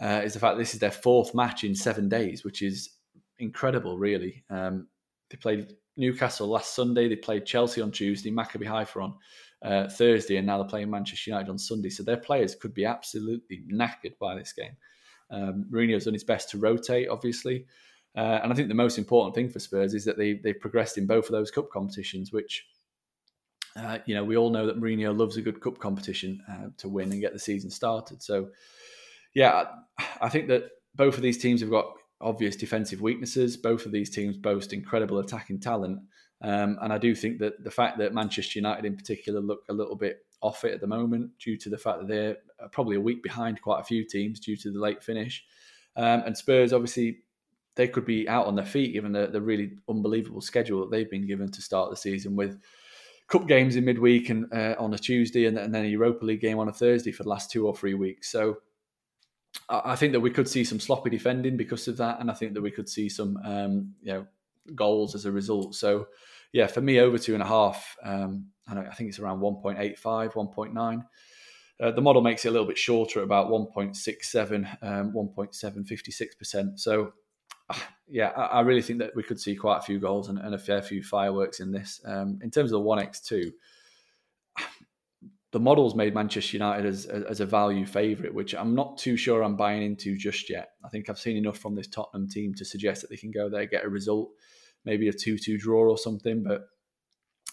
uh, 0.00 0.22
is 0.24 0.32
the 0.32 0.40
fact 0.40 0.56
this 0.56 0.74
is 0.74 0.80
their 0.80 0.90
fourth 0.90 1.34
match 1.34 1.62
in 1.62 1.74
seven 1.74 2.08
days, 2.08 2.42
which 2.42 2.62
is 2.62 2.96
incredible, 3.38 3.98
really. 3.98 4.42
Um, 4.48 4.88
they 5.28 5.36
played 5.36 5.74
Newcastle 5.96 6.48
last 6.48 6.74
Sunday. 6.74 7.08
They 7.08 7.16
played 7.16 7.44
Chelsea 7.44 7.82
on 7.82 7.92
Tuesday, 7.92 8.30
Maccabi 8.30 8.66
Haifa 8.66 9.00
on 9.00 9.14
uh, 9.62 9.88
Thursday, 9.88 10.38
and 10.38 10.46
now 10.46 10.58
they're 10.58 10.68
playing 10.68 10.90
Manchester 10.90 11.30
United 11.30 11.50
on 11.50 11.58
Sunday. 11.58 11.90
So 11.90 12.02
their 12.02 12.16
players 12.16 12.54
could 12.54 12.72
be 12.72 12.86
absolutely 12.86 13.62
knackered 13.70 14.18
by 14.18 14.34
this 14.36 14.54
game. 14.54 14.76
Um, 15.30 15.66
Mourinho's 15.70 16.04
done 16.04 16.14
his 16.14 16.24
best 16.24 16.50
to 16.50 16.58
rotate, 16.58 17.08
obviously. 17.08 17.66
Uh, 18.16 18.40
and 18.42 18.52
I 18.52 18.56
think 18.56 18.68
the 18.68 18.74
most 18.74 18.98
important 18.98 19.34
thing 19.34 19.48
for 19.48 19.60
Spurs 19.60 19.94
is 19.94 20.04
that 20.04 20.18
they, 20.18 20.34
they've 20.34 20.58
progressed 20.58 20.98
in 20.98 21.06
both 21.06 21.26
of 21.26 21.32
those 21.32 21.50
cup 21.50 21.70
competitions, 21.70 22.32
which, 22.32 22.66
uh, 23.76 23.98
you 24.06 24.14
know, 24.14 24.24
we 24.24 24.36
all 24.36 24.50
know 24.50 24.66
that 24.66 24.80
Mourinho 24.80 25.16
loves 25.16 25.36
a 25.36 25.42
good 25.42 25.60
cup 25.60 25.78
competition 25.78 26.40
uh, 26.50 26.68
to 26.78 26.88
win 26.88 27.12
and 27.12 27.20
get 27.20 27.32
the 27.32 27.38
season 27.38 27.70
started. 27.70 28.22
So, 28.22 28.48
yeah, 29.34 29.66
I 30.20 30.28
think 30.28 30.48
that 30.48 30.70
both 30.94 31.16
of 31.16 31.22
these 31.22 31.38
teams 31.38 31.60
have 31.60 31.70
got 31.70 31.86
obvious 32.20 32.56
defensive 32.56 33.00
weaknesses. 33.00 33.56
Both 33.56 33.86
of 33.86 33.92
these 33.92 34.10
teams 34.10 34.36
boast 34.36 34.72
incredible 34.72 35.18
attacking 35.18 35.60
talent. 35.60 36.00
Um, 36.42 36.78
and 36.80 36.92
I 36.92 36.98
do 36.98 37.14
think 37.14 37.38
that 37.38 37.62
the 37.62 37.70
fact 37.70 37.98
that 37.98 38.14
Manchester 38.14 38.58
United 38.58 38.84
in 38.84 38.96
particular 38.96 39.40
look 39.40 39.60
a 39.68 39.72
little 39.72 39.96
bit 39.96 40.24
off 40.42 40.64
it 40.64 40.72
at 40.72 40.80
the 40.80 40.86
moment 40.86 41.30
due 41.38 41.56
to 41.58 41.68
the 41.68 41.78
fact 41.78 42.00
that 42.00 42.08
they're 42.08 42.36
probably 42.68 42.96
a 42.96 43.00
week 43.00 43.22
behind 43.22 43.60
quite 43.62 43.80
a 43.80 43.84
few 43.84 44.04
teams 44.04 44.40
due 44.40 44.56
to 44.56 44.70
the 44.70 44.78
late 44.78 45.02
finish. 45.02 45.44
Um, 45.96 46.22
and 46.26 46.36
Spurs, 46.36 46.72
obviously, 46.72 47.18
they 47.76 47.88
could 47.88 48.04
be 48.04 48.28
out 48.28 48.46
on 48.46 48.56
their 48.56 48.66
feet 48.66 48.92
given 48.92 49.12
the, 49.12 49.26
the 49.26 49.40
really 49.40 49.72
unbelievable 49.88 50.40
schedule 50.40 50.80
that 50.80 50.90
they've 50.90 51.10
been 51.10 51.26
given 51.26 51.50
to 51.50 51.62
start 51.62 51.90
the 51.90 51.96
season 51.96 52.36
with 52.36 52.60
cup 53.28 53.46
games 53.46 53.76
in 53.76 53.84
midweek 53.84 54.28
and 54.28 54.52
uh, 54.52 54.74
on 54.78 54.92
a 54.92 54.98
Tuesday 54.98 55.46
and, 55.46 55.56
and 55.56 55.74
then 55.74 55.84
a 55.84 55.88
Europa 55.88 56.24
League 56.24 56.40
game 56.40 56.58
on 56.58 56.68
a 56.68 56.72
Thursday 56.72 57.12
for 57.12 57.22
the 57.22 57.28
last 57.28 57.50
two 57.50 57.66
or 57.66 57.74
three 57.74 57.94
weeks. 57.94 58.30
So 58.30 58.58
I 59.68 59.96
think 59.96 60.12
that 60.12 60.20
we 60.20 60.30
could 60.30 60.48
see 60.48 60.64
some 60.64 60.80
sloppy 60.80 61.10
defending 61.10 61.56
because 61.56 61.86
of 61.88 61.96
that, 61.98 62.20
and 62.20 62.30
I 62.30 62.34
think 62.34 62.54
that 62.54 62.62
we 62.62 62.70
could 62.70 62.88
see 62.88 63.08
some 63.08 63.38
um, 63.44 63.94
you 64.02 64.12
know 64.12 64.26
goals 64.74 65.14
as 65.14 65.24
a 65.26 65.32
result. 65.32 65.74
So 65.74 66.08
yeah, 66.52 66.66
for 66.66 66.80
me, 66.80 66.98
over 66.98 67.18
two 67.18 67.34
and 67.34 67.42
a 67.42 67.46
half, 67.46 67.96
um, 68.02 68.46
I 68.68 68.94
think 68.94 69.08
it's 69.08 69.18
around 69.18 69.40
1.85, 69.40 70.00
1.9. 70.32 71.04
Uh, 71.80 71.90
the 71.90 72.02
model 72.02 72.20
makes 72.20 72.44
it 72.44 72.48
a 72.48 72.50
little 72.50 72.66
bit 72.66 72.76
shorter, 72.76 73.22
about 73.22 73.48
1.67, 73.48 74.82
um, 74.82 75.12
1.756%. 75.12 76.78
So, 76.78 77.12
uh, 77.70 77.78
yeah, 78.06 78.28
I, 78.36 78.42
I, 78.42 78.60
really 78.60 78.82
think 78.82 78.98
that 78.98 79.16
we 79.16 79.22
could 79.22 79.40
see 79.40 79.56
quite 79.56 79.78
a 79.78 79.82
few 79.82 79.98
goals 79.98 80.28
and, 80.28 80.38
and 80.38 80.54
a 80.54 80.58
fair 80.58 80.82
few 80.82 81.02
fireworks 81.02 81.60
in 81.60 81.72
this. 81.72 82.00
Um, 82.04 82.38
in 82.42 82.50
terms 82.50 82.72
of 82.72 82.82
the 82.82 82.86
1x2, 82.86 83.50
the 85.52 85.60
models 85.60 85.94
made 85.94 86.14
Manchester 86.14 86.56
United 86.56 86.84
as, 86.86 87.06
as 87.06 87.40
a 87.40 87.46
value 87.46 87.86
favourite, 87.86 88.34
which 88.34 88.54
I'm 88.54 88.74
not 88.74 88.98
too 88.98 89.16
sure 89.16 89.42
I'm 89.42 89.56
buying 89.56 89.82
into 89.82 90.16
just 90.16 90.50
yet. 90.50 90.70
I 90.84 90.88
think 90.90 91.08
I've 91.08 91.18
seen 91.18 91.36
enough 91.36 91.58
from 91.58 91.74
this 91.74 91.88
Tottenham 91.88 92.28
team 92.28 92.54
to 92.54 92.64
suggest 92.64 93.00
that 93.00 93.10
they 93.10 93.16
can 93.16 93.30
go 93.30 93.48
there, 93.48 93.64
get 93.66 93.84
a 93.84 93.88
result, 93.88 94.30
maybe 94.84 95.08
a 95.08 95.12
2 95.12 95.38
2 95.38 95.58
draw 95.58 95.88
or 95.88 95.98
something. 95.98 96.42
But, 96.42 96.68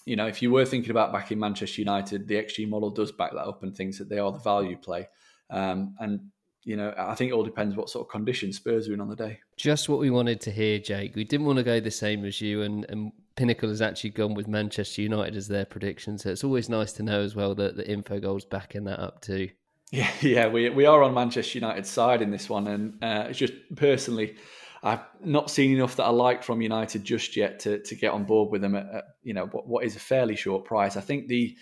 you 0.06 0.16
know, 0.16 0.28
if 0.28 0.42
you 0.42 0.52
were 0.52 0.66
thinking 0.66 0.92
about 0.92 1.12
backing 1.12 1.40
Manchester 1.40 1.82
United, 1.82 2.28
the 2.28 2.36
XG 2.36 2.68
model 2.68 2.90
does 2.90 3.12
back 3.12 3.34
that 3.34 3.46
up 3.46 3.64
and 3.64 3.76
thinks 3.76 3.98
that 3.98 4.08
they 4.08 4.20
are 4.20 4.32
the 4.32 4.40
value 4.40 4.78
play. 4.78 5.10
Um, 5.50 5.96
and 6.00 6.32
you 6.64 6.76
know, 6.76 6.94
I 6.98 7.16
think 7.16 7.32
it 7.32 7.34
all 7.34 7.46
depends 7.46 7.78
what 7.78 7.90
sort 7.90 8.06
of 8.06 8.12
conditions 8.12 8.58
Spurs 8.58 8.90
are 8.90 8.94
in 8.94 9.00
on 9.00 9.08
the 9.08 9.16
day. 9.16 9.40
Just 9.56 9.88
what 9.88 10.00
we 10.00 10.10
wanted 10.10 10.42
to 10.42 10.52
hear, 10.52 10.80
Jake. 10.80 11.16
We 11.16 11.24
didn't 11.24 11.46
want 11.46 11.58
to 11.58 11.64
go 11.64 11.80
the 11.80 11.92
same 11.92 12.26
as 12.26 12.42
you, 12.42 12.62
and, 12.62 12.86
and 12.90 13.14
Pinnacle 13.38 13.70
has 13.70 13.82
actually 13.82 14.10
gone 14.10 14.34
with 14.34 14.50
Manchester 14.50 15.02
United 15.02 15.38
as 15.38 15.48
their 15.48 15.64
prediction. 15.64 16.18
So 16.18 16.30
it's 16.30 16.44
always 16.44 16.68
nice 16.68 16.92
to 16.94 17.04
know 17.04 17.22
as 17.22 17.36
well 17.36 17.56
that 17.56 17.78
the 17.78 17.90
Infogol's 17.90 18.44
backing 18.44 18.84
that 18.86 19.00
up 19.00 19.22
too. 19.22 19.50
Yeah, 19.90 20.12
yeah, 20.20 20.48
we 20.50 20.70
we 20.70 20.86
are 20.86 21.02
on 21.02 21.14
Manchester 21.14 21.60
United's 21.60 21.90
side 21.90 22.22
in 22.22 22.30
this 22.30 22.50
one, 22.50 22.68
and 22.68 23.02
uh, 23.02 23.28
it's 23.30 23.40
just 23.40 23.54
personally, 23.78 24.36
I've 24.84 25.02
not 25.24 25.50
seen 25.50 25.76
enough 25.76 25.96
that 25.96 26.04
I 26.04 26.10
like 26.10 26.44
from 26.44 26.62
United 26.62 27.04
just 27.04 27.36
yet 27.36 27.60
to 27.62 27.80
to 27.80 27.96
get 27.96 28.12
on 28.12 28.24
board 28.24 28.52
with 28.52 28.62
them 28.62 28.76
at, 28.76 28.88
at 28.94 29.04
you 29.24 29.34
know 29.34 29.48
what, 29.48 29.68
what 29.68 29.84
is 29.84 29.96
a 29.96 30.00
fairly 30.00 30.36
short 30.36 30.66
price. 30.66 30.98
I 30.98 31.02
think 31.02 31.28
the 31.28 31.56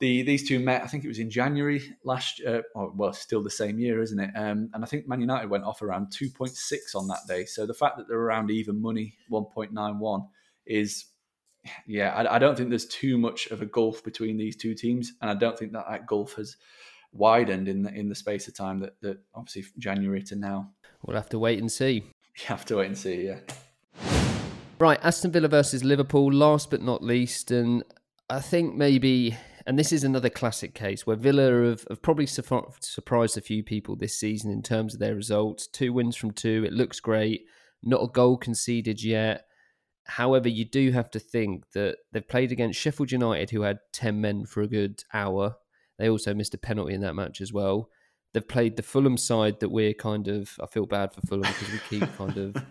the 0.00 0.22
these 0.22 0.48
two 0.48 0.58
met. 0.58 0.82
I 0.82 0.86
think 0.86 1.04
it 1.04 1.08
was 1.08 1.18
in 1.18 1.30
January 1.30 1.82
last. 2.04 2.42
Uh, 2.46 2.62
or, 2.74 2.90
well, 2.92 3.12
still 3.12 3.42
the 3.42 3.50
same 3.50 3.78
year, 3.78 4.00
isn't 4.00 4.18
it? 4.18 4.30
Um, 4.34 4.70
and 4.72 4.82
I 4.82 4.86
think 4.86 5.06
Man 5.06 5.20
United 5.20 5.50
went 5.50 5.64
off 5.64 5.82
around 5.82 6.10
two 6.10 6.30
point 6.30 6.52
six 6.52 6.94
on 6.94 7.06
that 7.08 7.20
day. 7.28 7.44
So 7.44 7.66
the 7.66 7.74
fact 7.74 7.98
that 7.98 8.08
they're 8.08 8.18
around 8.18 8.50
even 8.50 8.80
money, 8.80 9.14
one 9.28 9.44
point 9.44 9.72
nine 9.72 9.98
one, 9.98 10.26
is 10.66 11.06
yeah. 11.86 12.14
I, 12.14 12.36
I, 12.36 12.38
don't 12.38 12.56
think 12.56 12.70
there's 12.70 12.86
too 12.86 13.18
much 13.18 13.48
of 13.48 13.60
a 13.60 13.66
gulf 13.66 14.02
between 14.02 14.38
these 14.38 14.56
two 14.56 14.74
teams, 14.74 15.12
and 15.20 15.30
I 15.30 15.34
don't 15.34 15.58
think 15.58 15.72
that 15.72 15.84
that 15.88 16.06
gulf 16.06 16.34
has 16.34 16.56
widened 17.12 17.68
in 17.68 17.82
the 17.82 17.92
in 17.92 18.08
the 18.08 18.14
space 18.14 18.48
of 18.48 18.54
time 18.54 18.80
that 18.80 19.00
that 19.02 19.18
obviously 19.34 19.64
January 19.78 20.22
to 20.24 20.36
now. 20.36 20.70
We'll 21.02 21.16
have 21.16 21.28
to 21.30 21.38
wait 21.38 21.58
and 21.58 21.70
see. 21.70 22.04
You 22.42 22.46
have 22.46 22.64
to 22.66 22.76
wait 22.76 22.86
and 22.86 22.98
see. 22.98 23.26
Yeah. 23.26 23.40
Right, 24.78 24.98
Aston 25.02 25.30
Villa 25.30 25.48
versus 25.48 25.84
Liverpool, 25.84 26.32
last 26.32 26.70
but 26.70 26.80
not 26.80 27.02
least, 27.02 27.50
and 27.50 27.84
I 28.30 28.40
think 28.40 28.74
maybe 28.74 29.36
and 29.66 29.78
this 29.78 29.92
is 29.92 30.04
another 30.04 30.30
classic 30.30 30.74
case 30.74 31.06
where 31.06 31.16
Villa 31.16 31.68
have, 31.68 31.84
have 31.88 32.02
probably 32.02 32.26
su- 32.26 32.42
surprised 32.80 33.36
a 33.36 33.42
few 33.42 33.62
people 33.62 33.94
this 33.94 34.18
season 34.18 34.50
in 34.50 34.62
terms 34.62 34.94
of 34.94 35.00
their 35.00 35.14
results. 35.14 35.66
Two 35.66 35.92
wins 35.92 36.16
from 36.16 36.32
two, 36.32 36.64
it 36.66 36.72
looks 36.72 36.98
great. 36.98 37.44
Not 37.82 38.02
a 38.02 38.08
goal 38.08 38.36
conceded 38.36 39.02
yet. 39.02 39.44
However, 40.06 40.48
you 40.48 40.64
do 40.64 40.92
have 40.92 41.10
to 41.12 41.18
think 41.18 41.70
that 41.72 41.98
they've 42.10 42.26
played 42.26 42.52
against 42.52 42.80
Sheffield 42.80 43.12
United, 43.12 43.50
who 43.50 43.62
had 43.62 43.78
10 43.92 44.20
men 44.20 44.46
for 44.46 44.62
a 44.62 44.66
good 44.66 45.04
hour. 45.12 45.56
They 45.98 46.08
also 46.08 46.34
missed 46.34 46.54
a 46.54 46.58
penalty 46.58 46.94
in 46.94 47.02
that 47.02 47.14
match 47.14 47.40
as 47.40 47.52
well. 47.52 47.90
They've 48.32 48.46
played 48.46 48.76
the 48.76 48.82
Fulham 48.82 49.16
side 49.16 49.60
that 49.60 49.70
we're 49.70 49.94
kind 49.94 50.28
of, 50.28 50.56
I 50.62 50.66
feel 50.66 50.86
bad 50.86 51.12
for 51.12 51.20
Fulham 51.22 51.50
because 51.50 51.72
we 51.72 51.80
keep 51.88 52.16
kind 52.16 52.36
of 52.36 52.64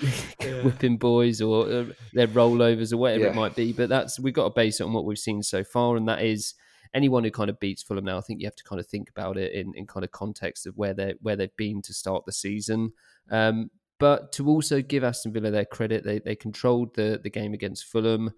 yeah. 0.40 0.62
whipping 0.62 0.96
boys 0.96 1.40
or 1.40 1.68
uh, 1.70 1.84
their 2.12 2.28
rollovers 2.28 2.92
or 2.92 2.96
whatever 2.96 3.24
yeah. 3.24 3.30
it 3.30 3.34
might 3.34 3.54
be. 3.54 3.72
But 3.72 3.88
that's 3.88 4.18
we've 4.18 4.34
got 4.34 4.44
to 4.44 4.50
base 4.50 4.80
it 4.80 4.84
on 4.84 4.92
what 4.92 5.04
we've 5.04 5.18
seen 5.18 5.42
so 5.42 5.64
far, 5.64 5.96
and 5.96 6.08
that 6.08 6.22
is 6.22 6.54
anyone 6.94 7.24
who 7.24 7.30
kind 7.30 7.50
of 7.50 7.60
beats 7.60 7.82
Fulham 7.82 8.04
now. 8.04 8.18
I 8.18 8.20
think 8.22 8.40
you 8.40 8.46
have 8.46 8.56
to 8.56 8.64
kind 8.64 8.80
of 8.80 8.86
think 8.86 9.10
about 9.10 9.36
it 9.36 9.52
in, 9.52 9.72
in 9.74 9.86
kind 9.86 10.04
of 10.04 10.12
context 10.12 10.66
of 10.66 10.76
where 10.76 10.94
they 10.94 11.14
where 11.20 11.36
they've 11.36 11.56
been 11.56 11.82
to 11.82 11.94
start 11.94 12.26
the 12.26 12.32
season. 12.32 12.92
Um, 13.30 13.70
but 13.98 14.32
to 14.32 14.48
also 14.48 14.80
give 14.80 15.02
Aston 15.02 15.32
Villa 15.32 15.50
their 15.50 15.64
credit, 15.64 16.04
they 16.04 16.18
they 16.18 16.36
controlled 16.36 16.94
the 16.94 17.20
the 17.22 17.30
game 17.30 17.54
against 17.54 17.84
Fulham. 17.84 18.32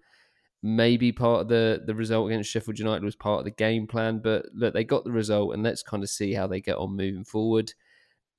Maybe 0.63 1.11
part 1.11 1.41
of 1.41 1.47
the 1.47 1.81
the 1.85 1.95
result 1.95 2.29
against 2.29 2.51
Sheffield 2.51 2.77
United 2.77 3.03
was 3.03 3.15
part 3.15 3.39
of 3.39 3.45
the 3.45 3.51
game 3.51 3.87
plan, 3.87 4.19
but 4.19 4.45
look, 4.53 4.73
they 4.73 4.83
got 4.83 5.03
the 5.03 5.11
result, 5.11 5.53
and 5.53 5.63
let's 5.63 5.81
kind 5.81 6.03
of 6.03 6.09
see 6.09 6.33
how 6.33 6.45
they 6.45 6.61
get 6.61 6.77
on 6.77 6.95
moving 6.95 7.23
forward. 7.23 7.73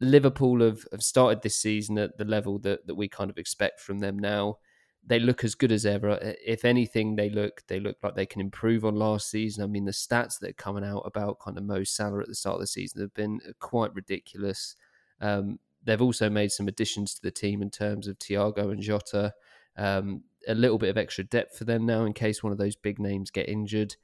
Liverpool 0.01 0.61
have, 0.61 0.85
have 0.91 1.03
started 1.03 1.43
this 1.43 1.57
season 1.57 1.97
at 1.97 2.19
the 2.19 2.25
level 2.25 2.59
that, 2.61 2.87
that 2.87 2.97
we 2.97 3.09
kind 3.09 3.31
of 3.31 3.39
expect 3.39 3.81
from 3.81 4.01
them 4.01 4.19
now. 4.19 4.59
They 5.05 5.21
look 5.21 5.43
as 5.45 5.55
good 5.55 5.73
as 5.73 5.85
ever. 5.85 6.19
If 6.45 6.65
anything, 6.65 7.17
they 7.17 7.29
look 7.29 7.63
they 7.67 7.81
look 7.81 7.97
like 8.03 8.15
they 8.15 8.27
can 8.27 8.41
improve 8.41 8.85
on 8.85 8.95
last 8.95 9.29
season. 9.29 9.65
I 9.65 9.67
mean, 9.67 9.85
the 9.85 9.91
stats 9.91 10.39
that 10.41 10.51
are 10.51 10.55
coming 10.55 10.85
out 10.85 11.03
about 11.05 11.41
kind 11.41 11.59
of 11.59 11.65
Mo 11.65 11.83
Salah 11.83 12.21
at 12.21 12.29
the 12.29 12.37
start 12.37 12.55
of 12.55 12.61
the 12.61 12.67
season 12.69 13.01
have 13.01 13.15
been 13.15 13.41
quite 13.59 13.93
ridiculous. 13.95 14.77
Um, 15.21 15.59
they've 15.83 16.03
also 16.03 16.31
made 16.31 16.53
some 16.53 16.69
additions 16.69 17.15
to 17.15 17.23
the 17.23 17.33
team 17.33 17.63
in 17.63 17.71
terms 17.71 18.07
of 18.07 18.19
Thiago 18.19 18.71
and 18.71 18.81
Jota. 18.81 19.33
Um, 19.77 20.23
a 20.49 20.55
little 20.55 20.79
bit 20.79 20.91
of 20.91 20.99
extra 20.99 21.25
depth 21.25 21.59
for 21.59 21.65
them 21.65 21.87
now 21.87 22.05
in 22.05 22.13
case 22.13 22.43
one 22.43 22.53
of 22.53 22.59
those 22.59 22.77
big 22.77 22.99
names 22.99 23.31
get 23.31 23.49
injured. 23.49 23.97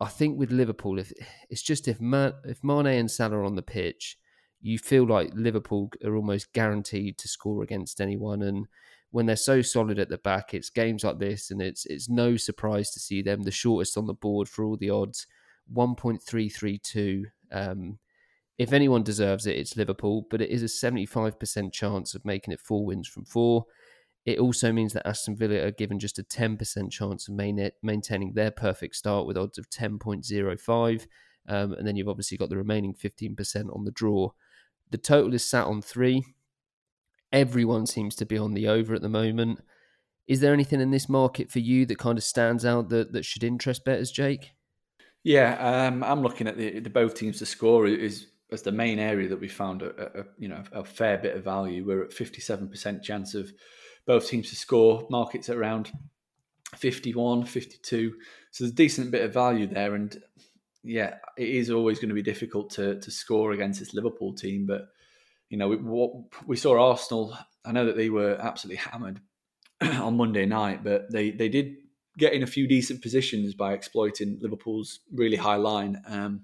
I 0.00 0.06
think 0.06 0.38
with 0.38 0.50
Liverpool, 0.50 0.98
if 0.98 1.12
it's 1.50 1.62
just 1.62 1.86
if 1.86 2.00
Man, 2.00 2.32
if 2.44 2.64
Mane 2.64 2.86
and 2.86 3.10
Salah 3.10 3.38
are 3.38 3.44
on 3.44 3.56
the 3.56 3.62
pitch, 3.62 4.16
you 4.62 4.78
feel 4.78 5.06
like 5.06 5.30
Liverpool 5.34 5.90
are 6.04 6.16
almost 6.16 6.52
guaranteed 6.52 7.18
to 7.18 7.28
score 7.28 7.62
against 7.62 8.00
anyone. 8.00 8.42
And 8.42 8.66
when 9.10 9.26
they're 9.26 9.36
so 9.36 9.62
solid 9.62 9.98
at 9.98 10.08
the 10.08 10.18
back, 10.18 10.54
it's 10.54 10.70
games 10.70 11.04
like 11.04 11.18
this, 11.18 11.50
and 11.50 11.60
it's 11.60 11.84
it's 11.86 12.08
no 12.08 12.36
surprise 12.36 12.90
to 12.92 13.00
see 13.00 13.22
them 13.22 13.42
the 13.42 13.50
shortest 13.50 13.98
on 13.98 14.06
the 14.06 14.14
board 14.14 14.48
for 14.48 14.64
all 14.64 14.76
the 14.76 14.90
odds, 14.90 15.26
one 15.66 15.94
point 15.94 16.22
three 16.22 16.48
three 16.48 16.78
two. 16.78 17.26
Um, 17.52 17.98
if 18.58 18.72
anyone 18.72 19.02
deserves 19.02 19.46
it, 19.46 19.56
it's 19.56 19.76
Liverpool, 19.76 20.26
but 20.30 20.40
it 20.40 20.50
is 20.50 20.62
a 20.62 20.68
seventy 20.68 21.06
five 21.06 21.38
percent 21.38 21.72
chance 21.72 22.14
of 22.14 22.24
making 22.24 22.52
it 22.52 22.60
four 22.60 22.84
wins 22.84 23.08
from 23.08 23.24
four. 23.24 23.64
It 24.30 24.38
also 24.38 24.70
means 24.70 24.92
that 24.92 25.06
Aston 25.06 25.34
Villa 25.34 25.66
are 25.66 25.72
given 25.72 25.98
just 25.98 26.20
a 26.20 26.22
10% 26.22 26.90
chance 26.92 27.26
of 27.26 27.34
main- 27.34 27.72
maintaining 27.82 28.34
their 28.34 28.52
perfect 28.52 28.94
start 28.94 29.26
with 29.26 29.36
odds 29.36 29.58
of 29.58 29.68
10.05. 29.68 31.08
Um, 31.48 31.72
and 31.72 31.84
then 31.84 31.96
you've 31.96 32.08
obviously 32.08 32.38
got 32.38 32.48
the 32.48 32.56
remaining 32.56 32.94
15% 32.94 33.74
on 33.74 33.84
the 33.84 33.90
draw. 33.90 34.30
The 34.90 34.98
total 34.98 35.34
is 35.34 35.44
sat 35.44 35.66
on 35.66 35.82
three. 35.82 36.24
Everyone 37.32 37.86
seems 37.86 38.14
to 38.16 38.26
be 38.26 38.38
on 38.38 38.54
the 38.54 38.68
over 38.68 38.94
at 38.94 39.02
the 39.02 39.08
moment. 39.08 39.60
Is 40.28 40.38
there 40.38 40.54
anything 40.54 40.80
in 40.80 40.92
this 40.92 41.08
market 41.08 41.50
for 41.50 41.58
you 41.58 41.84
that 41.86 41.98
kind 41.98 42.16
of 42.16 42.22
stands 42.22 42.64
out 42.64 42.88
that, 42.90 43.12
that 43.12 43.24
should 43.24 43.42
interest 43.42 43.84
betters, 43.84 44.12
Jake? 44.12 44.52
Yeah, 45.24 45.88
um, 45.88 46.04
I'm 46.04 46.22
looking 46.22 46.46
at 46.46 46.56
the, 46.56 46.78
the 46.78 46.90
both 46.90 47.14
teams 47.14 47.40
to 47.40 47.46
score 47.46 47.88
is 47.88 48.28
as 48.52 48.62
the 48.62 48.72
main 48.72 48.98
area 48.98 49.28
that 49.28 49.40
we 49.40 49.48
found 49.48 49.82
a, 49.82 50.20
a, 50.20 50.24
you 50.38 50.48
know 50.48 50.62
a 50.72 50.84
fair 50.84 51.18
bit 51.18 51.36
of 51.36 51.44
value. 51.44 51.84
We're 51.84 52.04
at 52.04 52.10
57% 52.10 53.02
chance 53.02 53.34
of 53.34 53.52
both 54.06 54.28
teams 54.28 54.50
to 54.50 54.56
score. 54.56 55.06
Markets 55.10 55.48
around 55.48 55.90
51, 56.76 57.44
52. 57.44 58.14
So 58.50 58.64
there's 58.64 58.72
a 58.72 58.74
decent 58.74 59.10
bit 59.10 59.24
of 59.24 59.32
value 59.32 59.66
there. 59.66 59.94
And 59.94 60.20
yeah, 60.82 61.16
it 61.36 61.48
is 61.48 61.70
always 61.70 61.98
going 61.98 62.08
to 62.08 62.14
be 62.14 62.22
difficult 62.22 62.70
to 62.70 63.00
to 63.00 63.10
score 63.10 63.52
against 63.52 63.80
this 63.80 63.94
Liverpool 63.94 64.32
team. 64.32 64.66
But 64.66 64.88
you 65.48 65.58
know, 65.58 65.68
we, 65.68 65.76
what, 65.76 66.12
we 66.46 66.56
saw 66.56 66.90
Arsenal. 66.90 67.36
I 67.64 67.72
know 67.72 67.86
that 67.86 67.96
they 67.96 68.08
were 68.08 68.36
absolutely 68.40 68.78
hammered 68.78 69.20
on 69.80 70.16
Monday 70.16 70.46
night, 70.46 70.82
but 70.82 71.10
they 71.12 71.30
they 71.30 71.48
did 71.48 71.76
get 72.18 72.32
in 72.32 72.42
a 72.42 72.46
few 72.46 72.66
decent 72.66 73.02
positions 73.02 73.54
by 73.54 73.72
exploiting 73.72 74.38
Liverpool's 74.40 75.00
really 75.12 75.36
high 75.36 75.56
line. 75.56 76.02
Um, 76.06 76.42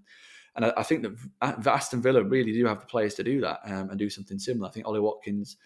and 0.55 0.65
I, 0.65 0.73
I, 0.79 0.83
think 0.85 1.03
that 1.03 1.67
Aston 1.67 2.01
Villa 2.01 2.23
really 2.23 2.53
do 2.53 2.65
have 2.67 2.81
the 2.81 2.87
players 2.87 3.15
to 3.15 3.25
do 3.25 3.41
that 3.43 3.61
um, 3.67 3.91
and 3.91 3.99
do 3.99 4.09
something 4.09 4.39
similar. 4.39 4.69
I 4.69 4.73
think 4.73 4.87
Ollie 4.87 5.01
Watkins 5.01 5.57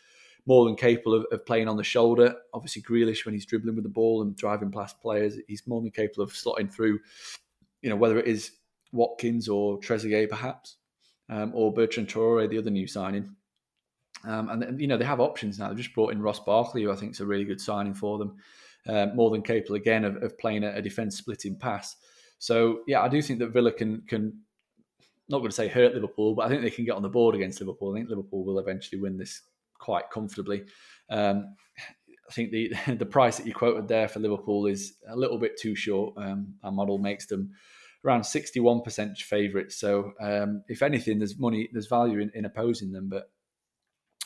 more 0.51 0.65
than 0.65 0.75
capable 0.75 1.15
of, 1.15 1.25
of, 1.31 1.47
playing 1.47 1.69
on 1.69 1.77
the 1.77 1.85
shoulder. 1.85 2.35
Obviously, 2.53 2.83
Grealish 2.83 3.25
when 3.25 3.35
he's 3.35 3.47
dribbling 3.47 3.77
with 3.77 3.85
the 3.85 3.89
ball 3.89 4.23
and 4.23 4.37
driving 4.37 4.73
past 4.73 5.01
players, 5.01 5.37
he's 5.47 5.65
more 5.65 5.81
than 5.81 5.93
capable 5.93 6.25
of 6.25 6.33
slotting 6.33 6.69
through. 6.69 6.99
You 7.83 7.91
know, 7.91 7.95
whether 7.95 8.19
it 8.19 8.27
is 8.27 8.51
Watkins 8.91 9.49
or 9.49 9.79
Trezeguet, 9.79 10.29
perhaps, 10.29 10.79
um, 11.29 11.53
or 11.55 11.73
Bertrand 11.73 12.09
Traore, 12.09 12.51
the 12.51 12.59
other 12.59 12.69
new 12.69 12.89
signing. 12.89 13.37
Um, 14.25 14.49
and 14.49 14.81
you 14.81 14.89
know 14.89 14.97
they 14.97 15.05
have 15.05 15.21
options 15.21 15.61
now. 15.61 15.69
They've 15.69 15.77
just 15.77 15.95
brought 15.95 16.13
in 16.13 16.21
Ross 16.21 16.41
Barkley, 16.41 16.83
who 16.83 16.91
I 16.91 16.97
think 16.97 17.13
is 17.13 17.21
a 17.21 17.27
really 17.27 17.45
good 17.45 17.61
signing 17.61 17.95
for 17.95 18.19
them. 18.19 18.35
Uh, 18.89 19.07
more 19.15 19.31
than 19.31 19.43
capable 19.43 19.77
again 19.77 20.05
of, 20.05 20.21
of 20.21 20.37
playing 20.37 20.65
a, 20.65 20.73
a 20.73 20.83
defence 20.83 21.17
splitting 21.17 21.55
pass. 21.55 21.95
So 22.41 22.81
yeah, 22.89 23.03
I 23.03 23.09
do 23.09 23.23
think 23.23 23.39
that 23.39 23.51
Villa 23.51 23.71
can 23.71 24.03
can 24.09 24.41
not 25.29 25.39
going 25.39 25.51
to 25.51 25.55
say 25.55 25.69
hurt 25.69 25.95
Liverpool, 25.95 26.35
but 26.35 26.47
I 26.47 26.49
think 26.49 26.63
they 26.63 26.71
can 26.71 26.85
get 26.85 26.97
on 26.97 27.03
the 27.03 27.09
board 27.09 27.37
against 27.37 27.61
Liverpool. 27.61 27.93
I 27.93 27.99
think 27.99 28.09
Liverpool 28.09 28.45
will 28.45 28.59
eventually 28.59 29.01
win 29.01 29.17
this 29.17 29.43
quite 29.81 30.11
comfortably. 30.11 30.65
Um, 31.09 31.57
I 32.29 32.33
think 32.33 32.53
the 32.53 32.73
the 32.95 33.07
price 33.07 33.39
that 33.39 33.47
you 33.47 33.55
quoted 33.55 33.89
there 33.89 34.09
for 34.09 34.21
Liverpool 34.21 34.67
is 34.67 34.95
a 35.09 35.17
little 35.17 35.39
bit 35.39 35.59
too 35.59 35.75
short. 35.75 36.15
Um, 36.17 36.55
our 36.63 36.73
model 36.73 36.99
makes 36.99 37.27
them 37.27 37.51
around 38.05 38.23
61% 38.23 39.19
favourites. 39.19 39.77
So 39.77 40.13
um, 40.21 40.63
if 40.69 40.83
anything, 40.83 41.19
there's 41.19 41.39
money, 41.39 41.69
there's 41.73 41.87
value 41.87 42.21
in, 42.21 42.31
in 42.35 42.47
opposing 42.47 42.93
them, 42.93 43.11
but 43.11 43.31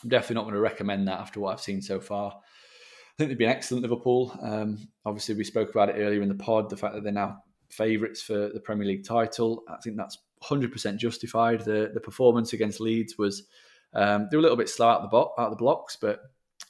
I'm 0.03 0.11
definitely 0.11 0.37
not 0.37 0.43
going 0.43 0.55
to 0.55 0.61
recommend 0.61 1.09
that 1.09 1.19
after 1.19 1.41
what 1.41 1.55
I've 1.55 1.61
seen 1.61 1.83
so 1.83 1.99
far. 1.99 2.31
I 2.33 3.17
think 3.17 3.31
they've 3.31 3.39
been 3.39 3.49
excellent, 3.49 3.83
Liverpool. 3.83 4.37
Um, 4.43 4.89
obviously, 5.05 5.35
we 5.35 5.45
spoke 5.45 5.71
about 5.71 5.89
it 5.89 6.01
earlier 6.01 6.23
in 6.23 6.29
the 6.29 6.35
pod, 6.35 6.71
the 6.71 6.77
fact 6.77 6.95
that 6.95 7.03
they're 7.03 7.13
now 7.13 7.39
favourites 7.69 8.23
for 8.23 8.51
the 8.51 8.61
Premier 8.61 8.87
League 8.87 9.05
title. 9.05 9.65
I 9.69 9.77
think 9.83 9.97
that's 9.97 10.19
100% 10.43 10.97
justified. 10.97 11.65
The 11.65 11.91
the 11.95 12.01
performance 12.01 12.53
against 12.53 12.81
Leeds 12.81 13.17
was 13.17 13.45
um, 13.95 14.29
they 14.31 14.37
were 14.37 14.41
a 14.41 14.43
little 14.43 14.57
bit 14.57 14.69
slow 14.69 14.89
out 14.89 15.03
the 15.03 15.09
bo- 15.09 15.33
out 15.39 15.51
the 15.51 15.57
blocks, 15.57 15.97
but 15.97 16.21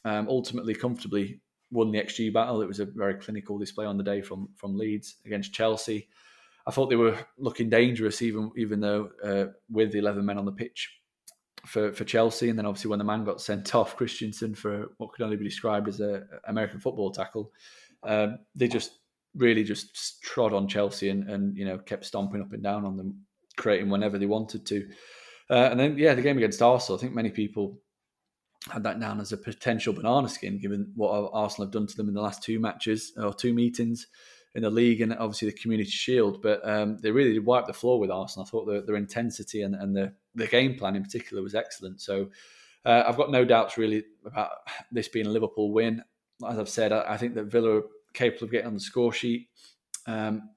um, 0.05 0.29
ultimately 0.29 0.75
comfortably 0.75 1.41
won 1.71 1.91
the 1.91 1.99
XG 1.99 2.33
battle. 2.33 2.63
It 2.63 2.69
was 2.69 2.81
a 2.81 2.87
very 2.87 3.15
clinical 3.15 3.59
display 3.59 3.87
on 3.87 3.97
the 3.99 4.05
day 4.05 4.23
from 4.23 4.49
from 4.55 4.77
Leeds 4.77 5.17
against 5.25 5.53
Chelsea. 5.53 6.09
I 6.67 6.71
thought 6.71 6.89
they 6.89 6.97
were 6.97 7.19
looking 7.39 7.69
dangerous, 7.69 8.23
even 8.23 8.51
even 8.57 8.81
though 8.81 9.11
uh, 9.23 9.47
with 9.71 9.93
the 9.93 9.99
eleven 9.99 10.25
men 10.25 10.39
on 10.39 10.45
the 10.45 10.53
pitch 10.53 11.01
for 11.67 11.93
for 11.93 12.05
Chelsea, 12.05 12.49
and 12.49 12.59
then 12.59 12.67
obviously 12.67 12.91
when 12.91 12.99
the 12.99 13.05
man 13.05 13.25
got 13.25 13.41
sent 13.41 13.75
off, 13.75 13.97
Christensen 13.97 14.55
for 14.55 14.93
what 14.99 15.13
could 15.13 15.25
only 15.25 15.37
be 15.37 15.45
described 15.45 15.89
as 15.89 16.01
a 16.01 16.25
American 16.47 16.81
football 16.81 17.11
tackle, 17.11 17.53
um, 18.03 18.39
they 18.55 18.69
just 18.69 18.99
really 19.35 19.65
just 19.65 20.23
trod 20.23 20.53
on 20.53 20.69
Chelsea 20.69 21.09
and, 21.09 21.29
and 21.29 21.57
you 21.57 21.65
know 21.65 21.79
kept 21.79 22.05
stomping 22.05 22.41
up 22.41 22.53
and 22.53 22.63
down 22.63 22.85
on 22.85 22.97
them, 22.97 23.25
creating 23.57 23.91
whenever 23.91 24.19
they 24.19 24.27
wanted 24.27 24.67
to. 24.67 24.89
Uh, 25.51 25.69
and 25.71 25.79
then 25.79 25.99
yeah, 25.99 26.15
the 26.15 26.23
game 26.23 26.37
against 26.37 26.63
Arsenal, 26.63 26.99
I 26.99 27.01
think 27.01 27.15
many 27.15 27.31
people 27.31 27.79
had 28.71 28.83
that 28.85 28.99
down 28.99 29.21
as 29.21 29.33
a 29.33 29.37
potential 29.37 29.93
banana 29.93 30.29
skin, 30.29 30.59
given 30.59 30.93
what 30.95 31.31
Arsenal 31.33 31.67
have 31.67 31.73
done 31.73 31.87
to 31.87 31.97
them 31.97 32.09
in 32.09 32.15
the 32.15 32.23
last 32.23 32.43
two 32.43 32.59
matches 32.59 33.13
or 33.17 33.35
two 33.35 33.53
meetings 33.53 34.07
in 34.55 34.63
the 34.63 34.71
league 34.71 35.01
and 35.01 35.13
obviously 35.15 35.51
the 35.51 35.57
Community 35.57 35.91
Shield. 35.91 36.41
But 36.41 36.67
um, 36.67 36.99
they 36.99 37.11
really 37.11 37.35
did 37.35 37.45
wipe 37.45 37.67
the 37.67 37.73
floor 37.73 37.99
with 37.99 38.11
Arsenal. 38.11 38.47
I 38.47 38.51
thought 38.51 38.67
their, 38.67 38.81
their 38.81 38.97
intensity 38.97 39.63
and, 39.63 39.75
and 39.75 40.13
game 40.49 40.77
plan 40.77 40.97
in 40.97 41.03
particular 41.03 41.43
was 41.43 41.55
excellent. 41.55 42.01
So 42.01 42.31
uh, 42.85 43.05
I've 43.07 43.17
got 43.17 43.31
no 43.31 43.45
doubts 43.45 43.77
really 43.77 44.05
about 44.25 44.51
this 44.93 45.09
being 45.09 45.27
a 45.27 45.31
Liverpool 45.31 45.73
win. 45.73 46.03
As 46.49 46.59
I've 46.59 46.69
said, 46.69 46.93
I, 46.93 47.15
I 47.15 47.17
think 47.17 47.35
that 47.35 47.45
Villa 47.45 47.79
are 47.79 47.83
capable 48.13 48.45
of 48.45 48.51
getting 48.51 48.69
on 48.69 48.75
the 48.75 48.81
score 48.81 49.13
sheet. 49.13 49.49
Um, 50.07 50.51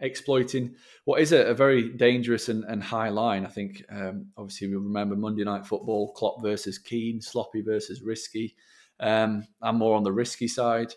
exploiting 0.00 0.74
what 1.04 1.20
is 1.20 1.32
a, 1.32 1.46
a 1.46 1.54
very 1.54 1.90
dangerous 1.90 2.48
and, 2.48 2.64
and, 2.64 2.82
high 2.82 3.08
line. 3.08 3.44
I 3.44 3.48
think 3.48 3.84
um, 3.90 4.26
obviously 4.36 4.68
we 4.68 4.76
remember 4.76 5.16
Monday 5.16 5.44
Night 5.44 5.66
Football, 5.66 6.12
Klopp 6.12 6.42
versus 6.42 6.78
Keane, 6.78 7.20
sloppy 7.20 7.62
versus 7.62 8.02
risky. 8.02 8.54
Um, 9.00 9.46
I'm 9.62 9.76
more 9.76 9.96
on 9.96 10.04
the 10.04 10.12
risky 10.12 10.48
side. 10.48 10.94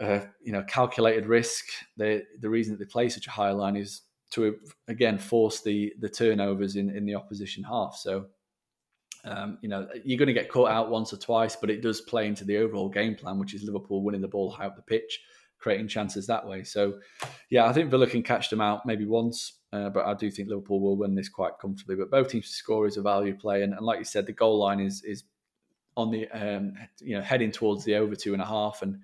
Uh, 0.00 0.20
you 0.42 0.52
know, 0.52 0.62
calculated 0.62 1.26
risk. 1.26 1.66
The 1.96 2.24
reason 2.42 2.72
that 2.72 2.78
they 2.78 2.90
play 2.90 3.08
such 3.08 3.26
a 3.26 3.30
high 3.30 3.50
line 3.50 3.76
is 3.76 4.02
to 4.30 4.56
again 4.88 5.18
force 5.18 5.60
the 5.60 5.92
the 5.98 6.08
turnovers 6.08 6.76
in 6.76 6.90
in 6.90 7.04
the 7.04 7.14
opposition 7.14 7.64
half. 7.64 7.96
So. 7.96 8.26
Um, 9.22 9.58
you 9.60 9.68
know, 9.68 9.86
you're 10.02 10.16
going 10.16 10.28
to 10.28 10.32
get 10.32 10.48
caught 10.48 10.70
out 10.70 10.88
once 10.88 11.12
or 11.12 11.18
twice, 11.18 11.54
but 11.54 11.68
it 11.68 11.82
does 11.82 12.00
play 12.00 12.26
into 12.26 12.42
the 12.42 12.56
overall 12.56 12.88
game 12.88 13.14
plan, 13.14 13.38
which 13.38 13.52
is 13.52 13.62
Liverpool 13.62 14.02
winning 14.02 14.22
the 14.22 14.28
ball 14.28 14.50
high 14.50 14.64
up 14.64 14.76
the 14.76 14.82
pitch, 14.82 15.20
creating 15.60 15.88
chances 15.88 16.26
that 16.26 16.46
way. 16.46 16.64
So, 16.64 16.94
yeah, 17.50 17.66
I 17.66 17.72
think 17.72 17.90
Villa 17.90 18.06
can 18.06 18.22
catch 18.22 18.50
them 18.50 18.60
out 18.60 18.86
maybe 18.86 19.04
once, 19.04 19.60
uh, 19.72 19.90
but 19.90 20.06
I 20.06 20.14
do 20.14 20.30
think 20.30 20.48
Liverpool 20.48 20.80
will 20.80 20.96
win 20.96 21.14
this 21.14 21.28
quite 21.28 21.52
comfortably. 21.60 21.96
But 21.96 22.10
both 22.10 22.30
teams 22.30 22.48
to 22.48 22.54
score 22.54 22.86
is 22.86 22.96
a 22.96 23.02
value 23.02 23.36
play, 23.36 23.62
and, 23.62 23.72
and 23.74 23.84
like 23.84 23.98
you 23.98 24.04
said, 24.04 24.26
the 24.26 24.32
goal 24.32 24.58
line 24.58 24.80
is 24.80 25.02
is 25.04 25.24
on 25.96 26.10
the 26.10 26.28
um, 26.30 26.74
you 27.00 27.16
know 27.16 27.22
heading 27.22 27.52
towards 27.52 27.84
the 27.84 27.94
over 27.94 28.16
two 28.16 28.32
and 28.32 28.42
a 28.42 28.46
half, 28.46 28.82
and 28.82 28.98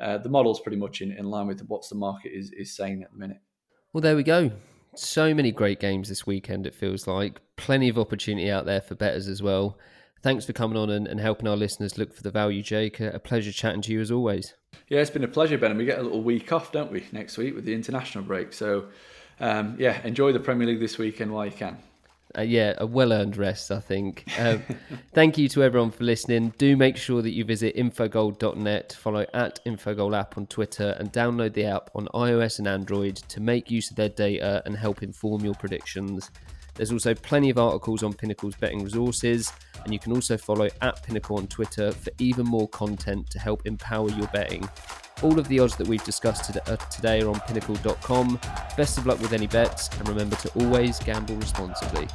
uh, 0.00 0.18
the 0.18 0.28
model's 0.28 0.60
pretty 0.60 0.78
much 0.78 1.02
in, 1.02 1.12
in 1.12 1.26
line 1.26 1.46
with 1.46 1.60
what 1.68 1.86
the 1.88 1.94
market 1.94 2.32
is 2.32 2.52
is 2.52 2.74
saying 2.74 3.02
at 3.02 3.10
the 3.10 3.18
minute. 3.18 3.40
Well, 3.92 4.02
there 4.02 4.16
we 4.16 4.22
go. 4.22 4.52
So 4.94 5.34
many 5.34 5.52
great 5.52 5.80
games 5.80 6.08
this 6.08 6.26
weekend. 6.26 6.66
It 6.66 6.74
feels 6.74 7.06
like 7.06 7.40
plenty 7.56 7.88
of 7.88 7.98
opportunity 7.98 8.50
out 8.50 8.64
there 8.64 8.80
for 8.80 8.94
betters 8.94 9.28
as 9.28 9.42
well. 9.42 9.78
Thanks 10.22 10.46
for 10.46 10.54
coming 10.54 10.78
on 10.78 10.88
and, 10.90 11.06
and 11.06 11.20
helping 11.20 11.46
our 11.46 11.56
listeners 11.56 11.98
look 11.98 12.14
for 12.14 12.22
the 12.22 12.30
value, 12.30 12.62
Jake. 12.62 12.98
A 13.00 13.18
pleasure 13.18 13.52
chatting 13.52 13.82
to 13.82 13.92
you 13.92 14.00
as 14.00 14.10
always. 14.10 14.54
Yeah, 14.88 15.00
it's 15.00 15.10
been 15.10 15.24
a 15.24 15.28
pleasure, 15.28 15.58
Ben. 15.58 15.70
And 15.70 15.78
we 15.78 15.84
get 15.84 15.98
a 15.98 16.02
little 16.02 16.22
week 16.22 16.52
off, 16.52 16.72
don't 16.72 16.92
we, 16.92 17.04
next 17.12 17.38
week 17.38 17.54
with 17.54 17.64
the 17.64 17.74
international 17.74 18.24
break. 18.24 18.52
So, 18.52 18.86
um, 19.40 19.76
yeah, 19.78 20.00
enjoy 20.06 20.32
the 20.32 20.40
Premier 20.40 20.66
League 20.66 20.80
this 20.80 20.98
weekend 20.98 21.32
while 21.32 21.46
you 21.46 21.52
can 21.52 21.78
uh, 22.36 22.42
yeah, 22.42 22.74
a 22.78 22.86
well 22.86 23.12
earned 23.12 23.36
rest, 23.36 23.70
I 23.70 23.80
think. 23.80 24.24
Um, 24.38 24.62
thank 25.14 25.38
you 25.38 25.48
to 25.50 25.62
everyone 25.62 25.90
for 25.90 26.04
listening. 26.04 26.52
Do 26.58 26.76
make 26.76 26.96
sure 26.96 27.22
that 27.22 27.30
you 27.30 27.44
visit 27.44 27.76
infogol.net, 27.76 28.92
follow 28.92 29.26
at 29.32 29.64
Infogol 29.64 30.16
app 30.16 30.36
on 30.36 30.46
Twitter, 30.46 30.96
and 30.98 31.12
download 31.12 31.54
the 31.54 31.64
app 31.64 31.90
on 31.94 32.08
iOS 32.14 32.58
and 32.58 32.68
Android 32.68 33.16
to 33.16 33.40
make 33.40 33.70
use 33.70 33.90
of 33.90 33.96
their 33.96 34.08
data 34.08 34.62
and 34.66 34.76
help 34.76 35.02
inform 35.02 35.44
your 35.44 35.54
predictions. 35.54 36.30
There's 36.76 36.92
also 36.92 37.14
plenty 37.14 37.50
of 37.50 37.58
articles 37.58 38.02
on 38.02 38.12
Pinnacle's 38.12 38.54
betting 38.56 38.84
resources, 38.84 39.52
and 39.84 39.92
you 39.92 39.98
can 39.98 40.12
also 40.12 40.36
follow 40.36 40.68
at 40.82 41.02
Pinnacle 41.02 41.38
on 41.38 41.46
Twitter 41.46 41.90
for 41.90 42.10
even 42.18 42.46
more 42.46 42.68
content 42.68 43.30
to 43.30 43.38
help 43.38 43.66
empower 43.66 44.10
your 44.10 44.26
betting. 44.28 44.68
All 45.22 45.38
of 45.38 45.48
the 45.48 45.58
odds 45.58 45.76
that 45.76 45.88
we've 45.88 46.04
discussed 46.04 46.54
uh, 46.54 46.76
today 46.76 47.22
are 47.22 47.28
on 47.30 47.40
pinnacle.com. 47.40 48.38
Best 48.76 48.98
of 48.98 49.06
luck 49.06 49.18
with 49.20 49.32
any 49.32 49.46
bets, 49.46 49.88
and 49.98 50.08
remember 50.08 50.36
to 50.36 50.50
always 50.60 50.98
gamble 50.98 51.36
responsibly. 51.36 52.06